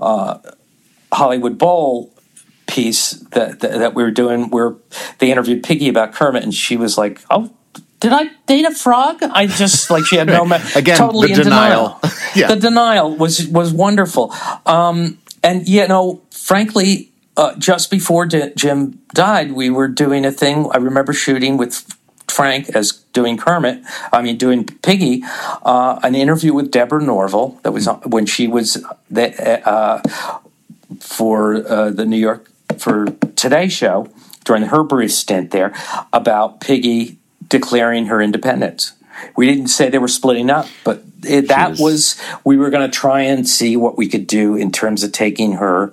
uh, 0.00 0.38
Hollywood 1.12 1.58
Bowl 1.58 2.12
piece 2.66 3.10
that, 3.30 3.60
that 3.60 3.78
that 3.78 3.94
we 3.94 4.02
were 4.02 4.10
doing, 4.10 4.50
where 4.50 4.74
they 5.18 5.30
interviewed 5.30 5.62
Piggy 5.62 5.88
about 5.88 6.14
Kermit, 6.14 6.42
and 6.42 6.52
she 6.54 6.76
was 6.76 6.96
like, 6.98 7.20
"Oh, 7.30 7.50
did 8.06 8.12
I 8.12 8.30
date 8.46 8.64
a 8.66 8.74
frog?" 8.74 9.22
I 9.22 9.46
just 9.46 9.90
like 9.90 10.04
she 10.06 10.16
had 10.16 10.28
no 10.28 10.44
me- 10.52 10.62
Again, 10.74 10.96
totally 10.96 11.28
the 11.28 11.40
in 11.42 11.44
denial. 11.50 11.98
denial. 12.00 12.16
Yeah. 12.36 12.48
The 12.52 12.56
denial 12.68 13.16
was 13.16 13.34
was 13.48 13.72
wonderful, 13.72 14.26
um, 14.66 15.18
and 15.42 15.66
you 15.66 15.86
know, 15.88 16.20
frankly, 16.30 17.10
uh, 17.36 17.54
just 17.56 17.90
before 17.90 18.26
J- 18.26 18.52
Jim 18.54 19.00
died, 19.14 19.52
we 19.52 19.70
were 19.70 19.88
doing 19.88 20.24
a 20.26 20.32
thing. 20.32 20.68
I 20.74 20.78
remember 20.78 21.12
shooting 21.14 21.56
with 21.56 21.74
Frank 22.28 22.68
as 22.76 22.92
doing 23.14 23.38
Kermit. 23.38 23.76
I 24.12 24.20
mean, 24.20 24.36
doing 24.36 24.64
Piggy, 24.82 25.22
uh, 25.64 25.98
an 26.02 26.14
interview 26.14 26.52
with 26.52 26.70
Deborah 26.70 27.02
Norville 27.02 27.58
that 27.62 27.72
was 27.72 27.88
on, 27.88 28.00
when 28.14 28.26
she 28.26 28.46
was 28.46 28.84
the, 29.10 29.26
uh, 29.66 30.02
for 31.00 31.56
uh, 31.66 31.90
the 31.90 32.04
New 32.04 32.18
York 32.18 32.50
for 32.78 33.06
Today 33.36 33.68
Show 33.68 34.08
during 34.44 34.64
her 34.64 34.82
brief 34.82 35.12
stint 35.12 35.50
there 35.52 35.72
about 36.12 36.60
Piggy 36.60 37.16
declaring 37.48 38.06
her 38.06 38.20
independence. 38.20 38.92
We 39.34 39.46
didn't 39.46 39.68
say 39.68 39.88
they 39.88 39.98
were 39.98 40.08
splitting 40.08 40.50
up, 40.50 40.66
but 40.84 41.02
it, 41.24 41.48
that 41.48 41.70
was- 41.70 41.80
was 41.80 42.20
we 42.44 42.56
were 42.56 42.70
going 42.70 42.88
to 42.88 42.94
try 42.94 43.22
and 43.22 43.48
see 43.48 43.76
what 43.76 43.96
we 43.96 44.08
could 44.08 44.26
do 44.26 44.54
in 44.56 44.70
terms 44.70 45.02
of 45.02 45.12
taking 45.12 45.52
her, 45.52 45.92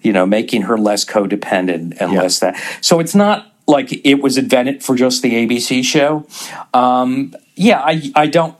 you 0.00 0.12
know, 0.12 0.24
making 0.26 0.62
her 0.62 0.78
less 0.78 1.04
codependent 1.04 1.98
and 2.00 2.12
Yeah. 2.12 2.22
less 2.22 2.38
that. 2.40 2.56
So 2.80 2.98
it's 3.00 3.14
not 3.14 3.52
like 3.66 3.92
it 4.04 4.22
was 4.22 4.38
invented 4.38 4.82
for 4.82 4.96
just 4.96 5.22
the 5.22 5.34
ABC 5.34 5.82
show. 5.84 6.26
Um, 6.74 7.34
yeah, 7.54 7.80
I 7.80 8.10
I 8.14 8.26
don't 8.26 8.56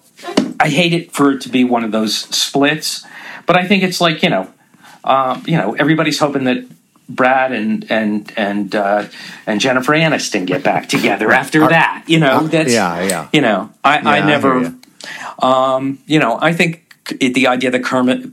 I 0.61 0.68
hate 0.68 0.93
it 0.93 1.12
for 1.12 1.32
it 1.32 1.40
to 1.43 1.49
be 1.49 1.64
one 1.64 1.82
of 1.82 1.90
those 1.90 2.14
splits, 2.16 3.05
but 3.47 3.57
I 3.57 3.66
think 3.66 3.82
it's 3.82 4.01
like 4.01 4.22
you 4.22 4.28
know, 4.30 4.49
um, 5.05 5.43
you 5.47 5.57
know, 5.57 5.74
everybody's 5.74 6.18
hoping 6.18 6.45
that 6.45 6.64
Brad 7.14 7.52
and 7.52 7.90
and 7.90 8.32
and 8.36 8.74
uh, 8.74 9.06
and 9.46 9.60
Jennifer 9.60 9.92
Aniston 9.92 10.46
get 10.46 10.62
back 10.62 10.88
together 10.88 11.32
after 11.32 11.60
that. 11.68 12.04
You 12.06 12.18
know, 12.20 12.46
that's 12.46 12.72
yeah, 12.72 13.02
yeah. 13.02 13.28
You 13.32 13.40
know, 13.40 13.70
I, 13.84 13.98
Yeah, 14.00 14.08
I 14.10 14.16
I 14.18 14.26
never. 14.26 14.60
ya. 14.60 14.70
Um, 15.40 15.98
you 16.06 16.18
know, 16.18 16.38
I 16.40 16.52
think 16.52 16.94
it, 17.20 17.34
the 17.34 17.46
idea 17.48 17.70
that 17.70 17.82
Kermit. 17.84 18.30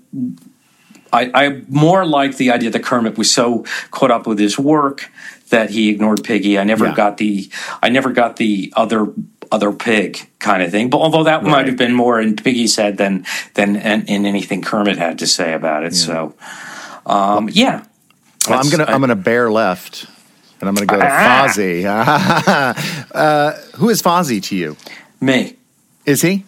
I, 1.11 1.31
I 1.33 1.61
more 1.67 2.05
like 2.05 2.37
the 2.37 2.51
idea 2.51 2.69
that 2.69 2.83
Kermit 2.83 3.17
was 3.17 3.31
so 3.31 3.65
caught 3.89 4.11
up 4.11 4.27
with 4.27 4.37
his 4.37 4.59
work 4.59 5.09
that 5.49 5.71
he 5.71 5.89
ignored 5.89 6.23
Piggy. 6.23 6.59
I 6.59 6.63
never 6.63 6.85
Yeah. 6.85 6.93
got 6.95 7.17
the 7.17 7.49
I 7.81 7.89
never 7.89 8.11
got 8.11 8.35
the 8.35 8.71
other 8.75 9.07
other 9.51 9.71
pig 9.71 10.29
kind 10.37 10.61
of 10.61 10.69
thing. 10.69 10.91
But 10.91 10.99
although 10.99 11.23
that 11.23 11.43
might 11.43 11.65
have 11.65 11.77
been 11.77 11.95
more 11.95 12.21
in 12.21 12.35
Piggy's 12.35 12.75
head 12.75 12.97
than 12.97 13.25
than 13.55 13.75
in, 13.75 14.05
in 14.05 14.25
anything 14.27 14.61
Kermit 14.61 14.97
had 14.99 15.17
to 15.19 15.25
say 15.25 15.53
about 15.53 15.83
it. 15.83 15.95
So, 15.95 16.35
um, 17.07 17.49
yeah. 17.51 17.85
Well, 18.49 18.59
I'm 18.59 18.69
gonna 18.69 18.83
I- 18.85 18.93
I'm 18.93 18.99
gonna 19.01 19.15
bear 19.15 19.51
left, 19.51 20.05
and 20.59 20.67
I'm 20.69 20.75
gonna 20.75 20.85
go 20.87 20.97
to 20.97 21.05
Ah. 21.05 21.45
Fozzie. 21.47 21.85
uh, 23.13 23.53
who 23.77 23.89
is 23.89 24.01
Fozzie 24.01 24.41
to 24.43 24.55
you? 24.55 24.75
me. 25.21 25.55
Is 26.05 26.21
he? 26.21 26.45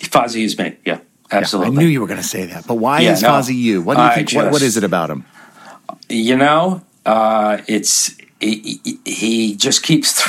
Fozzie 0.00 0.44
is 0.44 0.56
me. 0.58 0.76
Yeah, 0.84 0.98
absolutely. 1.30 1.76
I 1.76 1.80
knew 1.80 1.86
you 1.88 2.00
were 2.00 2.06
gonna 2.06 2.22
say 2.22 2.46
that, 2.46 2.66
but 2.66 2.74
why 2.74 3.00
Yeah, 3.00 3.12
is 3.12 3.22
no. 3.22 3.28
Fozzie 3.30 3.54
you? 3.56 3.82
What 3.82 3.96
do 3.96 4.02
you 4.02 4.08
I 4.08 4.14
think? 4.14 4.32
What, 4.32 4.46
what 4.46 4.52
just- 4.60 4.62
is 4.64 4.76
it 4.76 4.84
about 4.84 5.10
him? 5.10 5.24
you 6.08 6.36
know 6.36 6.82
uh, 7.06 7.58
it's 7.68 8.16
he, 8.40 8.80
he- 8.84 8.98
he 9.04 9.54
just 9.56 9.82
keeps 9.82 10.22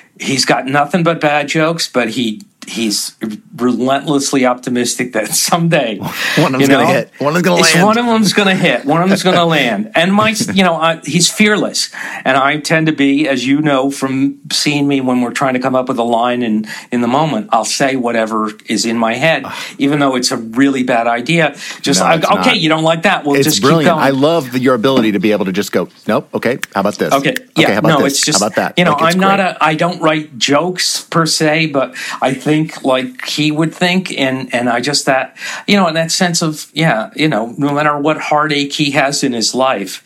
he's 0.20 0.44
got 0.44 0.66
nothing 0.66 1.02
but 1.02 1.20
bad 1.20 1.48
jokes 1.48 1.88
but 1.88 2.08
he 2.10 2.42
he's 2.66 3.16
relentlessly 3.56 4.44
optimistic 4.44 5.12
that 5.12 5.28
someday 5.28 5.98
One 6.36 6.54
of 6.54 6.60
them's 6.60 6.62
you 6.62 6.68
gonna 6.68 6.86
hit. 6.86 7.10
One 7.18 7.36
of 7.36 7.42
them's 7.42 7.44
gonna 7.44 7.62
land. 7.62 7.86
one 7.86 7.98
of 7.98 8.06
them's 8.06 8.32
gonna 8.32 8.54
hit 8.54 8.84
one 8.84 9.02
of 9.02 9.08
them's 9.08 9.22
gonna 9.22 9.44
land 9.56 9.92
and 9.94 10.12
my 10.12 10.30
you 10.52 10.62
know 10.62 10.74
I, 10.74 11.00
he's 11.04 11.30
fearless 11.30 11.90
and 12.24 12.36
i 12.36 12.58
tend 12.58 12.86
to 12.86 12.92
be 12.92 13.28
as 13.28 13.46
you 13.46 13.60
know 13.60 13.90
from 13.90 14.38
seeing 14.52 14.86
me 14.88 15.00
when 15.00 15.20
we're 15.20 15.32
trying 15.32 15.54
to 15.54 15.60
come 15.60 15.74
up 15.74 15.88
with 15.88 15.98
a 15.98 16.02
line 16.02 16.42
in 16.42 16.66
in 16.92 17.00
the 17.00 17.08
moment 17.08 17.48
i'll 17.52 17.64
say 17.64 17.96
whatever 17.96 18.50
is 18.66 18.84
in 18.84 18.96
my 18.98 19.14
head 19.14 19.44
even 19.78 19.98
though 20.00 20.16
it's 20.16 20.30
a 20.32 20.36
really 20.36 20.82
bad 20.82 21.06
idea 21.06 21.54
just 21.82 22.00
No, 22.00 22.06
I- 22.06 22.16
okay 22.16 22.50
not. 22.52 22.60
you 22.60 22.68
don't 22.68 22.84
like 22.84 23.02
that 23.02 23.24
well 23.24 23.36
It's 23.36 23.44
just 23.44 23.62
brilliant. 23.62 23.84
keep 23.84 23.94
going 23.94 24.04
I 24.06 24.10
love 24.10 24.52
the, 24.52 24.58
your 24.58 24.74
ability 24.74 25.12
to 25.12 25.20
be 25.20 25.32
able 25.32 25.44
to 25.46 25.52
just 25.52 25.72
go, 25.72 25.88
nope, 26.06 26.28
okay, 26.34 26.58
how 26.74 26.80
about 26.80 26.94
this? 26.96 27.12
Okay. 27.12 27.34
Yeah. 27.56 27.72
how 27.72 27.78
about 27.78 27.88
no, 27.88 28.02
this? 28.04 28.14
it's 28.14 28.24
just 28.24 28.40
how 28.40 28.46
about 28.46 28.56
that? 28.56 28.78
You 28.78 28.84
know, 28.84 28.92
Like, 28.92 29.14
I'm 29.14 29.20
not 29.20 29.36
great. 29.38 29.56
a. 29.60 29.64
I 29.64 29.74
don't 29.74 30.00
write 30.00 30.36
jokes 30.38 31.02
per 31.04 31.26
se, 31.26 31.66
but 31.68 31.94
I 32.20 32.34
think 32.34 32.55
like 32.84 33.24
he 33.26 33.50
would 33.50 33.74
think, 33.74 34.12
and 34.12 34.52
and 34.54 34.68
I 34.68 34.80
just 34.80 35.06
that 35.06 35.36
you 35.66 35.76
know, 35.76 35.86
in 35.88 35.94
that 35.94 36.10
sense 36.10 36.42
of 36.42 36.70
yeah, 36.74 37.10
you 37.14 37.28
know, 37.28 37.54
no 37.58 37.72
matter 37.72 37.96
what 37.98 38.18
heartache 38.18 38.72
he 38.72 38.92
has 38.92 39.22
in 39.22 39.32
his 39.32 39.54
life, 39.54 40.04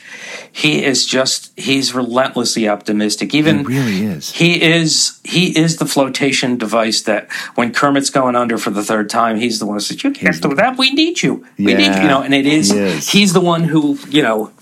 he 0.53 0.84
is 0.84 1.07
just 1.07 1.59
he's 1.59 1.94
relentlessly 1.94 2.68
optimistic. 2.68 3.34
Even 3.34 3.59
He 3.59 3.64
really 3.64 4.05
is. 4.05 4.32
He 4.32 4.62
is 4.62 5.20
he 5.24 5.57
is 5.59 5.76
the 5.76 5.86
flotation 5.86 6.59
device 6.59 7.03
that 7.03 7.30
when 7.55 7.72
Kermit's 7.72 8.11
going 8.11 8.36
under 8.36 8.59
for 8.59 8.70
the 8.70 8.84
third 8.84 9.09
time, 9.09 9.38
he's 9.38 9.59
the 9.59 9.66
one 9.66 9.76
who 9.76 9.80
says, 9.80 10.03
"You 10.03 10.11
can't 10.11 10.40
do 10.40 10.55
that. 10.55 10.78
We 10.78 10.92
need 10.92 11.22
you. 11.22 11.46
We 11.59 11.74
need 11.74 11.94
you." 11.94 12.03
You 12.03 12.09
know, 12.09 12.22
and 12.22 12.34
it 12.34 12.46
is, 12.46 12.72
is. 12.72 13.09
he's 13.11 13.32
the 13.32 13.40
one 13.40 13.64
who 13.64 13.98
you 14.09 14.22
know 14.22 14.53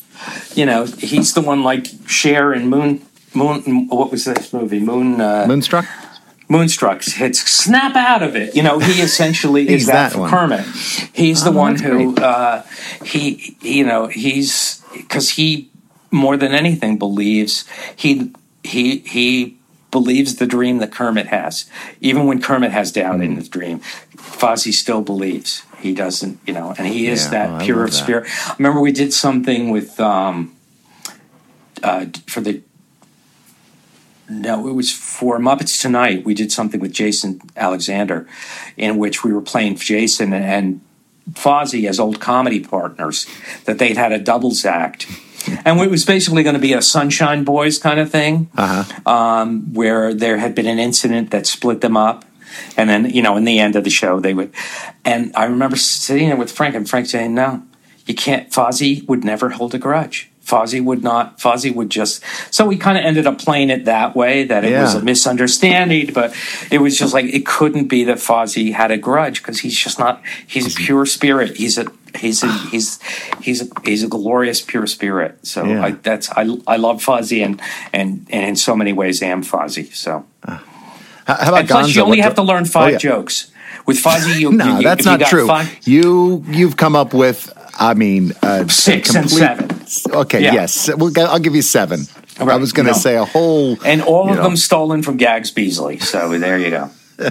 you 0.55 0.66
know, 0.66 0.84
he's 0.84 1.34
the 1.34 1.41
one 1.41 1.62
like 1.62 1.86
Cher 2.07 2.53
in 2.53 2.68
Moon. 2.68 3.03
Moon, 3.34 3.89
what 3.89 4.11
was 4.11 4.24
this 4.24 4.53
movie? 4.53 4.80
Moon. 4.80 5.20
Uh, 5.20 5.45
Moonstruck. 5.47 5.86
Moonstruck 6.49 7.03
hits 7.05 7.40
snap 7.51 7.94
out 7.94 8.22
of 8.22 8.34
it. 8.34 8.55
You 8.57 8.62
know, 8.62 8.78
he 8.78 9.03
essentially 9.03 9.68
is 9.76 9.86
that, 9.86 10.12
that 10.12 10.16
for. 10.16 10.28
Kermit. 10.28 10.64
He's 11.12 11.44
the 11.44 11.53
one 11.53 11.76
who 11.78 12.16
uh, 12.16 12.62
he, 13.05 13.57
you 13.61 13.84
know, 13.84 14.07
he's 14.07 14.82
because 14.96 15.30
he 15.30 15.70
more 16.11 16.36
than 16.38 16.53
anything 16.53 16.99
believes 16.99 17.66
he 17.96 18.32
he 18.64 18.99
he 19.01 19.57
believes 19.90 20.36
the 20.36 20.46
dream 20.46 20.78
that 20.78 20.90
Kermit 20.92 21.26
has. 21.28 21.68
Even 22.01 22.26
when 22.26 22.40
Kermit 22.40 22.72
has 22.72 22.92
doubt 22.92 23.18
Mm. 23.18 23.24
in 23.24 23.36
his 23.36 23.49
dream, 23.49 23.80
Fozzie 24.16 24.72
still 24.72 25.01
believes. 25.03 25.62
He 25.80 25.94
doesn't, 25.94 26.40
you 26.46 26.53
know, 26.55 26.74
and 26.76 26.86
he 26.88 27.07
is 27.07 27.24
Yeah, 27.24 27.30
that 27.30 27.51
well, 27.51 27.61
pure 27.61 27.84
of 27.84 27.90
that. 27.90 27.96
spirit. 27.96 28.28
Remember 28.59 28.80
we 28.80 28.92
did 28.92 29.12
something 29.12 29.70
with 29.70 29.99
um, 30.01 30.55
uh, 31.82 32.07
for 32.26 32.40
the 32.40 32.62
no, 34.29 34.68
it 34.68 34.72
was 34.72 34.93
for 34.93 35.39
Muppets 35.39 35.81
Tonight. 35.81 36.24
We 36.24 36.35
did 36.35 36.53
something 36.53 36.81
with 36.81 36.93
Jason 36.93 37.41
Alexander, 37.57 38.26
in 38.76 38.99
which 38.99 39.24
we 39.24 39.33
were 39.33 39.41
playing 39.41 39.76
Jason 39.76 40.33
and 40.33 40.81
Fozzie 41.33 41.89
as 41.89 41.99
old 41.99 42.20
comedy 42.20 42.61
partners. 42.61 43.26
That 43.64 43.79
they'd 43.79 43.97
had 43.97 44.12
a 44.12 44.18
doubles 44.18 44.64
act, 44.64 45.07
and 45.64 45.81
it 45.81 45.91
was 45.91 46.05
basically 46.05 46.43
going 46.43 46.55
to 46.55 46.61
be 46.61 46.72
a 46.72 46.83
Sunshine 46.83 47.45
Boys 47.45 47.79
kind 47.79 48.01
of 48.01 48.11
thing, 48.11 48.51
um, 49.07 49.72
where 49.72 50.12
there 50.14 50.39
had 50.39 50.55
been 50.55 50.66
an 50.66 50.79
incident 50.79 51.31
that 51.31 51.47
split 51.47 51.81
them 51.81 51.97
up. 51.97 52.24
And 52.76 52.89
then, 52.89 53.11
you 53.11 53.22
know, 53.22 53.37
in 53.37 53.45
the 53.45 53.59
end 53.59 53.76
of 53.76 53.85
the 53.85 53.91
show, 53.91 54.20
they 54.20 54.35
would. 54.35 54.53
And 55.05 55.33
I 55.37 55.45
remember 55.45 55.76
sitting 55.76 56.29
there 56.29 56.37
with 56.37 56.51
Frank, 56.51 56.74
and 56.74 56.89
Frank 56.89 57.07
saying, 57.07 57.35
"No, 57.35 57.62
you 58.07 58.14
can't." 58.14 58.51
Fozzie 58.51 59.07
would 59.07 59.22
never 59.24 59.51
hold 59.51 59.74
a 59.74 59.79
grudge. 59.79 60.28
Fozzie 60.49 60.82
would 60.82 61.03
not. 61.03 61.38
Fozzie 61.38 61.74
would 61.74 61.90
just. 61.90 62.22
So 62.51 62.66
we 62.66 62.76
kind 62.76 62.96
of 62.96 63.05
ended 63.05 63.26
up 63.26 63.38
playing 63.38 63.70
it 63.70 63.84
that 63.84 64.16
way. 64.16 64.44
That 64.44 64.64
it 64.64 64.78
was 64.80 64.94
a 64.94 65.03
misunderstanding, 65.03 66.12
but 66.12 66.34
it 66.70 66.78
was 66.78 66.99
just 66.99 67.12
like 67.12 67.26
it 67.26 67.44
couldn't 67.44 67.88
be 67.88 68.05
that 68.05 68.16
Fozzie 68.16 68.72
had 68.72 68.90
a 68.90 68.96
grudge 68.96 69.42
because 69.42 69.61
he's 69.61 69.78
just 69.78 69.99
not. 69.99 70.22
He's 70.46 70.66
a 70.66 70.70
mm-hmm. 70.70 70.84
pure 70.84 71.07
spirit. 71.07 71.57
He's 71.57 71.76
a. 71.78 71.86
He's 72.18 72.42
a. 72.42 72.51
He's. 72.70 73.01
He's 73.42 73.62
a. 73.62 73.66
He's 73.84 74.03
a 74.03 74.09
glorious 74.09 74.62
pure 74.62 74.86
spirit. 74.86 75.46
So 75.46 75.64
Yeah. 75.64 75.84
I, 75.84 75.90
that's. 75.92 76.30
I. 76.30 76.42
I 76.66 76.76
love 76.76 77.05
Fozzie 77.05 77.44
and 77.44 77.61
and 77.92 78.26
and 78.30 78.46
in 78.49 78.57
so 78.57 78.74
many 78.74 78.92
ways 78.92 79.22
am 79.22 79.42
Fozzie. 79.44 79.94
So. 79.94 80.24
Uh, 80.42 80.59
how, 81.26 81.34
how 81.34 81.49
about 81.49 81.61
And 81.61 81.68
plus, 81.68 81.90
Gonzo? 81.90 81.94
you 81.94 82.03
only 82.03 82.18
What 82.18 82.24
have 82.24 82.34
to 82.36 82.42
learn 82.42 82.62
Oh, 82.62 82.66
five 82.66 82.92
yeah. 82.92 82.99
jokes. 82.99 83.51
With 83.84 84.03
Fozzie, 84.03 84.40
you 84.40 84.53
No, 84.64 84.78
you- 84.78 84.82
that's 84.82 85.05
not 85.05 85.20
true. 85.20 85.46
Five, 85.46 85.78
You 85.86 86.42
you've 86.49 86.76
come 86.76 86.96
up 86.96 87.12
with. 87.12 87.53
I 87.79 87.95
mean, 87.95 88.33
uh, 88.43 88.64
a 88.66 88.70
Six 88.70 89.14
and 89.14 89.31
seven. 89.31 89.70
Okay, 90.12 90.43
Yeah. 90.43 90.53
yes, 90.55 90.91
we'll, 90.97 91.12
I'll 91.18 91.39
give 91.39 91.55
you 91.55 91.62
seven. 91.62 92.01
I 92.41 92.57
was 92.57 92.72
going 92.72 92.87
to 92.87 92.93
no. 92.93 92.99
say 92.99 93.16
a 93.16 93.24
whole. 93.24 93.76
and 93.85 94.01
all 94.03 94.31
of 94.31 94.37
know, 94.37 94.43
them 94.45 94.57
stolen 94.57 95.03
from 95.03 95.16
Gags 95.16 95.51
Beasley. 95.51 95.99
So 95.99 96.39
there 96.39 96.59
you 96.59 96.70
go. 96.70 96.91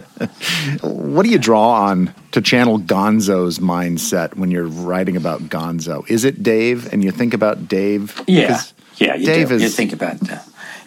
What 0.82 1.24
do 1.24 1.30
you 1.30 1.40
draw 1.40 1.72
on 1.88 2.14
to 2.34 2.42
channel 2.42 2.78
Gonzo's 2.80 3.60
mindset 3.60 4.36
when 4.36 4.52
you're 4.52 4.68
writing 4.68 5.16
about 5.16 5.44
Gonzo? 5.44 6.08
Is 6.10 6.26
it 6.26 6.44
Dave, 6.44 6.92
and 6.92 7.04
you 7.04 7.12
think 7.12 7.34
about 7.34 7.68
Dave? 7.70 8.22
Yeah, 8.28 8.62
yeah. 8.98 9.16
You 9.16 9.26
Dave 9.26 9.50
do. 9.50 9.56
is- 9.56 9.64
you 9.64 9.70
think 9.70 9.94
about 9.94 10.20
that. 10.22 10.46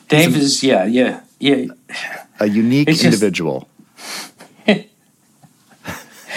Dave 0.08 0.36
is 0.36 0.62
yeah, 0.62 0.84
yeah, 0.84 1.20
yeah. 1.38 1.66
a 2.40 2.46
unique 2.46 2.88
It's 2.88 2.98
just- 3.00 3.06
individual. 3.14 3.68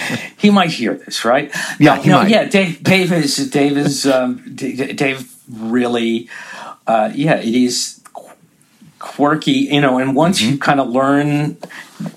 He 0.36 0.50
might 0.50 0.70
hear 0.70 0.94
this, 0.94 1.24
right? 1.24 1.50
Yeah, 1.78 1.94
no, 1.96 2.02
he 2.02 2.08
no, 2.10 2.18
might. 2.22 2.30
yeah. 2.30 2.44
Dave, 2.44 2.82
Dave 2.82 3.12
is 3.12 3.36
Dave 3.50 3.76
is 3.78 4.06
um, 4.06 4.42
Dave 4.54 5.32
really, 5.50 6.28
uh, 6.86 7.10
yeah. 7.14 7.36
It 7.36 7.54
is 7.54 8.00
quirky, 8.98 9.52
you 9.72 9.80
know. 9.80 9.98
And 9.98 10.14
once 10.14 10.40
Mm-hmm. 10.40 10.52
you 10.52 10.58
kind 10.58 10.80
of 10.80 10.88
learn 10.88 11.56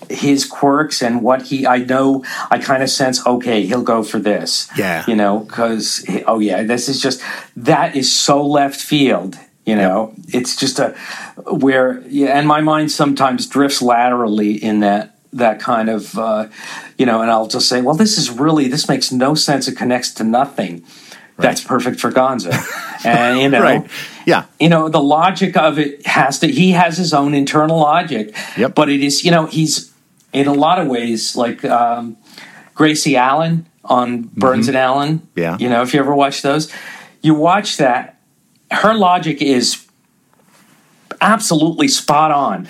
his 0.09 0.45
quirks 0.45 1.01
and 1.01 1.21
what 1.21 1.43
he, 1.43 1.65
I 1.67 1.77
know, 1.77 2.23
I 2.49 2.57
kind 2.59 2.81
of 2.83 2.89
sense. 2.89 3.25
Okay, 3.25 3.65
he'll 3.65 3.83
go 3.83 4.03
for 4.03 4.19
this. 4.19 4.67
Yeah. 4.77 5.03
you 5.07 5.15
know, 5.15 5.39
because 5.39 6.05
oh 6.25 6.39
yeah, 6.39 6.63
this 6.63 6.89
is 6.89 7.01
just 7.01 7.21
that 7.55 7.95
is 7.95 8.11
so 8.11 8.45
left 8.45 8.79
field. 8.81 9.37
You 9.65 9.75
know, 9.75 10.13
it's 10.29 10.55
just 10.55 10.79
a 10.79 10.95
where 11.45 12.01
yeah, 12.07 12.37
and 12.37 12.47
my 12.47 12.61
mind 12.61 12.91
sometimes 12.91 13.47
drifts 13.47 13.81
laterally 13.81 14.53
in 14.55 14.79
that 14.79 15.16
that 15.37 15.59
kind 15.59 15.89
of 15.89 16.17
uh, 16.17 16.47
you 16.97 17.05
know, 17.05 17.21
and 17.21 17.31
I'll 17.31 17.47
just 17.47 17.67
say, 17.69 17.81
well, 17.81 17.95
this 17.95 18.17
is 18.17 18.29
really 18.29 18.67
this 18.67 18.87
makes 18.89 19.11
no 19.11 19.33
sense. 19.35 19.67
It 19.67 19.75
connects 19.77 20.11
to 20.15 20.23
nothing. 20.23 20.83
That's 21.39 21.63
perfect 21.63 21.99
for 21.99 22.11
Gonzo, 22.11 22.51
and 23.05 23.39
you 23.39 23.49
know, 23.49 23.61
Right. 23.61 23.87
Yeah. 24.25 24.45
you 24.59 24.69
know 24.69 24.89
the 24.89 24.99
logic 25.01 25.55
of 25.55 25.77
it 25.77 26.05
has 26.07 26.39
to 26.39 26.47
he 26.47 26.71
has 26.71 26.97
his 26.97 27.13
own 27.13 27.33
internal 27.35 27.77
logic 27.79 28.35
Yep. 28.57 28.73
but 28.75 28.89
it 28.89 29.01
is 29.01 29.23
you 29.23 29.29
know 29.31 29.45
he's 29.45 29.93
in 30.33 30.47
a 30.47 30.53
lot 30.53 30.79
of 30.79 30.87
ways 30.87 31.35
like 31.35 31.63
um, 31.63 32.17
gracie 32.73 33.15
allen 33.15 33.67
on 33.85 34.23
burns 34.35 34.67
and 34.67 34.75
allen 34.75 35.19
Mm-hmm. 35.19 35.39
Yeah. 35.39 35.57
you 35.59 35.69
know 35.69 35.81
if 35.83 35.93
you 35.93 35.99
ever 35.99 36.13
watch 36.15 36.41
those 36.41 36.73
you 37.21 37.35
watch 37.35 37.77
that 37.77 38.17
her 38.71 38.93
logic 38.95 39.39
is 39.41 39.85
absolutely 41.21 41.87
spot 41.87 42.31
on 42.31 42.67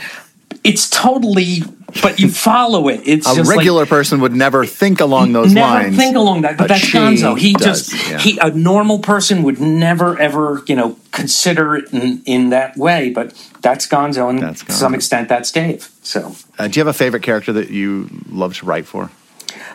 it's 0.67 0.89
totally 0.89 1.61
but 2.01 2.19
you 2.19 2.29
follow 2.29 2.89
it 2.89 3.01
it's 3.05 3.25
A 3.31 3.35
just 3.35 3.47
like, 3.47 3.57
regular 3.57 3.85
person 3.85 4.19
would 4.19 4.35
never 4.35 4.65
think 4.65 4.99
along 4.99 5.31
those 5.31 5.53
never 5.53 5.83
lines. 5.83 5.95
think 5.97 6.15
along 6.15 6.41
that, 6.41 6.57
but, 6.57 6.67
but 6.67 6.67
that's 6.67 6.91
Gonzo. 6.91 7.37
He 7.37 7.53
does, 7.53 7.87
just 7.87 8.09
yeah. 8.09 8.17
he 8.19 8.37
a 8.39 8.51
normal 8.51 8.99
person 8.99 9.43
would 9.43 9.59
never 9.59 10.19
ever 10.19 10.63
you 10.67 10.75
know 10.75 10.97
consider 11.11 11.75
it 11.77 11.93
in, 11.93 12.21
in 12.25 12.49
that 12.49 12.75
way, 12.77 13.09
but 13.09 13.33
that's 13.61 13.87
Gonzo, 13.87 14.29
and 14.29 14.39
That's 14.39 14.63
to 14.65 14.71
some 14.71 14.93
extent 14.93 15.29
that's 15.29 15.51
Dave. 15.51 15.89
So 16.03 16.35
Uh, 16.59 16.67
do 16.67 16.79
you 16.79 16.85
have 16.85 16.93
a 16.93 16.97
favorite 16.97 17.23
character 17.23 17.53
that 17.53 17.69
you 17.69 18.09
love 18.29 18.55
to 18.57 18.65
write 18.65 18.85
for? 18.85 19.09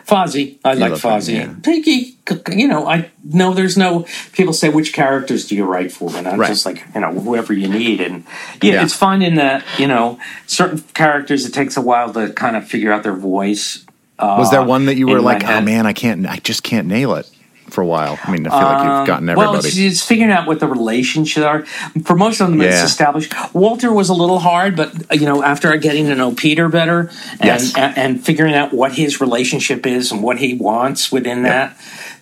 Fozzie, 0.07 0.57
I 0.65 0.73
like 0.73 1.03
love 1.03 1.27
him, 1.27 1.35
yeah. 1.49 1.55
Pinky, 1.63 2.17
you 2.51 2.67
know, 2.67 2.87
I 2.87 3.09
know 3.23 3.53
there's 3.53 3.77
no 3.77 4.05
people 4.33 4.53
say 4.53 4.69
which 4.69 4.93
characters 4.93 5.47
do 5.47 5.55
you 5.55 5.65
write 5.65 5.91
for, 5.91 6.15
and 6.15 6.27
I'm 6.27 6.39
Right. 6.39 6.47
just 6.47 6.65
like 6.65 6.83
you 6.93 7.01
know 7.01 7.11
whoever 7.11 7.53
you 7.53 7.67
need, 7.67 8.01
and 8.01 8.23
yeah, 8.61 8.73
Yeah. 8.73 8.83
it's 8.83 8.93
finding 8.93 9.35
that 9.35 9.63
you 9.77 9.87
know 9.87 10.19
certain 10.45 10.79
characters 10.93 11.45
it 11.45 11.53
takes 11.53 11.77
a 11.77 11.81
while 11.81 12.11
to 12.13 12.29
kind 12.33 12.55
of 12.55 12.67
figure 12.67 12.91
out 12.91 13.03
their 13.03 13.15
voice. 13.15 13.85
Was 14.19 14.51
there 14.51 14.61
uh, 14.61 14.65
one 14.65 14.85
that 14.85 14.95
you 14.95 15.07
were 15.07 15.19
like, 15.19 15.43
oh 15.43 15.59
man, 15.61 15.85
I 15.85 15.91
can't, 15.91 16.25
I 16.27 16.37
just 16.37 16.63
can't 16.63 16.87
nail 16.87 17.15
it 17.15 17.29
for 17.73 17.81
a 17.81 17.85
while? 17.85 18.17
I 18.23 18.31
mean, 18.31 18.45
I 18.47 18.49
feel 18.51 18.59
like 18.69 18.83
you've 18.99 19.07
gotten 19.07 19.29
Um, 19.29 19.35
Well, 19.35 19.49
everybody. 19.55 19.67
it's, 19.69 19.77
it's 19.99 20.05
figuring 20.05 20.31
out 20.31 20.47
what 20.47 20.59
the 20.59 20.67
relationships 20.67 21.43
are. 21.43 21.65
For 22.05 22.15
most 22.15 22.39
of 22.39 22.49
them, 22.49 22.61
it's 22.61 22.83
established. 22.83 23.33
Walter 23.53 23.91
was 23.91 24.09
a 24.09 24.13
little 24.13 24.39
hard, 24.39 24.75
but 24.75 24.93
uh, 25.11 25.15
you 25.15 25.25
know, 25.25 25.43
after 25.43 25.75
getting 25.77 26.05
to 26.07 26.15
know 26.15 26.31
Peter 26.33 26.69
better 26.69 27.09
and, 27.39 27.43
Yes. 27.43 27.75
and, 27.75 27.97
and 27.97 28.25
figuring 28.25 28.53
out 28.53 28.71
what 28.73 28.93
his 28.93 29.19
relationship 29.19 29.85
is 29.85 30.11
and 30.11 30.21
what 30.23 30.37
he 30.37 30.53
wants 30.53 31.11
within 31.11 31.43
that, 31.43 31.75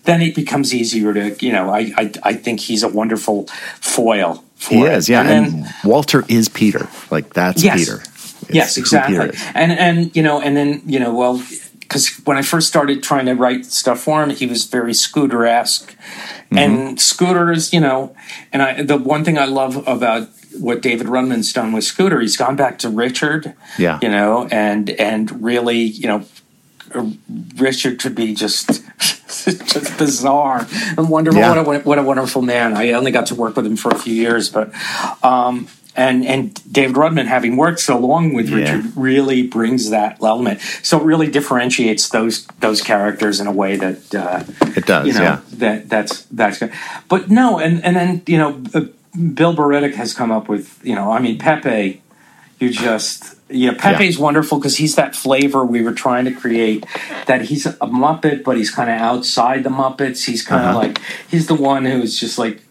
then 0.04 0.20
it 0.22 0.34
becomes 0.34 0.74
easier 0.74 1.12
to 1.14 1.36
you 1.46 1.52
know. 1.52 1.70
I 1.70 1.92
I, 1.96 2.12
I 2.24 2.32
think 2.34 2.58
he's 2.60 2.82
a 2.82 2.88
wonderful 2.88 3.46
foil. 3.80 4.42
For 4.56 4.74
he 4.74 4.82
it. 4.82 4.92
is, 4.92 5.08
yeah. 5.08 5.20
And 5.20 5.30
And, 5.30 5.64
then, 5.64 5.74
Walter 5.84 6.24
is 6.28 6.48
Peter. 6.48 6.88
Like 7.10 7.34
that's 7.34 7.62
Yes. 7.62 7.78
Peter. 7.78 7.96
It's 8.02 8.54
yes, 8.54 8.76
exactly. 8.76 9.30
And 9.54 9.70
and 9.72 10.14
you 10.16 10.22
know, 10.22 10.40
and 10.40 10.56
then 10.56 10.82
you 10.86 10.98
know, 10.98 11.12
well, 11.14 11.42
because 11.92 12.16
when 12.24 12.38
I 12.38 12.42
first 12.42 12.68
started 12.68 13.02
trying 13.02 13.26
to 13.26 13.34
write 13.34 13.66
stuff 13.66 14.00
for 14.00 14.22
him, 14.22 14.30
he 14.30 14.46
was 14.46 14.64
very 14.64 14.94
Scooter 14.94 15.44
esque, 15.46 15.94
Mm-hmm. 16.50 16.58
and 16.58 17.00
Scooter 17.00 17.52
is 17.52 17.72
you 17.72 17.80
know, 17.80 18.14
and 18.52 18.62
I 18.62 18.82
the 18.82 18.96
one 18.96 19.24
thing 19.24 19.36
I 19.38 19.44
love 19.44 19.86
about 19.86 20.28
what 20.58 20.82
David 20.82 21.06
Rudman's 21.06 21.52
done 21.52 21.72
with 21.72 21.84
Scooter, 21.84 22.20
he's 22.20 22.36
gone 22.36 22.56
back 22.56 22.78
to 22.80 22.88
Richard, 22.90 23.54
Yeah. 23.78 23.98
you 24.02 24.08
know, 24.08 24.48
and 24.50 24.90
and 24.90 25.42
really, 25.42 25.78
you 25.80 26.08
know. 26.08 26.24
Richard 27.56 27.98
could 28.00 28.14
be 28.14 28.34
just 28.34 28.82
just 28.98 29.96
bizarre 29.96 30.66
and 30.98 31.08
wonderful. 31.08 31.40
Yeah. 31.40 31.62
What, 31.62 31.76
a, 31.76 31.80
what 31.80 31.98
a 31.98 32.02
wonderful 32.02 32.42
man! 32.42 32.76
I 32.76 32.92
only 32.92 33.10
got 33.10 33.26
to 33.26 33.34
work 33.34 33.56
with 33.56 33.64
him 33.64 33.76
for 33.76 33.90
a 33.90 33.98
few 33.98 34.12
years, 34.14 34.50
but 34.50 34.70
um, 35.24 35.68
and 35.94 36.24
and 36.26 36.72
David 36.72 36.96
Rudman, 36.96 37.26
having 37.26 37.56
worked 37.56 37.80
so 37.80 37.98
long 37.98 38.32
with 38.34 38.48
Yeah. 38.48 38.56
Richard, 38.56 38.96
really 38.96 39.46
brings 39.46 39.90
that 39.90 40.18
element. 40.22 40.60
So 40.82 40.98
it 40.98 41.04
really 41.04 41.30
differentiates 41.30 42.08
those 42.08 42.46
those 42.60 42.80
characters 42.82 43.40
in 43.40 43.46
a 43.46 43.52
way 43.52 43.76
that 43.76 44.14
uh, 44.14 44.42
It 44.76 44.86
does, 44.86 45.06
you 45.06 45.12
know, 45.14 45.22
yeah. 45.22 45.40
That 45.52 45.88
that's 45.88 46.22
that's 46.30 46.58
good. 46.58 46.72
But 47.08 47.30
no, 47.30 47.58
and 47.58 47.84
and 47.84 47.94
then 47.96 48.22
you 48.26 48.38
know, 48.38 48.62
uh, 48.74 48.86
Bill 49.34 49.54
Barretta 49.54 49.92
has 49.94 50.14
come 50.14 50.30
up 50.32 50.48
with 50.48 50.80
you 50.82 50.94
know, 50.94 51.10
I 51.12 51.18
mean 51.20 51.38
Pepe, 51.38 52.00
you 52.58 52.70
just. 52.70 53.36
Yeah, 53.54 53.72
Pepe's 53.76 54.16
wonderful 54.16 54.56
because 54.58 54.78
he's 54.78 54.94
that 54.94 55.14
flavor 55.14 55.62
we 55.62 55.82
were 55.82 55.92
trying 55.92 56.24
to 56.24 56.32
create. 56.32 56.86
That 57.26 57.42
he's 57.42 57.66
a 57.66 57.72
Muppet, 57.86 58.44
but 58.44 58.56
he's 58.56 58.70
kind 58.70 58.88
of 58.88 58.98
outside 58.98 59.62
the 59.62 59.68
Muppets. 59.68 60.24
He's 60.24 60.42
kind 60.42 60.62
of 60.62 60.68
Uh-huh. 60.70 60.78
like 60.78 60.98
he's 61.28 61.48
the 61.48 61.54
one 61.54 61.84
who's 61.84 62.18
just 62.18 62.38
like 62.38 62.62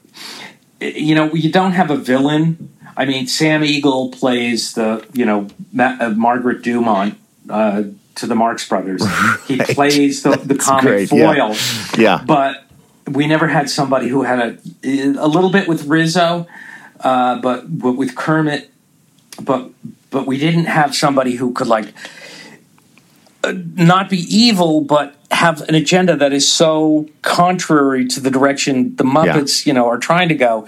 you 0.82 1.14
know, 1.14 1.32
you 1.36 1.52
don't 1.52 1.74
have 1.74 1.92
a 1.92 1.96
villain. 1.98 2.71
I 2.98 3.06
mean, 3.06 3.28
Sam 3.28 3.64
Eagle 3.64 4.10
plays 4.10 4.74
the, 4.74 5.06
you 5.14 5.26
know, 5.26 5.48
Ma- 5.72 5.98
uh, 6.00 6.10
Margaret 6.10 6.62
Dumont 6.62 7.18
uh, 7.50 7.84
to 8.16 8.28
the 8.28 8.36
Marx 8.36 8.68
Brothers. 8.68 9.04
He 9.48 9.58
plays 9.58 10.24
the, 10.24 10.38
the 10.38 10.56
comic 10.56 10.84
great, 10.84 11.10
foil. 11.10 11.56
Yeah. 11.98 12.24
But 12.26 12.66
we 13.08 13.28
never 13.28 13.48
had 13.48 13.70
somebody 13.70 14.08
who 14.08 14.24
had 14.24 14.40
a 14.40 14.58
a 14.84 15.28
little 15.28 15.50
bit 15.50 15.68
with 15.68 15.86
Rizzo, 15.86 16.48
uh, 17.00 17.42
but 17.42 17.78
but 17.78 17.94
with 17.94 18.16
Kermit, 18.16 18.72
but 19.42 19.70
but 20.10 20.28
we 20.28 20.38
didn't 20.38 20.66
have 20.66 20.96
somebody 20.96 21.36
who 21.36 21.52
could 21.54 21.68
like 21.68 21.94
uh, 23.44 23.54
not 23.76 24.10
be 24.10 24.18
evil, 24.18 24.82
but 24.82 25.16
have 25.32 25.62
an 25.62 25.76
agenda 25.76 26.16
that 26.16 26.32
is 26.32 26.50
so 26.52 27.08
contrary 27.22 28.08
to 28.08 28.20
the 28.20 28.30
direction 28.30 28.96
the 28.98 29.04
Muppets, 29.04 29.66
you 29.66 29.74
know, 29.74 29.88
are 29.88 29.98
trying 29.98 30.30
to 30.30 30.36
go, 30.36 30.68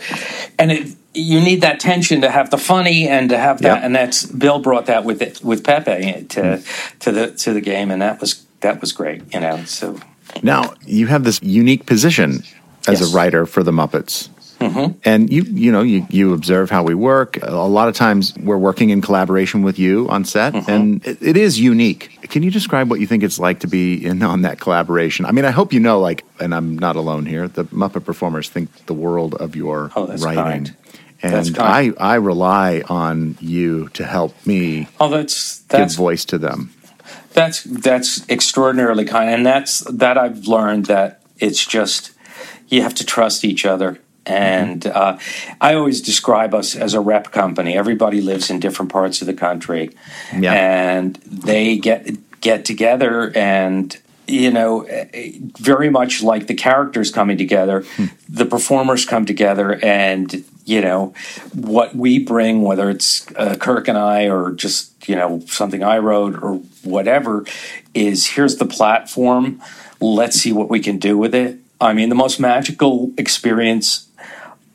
and 0.58 0.72
it. 0.72 0.96
You 1.14 1.40
need 1.42 1.62
that 1.62 1.80
tension 1.80 2.22
to 2.22 2.30
have 2.30 2.50
the 2.50 2.58
funny 2.58 3.08
and 3.08 3.30
to 3.30 3.38
have 3.38 3.62
that, 3.62 3.76
Yep. 3.76 3.84
and 3.84 3.96
that's 3.96 4.26
Bill 4.26 4.60
brought 4.60 4.88
that 4.88 5.04
with 5.06 5.22
it 5.22 5.44
with 5.44 5.64
Pepe 5.64 6.24
to 6.30 6.58
hmm. 6.58 7.00
to 7.00 7.12
the 7.12 7.32
to 7.32 7.54
the 7.54 7.62
game, 7.62 7.92
and 7.92 8.02
that 8.02 8.20
was 8.20 8.44
that 8.62 8.82
was 8.82 8.92
great, 8.92 9.22
you 9.34 9.40
know. 9.40 9.64
So 9.66 10.00
Now 10.42 10.74
you 10.86 11.08
have 11.08 11.24
this 11.24 11.40
unique 11.44 11.86
position 11.86 12.44
as 12.88 13.00
Yes. 13.00 13.14
a 13.14 13.16
writer 13.16 13.46
for 13.46 13.64
the 13.64 13.72
Muppets. 13.72 14.30
Mm-hmm. 14.60 14.98
And 15.04 15.32
you, 15.32 15.44
you 15.44 15.72
know, 15.72 15.82
you, 15.82 16.06
you 16.10 16.34
observe 16.34 16.70
how 16.70 16.84
we 16.84 16.94
work. 16.94 17.38
A 17.42 17.52
lot 17.52 17.90
of 17.90 17.96
times 17.96 18.34
we're 18.38 18.58
working 18.58 18.92
in 18.92 19.02
collaboration 19.02 19.62
with 19.62 19.78
you 19.78 20.08
on 20.10 20.24
set, 20.24 20.54
mm-hmm. 20.54 20.72
and 20.72 21.06
it, 21.06 21.18
it 21.22 21.38
is 21.38 21.60
unique. 21.60 22.18
Can 22.30 22.44
you 22.44 22.52
describe 22.52 22.90
what 22.90 23.00
you 23.02 23.08
think 23.08 23.24
it's 23.24 23.40
like 23.40 23.60
to 23.62 23.68
be 23.68 24.06
in 24.06 24.22
on 24.24 24.44
that 24.44 24.60
collaboration? 24.60 25.26
I 25.26 25.32
mean, 25.32 25.44
I 25.44 25.52
hope 25.52 25.74
you 25.74 25.80
know, 25.82 26.00
like, 26.00 26.24
and 26.40 26.56
I'm 26.56 26.78
not 26.80 26.96
alone 26.96 27.26
here. 27.26 27.48
The 27.48 27.66
Muppet 27.66 28.06
performers 28.06 28.50
think 28.50 28.86
the 28.86 28.94
world 28.94 29.36
of 29.36 29.56
your 29.56 29.92
Oh, 29.96 30.06
that's 30.06 30.24
writing, 30.24 30.44
kind. 30.44 30.76
And. 31.24 31.58
I 31.60 31.92
I 32.00 32.16
rely 32.16 32.84
on 32.90 33.38
you 33.40 33.90
to 33.94 34.04
help 34.06 34.34
me 34.46 34.88
Oh, 35.00 35.10
that's 35.10 35.60
give 35.60 35.68
that's 35.70 35.96
voice 35.96 36.26
to 36.26 36.38
them. 36.38 36.74
that's 37.34 37.64
that's 37.64 38.28
extraordinarily 38.30 39.06
kind, 39.06 39.30
and 39.30 39.46
that's 39.46 39.80
that 39.90 40.18
I've 40.18 40.46
learned 40.48 40.86
that 40.88 41.22
it's 41.40 41.66
just 41.66 42.12
you 42.68 42.82
have 42.84 42.94
to 42.96 43.06
trust 43.06 43.44
each 43.46 43.66
other. 43.66 44.00
And 44.26 44.88
uh, 44.88 45.18
I 45.60 45.74
always 45.74 46.02
describe 46.02 46.54
us 46.54 46.78
as 46.78 46.94
a 46.94 47.02
rep 47.02 47.32
company. 47.32 47.76
Everybody 47.78 48.22
lives 48.22 48.50
in 48.50 48.60
different 48.62 48.90
parts 48.92 49.22
of 49.22 49.28
the 49.28 49.34
country, 49.34 49.90
Yeah. 50.38 50.54
and 50.54 51.16
they 51.26 51.78
get 51.78 52.08
get 52.40 52.64
together 52.66 53.32
and 53.36 53.98
you 54.28 54.50
know 54.52 54.86
very 55.60 55.90
much 55.90 56.24
like 56.24 56.48
the 56.48 56.54
characters 56.54 57.12
coming 57.12 57.38
together 57.38 57.84
the 58.30 58.46
performers 58.46 59.06
come 59.06 59.26
together 59.26 59.78
and 59.84 60.46
you 60.66 60.82
know 60.82 61.14
what 61.54 61.96
we 61.96 62.20
bring 62.20 62.62
whether 62.64 62.90
it's 62.90 63.28
uh, 63.36 63.56
kirk 63.60 63.88
and 63.88 63.98
i 63.98 64.28
or 64.30 64.52
just 64.52 65.08
you 65.10 65.16
know 65.16 65.40
something 65.48 65.84
i 65.84 65.98
wrote 65.98 66.42
or 66.42 66.56
whatever 66.84 67.46
is 67.94 68.28
here's 68.28 68.58
the 68.58 68.66
platform 68.66 69.62
let's 70.00 70.38
see 70.38 70.54
what 70.54 70.70
we 70.70 70.80
can 70.80 70.98
do 70.98 71.18
with 71.18 71.36
it 71.36 71.58
i 71.82 71.94
mean 71.94 72.10
the 72.10 72.16
most 72.16 72.40
magical 72.40 73.12
experience 73.18 74.08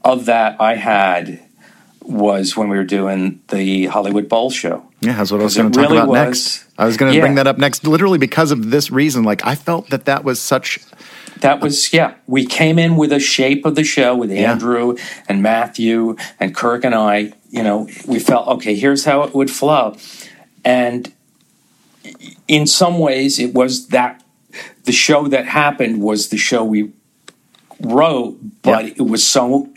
of 0.05 0.27
that 0.27 0.61
i 0.61 0.75
had 0.75 1.41
was 2.03 2.57
when 2.57 2.69
we 2.69 2.77
were 2.77 2.85
doing 2.85 3.41
the 3.49 3.87
hollywood 3.87 4.29
bowl 4.29 4.51
show 4.51 4.83
Yeah, 5.01 5.13
that's 5.17 5.31
what 5.31 5.41
I 5.41 5.45
was 5.45 5.57
going 5.57 5.71
to 5.71 5.79
talk 5.79 5.89
really 5.91 5.99
about 5.99 6.09
was- 6.09 6.17
next. 6.27 6.65
I 6.79 6.85
was 6.87 6.97
going 6.97 7.11
to 7.13 7.17
Yeah. 7.17 7.23
bring 7.25 7.35
that 7.37 7.47
up 7.47 7.59
next, 7.59 7.85
literally 7.87 8.19
because 8.19 8.51
of 8.53 8.71
this 8.71 8.91
reason. 8.91 9.25
Like, 9.25 9.45
I 9.45 9.55
felt 9.57 9.91
that 9.91 10.05
that 10.07 10.23
was 10.25 10.39
such. 10.41 10.79
That 11.41 11.61
was 11.61 11.93
yeah. 11.93 12.15
We 12.27 12.45
came 12.47 12.79
in 12.79 12.97
with 12.97 13.13
a 13.13 13.21
shape 13.21 13.65
of 13.65 13.75
the 13.75 13.85
show 13.85 14.15
with 14.17 14.31
Yeah. 14.31 14.53
Andrew 14.53 14.97
and 15.29 15.43
Matthew 15.43 16.17
and 16.41 16.55
Kirk 16.55 16.85
and 16.85 16.95
I. 16.95 17.33
You 17.51 17.63
know, 17.63 17.89
we 18.07 18.19
felt 18.19 18.47
okay. 18.49 18.75
Here's 18.75 19.05
how 19.05 19.23
it 19.23 19.35
would 19.35 19.51
flow, 19.51 19.97
and 20.65 21.13
in 22.47 22.67
some 22.67 22.99
ways, 22.99 23.39
it 23.39 23.55
was 23.55 23.89
that 23.89 24.23
the 24.85 24.93
show 24.93 25.29
that 25.29 25.47
happened 25.47 26.03
was 26.03 26.29
the 26.29 26.37
show 26.37 26.65
we 26.65 26.91
wrote, 27.81 28.39
but 28.63 28.85
Yeah. 28.87 28.93
it 28.97 29.03
was 29.03 29.25
so 29.27 29.69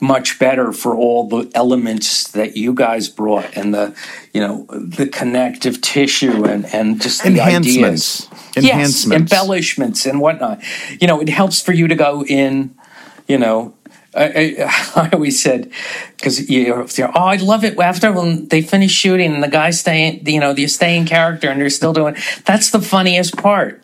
much 0.00 0.38
better 0.38 0.72
for 0.72 0.94
all 0.94 1.28
the 1.28 1.50
elements 1.54 2.30
that 2.32 2.56
you 2.56 2.74
guys 2.74 3.08
brought 3.08 3.56
and 3.56 3.74
the 3.74 3.94
you 4.32 4.40
know 4.40 4.66
the 4.70 5.06
connective 5.06 5.80
tissue 5.80 6.44
and 6.44 6.66
and 6.66 7.00
just 7.00 7.22
the 7.22 7.28
Enhancements. 7.30 8.26
ideas. 8.26 8.56
Enhancements. 8.56 9.06
Yes, 9.06 9.20
embellishments 9.20 10.06
and 10.06 10.20
whatnot. 10.20 10.60
You 11.00 11.06
know, 11.06 11.20
it 11.20 11.28
helps 11.28 11.60
for 11.60 11.72
you 11.72 11.88
to 11.88 11.94
go 11.94 12.24
in. 12.24 12.74
You 13.26 13.38
know, 13.38 13.74
I, 14.16 14.24
I, 14.24 14.54
I 14.96 15.10
always 15.12 15.42
said 15.42 15.70
because 16.16 16.48
you 16.48 16.68
know, 16.68 16.86
oh, 17.14 17.20
I 17.20 17.36
love 17.36 17.64
it 17.64 17.78
after 17.78 18.12
when 18.12 18.48
they 18.48 18.62
finish 18.62 18.92
shooting 18.92 19.34
and 19.34 19.42
the 19.42 19.48
guys 19.48 19.80
stay, 19.80 20.20
you 20.24 20.40
know, 20.40 20.52
they 20.52 20.66
stay 20.66 20.96
in 20.96 21.04
character 21.06 21.48
and 21.48 21.60
they're 21.60 21.70
still 21.70 21.92
doing. 21.92 22.16
That's 22.44 22.70
the 22.70 22.80
funniest 22.80 23.36
part. 23.36 23.82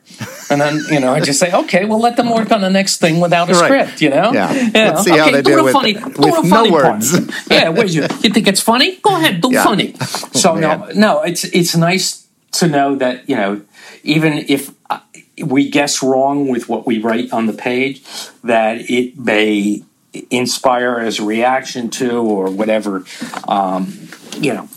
And 0.50 0.60
then 0.60 0.80
you 0.90 1.00
know, 1.00 1.12
I 1.12 1.20
just 1.20 1.40
say, 1.40 1.50
okay, 1.52 1.84
well, 1.86 1.98
let 2.00 2.16
them 2.16 2.30
work 2.30 2.50
on 2.52 2.60
the 2.60 2.68
next 2.70 2.98
thing 2.98 3.20
without 3.20 3.48
a 3.50 3.52
Right. 3.54 3.64
script. 3.64 4.02
You 4.02 4.10
know, 4.10 4.32
Yeah. 4.32 4.52
You 4.52 4.70
Let's 4.74 5.06
know? 5.06 5.14
see 5.14 5.18
how 5.18 5.30
they 5.30 5.42
do 5.42 5.56
do 5.56 5.64
with- 5.64 5.72
funny, 5.72 5.94
with 5.94 6.18
no 6.18 6.42
funny 6.44 6.70
words. 6.70 7.12
Part. 7.18 7.30
Yeah, 7.50 7.68
what 7.70 7.88
you, 7.90 8.02
you 8.02 8.30
think 8.30 8.46
it's 8.48 8.60
funny? 8.60 8.96
Go 8.96 9.16
ahead, 9.16 9.40
do 9.40 9.48
Yeah. 9.52 9.64
funny. 9.64 9.94
So 10.32 10.54
no, 10.66 10.88
no, 10.94 11.22
it's 11.22 11.44
it's 11.44 11.74
nice 11.76 12.26
to 12.52 12.66
know 12.68 12.96
that 12.96 13.28
you 13.28 13.36
know, 13.36 13.60
even 14.02 14.44
if 14.48 14.70
uh, 14.90 14.98
we 15.42 15.70
guess 15.70 16.02
wrong 16.02 16.48
with 16.48 16.68
what 16.68 16.86
we 16.86 16.98
write 16.98 17.32
on 17.32 17.46
the 17.46 17.52
page, 17.54 18.02
that 18.44 18.90
it 18.90 19.16
may 19.18 19.82
inspire 20.30 20.98
as 20.98 21.18
a 21.20 21.24
reaction 21.24 21.88
to 21.90 22.10
or 22.18 22.50
whatever, 22.50 23.04
um, 23.48 24.08
you 24.38 24.52
know, 24.54 24.68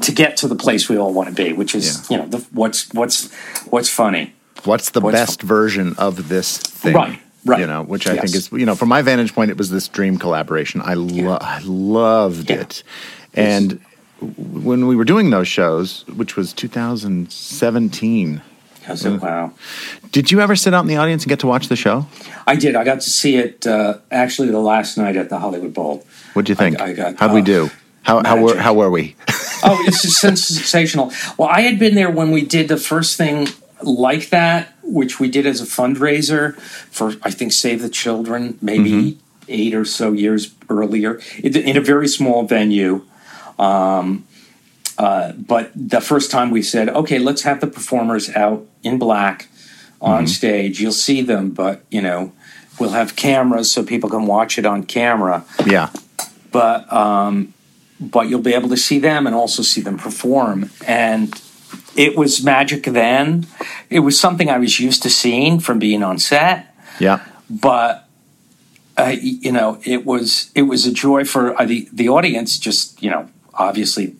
to 0.00 0.12
get 0.12 0.36
to 0.38 0.48
the 0.48 0.56
place 0.56 0.88
we 0.88 0.96
all 0.98 1.12
want 1.12 1.28
to 1.28 1.34
be, 1.34 1.52
which 1.52 1.74
is 1.74 2.08
you 2.10 2.16
know 2.16 2.26
the, 2.26 2.38
what's 2.52 2.92
what's 2.94 3.30
what's 3.70 3.88
funny. 3.88 4.32
What's 4.64 4.90
the 4.90 5.00
What's- 5.00 5.14
best 5.16 5.42
version 5.42 5.94
of 5.98 6.28
this 6.28 6.58
thing? 6.58 6.94
Right, 6.94 7.18
right. 7.44 7.60
You 7.60 7.66
know, 7.66 7.82
which 7.82 8.06
I 8.08 8.14
Yes. 8.14 8.22
think 8.24 8.34
is, 8.34 8.50
you 8.52 8.66
know, 8.66 8.74
from 8.74 8.88
my 8.88 9.00
vantage 9.02 9.32
point, 9.34 9.50
it 9.50 9.56
was 9.58 9.70
this 9.70 9.86
dream 9.86 10.18
collaboration. 10.18 10.80
I, 10.84 10.94
lo- 10.94 11.38
I 11.40 11.60
loved 11.62 12.50
Yeah. 12.50 12.62
it. 12.62 12.82
And 13.34 13.78
when 14.36 14.86
we 14.88 14.96
were 14.96 15.04
doing 15.04 15.30
those 15.30 15.46
shows, 15.46 16.04
which 16.16 16.34
was 16.36 16.52
2017, 16.54 18.40
I 18.88 18.94
said, 18.94 19.20
wow. 19.20 19.52
did 20.12 20.30
you 20.30 20.40
ever 20.40 20.56
sit 20.56 20.74
out 20.74 20.80
in 20.80 20.86
the 20.86 20.96
audience 20.96 21.24
and 21.24 21.28
get 21.28 21.40
to 21.40 21.46
watch 21.46 21.68
the 21.68 21.76
show? 21.76 22.06
I 22.46 22.56
did. 22.56 22.76
I 22.76 22.84
got 22.84 23.00
to 23.00 23.10
see 23.10 23.36
it 23.36 23.66
uh, 23.66 23.98
actually 24.10 24.50
the 24.50 24.60
last 24.60 24.96
night 24.96 25.16
at 25.16 25.28
the 25.28 25.38
Hollywood 25.38 25.74
Bowl. 25.74 26.06
What 26.34 26.44
do 26.44 26.52
you 26.52 26.56
think? 26.56 26.80
I 26.80 26.92
got, 26.92 27.16
How'd 27.16 27.32
we 27.32 27.40
uh, 27.40 27.44
do? 27.44 27.70
How, 28.02 28.22
how, 28.22 28.40
were, 28.40 28.56
how 28.56 28.74
were 28.74 28.90
we? 28.90 29.16
oh, 29.64 29.82
it's 29.86 30.02
just 30.02 30.20
sensational. 30.20 31.12
Well, 31.36 31.48
I 31.48 31.62
had 31.62 31.78
been 31.78 31.94
there 31.94 32.10
when 32.10 32.30
we 32.30 32.44
did 32.44 32.68
the 32.68 32.76
first 32.76 33.16
thing 33.16 33.48
like 33.82 34.30
that, 34.30 34.74
which 34.82 35.18
we 35.18 35.28
did 35.28 35.46
as 35.46 35.60
a 35.60 35.64
fundraiser 35.64 36.56
for, 36.90 37.14
I 37.22 37.30
think, 37.30 37.52
Save 37.52 37.82
the 37.82 37.88
Children, 37.88 38.58
maybe 38.62 39.18
eight 39.48 39.74
or 39.74 39.84
so 39.84 40.12
years 40.12 40.54
earlier, 40.68 41.20
in 41.42 41.56
in 41.56 41.76
a 41.76 41.80
very 41.80 42.08
small 42.08 42.44
venue. 42.44 43.04
Um, 43.58 44.25
uh, 44.98 45.32
but 45.32 45.70
the 45.74 46.00
first 46.00 46.30
time 46.30 46.50
we 46.50 46.62
said, 46.62 46.88
okay, 46.88 47.18
let's 47.18 47.42
have 47.42 47.60
the 47.60 47.66
performers 47.66 48.30
out 48.30 48.66
in 48.82 48.98
black 48.98 49.48
on 50.00 50.26
stage. 50.26 50.80
You'll 50.80 50.92
see 50.92 51.22
them, 51.22 51.50
but, 51.50 51.84
you 51.90 52.00
know, 52.02 52.32
we'll 52.78 52.90
have 52.90 53.16
cameras 53.16 53.70
so 53.70 53.82
people 53.82 54.10
can 54.10 54.26
watch 54.26 54.58
it 54.58 54.66
on 54.66 54.82
camera 54.84 55.44
yeah. 55.64 55.90
but 56.52 56.90
um, 56.92 57.54
but 57.98 58.28
you'll 58.28 58.42
be 58.42 58.52
able 58.54 58.68
to 58.68 58.76
see 58.76 58.98
them 58.98 59.26
and 59.26 59.34
also 59.34 59.62
see 59.62 59.80
them 59.80 59.96
perform. 59.96 60.70
And 60.86 61.32
it 61.96 62.16
was 62.16 62.44
magic 62.44 62.84
then. 62.84 63.46
It 63.88 64.00
was 64.00 64.20
something 64.20 64.50
I 64.50 64.58
was 64.58 64.78
used 64.78 65.02
to 65.04 65.10
seeing 65.10 65.60
from 65.60 65.78
being 65.78 66.02
on 66.02 66.18
set, 66.18 66.74
Yeah. 67.00 67.24
but 67.48 68.06
uh, 68.98 69.14
you 69.20 69.52
know, 69.52 69.78
it 69.84 70.04
was 70.06 70.50
it 70.54 70.62
was 70.62 70.86
a 70.86 70.92
joy 70.92 71.24
for 71.24 71.58
uh, 71.60 71.64
the 71.64 71.88
the 71.92 72.08
audience. 72.08 72.58
Just 72.58 73.02
you 73.02 73.10
know, 73.10 73.28
obviously 73.54 74.16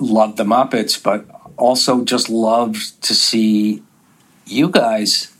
loved 0.00 0.36
the 0.36 0.44
Muppets, 0.44 1.00
but 1.02 1.26
also 1.56 2.04
just 2.04 2.28
loved 2.28 3.00
to 3.02 3.14
see 3.14 3.82
you 4.46 4.68
guys. 4.68 5.32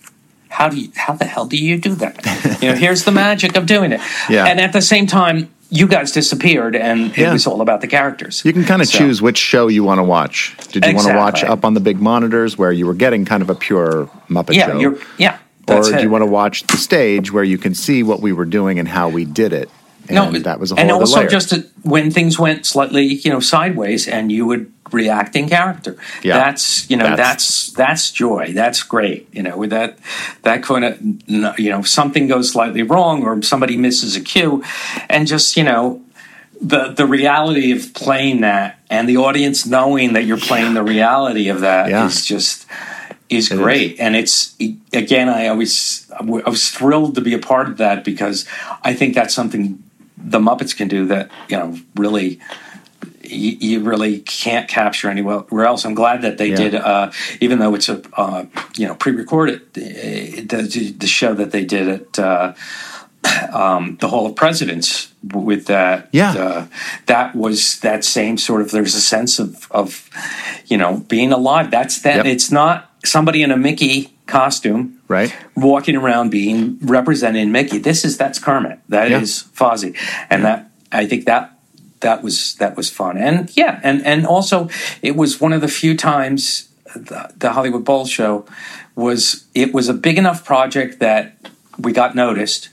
How 0.48 0.68
do 0.68 0.78
you, 0.78 0.90
how 0.96 1.14
the 1.14 1.24
hell 1.24 1.46
do 1.46 1.56
you 1.56 1.78
do 1.78 1.94
that? 1.96 2.58
you 2.62 2.68
know, 2.70 2.74
here's 2.76 3.04
the 3.04 3.12
magic 3.12 3.56
of 3.56 3.66
doing 3.66 3.92
it. 3.92 4.00
Yeah. 4.28 4.46
And 4.46 4.60
at 4.60 4.72
the 4.72 4.82
same 4.82 5.06
time, 5.06 5.48
you 5.70 5.86
guys 5.86 6.10
disappeared, 6.12 6.74
and 6.74 7.12
it 7.12 7.18
Yeah. 7.18 7.32
was 7.32 7.46
all 7.46 7.60
about 7.60 7.80
the 7.80 7.86
characters. 7.86 8.42
You 8.44 8.52
can 8.52 8.64
kind 8.64 8.82
of 8.82 8.88
So- 8.88 8.98
choose 8.98 9.22
which 9.22 9.38
show 9.38 9.68
you 9.68 9.84
want 9.84 9.98
to 9.98 10.02
watch. 10.04 10.56
Did 10.72 10.84
you 10.84 10.94
want 10.94 11.06
to 11.08 11.16
watch 11.16 11.44
up 11.44 11.64
on 11.64 11.74
the 11.74 11.80
big 11.80 12.00
monitors 12.00 12.58
where 12.58 12.72
you 12.72 12.86
were 12.86 12.94
getting 12.94 13.24
kind 13.24 13.42
of 13.42 13.50
a 13.50 13.54
pure 13.54 14.10
Muppet 14.28 14.54
Yeah, 14.54 14.66
show? 14.66 14.98
yeah. 15.18 15.38
or 15.68 15.82
do 15.82 15.94
it. 15.94 16.02
you 16.02 16.10
want 16.10 16.22
to 16.22 16.26
watch 16.26 16.64
the 16.66 16.76
stage 16.76 17.30
where 17.32 17.44
you 17.44 17.56
can 17.56 17.74
see 17.76 18.02
what 18.02 18.20
we 18.20 18.32
were 18.32 18.44
doing 18.44 18.80
and 18.80 18.88
how 18.88 19.08
we 19.08 19.24
did 19.24 19.52
it? 19.52 19.70
And 20.10 20.32
no, 20.32 20.38
that 20.40 20.58
was 20.60 20.70
a 20.72 20.74
whole 20.74 20.82
and 20.82 20.90
also 20.90 21.20
layer. 21.20 21.28
just 21.28 21.50
to, 21.50 21.64
when 21.82 22.10
things 22.10 22.38
went 22.38 22.66
slightly, 22.66 23.04
you 23.06 23.30
know, 23.30 23.40
sideways, 23.40 24.06
and 24.08 24.30
you 24.30 24.46
would 24.46 24.72
react 24.92 25.36
in 25.36 25.48
character. 25.48 25.96
Yeah. 26.22 26.36
That's 26.36 26.90
you 26.90 26.96
know 26.96 27.04
That's- 27.04 27.18
that's 27.28 27.72
that's 27.72 28.10
joy. 28.10 28.52
That's 28.52 28.82
great. 28.82 29.28
You 29.32 29.42
know, 29.44 29.56
with 29.56 29.70
that 29.70 29.98
that 30.42 30.62
kind 30.62 30.84
of 30.84 31.00
you 31.58 31.70
know 31.70 31.82
something 31.82 32.26
goes 32.28 32.50
slightly 32.50 32.82
wrong 32.82 33.22
or 33.24 33.40
somebody 33.42 33.76
misses 33.76 34.16
a 34.16 34.20
cue, 34.20 34.62
and 35.08 35.26
just 35.26 35.56
you 35.56 35.64
know. 35.64 36.02
The, 36.62 36.92
the 36.92 37.06
reality 37.06 37.72
of 37.72 37.94
playing 37.94 38.42
that 38.42 38.80
and 38.90 39.08
the 39.08 39.16
audience 39.16 39.64
knowing 39.64 40.12
that 40.12 40.24
you're 40.26 40.36
playing 40.36 40.74
the 40.74 40.82
reality 40.82 41.48
of 41.48 41.60
that 41.62 41.86
is 41.86 41.92
Yeah. 41.92 42.36
just 42.36 42.66
is 43.30 43.50
It 43.50 43.54
is. 43.54 43.58
great, 43.58 43.98
and 43.98 44.14
it's 44.14 44.54
again. 44.92 45.30
I 45.30 45.46
always 45.46 46.06
I 46.20 46.22
was 46.50 46.68
thrilled 46.68 47.14
to 47.14 47.22
be 47.22 47.32
a 47.32 47.38
part 47.38 47.66
of 47.68 47.78
that 47.78 48.04
because 48.04 48.44
I 48.82 48.92
think 48.92 49.14
that's 49.14 49.32
something 49.32 49.82
the 50.22 50.38
Muppets 50.38 50.76
can 50.76 50.88
do 50.88 51.06
that 51.06 51.30
you 51.48 51.56
know 51.56 51.76
really 51.96 52.40
you, 53.22 53.80
really 53.80 54.20
can't 54.20 54.68
capture 54.68 55.08
anywhere 55.08 55.64
else. 55.64 55.84
I'm 55.84 55.94
glad 55.94 56.22
that 56.22 56.38
they 56.38 56.48
Yeah. 56.48 56.56
did, 56.56 56.74
uh, 56.74 57.10
even 57.40 57.58
though 57.58 57.74
it's 57.74 57.88
a 57.88 58.02
uh, 58.16 58.46
you 58.76 58.86
know 58.86 58.94
pre-recorded 58.94 59.72
the, 59.74 60.94
the 60.98 61.06
show 61.06 61.34
that 61.34 61.50
they 61.52 61.64
did 61.64 61.88
at 61.88 62.18
uh, 62.18 62.52
um, 63.52 63.96
the 64.00 64.08
Hall 64.08 64.26
of 64.26 64.34
Presidents 64.36 65.12
with 65.22 65.66
that. 65.66 66.08
Yeah. 66.12 66.32
uh, 66.32 66.66
that 67.06 67.34
was 67.34 67.78
that 67.80 68.04
same 68.04 68.36
sort 68.38 68.62
of. 68.62 68.70
There's 68.70 68.94
a 68.94 69.00
sense 69.00 69.38
of 69.38 69.70
of 69.70 70.10
you 70.66 70.76
know 70.76 70.98
being 71.08 71.32
alive. 71.32 71.70
That's 71.70 72.02
that. 72.02 72.16
Yep. 72.16 72.26
It's 72.26 72.50
not 72.50 72.90
somebody 73.04 73.42
in 73.42 73.50
a 73.50 73.56
Mickey 73.56 74.12
costume 74.26 74.99
Right. 75.10 75.34
walking 75.56 75.96
around 75.96 76.30
being 76.30 76.78
representing 76.82 77.50
Mickey. 77.50 77.78
This 77.78 78.04
is 78.04 78.16
that's 78.16 78.38
Kermit. 78.38 78.78
That 78.88 79.10
is 79.10 79.42
Yeah. 79.42 79.58
Fozzie, 79.58 79.96
and 80.30 80.44
that 80.44 80.70
I 80.92 81.06
think 81.06 81.24
that 81.26 81.58
that 82.00 82.22
was 82.22 82.54
that 82.60 82.76
was 82.76 82.88
fun. 82.90 83.18
And 83.18 83.50
yeah, 83.56 83.80
and 83.82 84.06
and 84.06 84.24
also 84.24 84.68
it 85.02 85.16
was 85.16 85.40
one 85.40 85.52
of 85.52 85.60
the 85.62 85.68
few 85.68 85.96
times 85.96 86.68
the, 86.94 87.30
the 87.36 87.52
Hollywood 87.52 87.84
Bowl 87.84 88.06
show 88.06 88.44
was 88.94 89.46
it 89.54 89.74
was 89.74 89.88
a 89.88 89.94
big 89.94 90.16
enough 90.16 90.44
project 90.44 91.00
that 91.00 91.34
we 91.76 91.92
got 91.92 92.14
noticed, 92.14 92.68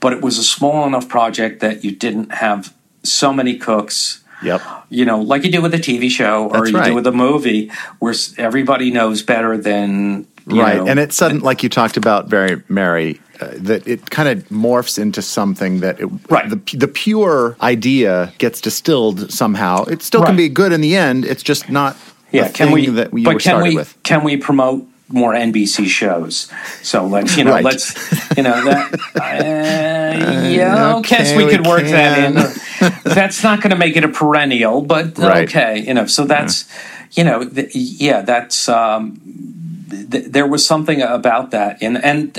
but 0.00 0.12
it 0.12 0.20
was 0.20 0.38
a 0.38 0.44
small 0.44 0.86
enough 0.86 1.08
project 1.08 1.60
that 1.60 1.82
you 1.84 1.92
didn't 1.92 2.30
have 2.34 2.74
so 3.02 3.32
many 3.32 3.56
cooks 3.56 4.20
Yep. 4.42 4.60
you 4.90 5.06
know, 5.06 5.20
like 5.20 5.44
you 5.44 5.50
do 5.50 5.62
with 5.62 5.72
a 5.72 5.78
TV 5.78 6.10
show 6.10 6.48
or 6.48 6.58
That's 6.58 6.70
you 6.72 6.78
right. 6.78 6.88
do 6.88 6.94
with 6.94 7.06
a 7.06 7.12
movie, 7.12 7.70
where 7.98 8.12
everybody 8.36 8.90
knows 8.90 9.22
better 9.22 9.56
than 9.56 10.26
right. 10.46 10.76
know. 10.76 10.86
and 10.86 10.98
it's 10.98 11.16
sudden, 11.16 11.40
like 11.40 11.62
you 11.62 11.68
talked 11.68 11.96
about, 11.96 12.28
very 12.28 12.62
Mary, 12.68 13.20
uh, 13.40 13.48
that 13.56 13.86
it 13.86 14.10
kind 14.10 14.28
of 14.28 14.48
morphs 14.48 14.98
into 14.98 15.22
something 15.22 15.80
that 15.80 16.00
it, 16.00 16.08
Right. 16.30 16.48
the 16.48 16.76
the 16.76 16.88
pure 16.88 17.56
idea 17.60 18.32
gets 18.38 18.60
distilled 18.60 19.30
somehow. 19.32 19.84
It 19.84 20.02
still 20.02 20.22
can 20.24 20.36
be 20.36 20.48
good 20.48 20.72
in 20.72 20.80
the 20.80 20.96
end. 20.96 21.24
It's 21.24 21.42
just 21.42 21.68
not 21.70 21.96
yeah. 22.30 22.48
Can 22.50 22.72
we? 22.72 22.86
that 22.88 23.12
you 23.12 23.24
but 23.24 23.40
can 23.40 23.62
we? 23.62 23.74
with. 23.74 23.96
Can 24.02 24.24
we 24.24 24.36
promote 24.36 24.86
more 25.08 25.34
NBC 25.34 25.86
shows? 25.86 26.48
So 26.82 27.06
let's 27.06 27.36
you 27.36 27.44
know, 27.44 27.52
Right. 27.52 27.64
let's 27.64 27.94
you 28.36 28.42
know 28.42 28.64
that. 28.64 29.00
Uh, 30.14 30.48
yeah, 30.48 30.96
okay, 30.96 31.22
okay, 31.22 31.36
we 31.36 31.44
we 31.44 31.50
could 31.50 31.66
work 31.66 31.82
that 31.84 32.24
in. 32.24 32.34
that's 33.14 33.42
not 33.42 33.60
going 33.60 33.70
to 33.70 33.76
make 33.76 33.96
it 33.96 34.04
a 34.04 34.08
perennial, 34.08 34.80
but 34.82 35.18
Right. 35.18 35.48
okay, 35.48 35.80
you 35.80 35.92
know. 35.92 36.06
So 36.06 36.24
that's 36.24 36.66
you 37.12 37.24
know, 37.24 37.44
th- 37.48 37.74
yeah, 37.74 38.22
that's. 38.22 38.68
Um, 38.68 39.20
th- 40.10 40.26
there 40.26 40.46
was 40.46 40.66
something 40.66 41.00
about 41.02 41.50
that, 41.50 41.82
and 41.82 41.96
and 42.04 42.36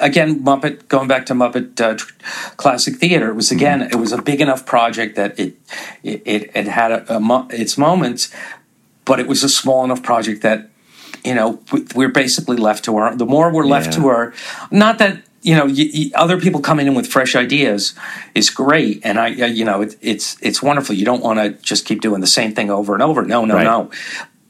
again, 0.00 0.40
Muppet 0.40 0.88
going 0.88 1.08
back 1.08 1.26
to 1.26 1.34
Muppet 1.34 1.80
uh, 1.80 1.94
tr- 1.94 2.12
Classic 2.56 2.96
Theater. 2.96 3.30
It 3.30 3.34
was 3.36 3.50
again, 3.50 3.82
it 3.82 3.96
was 3.96 4.12
a 4.12 4.20
big 4.22 4.40
enough 4.40 4.64
project 4.66 5.16
that 5.16 5.38
it 5.38 5.54
it, 6.02 6.22
it, 6.24 6.50
it 6.54 6.66
had 6.68 6.92
a, 6.92 7.16
a 7.16 7.20
mo- 7.20 7.46
its 7.50 7.76
moments, 7.78 8.32
but 9.04 9.18
it 9.20 9.26
was 9.26 9.42
a 9.44 9.48
small 9.48 9.84
enough 9.84 10.02
project 10.02 10.42
that 10.42 10.68
you 11.24 11.34
know 11.34 11.58
we- 11.72 11.86
we're 11.94 12.08
basically 12.12 12.56
left 12.56 12.84
to 12.84 12.96
our. 12.96 13.16
The 13.16 13.26
more 13.26 13.50
we're 13.52 13.66
left 13.66 13.92
Yeah. 13.94 14.02
to 14.02 14.08
our, 14.08 14.32
not 14.70 14.98
that. 14.98 15.22
You 15.44 15.56
know, 15.56 15.64
y 15.66 15.90
y 15.92 16.10
other 16.14 16.38
people 16.40 16.60
coming 16.60 16.86
in 16.86 16.94
with 16.94 17.08
fresh 17.08 17.34
ideas 17.34 17.94
is 18.32 18.48
great, 18.48 19.00
and 19.04 19.18
I, 19.18 19.26
I 19.26 19.46
you 19.46 19.64
know, 19.64 19.82
it, 19.82 19.96
it's 20.00 20.36
it's 20.40 20.62
wonderful. 20.62 20.94
You 20.94 21.04
don't 21.04 21.20
want 21.20 21.40
to 21.40 21.50
just 21.64 21.84
keep 21.84 22.00
doing 22.00 22.20
the 22.20 22.28
same 22.28 22.54
thing 22.54 22.70
over 22.70 22.94
and 22.94 23.02
over. 23.02 23.24
No, 23.24 23.44
no, 23.44 23.54
Right. 23.56 23.64
no 23.64 23.90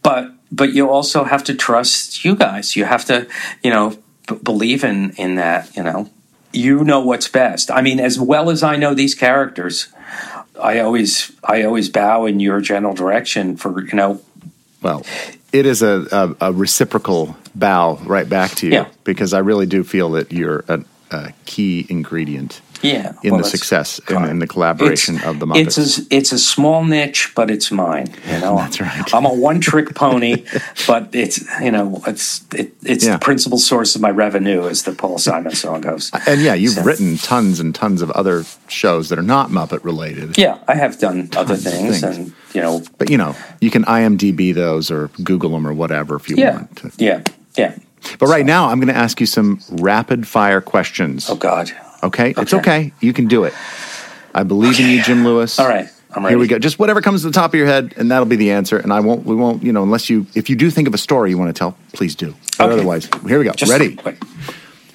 but 0.03 0.32
but 0.53 0.73
you 0.75 0.89
also 0.89 1.25
have 1.25 1.43
to 1.45 1.55
trust 1.55 2.25
you 2.25 2.37
guys. 2.37 2.77
You 2.77 2.85
have 2.85 3.05
to, 3.07 3.27
you 3.65 3.71
know, 3.71 3.97
b- 4.29 4.37
believe 4.43 4.85
in 4.85 5.11
in 5.17 5.35
that. 5.37 5.75
You 5.77 5.83
know, 5.83 6.11
you 6.53 6.85
know 6.85 7.01
what's 7.01 7.29
best. 7.29 7.71
I 7.71 7.81
mean, 7.83 7.99
as 7.99 8.21
well 8.21 8.51
as 8.51 8.63
I 8.63 8.77
know 8.77 8.95
these 8.95 9.15
characters, 9.15 9.89
I 10.63 10.81
always 10.81 11.33
I 11.43 11.63
always 11.63 11.89
bow 11.89 12.27
in 12.27 12.39
your 12.41 12.61
general 12.61 12.95
direction 12.95 13.57
for 13.57 13.81
you 13.83 13.95
know. 13.95 14.21
Well, 14.83 15.05
it 15.53 15.65
is 15.67 15.83
a, 15.83 16.07
a, 16.41 16.49
a 16.49 16.53
reciprocal 16.53 17.37
bow 17.55 17.97
right 18.05 18.29
back 18.29 18.51
to 18.57 18.67
you 18.67 18.73
Yeah. 18.73 18.89
because 19.05 19.33
I 19.33 19.39
really 19.39 19.67
do 19.67 19.85
feel 19.85 20.11
that 20.13 20.33
you're 20.33 20.65
a, 20.69 20.83
a 21.11 21.33
key 21.45 21.87
ingredient 21.89 22.61
Yeah, 22.83 23.13
in 23.23 23.33
well, 23.35 23.43
the 23.43 23.49
success 23.49 24.01
and 24.09 24.27
in 24.27 24.39
the 24.41 24.47
collaboration 24.47 25.15
It's- 25.17 25.29
of 25.31 25.39
the 25.39 25.47
Muppets. 25.47 25.79
It's 25.79 25.99
a, 25.99 26.03
it's 26.11 26.33
a 26.33 26.39
small 26.39 26.85
niche, 26.85 27.33
but 27.35 27.51
it's 27.51 27.71
mine. 27.71 28.13
You 28.27 28.39
know, 28.41 28.57
That's 28.57 28.81
right. 28.81 29.15
I'm 29.15 29.25
a 29.25 29.33
one 29.33 29.61
trick 29.61 29.95
pony, 29.95 30.45
but 30.87 31.09
it's 31.15 31.45
you 31.61 31.71
know 31.71 32.03
it's 32.07 32.43
it, 32.55 32.75
it's 32.83 33.05
Yeah. 33.07 33.13
the 33.15 33.19
principal 33.25 33.59
source 33.59 33.95
of 33.95 34.01
my 34.03 34.11
revenue, 34.11 34.67
as 34.67 34.83
the 34.83 34.93
Paul 34.93 35.19
Simon 35.19 35.55
song 35.55 35.81
goes. 35.83 36.11
and 36.27 36.41
yeah, 36.43 36.55
you've 36.55 36.73
So- 36.75 36.83
written 36.83 37.17
tons 37.19 37.61
and 37.61 37.75
tons 37.75 38.03
of 38.03 38.11
other 38.13 38.45
shows 38.69 39.09
that 39.11 39.19
are 39.19 39.23
not 39.37 39.51
Muppet 39.51 39.85
related. 39.85 40.37
Yeah, 40.37 40.59
I 40.69 40.75
have 40.75 40.99
done 40.99 41.29
other 41.37 41.57
things, 41.57 42.01
things. 42.01 42.17
and 42.17 42.33
you 42.55 42.61
know, 42.61 42.83
But 42.99 43.11
you 43.11 43.17
know, 43.19 43.35
you 43.61 43.71
can 43.71 43.85
IMDb 43.85 44.53
those 44.55 44.91
or 44.91 45.09
Google 45.23 45.51
them 45.51 45.67
or 45.67 45.73
whatever 45.73 46.17
if 46.17 46.29
you 46.29 46.37
yeah, 46.37 46.57
want. 46.57 46.77
To. 46.79 46.91
yeah, 46.99 47.23
yeah. 47.57 47.77
But 48.19 48.27
right 48.27 48.45
now, 48.45 48.69
I'm 48.69 48.81
going 48.81 48.93
to 48.93 48.99
ask 49.01 49.21
you 49.21 49.27
some 49.27 49.61
rapid 49.71 50.27
fire 50.27 50.61
questions. 50.61 51.31
Oh 51.31 51.37
God. 51.37 51.71
Okay? 52.03 52.31
It's 52.37 52.53
Okay. 52.53 52.57
okay. 52.59 52.93
You 53.01 53.13
can 53.13 53.27
do 53.29 53.45
it. 53.45 53.55
I 54.35 54.43
believe 54.43 54.79
in 54.81 54.89
you, 54.89 55.03
Jim 55.03 55.25
Lewis. 55.25 55.59
All 55.59 55.69
right, 55.69 55.89
I'm 56.15 56.23
ready. 56.25 56.33
Here 56.33 56.39
we 56.39 56.47
go. 56.49 56.59
Just 56.59 56.79
whatever 56.79 57.01
comes 57.01 57.21
to 57.23 57.29
the 57.29 57.33
top 57.33 57.51
of 57.53 57.55
your 57.55 57.67
head, 57.67 57.95
and 57.97 58.11
that'll 58.11 58.25
be 58.27 58.37
the 58.37 58.51
answer. 58.53 58.79
And 58.79 58.93
I 58.93 59.01
won't. 59.01 59.25
We 59.27 59.35
won't. 59.37 59.63
You 59.63 59.73
know, 59.73 59.83
unless 59.83 60.09
you, 60.11 60.27
if 60.35 60.49
you 60.51 60.57
do 60.57 60.71
think 60.71 60.89
of 60.89 60.95
a 60.95 60.99
story 60.99 61.31
you 61.31 61.39
want 61.39 61.55
to 61.55 61.59
tell, 61.59 61.77
please 61.93 62.15
do. 62.15 62.35
But 62.59 62.65
Okay. 62.71 62.75
otherwise, 62.75 63.09
here 63.27 63.39
we 63.39 63.45
go. 63.45 63.53
Just 63.53 63.71
Ready? 63.71 63.99
Wait. 64.05 64.17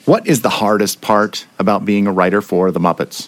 What 0.06 0.26
is 0.26 0.42
the 0.42 0.50
hardest 0.50 1.02
part 1.02 1.46
about 1.60 1.86
being 1.86 2.08
a 2.08 2.12
writer 2.12 2.42
for 2.42 2.72
the 2.72 2.80
Muppets? 2.80 3.28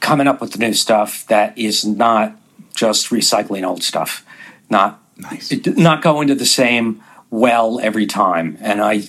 Coming 0.00 0.26
up 0.26 0.40
with 0.40 0.58
new 0.58 0.72
stuff 0.72 1.26
that 1.28 1.56
is 1.58 1.84
not 1.84 2.36
just 2.74 3.10
recycling 3.10 3.66
old 3.66 3.82
stuff, 3.82 4.24
not 4.70 5.00
Nice. 5.16 5.52
not 5.66 6.02
going 6.02 6.28
to 6.28 6.34
the 6.34 6.44
same 6.46 7.00
well 7.30 7.80
every 7.80 8.06
time. 8.06 8.56
And 8.60 8.80
I, 8.82 9.04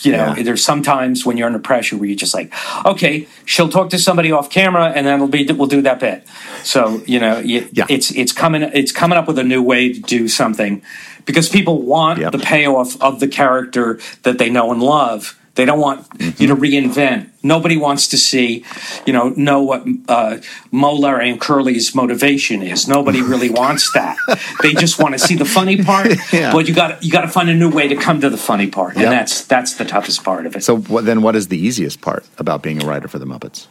you 0.00 0.12
know, 0.12 0.34
Yeah. 0.36 0.42
there's 0.42 0.64
sometimes 0.64 1.24
when 1.24 1.36
you're 1.36 1.46
under 1.46 1.58
pressure 1.58 1.96
where 1.96 2.06
you're 2.08 2.16
just 2.16 2.34
like, 2.34 2.52
okay, 2.84 3.26
she'll 3.44 3.68
talk 3.68 3.90
to 3.90 3.98
somebody 3.98 4.30
off 4.32 4.50
camera, 4.50 4.92
and 4.94 5.06
then 5.06 5.14
it'll 5.14 5.28
be 5.28 5.46
we'll 5.52 5.68
do 5.68 5.82
that 5.82 6.00
bit. 6.00 6.26
So 6.62 7.02
you 7.06 7.18
know, 7.18 7.38
you, 7.38 7.68
Yeah. 7.72 7.86
it's 7.88 8.10
it's 8.10 8.32
coming 8.32 8.62
it's 8.62 8.92
coming 8.92 9.18
up 9.18 9.26
with 9.26 9.38
a 9.38 9.44
new 9.44 9.62
way 9.62 9.92
to 9.92 10.00
do 10.00 10.28
something 10.28 10.82
because 11.24 11.48
people 11.48 11.82
want 11.82 12.20
Yep. 12.20 12.32
the 12.32 12.38
payoff 12.38 13.00
of 13.00 13.20
the 13.20 13.28
character 13.28 13.98
that 14.22 14.38
they 14.38 14.50
know 14.50 14.70
and 14.72 14.82
love. 14.82 15.36
They 15.56 15.64
don't 15.64 15.80
want 15.80 16.06
you 16.38 16.46
to 16.48 16.54
reinvent. 16.56 17.30
Nobody 17.42 17.76
wants 17.76 18.08
to 18.08 18.18
see, 18.18 18.64
you 19.06 19.12
know, 19.12 19.30
know 19.30 19.62
what 19.62 19.84
uh, 20.08 20.38
Molar 20.70 21.18
and 21.20 21.40
Curly's 21.40 21.94
motivation 21.94 22.62
is. 22.62 22.86
Nobody 22.86 23.22
really 23.32 23.50
wants 23.50 23.90
that. 23.94 24.16
They 24.62 24.74
just 24.74 24.98
want 25.00 25.14
to 25.14 25.18
see 25.18 25.34
the 25.34 25.44
funny 25.44 25.82
part. 25.82 26.08
Yeah. 26.32 26.52
But 26.52 26.68
you 26.68 26.74
got 26.74 27.02
you 27.02 27.10
got 27.10 27.22
to 27.22 27.28
find 27.28 27.48
a 27.48 27.54
new 27.54 27.70
way 27.70 27.88
to 27.88 27.96
come 27.96 28.20
to 28.20 28.28
the 28.28 28.36
funny 28.36 28.66
part, 28.66 28.94
Yep. 28.96 29.04
and 29.04 29.12
that's 29.12 29.44
that's 29.46 29.74
the 29.74 29.84
toughest 29.84 30.22
part 30.24 30.44
of 30.46 30.54
it. 30.56 30.62
So 30.64 30.76
what, 30.78 31.04
then, 31.06 31.22
what 31.22 31.34
is 31.34 31.48
the 31.48 31.58
easiest 31.58 32.00
part 32.02 32.26
about 32.38 32.62
being 32.62 32.82
a 32.82 32.86
writer 32.86 33.08
for 33.08 33.18
the 33.18 33.26
Muppets? 33.26 33.66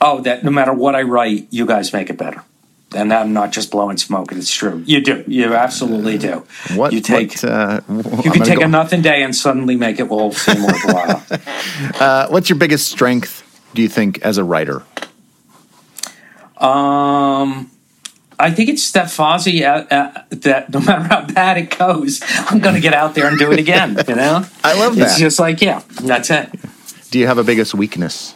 oh, 0.00 0.20
that 0.22 0.42
no 0.42 0.50
matter 0.50 0.72
what 0.72 0.96
I 0.96 1.02
write, 1.02 1.46
you 1.50 1.64
guys 1.64 1.92
make 1.92 2.10
it 2.10 2.18
better. 2.18 2.42
And 2.94 3.12
I'm 3.12 3.32
not 3.32 3.52
just 3.52 3.70
blowing 3.70 3.96
smoke. 3.96 4.32
It's 4.32 4.52
true. 4.52 4.82
You 4.86 5.00
do. 5.00 5.24
You 5.26 5.54
absolutely 5.54 6.18
do. 6.18 6.44
What 6.74 6.92
you 6.92 7.00
take? 7.00 7.32
What, 7.42 7.44
uh, 7.44 7.80
you 8.24 8.30
can 8.30 8.42
take 8.42 8.60
a 8.60 8.68
nothing 8.68 9.02
day 9.02 9.22
and 9.22 9.34
suddenly 9.34 9.76
make 9.76 9.98
it 10.00 10.10
all 10.10 10.32
seem 10.32 10.62
worthwhile. 10.62 11.24
Uh, 11.98 12.26
what's 12.28 12.48
your 12.48 12.58
biggest 12.58 12.88
strength? 12.88 13.42
Do 13.74 13.82
you 13.82 13.88
think 13.88 14.20
as 14.22 14.38
a 14.38 14.44
writer? 14.44 14.82
Um, 16.56 17.70
I 18.38 18.50
think 18.50 18.68
it's 18.68 18.90
that 18.92 19.06
Fozzie 19.06 19.62
uh, 19.62 19.86
uh, 19.94 20.24
that 20.30 20.70
no 20.70 20.80
matter 20.86 21.02
how 21.02 21.26
bad 21.26 21.58
it 21.58 21.76
goes, 21.76 22.20
I'm 22.48 22.60
going 22.60 22.74
to 22.74 22.80
get 22.80 22.94
out 22.94 23.14
there 23.14 23.26
and 23.26 23.38
do 23.38 23.52
it 23.52 23.58
again. 23.58 23.96
You 24.06 24.16
know, 24.16 24.44
I 24.64 24.78
love 24.78 24.96
that. 24.96 25.04
It's 25.04 25.18
just 25.18 25.38
like 25.38 25.60
yeah, 25.60 25.82
that's 26.02 26.30
it. 26.30 26.50
Do 27.10 27.18
you 27.18 27.26
have 27.26 27.38
a 27.38 27.44
biggest 27.44 27.74
weakness 27.74 28.34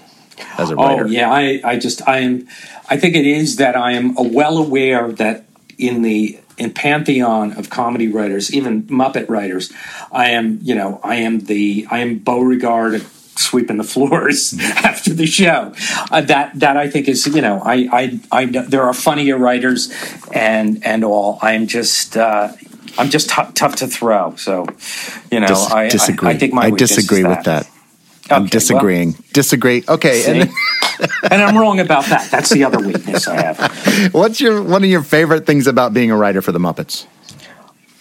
as 0.59 0.71
a 0.71 0.77
writer? 0.77 1.05
Oh 1.05 1.07
yeah, 1.07 1.31
I, 1.31 1.61
I 1.65 1.79
just 1.79 2.07
I 2.07 2.19
am 2.19 2.49
I 2.89 2.97
think 2.97 3.17
it 3.17 3.27
is 3.27 3.57
that 3.57 3.77
I 3.77 3.93
am 3.93 4.15
well 4.15 4.59
aware 4.59 5.11
that 5.13 5.45
in 5.79 6.03
the 6.03 6.39
in 6.59 6.73
pantheon 6.73 7.53
of 7.53 7.69
comedy 7.69 8.09
writers, 8.09 8.53
even 8.55 8.85
Muppet 8.85 9.29
writers, 9.29 9.73
I 10.11 10.31
am 10.31 10.59
you 10.63 10.75
know 10.75 11.01
I 11.03 11.17
am 11.17 11.41
the 11.41 11.87
I 11.91 11.99
am 11.99 12.19
Beauregard 12.19 13.05
sweeping 13.39 13.77
the 13.77 13.85
floors 13.95 14.59
after 14.61 15.13
the 15.13 15.27
show. 15.27 15.75
Uh, 16.11 16.21
that 16.23 16.59
that 16.59 16.77
I 16.77 16.89
think 16.89 17.09
is 17.09 17.27
you 17.27 17.43
know 17.43 17.61
I 17.65 17.89
I 17.93 18.21
I 18.33 18.47
there 18.47 18.83
are 18.83 18.95
funnier 18.95 19.37
writers 19.39 19.93
and 20.33 20.85
and 20.85 21.05
all. 21.05 21.39
I'm 21.43 21.67
just. 21.67 22.17
Uh, 22.17 22.53
I'm 22.99 23.11
just 23.11 23.29
tou- 23.29 23.53
tough 23.53 23.77
to 23.77 23.89
throw, 23.89 24.37
so 24.37 24.65
you 25.31 25.41
know. 25.41 25.49
Dis- 25.49 25.71
I, 25.71 25.85
I- 25.85 25.89
disagree. 25.91 26.31
I, 26.31 26.39
think 26.39 26.55
my 26.55 26.69
is 26.69 26.75
disagree 26.77 27.25
with 27.25 27.45
that. 27.45 27.69
I'm 28.31 28.43
Okay, 28.43 28.43
well, 28.43 28.47
disagreeing. 28.49 29.13
Disagree. 29.33 29.85
Okay. 29.89 30.41
And 30.43 30.51
and 31.31 31.43
I'm 31.43 31.57
wrong 31.63 31.81
about 31.81 32.05
that. 32.07 32.31
That's 32.31 32.51
the 32.51 32.65
other 32.65 32.79
weakness 32.81 33.27
I 33.29 33.41
have. 33.43 34.15
what's 34.15 34.41
your 34.41 34.63
one 34.63 34.83
of 34.85 34.91
your 34.91 35.03
favorite 35.03 35.47
things 35.47 35.67
about 35.67 35.93
being 35.95 36.11
a 36.11 36.17
writer 36.17 36.43
for 36.43 36.53
the 36.53 36.59
Muppets? 36.59 37.07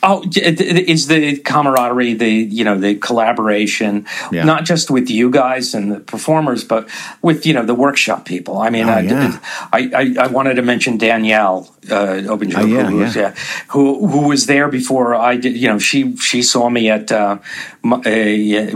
Oh, 0.07 0.23
it- 0.36 1.07
the 1.07 1.38
camaraderie, 1.38 2.14
the 2.14 2.30
you 2.30 2.64
know 2.64 2.77
the 2.77 2.95
collaboration, 2.95 4.06
Yeah. 4.32 4.44
not 4.45 4.64
just 4.65 4.90
with 4.91 5.10
you 5.10 5.30
guys 5.30 5.73
and 5.73 5.91
the 5.91 5.99
performers, 5.99 6.64
but 6.64 6.88
with 7.22 7.45
you 7.45 7.53
know 7.53 7.65
the 7.65 7.73
workshop 7.76 8.26
people. 8.26 8.57
I 8.57 8.69
mean, 8.69 8.88
Oh, 8.88 8.94
I, 8.94 8.99
yeah. 9.02 9.40
I, 9.73 9.80
I 10.02 10.15
I 10.26 10.27
wanted 10.27 10.56
to 10.56 10.61
mention 10.61 10.98
Danielle 10.98 11.68
uh, 11.91 12.22
Obinger, 12.34 12.57
Oh, 12.57 12.65
yeah, 12.65 12.86
who, 12.90 12.98
was, 12.98 13.15
yeah. 13.15 13.34
who 13.69 14.07
who 14.07 14.27
was 14.27 14.45
there 14.45 14.68
before 14.69 15.15
I 15.15 15.38
did. 15.38 15.56
You 15.57 15.68
know, 15.69 15.80
she 15.80 16.15
she 16.18 16.41
saw 16.44 16.69
me 16.69 16.90
at 16.90 17.11
uh, 17.11 17.38
uh, 17.84 17.99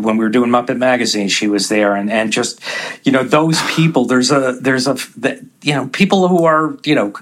when 0.06 0.18
we 0.18 0.24
were 0.26 0.30
doing 0.30 0.50
Muppet 0.52 0.78
Magazine. 0.78 1.28
She 1.30 1.48
was 1.48 1.70
there, 1.70 1.96
and 1.96 2.10
and 2.12 2.32
just 2.32 2.60
you 3.04 3.12
know 3.12 3.24
those 3.24 3.62
people. 3.76 4.06
There's 4.06 4.32
a 4.32 4.54
there's 4.62 4.88
a 4.88 4.96
that, 5.18 5.40
you 5.62 5.74
know 5.74 5.88
people 5.88 6.28
who 6.28 6.46
are 6.46 6.78
you 6.86 6.96
know 6.96 7.14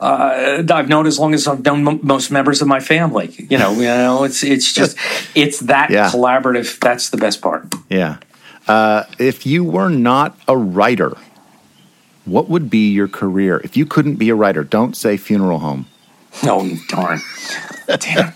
uh, 0.00 0.62
I've 0.70 0.88
known 0.88 1.06
as 1.06 1.18
long 1.18 1.34
as 1.34 1.46
I've 1.46 1.64
known 1.64 1.86
m- 1.88 2.00
most 2.02 2.30
members 2.30 2.62
of 2.62 2.68
my 2.68 2.80
family. 2.80 3.46
You 3.50 3.58
know, 3.58 3.72
you 3.72 3.82
know, 3.82 4.24
it's 4.24 4.42
it's 4.42 4.72
just 4.72 4.96
it's 5.34 5.60
that 5.60 5.90
Yeah. 5.90 6.08
collaborative. 6.10 6.78
That's 6.80 7.10
the 7.10 7.16
best 7.16 7.42
part. 7.42 7.66
Yeah. 7.90 8.16
Uh, 8.68 9.04
if 9.18 9.44
you 9.44 9.64
were 9.64 9.88
not 9.90 10.38
a 10.46 10.56
writer, 10.56 11.16
what 12.24 12.48
would 12.48 12.70
be 12.70 12.90
your 12.92 13.08
career? 13.08 13.60
If 13.64 13.76
you 13.76 13.84
couldn't 13.86 14.16
be 14.16 14.28
a 14.30 14.34
writer, 14.34 14.62
don't 14.62 14.96
say 14.96 15.16
funeral 15.16 15.58
home. 15.58 15.86
No, 16.44 16.70
darn! 16.88 17.20
Damn. 17.98 18.32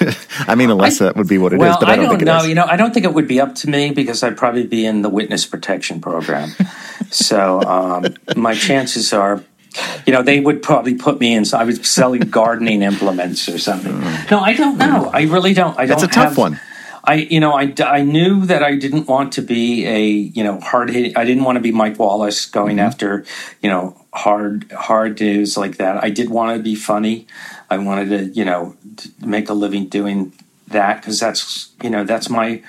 I 0.46 0.54
mean, 0.54 0.68
unless 0.68 0.98
that 0.98 1.16
would 1.16 1.28
be 1.28 1.38
what 1.38 1.54
it 1.54 1.56
is, 1.56 1.60
well, 1.60 1.78
but 1.80 1.88
I 1.88 1.96
don't, 1.96 2.10
think 2.10 2.20
it 2.20 2.26
know. 2.26 2.38
is. 2.38 2.48
You 2.48 2.54
know, 2.54 2.66
I 2.66 2.76
don't 2.76 2.92
think 2.92 3.06
it 3.06 3.14
would 3.14 3.26
be 3.26 3.40
up 3.40 3.54
to 3.56 3.70
me 3.70 3.90
because 3.90 4.22
I'd 4.22 4.36
probably 4.36 4.66
be 4.66 4.84
in 4.84 5.00
the 5.00 5.08
witness 5.08 5.46
protection 5.46 5.98
program. 6.02 6.50
so 7.10 7.62
um, 7.62 8.14
my 8.36 8.54
chances 8.54 9.14
are, 9.14 9.42
you 10.06 10.12
know, 10.12 10.22
they 10.22 10.40
would 10.40 10.62
probably 10.62 10.94
put 10.94 11.20
me 11.20 11.34
in. 11.34 11.44
So 11.44 11.58
I 11.58 11.64
was 11.64 11.86
selling 11.88 12.22
gardening 12.22 12.82
implements 12.82 13.48
or 13.48 13.58
something. 13.58 14.00
No, 14.30 14.40
I 14.40 14.54
don't 14.54 14.78
know. 14.78 15.10
I 15.12 15.22
really 15.22 15.54
don't. 15.54 15.78
I 15.78 15.86
don't. 15.86 16.00
That's 16.00 16.02
a 16.02 16.14
tough 16.14 16.30
have- 16.30 16.38
one. 16.38 16.60
I, 17.04 17.14
you 17.14 17.40
know, 17.40 17.54
I, 17.54 17.72
I 17.86 18.02
knew 18.02 18.44
that 18.46 18.62
I 18.62 18.76
didn't 18.76 19.06
want 19.08 19.32
to 19.34 19.40
be 19.42 19.86
a, 19.86 20.04
you 20.06 20.44
know, 20.44 20.60
hard 20.60 20.90
hit. 20.90 21.16
I 21.16 21.24
didn't 21.24 21.44
want 21.44 21.56
to 21.56 21.60
be 21.60 21.72
Mike 21.72 21.98
Wallace 21.98 22.44
going 22.44 22.76
Mm-hmm. 22.76 22.86
after, 22.86 23.24
you 23.62 23.70
know, 23.70 24.04
hard, 24.12 24.70
hard 24.72 25.18
news 25.18 25.56
like 25.56 25.78
that. 25.78 26.02
I 26.04 26.10
did 26.10 26.28
want 26.28 26.54
to 26.58 26.62
be 26.62 26.74
funny. 26.74 27.26
I 27.70 27.78
wanted 27.78 28.08
to, 28.10 28.24
you 28.38 28.44
know, 28.44 28.76
to 28.96 29.08
make 29.24 29.48
a 29.48 29.54
living 29.54 29.86
doing 29.88 30.34
that 30.66 31.00
because 31.00 31.18
that's, 31.18 31.70
you 31.82 31.88
know, 31.88 32.04
that's 32.04 32.28
my, 32.28 32.62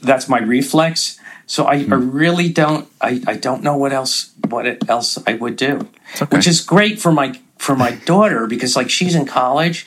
that's 0.00 0.28
my 0.28 0.38
reflex. 0.38 1.18
So 1.46 1.64
I, 1.64 1.74
I 1.74 1.82
Hmm. 1.84 2.10
really 2.10 2.48
don't, 2.52 2.88
I, 3.00 3.22
I 3.26 3.34
don't 3.36 3.62
know 3.62 3.76
what 3.76 3.92
else, 3.92 4.30
what 4.48 4.66
else 4.88 5.18
I 5.26 5.34
would 5.34 5.56
do, 5.56 5.88
okay. 6.20 6.36
which 6.36 6.46
is 6.46 6.60
great 6.60 6.98
for 7.00 7.12
my, 7.12 7.38
for 7.58 7.76
my 7.76 7.92
daughter 8.04 8.46
because 8.46 8.76
like 8.76 8.90
she's 8.90 9.14
in 9.14 9.26
college 9.26 9.86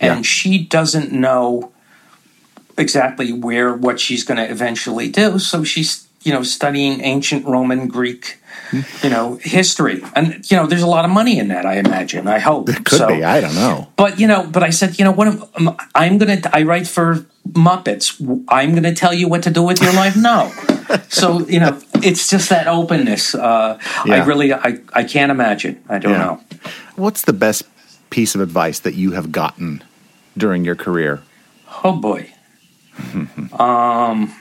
and 0.00 0.18
Yeah. 0.18 0.22
she 0.22 0.58
doesn't 0.64 1.12
know 1.12 1.72
exactly 2.78 3.32
where 3.32 3.74
what 3.74 4.00
she's 4.00 4.24
going 4.24 4.38
to 4.38 4.48
eventually 4.50 5.08
do. 5.08 5.38
So 5.38 5.64
she's 5.64 6.06
you 6.22 6.32
know 6.32 6.42
studying 6.42 7.00
ancient 7.00 7.46
Roman 7.46 7.88
Greek, 7.88 8.38
you 9.02 9.08
know 9.10 9.38
history, 9.40 10.02
and 10.14 10.44
you 10.50 10.56
know 10.56 10.66
there's 10.66 10.82
a 10.82 10.86
lot 10.86 11.04
of 11.06 11.10
money 11.10 11.38
in 11.38 11.48
that. 11.48 11.64
I 11.64 11.78
imagine. 11.78 12.28
I 12.28 12.38
hope. 12.38 12.68
It 12.68 12.84
could 12.84 12.98
so, 12.98 13.08
be. 13.08 13.24
I 13.24 13.40
don't 13.40 13.54
know. 13.54 13.88
But 13.96 14.20
you 14.20 14.26
know, 14.26 14.46
but 14.46 14.62
I 14.62 14.68
said, 14.70 14.98
you 14.98 15.04
know, 15.06 15.12
what 15.12 15.28
um, 15.28 15.76
I'm 15.94 16.18
gonna. 16.18 16.40
I 16.52 16.62
write 16.64 16.86
for 16.86 17.24
Muppets. 17.48 18.20
I'm 18.48 18.74
gonna 18.74 18.94
tell 18.94 19.14
you 19.14 19.28
what 19.28 19.42
to 19.44 19.50
do 19.50 19.62
with 19.62 19.80
your 19.80 19.92
life. 19.94 20.14
No. 20.16 20.52
So 21.08 21.46
you 21.48 21.60
know, 21.60 21.80
it's 22.02 22.28
just 22.28 22.48
that 22.50 22.66
openness. 22.66 23.34
Uh, 23.34 23.78
Yeah. 24.04 24.14
I 24.14 24.24
really, 24.24 24.52
I, 24.52 24.78
I 24.92 25.04
can't 25.04 25.30
imagine. 25.30 25.82
I 25.88 25.98
don't 25.98 26.12
Yeah. 26.12 26.18
know. 26.18 26.40
What's 26.96 27.22
the 27.22 27.32
best 27.32 27.64
piece 28.10 28.34
of 28.34 28.40
advice 28.40 28.78
that 28.80 28.94
you 28.94 29.12
have 29.12 29.30
gotten 29.32 29.82
during 30.36 30.64
your 30.64 30.76
career? 30.76 31.22
Oh 31.84 31.92
boy. 31.96 32.30
um. 33.58 34.34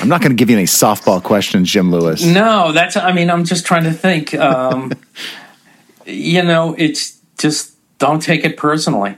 I'm 0.00 0.08
not 0.08 0.20
going 0.22 0.30
to 0.30 0.36
give 0.36 0.48
you 0.48 0.56
any 0.56 0.66
softball 0.66 1.22
questions, 1.22 1.70
Jim 1.70 1.90
Lewis. 1.90 2.24
No, 2.24 2.72
that's. 2.72 2.96
I 2.96 3.12
mean, 3.12 3.30
I'm 3.30 3.44
just 3.44 3.66
trying 3.66 3.84
to 3.84 3.92
think. 3.92 4.34
Um, 4.34 4.92
you 6.06 6.42
know, 6.42 6.74
it's 6.78 7.18
just 7.38 7.72
don't 7.98 8.20
take 8.22 8.44
it 8.44 8.56
personally. 8.56 9.16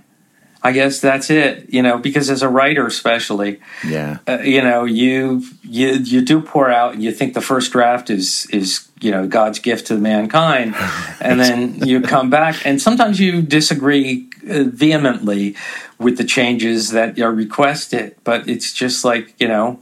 I 0.62 0.72
guess 0.72 1.00
that's 1.00 1.30
it. 1.30 1.72
You 1.72 1.82
know, 1.82 1.98
because 1.98 2.30
as 2.30 2.42
a 2.42 2.48
writer, 2.48 2.86
especially, 2.86 3.60
Yeah. 3.86 4.18
uh, 4.26 4.38
you 4.40 4.60
know, 4.60 4.84
you 4.84 5.44
you 5.62 5.92
you 5.92 6.20
do 6.22 6.40
pour 6.40 6.70
out, 6.70 6.94
and 6.94 7.02
you 7.02 7.12
think 7.12 7.34
the 7.34 7.40
first 7.40 7.72
draft 7.72 8.10
is 8.10 8.46
is 8.50 8.88
you 9.00 9.10
know 9.10 9.26
God's 9.28 9.60
gift 9.60 9.86
to 9.86 9.94
mankind, 9.96 10.74
and 11.20 11.38
then 11.40 11.86
you 11.86 12.00
come 12.00 12.28
back, 12.30 12.56
and 12.66 12.82
sometimes 12.82 13.20
you 13.20 13.40
disagree 13.42 14.28
uh, 14.50 14.64
vehemently 14.64 15.54
with 15.98 16.16
the 16.18 16.24
changes 16.24 16.90
that 16.90 17.18
are 17.20 17.32
requested, 17.32 18.16
but 18.24 18.48
it's 18.48 18.72
just 18.72 19.04
like 19.04 19.34
you 19.40 19.46
know, 19.48 19.78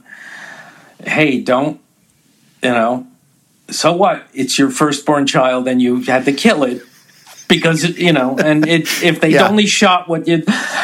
hey, 1.05 1.41
don't 1.41 1.79
you 2.61 2.71
know 2.71 3.07
so 3.69 3.91
what? 3.93 4.25
It's 4.33 4.57
your 4.57 4.69
firstborn 4.69 5.27
child, 5.27 5.67
and 5.67 5.81
you 5.81 6.01
had 6.03 6.23
to 6.25 6.31
kill 6.33 6.63
it 6.63 6.81
because 7.47 7.83
you 7.97 8.13
know. 8.13 8.37
And 8.37 8.67
it, 8.67 8.81
if 9.03 9.19
they 9.21 9.29
Yeah. 9.33 9.47
only 9.47 9.65
shot 9.65 10.07
what 10.07 10.27
you, 10.27 10.43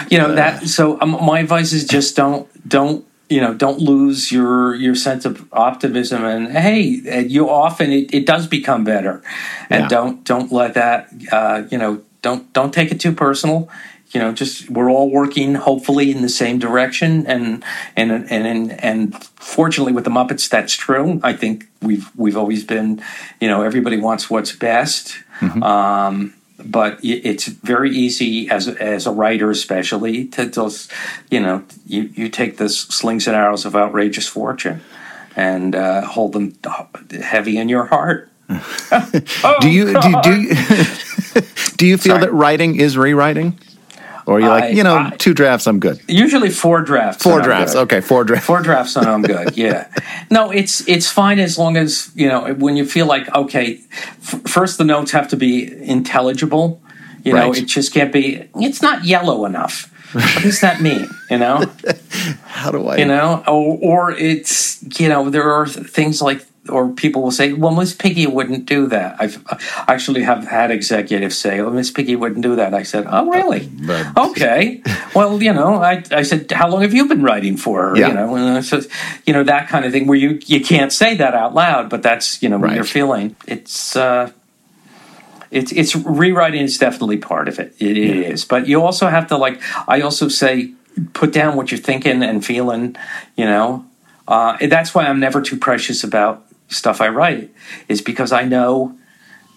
you 0.09 0.17
know 0.17 0.33
that. 0.35 0.67
So 0.67 0.99
um, 1.01 1.11
my 1.21 1.39
advice 1.39 1.73
is 1.73 1.85
just 1.85 2.15
don't 2.15 2.47
don't 2.67 3.05
you 3.29 3.41
know 3.41 3.53
don't 3.53 3.79
lose 3.79 4.31
your 4.31 4.75
your 4.75 4.95
sense 4.95 5.25
of 5.25 5.45
optimism. 5.51 6.23
And 6.25 6.51
hey, 6.57 6.81
you 7.27 7.49
often 7.49 7.91
it, 7.91 8.13
it 8.13 8.25
does 8.25 8.47
become 8.47 8.83
better, 8.83 9.21
and 9.69 9.81
Yeah. 9.83 9.87
don't 9.87 10.23
don't 10.23 10.51
let 10.51 10.73
that 10.75 11.09
uh, 11.31 11.63
you 11.69 11.77
know 11.77 12.01
don't 12.21 12.51
don't 12.53 12.73
take 12.73 12.91
it 12.91 12.99
too 12.99 13.13
personal. 13.13 13.69
You 14.11 14.19
know, 14.19 14.31
just 14.31 14.69
we're 14.69 14.91
all 14.91 15.09
working 15.09 15.55
hopefully 15.55 16.11
in 16.11 16.21
the 16.21 16.29
same 16.29 16.59
direction, 16.59 17.25
and 17.25 17.63
and 17.95 18.11
and 18.11 18.29
and, 18.47 18.71
and 18.83 19.23
fortunately 19.39 19.91
with 19.91 20.03
the 20.03 20.11
Muppets, 20.11 20.47
that's 20.47 20.75
true. 20.75 21.19
I 21.23 21.33
think 21.33 21.65
we've 21.81 22.11
we've 22.15 22.37
always 22.37 22.63
been, 22.63 23.01
you 23.41 23.47
know, 23.47 23.63
everybody 23.63 23.97
wants 23.97 24.29
what's 24.29 24.51
best. 24.55 25.17
Um, 25.63 26.35
but 26.65 26.99
it's 27.03 27.47
very 27.47 27.91
easy 27.91 28.49
as 28.49 28.67
as 28.67 29.05
a 29.05 29.11
writer, 29.11 29.49
especially 29.51 30.25
to 30.29 30.45
just, 30.49 30.91
you 31.29 31.39
know, 31.39 31.63
you, 31.85 32.03
you 32.13 32.29
take 32.29 32.57
the 32.57 32.69
slings 32.69 33.27
and 33.27 33.35
arrows 33.35 33.65
of 33.65 33.75
outrageous 33.75 34.27
fortune 34.27 34.81
and 35.35 35.75
uh, 35.75 36.01
hold 36.01 36.33
them 36.33 36.55
heavy 37.21 37.57
in 37.57 37.69
your 37.69 37.85
heart. 37.85 38.29
Oh, 38.49 39.55
Do 39.61 39.69
you 39.69 39.85
do, 39.99 40.21
do 40.21 40.41
you, 40.41 40.55
do 41.77 41.85
you 41.87 41.97
feel 41.97 42.15
Sorry. 42.15 42.25
that 42.25 42.33
writing 42.33 42.75
is 42.79 42.97
rewriting, 42.97 43.59
or 44.25 44.39
you're 44.39 44.49
I- 44.49 44.59
like 44.59 44.75
you 44.75 44.83
know 44.83 44.95
I- 44.97 45.15
two 45.17 45.33
drafts 45.33 45.67
I'm 45.67 45.79
good, 45.79 45.99
Usually 46.07 46.49
four 46.49 46.81
drafts. 46.81 47.23
four 47.23 47.41
drafts 47.41 47.75
okay 47.75 48.01
four 48.01 48.23
drafts 48.23 48.45
Four 48.45 48.61
drafts 48.61 48.95
and 48.95 49.05
I'm 49.07 49.21
good. 49.33 49.57
Yeah. 49.57 49.87
No, 50.31 50.51
it's 50.51 50.87
it's 50.87 51.09
fine 51.09 51.39
as 51.39 51.57
long 51.57 51.77
as 51.77 52.11
you 52.15 52.27
know 52.27 52.53
when 52.55 52.75
you 52.77 52.85
feel 52.85 53.05
like 53.05 53.33
okay. 53.35 53.79
F- 54.21 54.41
first, 54.47 54.77
the 54.77 54.83
notes 54.83 55.11
have 55.11 55.27
to 55.29 55.35
be 55.37 55.71
intelligible. 55.83 56.81
You 57.23 57.33
know, 57.33 57.49
Right. 57.49 57.57
it 57.61 57.65
just 57.67 57.93
can't 57.93 58.11
be. 58.11 58.43
It's 58.55 58.81
not 58.81 59.05
yellow 59.05 59.45
enough. 59.45 59.89
What 60.13 60.43
does 60.43 60.59
that 60.61 60.81
mean? 60.81 61.07
You 61.29 61.37
know, 61.39 61.63
how 62.45 62.69
do 62.71 62.85
I 62.87 62.97
you 62.97 63.05
know, 63.05 63.43
or, 63.47 63.79
or 63.81 64.11
it's 64.11 64.77
you 64.99 65.09
know 65.09 65.29
there 65.29 65.51
are 65.51 65.65
things 65.67 66.21
like 66.21 66.45
or 66.69 66.89
people 66.89 67.21
will 67.21 67.31
say, 67.31 67.51
well, 67.51 67.73
Miss 67.75 67.93
Piggy 67.93 68.25
wouldn't 68.25 68.65
do 68.65 68.87
that. 68.87 69.17
I've 69.19 69.43
I 69.49 69.93
actually 69.93 70.23
have 70.23 70.45
had 70.47 70.71
executives 70.71 71.37
say, 71.37 71.59
oh, 71.59 71.69
Miss 71.69 71.91
Piggy 71.91 72.15
wouldn't 72.15 72.41
do 72.41 72.55
that. 72.55 72.73
I 72.73 72.83
said, 72.83 73.05
oh, 73.09 73.29
really? 73.29 73.67
But- 73.67 74.17
okay. 74.31 74.81
Well, 75.13 75.43
you 75.43 75.53
know, 75.53 75.75
I, 75.83 76.03
I 76.11 76.21
said, 76.23 76.49
how 76.51 76.69
long 76.69 76.81
have 76.81 76.93
you 76.93 77.07
been 77.07 77.21
writing 77.21 77.57
for? 77.57 77.97
Yeah. 77.97 78.07
You 78.07 78.13
know, 78.13 78.35
and 78.35 78.57
I 78.57 78.61
said, 78.61 78.85
you 79.25 79.33
know, 79.33 79.43
that 79.43 79.67
kind 79.67 79.83
of 79.83 79.91
thing 79.91 80.07
where 80.07 80.17
you, 80.17 80.39
you 80.45 80.63
can't 80.63 80.93
say 80.93 81.15
that 81.17 81.33
out 81.33 81.53
loud, 81.53 81.89
but 81.89 82.01
that's, 82.01 82.41
you 82.41 82.47
know, 82.47 82.57
what 82.57 82.67
Right. 82.67 82.75
you're 82.75 82.85
feeling. 82.85 83.35
It's, 83.45 83.95
uh, 83.97 84.31
it's, 85.51 85.71
it's 85.73 85.95
rewriting 85.95 86.61
is 86.63 86.77
definitely 86.77 87.17
part 87.17 87.47
of 87.49 87.59
it. 87.59 87.75
It 87.77 87.97
is, 87.97 88.45
But 88.45 88.67
you 88.67 88.81
also 88.81 89.07
have 89.09 89.27
to 89.27 89.37
like, 89.37 89.61
I 89.87 89.99
also 90.01 90.29
say, 90.29 90.73
put 91.13 91.33
down 91.33 91.57
what 91.57 91.71
you're 91.71 91.79
thinking 91.79 92.23
and 92.23 92.43
feeling, 92.45 92.95
you 93.35 93.45
know, 93.45 93.85
uh, 94.27 94.55
that's 94.67 94.95
why 94.95 95.05
I'm 95.05 95.19
never 95.19 95.41
too 95.41 95.57
precious 95.57 96.03
about 96.03 96.45
stuff 96.67 97.01
I 97.01 97.09
write 97.09 97.53
is 97.87 98.01
because 98.01 98.31
I 98.31 98.43
know 98.43 98.97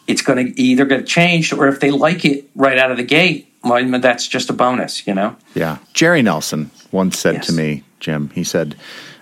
it's 0.06 0.22
going 0.22 0.46
to 0.46 0.60
either 0.60 0.84
get 0.84 1.06
changed 1.06 1.52
or 1.52 1.66
if 1.68 1.80
they 1.80 1.90
like 1.90 2.24
it 2.24 2.48
right 2.54 2.78
out 2.78 2.90
of 2.90 2.96
the 2.96 3.02
gate, 3.02 3.52
well, 3.64 3.84
that's 4.00 4.28
just 4.28 4.50
a 4.50 4.52
bonus, 4.52 5.06
you 5.06 5.14
know? 5.14 5.36
Yeah. 5.54 5.78
Jerry 5.92 6.22
Nelson 6.22 6.70
once 6.92 7.18
said 7.18 7.42
to 7.44 7.52
me, 7.52 7.82
Jim, 7.98 8.30
he 8.30 8.44
said, 8.44 8.76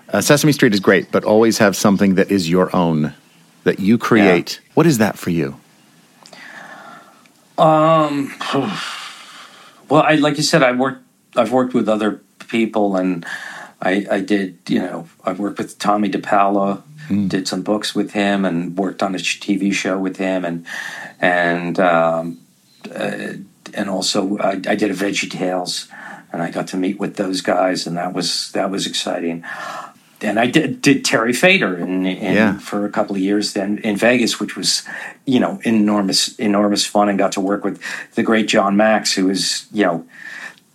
uh, 0.09 0.21
Sesame 0.21 0.51
Street 0.51 0.73
is 0.73 0.79
great, 0.79 1.11
but 1.11 1.23
always 1.23 1.57
have 1.57 1.75
something 1.75 2.15
that 2.15 2.31
is 2.31 2.49
your 2.49 2.73
own, 2.75 3.13
that 3.63 3.79
you 3.79 3.97
create. 3.97 4.59
What 4.75 4.85
is 4.85 4.99
that 4.99 5.17
for 5.17 5.31
you? 5.31 5.59
Um, 7.57 8.33
Well, 9.89 10.01
I 10.01 10.15
like 10.15 10.37
you 10.37 10.43
said, 10.43 10.63
I 10.63 10.71
worked. 10.71 11.03
I've 11.35 11.51
worked 11.51 11.73
with 11.73 11.87
other 11.87 12.21
people, 12.47 12.95
and 12.95 13.25
I, 13.85 14.05
I 14.11 14.19
did. 14.19 14.57
You 14.67 14.79
know, 14.79 15.07
I've 15.23 15.39
worked 15.39 15.59
with 15.59 15.77
Tomie 15.79 16.11
dePaola, 16.11 16.81
did 17.29 17.47
some 17.47 17.61
books 17.61 17.93
with 17.95 18.11
him, 18.13 18.43
and 18.45 18.75
worked 18.77 19.01
on 19.03 19.13
a 19.15 19.19
TV 19.19 19.71
show 19.71 19.97
with 19.99 20.17
him, 20.17 20.43
and 20.43 20.65
and 21.21 21.79
um, 21.79 22.39
uh, 22.93 23.33
and 23.73 23.89
also 23.89 24.37
I, 24.39 24.53
I 24.67 24.75
did 24.75 24.91
a 24.91 24.95
Veggie 24.95 25.29
Tales. 25.29 25.87
and 26.33 26.41
I 26.41 26.51
got 26.51 26.67
to 26.69 26.77
meet 26.77 26.99
with 26.99 27.15
those 27.15 27.41
guys, 27.41 27.87
and 27.87 27.95
that 27.97 28.13
was 28.13 28.51
that 28.51 28.69
was 28.71 28.87
exciting. 28.87 29.43
And 30.21 30.39
I 30.39 30.47
did, 30.47 30.81
did 30.81 31.03
Terry 31.05 31.33
Fator 31.33 31.77
in, 31.77 32.05
in 32.05 32.33
Yeah. 32.33 32.57
for 32.57 32.85
a 32.85 32.89
couple 32.89 33.15
of 33.15 33.21
years 33.21 33.53
then 33.53 33.77
in 33.79 33.95
Vegas, 33.97 34.39
which 34.39 34.55
was 34.57 34.83
you 35.25 35.39
know 35.39 35.59
enormous 35.63 36.35
enormous 36.39 36.85
fun, 36.85 37.09
and 37.09 37.17
got 37.19 37.33
to 37.33 37.41
work 37.41 37.63
with 37.63 37.79
the 38.15 38.23
great 38.23 38.47
Jon 38.47 38.75
Macks, 38.75 39.13
who 39.13 39.29
is 39.29 39.67
you 39.71 39.85
know 39.85 40.05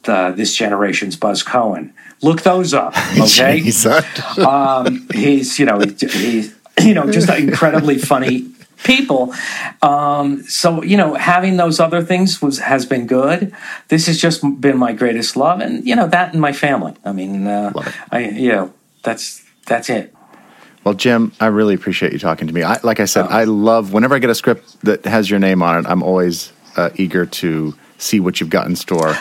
the, 0.04 0.32
this 0.36 0.54
generation's 0.54 1.16
Buz 1.16 1.42
Kohan. 1.42 1.92
Look 2.22 2.42
those 2.42 2.74
up, 2.74 2.94
okay? 3.18 3.60
Um, 4.38 5.08
he's 5.12 5.58
you 5.58 5.66
know 5.66 5.80
he's 5.80 6.54
you 6.80 6.94
know 6.94 7.10
just 7.10 7.28
incredibly 7.30 7.98
funny 7.98 8.46
people 8.84 9.34
um, 9.82 10.42
so 10.44 10.82
you 10.82 10.96
know 10.96 11.14
having 11.14 11.56
those 11.56 11.78
other 11.80 12.02
things 12.02 12.40
was 12.40 12.58
has 12.60 12.86
been 12.86 13.06
good 13.06 13.52
this 13.88 14.06
has 14.06 14.18
just 14.18 14.42
been 14.60 14.78
my 14.78 14.92
greatest 14.92 15.36
love 15.36 15.60
and 15.60 15.86
you 15.86 15.94
know 15.94 16.08
that 16.08 16.32
and 16.32 16.40
my 16.40 16.52
family 16.52 16.94
i 17.04 17.12
mean 17.12 17.46
uh, 17.46 17.70
i 18.10 18.20
you 18.20 18.48
know 18.48 18.72
that's 19.02 19.42
that's 19.66 19.90
it 19.90 20.14
Well, 20.82 20.94
Jim, 20.94 21.32
I 21.40 21.46
really 21.48 21.74
appreciate 21.74 22.14
you 22.14 22.18
talking 22.18 22.46
to 22.46 22.54
me. 22.54 22.62
I, 22.62 22.80
like 22.82 23.00
I 23.00 23.04
said, 23.04 23.26
Oh. 23.26 23.28
I 23.28 23.44
love 23.44 23.92
whenever 23.92 24.14
I 24.14 24.18
get 24.18 24.30
a 24.30 24.34
script 24.34 24.80
that 24.82 25.04
has 25.04 25.28
your 25.28 25.38
name 25.38 25.62
on 25.62 25.78
it. 25.78 25.86
I'm 25.86 26.02
always 26.02 26.52
uh, 26.76 26.88
eager 26.96 27.26
to 27.26 27.74
see 27.98 28.18
what 28.18 28.40
you've 28.40 28.48
got 28.48 28.66
in 28.66 28.76
store. 28.76 29.14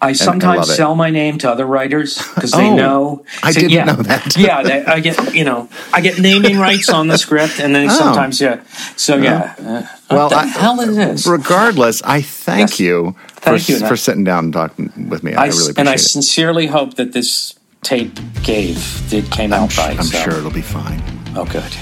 I 0.00 0.12
sometimes 0.12 0.68
it. 0.68 0.74
sell 0.74 0.94
my 0.94 1.10
name 1.10 1.38
to 1.38 1.50
other 1.50 1.64
writers 1.66 2.18
because 2.34 2.52
they 2.52 2.68
Oh, 2.70 2.76
know. 2.76 3.24
I 3.42 3.50
say, 3.50 3.60
didn't 3.60 3.72
yeah, 3.72 3.84
know 3.84 4.02
that. 4.02 4.36
yeah, 4.38 4.62
they, 4.62 4.84
I 4.84 5.00
get 5.00 5.34
you 5.34 5.44
know 5.44 5.68
I 5.92 6.00
get 6.02 6.18
naming 6.20 6.58
rights 6.58 6.88
on 6.90 7.08
the 7.08 7.16
script, 7.18 7.60
and 7.60 7.74
then 7.74 7.88
Oh. 7.90 7.92
sometimes 7.94 8.40
yeah. 8.40 8.62
So 8.96 9.16
yeah, 9.16 9.54
uh, 9.58 10.14
Well, 10.14 10.32
I- 10.34 10.46
hell 10.46 10.80
is 10.80 10.96
this? 10.96 11.26
Regardless, 11.26 12.02
I 12.02 12.20
thank 12.22 12.70
Yes. 12.70 12.80
you 12.80 13.16
for, 13.40 13.56
you, 13.56 13.78
for 13.88 13.96
sitting 13.96 14.24
down 14.24 14.44
and 14.44 14.52
talking 14.52 15.08
with 15.08 15.22
me. 15.24 15.32
I, 15.34 15.44
I, 15.44 15.46
really 15.46 15.56
appreciate 15.56 15.70
it. 15.70 15.78
and 15.78 15.88
I 15.88 15.94
it. 15.94 15.98
sincerely 15.98 16.66
hope 16.66 16.94
that 16.96 17.12
this 17.12 17.54
tape 17.82 18.18
gave 18.42 19.06
did 19.08 19.30
came 19.30 19.52
out 19.52 19.76
right. 19.78 19.96
I'm 19.98 20.04
so- 20.04 20.18
sure 20.18 20.34
it'll 20.38 20.50
be 20.50 20.62
fine. 20.62 21.02
Oh, 21.34 21.44
good. 21.46 21.72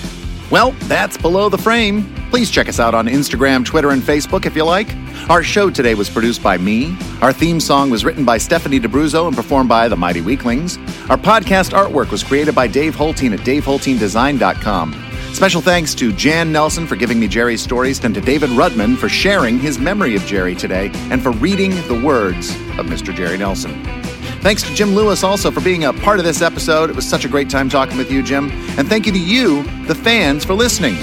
Well, 0.51 0.73
that's 0.83 1.17
Below 1.17 1.49
the 1.49 1.59
Frame. 1.59 2.05
Please 2.31 2.51
check 2.51 2.69
us 2.69 2.81
out 2.81 2.95
on 2.95 3.07
Instagram, 3.07 3.65
Twitter, 3.65 3.91
and 3.91 4.03
Facebook 4.03 4.45
if 4.47 4.55
you 4.57 4.65
like. 4.65 4.89
Our 5.31 5.43
show 5.43 5.71
today 5.71 5.95
was 5.95 6.11
produced 6.11 6.43
by 6.43 6.59
me. 6.59 6.97
Our 7.23 7.33
theme 7.33 7.61
song 7.61 7.91
was 7.91 8.05
written 8.05 8.25
by 8.25 8.39
Stephanie 8.39 8.79
D'Abruzzo 8.79 9.27
and 9.27 9.37
performed 9.37 9.69
by 9.69 9.89
the 9.89 9.97
Mighty 9.97 10.21
Weaklings. 10.21 10.77
Our 11.09 11.17
podcast 11.17 11.71
artwork 11.71 12.11
was 12.11 12.23
created 12.23 12.55
by 12.55 12.67
Dave 12.67 12.95
Holteen 12.95 13.33
at 13.33 13.41
daveholteendesign.com. 13.41 15.01
Special 15.33 15.61
thanks 15.61 15.95
to 15.97 16.13
Jan 16.13 16.53
Nelson 16.53 16.87
for 16.87 16.95
giving 16.95 17.19
me 17.19 17.27
Jerry's 17.27 17.63
stories 17.63 18.05
and 18.05 18.15
to 18.15 18.21
David 18.21 18.51
Rudman 18.51 18.97
for 18.97 19.09
sharing 19.09 19.59
his 19.59 19.79
memory 19.79 20.15
of 20.15 20.25
Jerry 20.27 20.55
today 20.55 20.91
and 21.11 21.23
for 21.23 21.33
reading 21.33 21.71
the 21.89 22.01
words 22.05 22.51
of 22.79 22.87
Mr. 22.87 23.15
Jerry 23.15 23.39
Nelson. 23.39 24.04
Thanks 24.45 24.63
to 24.65 24.75
Jim 24.75 24.95
Lewis 24.95 25.25
also 25.25 25.51
for 25.51 25.63
being 25.63 25.85
a 25.85 25.93
part 25.95 26.19
of 26.19 26.27
this 26.27 26.43
episode. 26.43 26.91
It 26.91 26.95
was 26.95 27.09
such 27.09 27.25
a 27.25 27.29
great 27.29 27.49
time 27.49 27.71
talking 27.71 27.97
with 27.97 28.13
you, 28.13 28.23
Jim. 28.23 28.51
And 28.77 28.87
thank 28.87 29.07
you 29.07 29.13
to 29.13 29.19
you, 29.19 29.63
the 29.87 29.95
fans, 29.95 30.45
for 30.45 30.53
listening. 30.53 30.99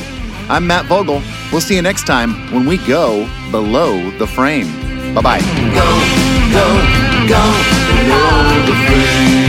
I'm 0.48 0.68
Matt 0.68 0.86
Vogel. 0.86 1.24
We'll 1.52 1.60
see 1.60 1.76
you 1.76 1.82
next 1.82 2.06
time 2.06 2.36
when 2.54 2.68
we 2.68 2.78
go 2.86 3.28
below 3.50 4.12
the 4.20 4.28
frame. 4.28 4.68
Bye 5.16 5.22
bye. 5.22 5.40
Go, 5.74 5.90
go, 6.54 6.68
go 7.28 7.44
below 7.98 8.66
the 8.68 8.76
frame. 8.86 9.41